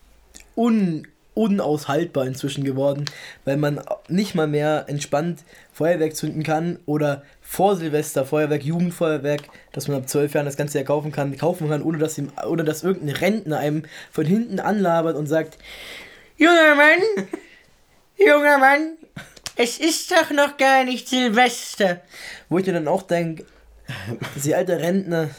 un 0.57 1.07
unaushaltbar 1.35 2.27
inzwischen 2.27 2.65
geworden, 2.65 3.05
weil 3.45 3.57
man 3.57 3.81
nicht 4.09 4.35
mal 4.35 4.49
mehr 4.49 4.85
entspannt 4.89 5.45
Feuerwerk 5.73 6.15
zünden 6.17 6.43
kann 6.43 6.79
oder 6.87 7.23
vor 7.51 7.75
Silvester 7.75 8.25
Feuerwerk, 8.25 8.63
Jugendfeuerwerk, 8.63 9.43
dass 9.73 9.89
man 9.89 9.97
ab 9.97 10.09
12 10.09 10.35
Jahren 10.35 10.47
das 10.47 10.57
Ganze 10.57 10.79
ja 10.79 10.85
kaufen 10.85 11.11
kann, 11.11 11.37
kaufen 11.37 11.69
kann, 11.69 11.83
ohne 11.83 11.99
dass, 11.99 12.17
ihm, 12.17 12.31
ohne 12.47 12.63
dass 12.63 12.85
irgendein 12.85 13.17
Rentner 13.17 13.59
einem 13.59 13.83
von 14.13 14.25
hinten 14.25 14.61
anlabert 14.61 15.17
und 15.17 15.27
sagt, 15.27 15.59
junger 16.37 16.77
Mann, 16.77 17.01
junger 18.17 18.59
Mann, 18.59 18.93
es 19.57 19.79
ist 19.79 20.13
doch 20.13 20.31
noch 20.31 20.59
gar 20.59 20.85
nicht 20.85 21.09
Silvester. 21.09 22.01
Wo 22.49 22.59
ich 22.59 22.67
mir 22.67 22.73
dann 22.75 22.87
auch 22.87 23.03
denke, 23.03 23.45
sie 24.37 24.55
alter 24.55 24.79
Rentner, 24.79 25.31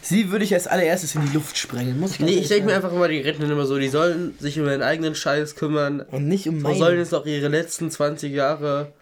sie 0.00 0.32
würde 0.32 0.44
ich 0.44 0.52
als 0.54 0.66
allererstes 0.66 1.14
in 1.14 1.24
die 1.24 1.34
Luft 1.34 1.56
sprengen, 1.56 2.00
muss 2.00 2.14
ich 2.14 2.18
Nee, 2.18 2.32
ich 2.32 2.48
denke 2.48 2.66
mir 2.66 2.74
einfach 2.74 2.92
immer, 2.92 3.06
die 3.06 3.20
Rentner 3.20 3.48
immer 3.48 3.66
so, 3.66 3.78
die 3.78 3.90
sollen 3.90 4.34
sich 4.40 4.58
um 4.58 4.66
ihren 4.66 4.82
eigenen 4.82 5.14
Scheiß 5.14 5.54
kümmern. 5.54 6.00
Und 6.00 6.26
nicht 6.26 6.48
um 6.48 6.56
Und 6.56 6.62
meine 6.62 6.78
sollen 6.78 6.98
jetzt 6.98 7.14
auch 7.14 7.26
ihre 7.26 7.46
letzten 7.46 7.92
20 7.92 8.32
Jahre 8.32 8.92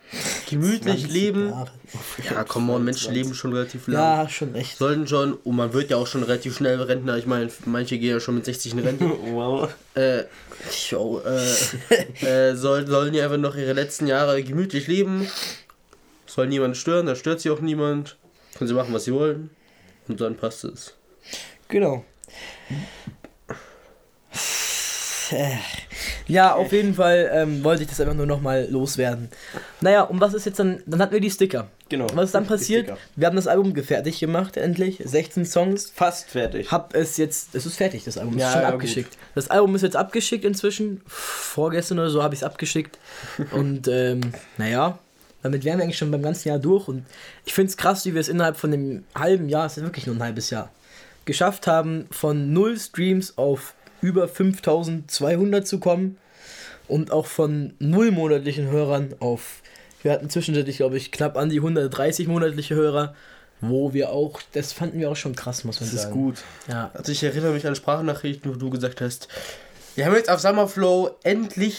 gemütlich 0.48 1.02
20 1.02 1.10
leben. 1.10 1.48
Jahre. 1.50 1.70
Ja, 2.24 2.44
come 2.44 2.72
on, 2.72 2.84
Menschen 2.84 3.14
leben 3.14 3.34
schon 3.34 3.52
relativ 3.52 3.86
lang. 3.86 4.00
Ja, 4.00 4.28
schon 4.28 4.52
recht. 4.52 4.76
Sollten 4.76 5.06
schon, 5.06 5.34
und 5.34 5.56
man 5.56 5.72
wird 5.72 5.90
ja 5.90 5.96
auch 5.96 6.06
schon 6.06 6.22
relativ 6.22 6.56
schnell 6.56 6.80
Rentner. 6.80 7.16
Ich 7.16 7.26
meine, 7.26 7.50
manche 7.64 7.98
gehen 7.98 8.10
ja 8.10 8.20
schon 8.20 8.36
mit 8.36 8.44
60 8.44 8.72
in 8.72 8.78
Rente. 8.80 9.04
wow. 9.32 9.68
äh, 9.94 10.24
yo, 10.88 11.20
äh, 11.20 12.26
äh, 12.26 12.54
sollen, 12.56 12.86
sollen 12.86 13.12
die 13.12 13.20
einfach 13.20 13.38
noch 13.38 13.56
ihre 13.56 13.72
letzten 13.72 14.06
Jahre 14.06 14.42
gemütlich 14.42 14.86
leben. 14.86 15.28
Soll 16.26 16.46
niemand 16.46 16.76
stören, 16.76 17.06
da 17.06 17.14
stört 17.14 17.40
sie 17.40 17.50
auch 17.50 17.60
niemand. 17.60 18.16
Können 18.56 18.68
sie 18.68 18.74
machen, 18.74 18.92
was 18.92 19.04
sie 19.04 19.12
wollen. 19.12 19.50
Und 20.08 20.20
dann 20.20 20.36
passt 20.36 20.64
es. 20.64 20.94
Genau. 21.68 22.04
Äh, 25.30 25.56
Ja, 26.30 26.54
auf 26.54 26.72
jeden 26.72 26.94
Fall 26.94 27.28
ähm, 27.32 27.64
wollte 27.64 27.82
ich 27.82 27.88
das 27.88 28.00
einfach 28.00 28.14
nur 28.14 28.26
nochmal 28.26 28.68
loswerden. 28.70 29.28
Naja, 29.80 30.02
und 30.02 30.20
was 30.20 30.32
ist 30.34 30.46
jetzt 30.46 30.58
dann? 30.58 30.80
Dann 30.86 31.00
hatten 31.00 31.12
wir 31.12 31.20
die 31.20 31.30
Sticker. 31.30 31.68
Genau. 31.88 32.06
Was 32.14 32.26
ist 32.26 32.34
dann 32.34 32.46
passiert? 32.46 32.92
Wir 33.16 33.26
haben 33.26 33.34
das 33.34 33.48
Album 33.48 33.74
fertig 33.74 34.20
gemacht, 34.20 34.56
endlich. 34.56 35.02
16 35.04 35.44
Songs. 35.44 35.92
Fast 35.94 36.30
fertig. 36.30 36.70
Hab 36.70 36.94
es 36.94 37.16
jetzt. 37.16 37.54
Es 37.54 37.66
ist 37.66 37.76
fertig, 37.76 38.04
das 38.04 38.16
Album. 38.16 38.38
Ja, 38.38 38.46
ist 38.46 38.52
schon 38.52 38.62
ja, 38.62 38.68
abgeschickt. 38.68 39.18
Das 39.34 39.50
Album 39.50 39.74
ist 39.74 39.82
jetzt 39.82 39.96
abgeschickt 39.96 40.44
inzwischen. 40.44 41.02
Vorgestern 41.06 41.98
oder 41.98 42.10
so 42.10 42.22
habe 42.22 42.34
ich 42.34 42.40
es 42.40 42.44
abgeschickt. 42.44 42.98
und 43.50 43.88
ähm, 43.88 44.20
naja, 44.56 44.98
damit 45.42 45.64
wären 45.64 45.78
wir 45.78 45.84
eigentlich 45.84 45.98
schon 45.98 46.12
beim 46.12 46.22
ganzen 46.22 46.48
Jahr 46.48 46.60
durch. 46.60 46.86
Und 46.86 47.04
ich 47.44 47.54
finde 47.54 47.70
es 47.70 47.76
krass, 47.76 48.04
wie 48.04 48.14
wir 48.14 48.20
es 48.20 48.28
innerhalb 48.28 48.56
von 48.56 48.72
einem 48.72 49.04
halben 49.16 49.48
Jahr, 49.48 49.66
es 49.66 49.76
ist 49.76 49.82
wirklich 49.82 50.06
nur 50.06 50.14
ein 50.14 50.22
halbes 50.22 50.50
Jahr, 50.50 50.70
geschafft 51.24 51.66
haben, 51.66 52.06
von 52.12 52.52
null 52.52 52.78
Streams 52.78 53.36
auf 53.36 53.74
über 54.02 54.28
5200 54.28 55.66
zu 55.66 55.78
kommen. 55.80 56.18
Und 56.88 57.12
auch 57.12 57.26
von 57.26 57.74
null 57.78 58.10
monatlichen 58.10 58.66
Hörern 58.68 59.14
auf. 59.20 59.62
Wir 60.02 60.10
hatten 60.12 60.28
zwischenzeitlich, 60.28 60.78
glaube 60.78 60.96
ich, 60.96 61.12
knapp 61.12 61.36
an 61.36 61.48
die 61.50 61.58
130 61.58 62.26
monatliche 62.26 62.74
Hörer. 62.74 63.14
Wo 63.62 63.92
wir 63.92 64.10
auch, 64.10 64.40
das 64.54 64.72
fanden 64.72 64.98
wir 65.00 65.10
auch 65.10 65.16
schon 65.16 65.34
krass, 65.36 65.64
muss 65.64 65.80
man 65.80 65.90
Das 65.90 66.02
sagen. 66.02 66.12
ist 66.14 66.18
gut. 66.18 66.36
Ja, 66.66 66.90
Also 66.94 67.12
ich 67.12 67.22
erinnere 67.22 67.52
mich 67.52 67.66
an 67.66 67.74
Sprachnachrichten, 67.76 68.50
wo 68.50 68.56
du 68.56 68.70
gesagt 68.70 69.02
hast, 69.02 69.28
wir 69.96 70.06
haben 70.06 70.14
jetzt 70.14 70.30
auf 70.30 70.40
Summerflow 70.40 71.10
endlich 71.24 71.78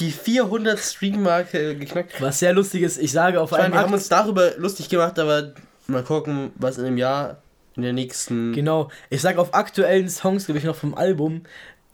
die 0.00 0.10
400 0.10 0.78
Stream-Marke 0.80 1.76
geknackt. 1.76 2.20
Was 2.20 2.40
sehr 2.40 2.52
lustig 2.52 2.82
ist, 2.82 2.98
ich 2.98 3.12
sage 3.12 3.40
auf 3.40 3.52
einem 3.52 3.72
wir 3.72 3.80
haben 3.80 3.92
uns 3.94 4.08
darüber 4.08 4.50
lustig 4.56 4.88
gemacht, 4.88 5.16
aber 5.20 5.52
mal 5.86 6.02
gucken, 6.02 6.50
was 6.56 6.78
in 6.78 6.84
dem 6.84 6.98
Jahr, 6.98 7.40
in 7.76 7.82
der 7.82 7.92
nächsten... 7.92 8.52
genau, 8.52 8.90
ich 9.10 9.20
sage 9.20 9.40
auf 9.40 9.54
aktuellen 9.54 10.08
Songs, 10.08 10.46
glaube 10.46 10.58
ich, 10.58 10.64
noch 10.64 10.76
vom 10.76 10.94
Album, 10.94 11.42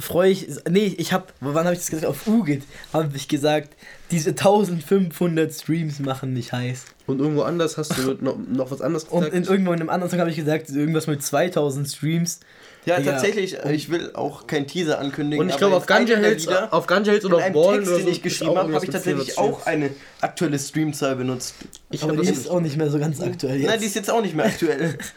freue 0.01 0.31
ich, 0.31 0.47
nee, 0.71 0.95
ich 0.97 1.13
habe, 1.13 1.27
wann 1.41 1.65
habe 1.65 1.73
ich 1.73 1.81
das 1.81 1.91
gesagt, 1.91 2.07
auf 2.07 2.27
UGIT 2.27 2.63
habe 2.93 3.11
ich 3.17 3.27
gesagt, 3.27 3.77
diese 4.11 4.31
1500 4.31 5.53
Streams 5.53 5.99
machen 5.99 6.33
mich 6.35 6.53
heiß. 6.53 6.85
Und 7.07 7.21
irgendwo 7.21 7.43
anders 7.43 7.77
hast 7.79 7.99
du 7.99 8.17
noch, 8.21 8.37
noch 8.39 8.71
was 8.71 8.81
anderes 8.81 9.05
Und 9.05 9.21
gesagt. 9.21 9.35
in 9.35 9.45
irgendwo 9.45 9.73
in 9.73 9.81
einem 9.81 9.91
anderen 9.91 10.11
Song 10.11 10.21
habe 10.21 10.31
ich 10.31 10.37
gesagt, 10.37 10.71
irgendwas 10.71 11.09
mit 11.09 11.23
2000 11.23 11.89
Streams. 11.89 12.41
Ja, 12.85 12.99
Digga. 12.99 13.13
tatsächlich, 13.13 13.59
äh, 13.59 13.75
ich 13.75 13.91
will 13.91 14.13
auch 14.15 14.47
kein 14.47 14.67
Teaser 14.69 15.01
ankündigen. 15.01 15.45
und 15.45 15.51
ich 15.51 15.57
glaube, 15.57 15.75
auf 15.77 15.87
Ganja 15.87 16.17
Hills, 16.17 16.47
Lieder, 16.47 16.73
auf 16.73 16.87
Ganja 16.87 17.11
Hills 17.11 17.25
in 17.25 17.33
oder 17.33 17.45
auf 17.45 17.53
Ballen 17.53 17.81
Text, 17.81 17.89
oder 17.89 17.97
den 17.99 18.05
so, 18.05 18.11
ich 18.11 18.17
ist 18.19 18.23
geschrieben 18.23 18.57
habe, 18.57 18.73
habe 18.73 18.85
ich 18.85 18.91
tatsächlich 18.91 19.33
400 19.33 19.39
auch 19.55 19.67
eine 19.67 19.91
aktuelle 20.21 20.59
Streamzahl 20.59 21.17
benutzt. 21.17 21.55
Ich 21.91 22.05
aber 22.05 22.17
die 22.17 22.29
ist 22.29 22.49
auch 22.49 22.61
nicht 22.61 22.77
mehr 22.77 22.89
so 22.89 22.99
ganz 23.01 23.21
aktuell 23.21 23.59
Nein, 23.59 23.67
die 23.67 23.73
jetzt. 23.73 23.85
ist 23.85 23.95
jetzt 23.97 24.11
auch 24.11 24.23
nicht 24.23 24.37
mehr 24.37 24.47
aktuell. 24.47 24.97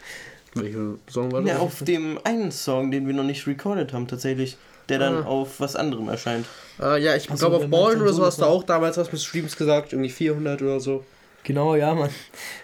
Welcher 0.54 0.94
Song 1.10 1.32
war 1.32 1.40
ja, 1.42 1.54
das? 1.54 1.62
auf 1.62 1.82
dem 1.82 2.18
einen 2.24 2.52
Song, 2.52 2.90
den 2.90 3.06
wir 3.06 3.14
noch 3.14 3.24
nicht 3.24 3.46
recorded 3.46 3.92
haben, 3.92 4.06
tatsächlich. 4.06 4.56
Der 4.88 4.98
dann 4.98 5.22
Ah. 5.22 5.26
auf 5.26 5.60
was 5.60 5.76
anderem 5.76 6.08
erscheint. 6.08 6.44
Äh, 6.80 7.00
ja, 7.02 7.14
ich 7.14 7.28
glaube, 7.28 7.56
auf 7.56 7.68
Ballen 7.68 8.02
oder 8.02 8.10
so 8.12 8.18
so 8.18 8.26
hast 8.26 8.40
du 8.40 8.44
auch 8.44 8.64
damals 8.64 8.96
was 8.96 9.10
mit 9.12 9.20
Streams 9.20 9.56
gesagt, 9.56 9.92
irgendwie 9.92 10.10
400 10.10 10.60
oder 10.60 10.80
so. 10.80 11.04
Genau, 11.44 11.76
ja, 11.76 11.94
Mann. 11.94 12.10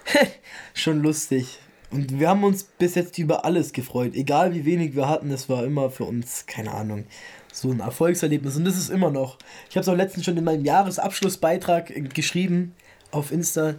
Schon 0.74 1.00
lustig. 1.02 1.58
Und 1.90 2.18
wir 2.18 2.28
haben 2.28 2.44
uns 2.44 2.64
bis 2.64 2.96
jetzt 2.96 3.16
über 3.18 3.44
alles 3.44 3.72
gefreut. 3.72 4.14
Egal 4.14 4.52
wie 4.52 4.64
wenig 4.66 4.94
wir 4.94 5.08
hatten, 5.08 5.30
es 5.30 5.48
war 5.48 5.64
immer 5.64 5.90
für 5.90 6.04
uns, 6.04 6.44
keine 6.46 6.72
Ahnung, 6.74 7.04
so 7.52 7.70
ein 7.70 7.80
Erfolgserlebnis. 7.80 8.56
Und 8.56 8.64
das 8.66 8.76
ist 8.76 8.90
immer 8.90 9.10
noch. 9.10 9.38
Ich 9.70 9.76
habe 9.76 9.82
es 9.82 9.88
auch 9.88 9.96
letztens 9.96 10.24
schon 10.26 10.36
in 10.36 10.44
meinem 10.44 10.64
Jahresabschlussbeitrag 10.64 11.90
äh, 11.90 12.00
geschrieben 12.02 12.74
auf 13.10 13.32
Insta. 13.32 13.76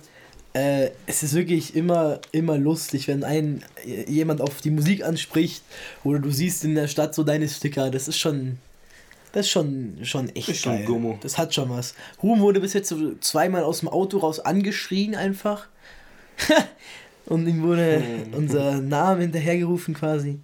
Äh, 0.54 0.90
es 1.06 1.22
ist 1.22 1.36
wirklich 1.36 1.76
immer, 1.76 2.20
immer 2.32 2.58
lustig, 2.58 3.08
wenn 3.08 3.24
ein 3.24 3.64
jemand 3.86 4.42
auf 4.42 4.62
die 4.62 4.72
Musik 4.72 5.04
anspricht 5.04 5.64
oder 6.04 6.20
du 6.20 6.32
siehst 6.32 6.64
in 6.64 6.76
der 6.76 6.88
Stadt 6.88 7.14
so 7.14 7.24
deine 7.24 7.48
Sticker. 7.48 7.92
Das 7.92 8.08
ist 8.08 8.18
schon. 8.18 8.58
Das 9.32 9.46
ist 9.46 9.52
schon, 9.52 10.00
schon 10.02 10.30
echt 10.30 10.50
Ist 10.50 10.62
schon 10.62 10.78
geil. 10.78 10.86
Gummo. 10.86 11.20
Das 11.22 11.38
hat 11.38 11.54
schon 11.54 11.70
was. 11.70 11.94
Ruhm 12.24 12.40
wurde 12.40 12.60
bis 12.60 12.74
jetzt 12.74 12.90
so 12.90 13.14
zweimal 13.20 13.64
aus 13.64 13.82
dem 13.82 13.90
Auto 13.90 14.18
raus 14.18 14.40
angeschrien 14.40 15.14
einfach. 15.14 15.68
und 17.28 17.48
ihm 17.48 17.62
wurde 17.62 18.04
unser 18.32 18.82
Name 18.82 19.22
hinterhergerufen 19.22 19.94
quasi. 19.94 20.40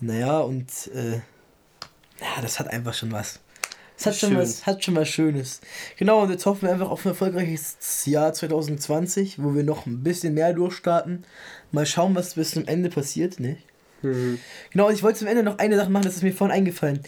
Naja, 0.00 0.38
und 0.38 0.70
äh, 0.94 1.14
ja, 1.14 2.40
das 2.40 2.60
hat 2.60 2.68
einfach 2.68 2.94
schon 2.94 3.10
was. 3.10 3.40
Es 4.06 4.22
hat 4.22 4.28
schon 4.28 4.36
was, 4.36 4.66
hat 4.66 4.84
schon 4.84 4.96
was 4.96 5.08
Schönes. 5.08 5.60
Genau, 5.96 6.22
und 6.22 6.30
jetzt 6.30 6.46
hoffen 6.46 6.62
wir 6.62 6.72
einfach 6.72 6.90
auf 6.90 7.04
ein 7.04 7.10
erfolgreiches 7.10 8.04
Jahr 8.06 8.32
2020, 8.32 9.42
wo 9.42 9.54
wir 9.54 9.64
noch 9.64 9.86
ein 9.86 10.02
bisschen 10.02 10.34
mehr 10.34 10.52
durchstarten. 10.52 11.24
Mal 11.70 11.86
schauen, 11.86 12.14
was 12.14 12.34
bis 12.34 12.50
zum 12.50 12.66
Ende 12.66 12.90
passiert, 12.90 13.40
ne? 13.40 13.56
Genau, 14.72 14.88
und 14.88 14.94
ich 14.94 15.04
wollte 15.04 15.20
zum 15.20 15.28
Ende 15.28 15.44
noch 15.44 15.58
eine 15.58 15.76
Sache 15.76 15.90
machen, 15.90 16.04
das 16.04 16.16
ist 16.16 16.22
mir 16.24 16.32
vorhin 16.32 16.56
eingefallen. 16.56 17.00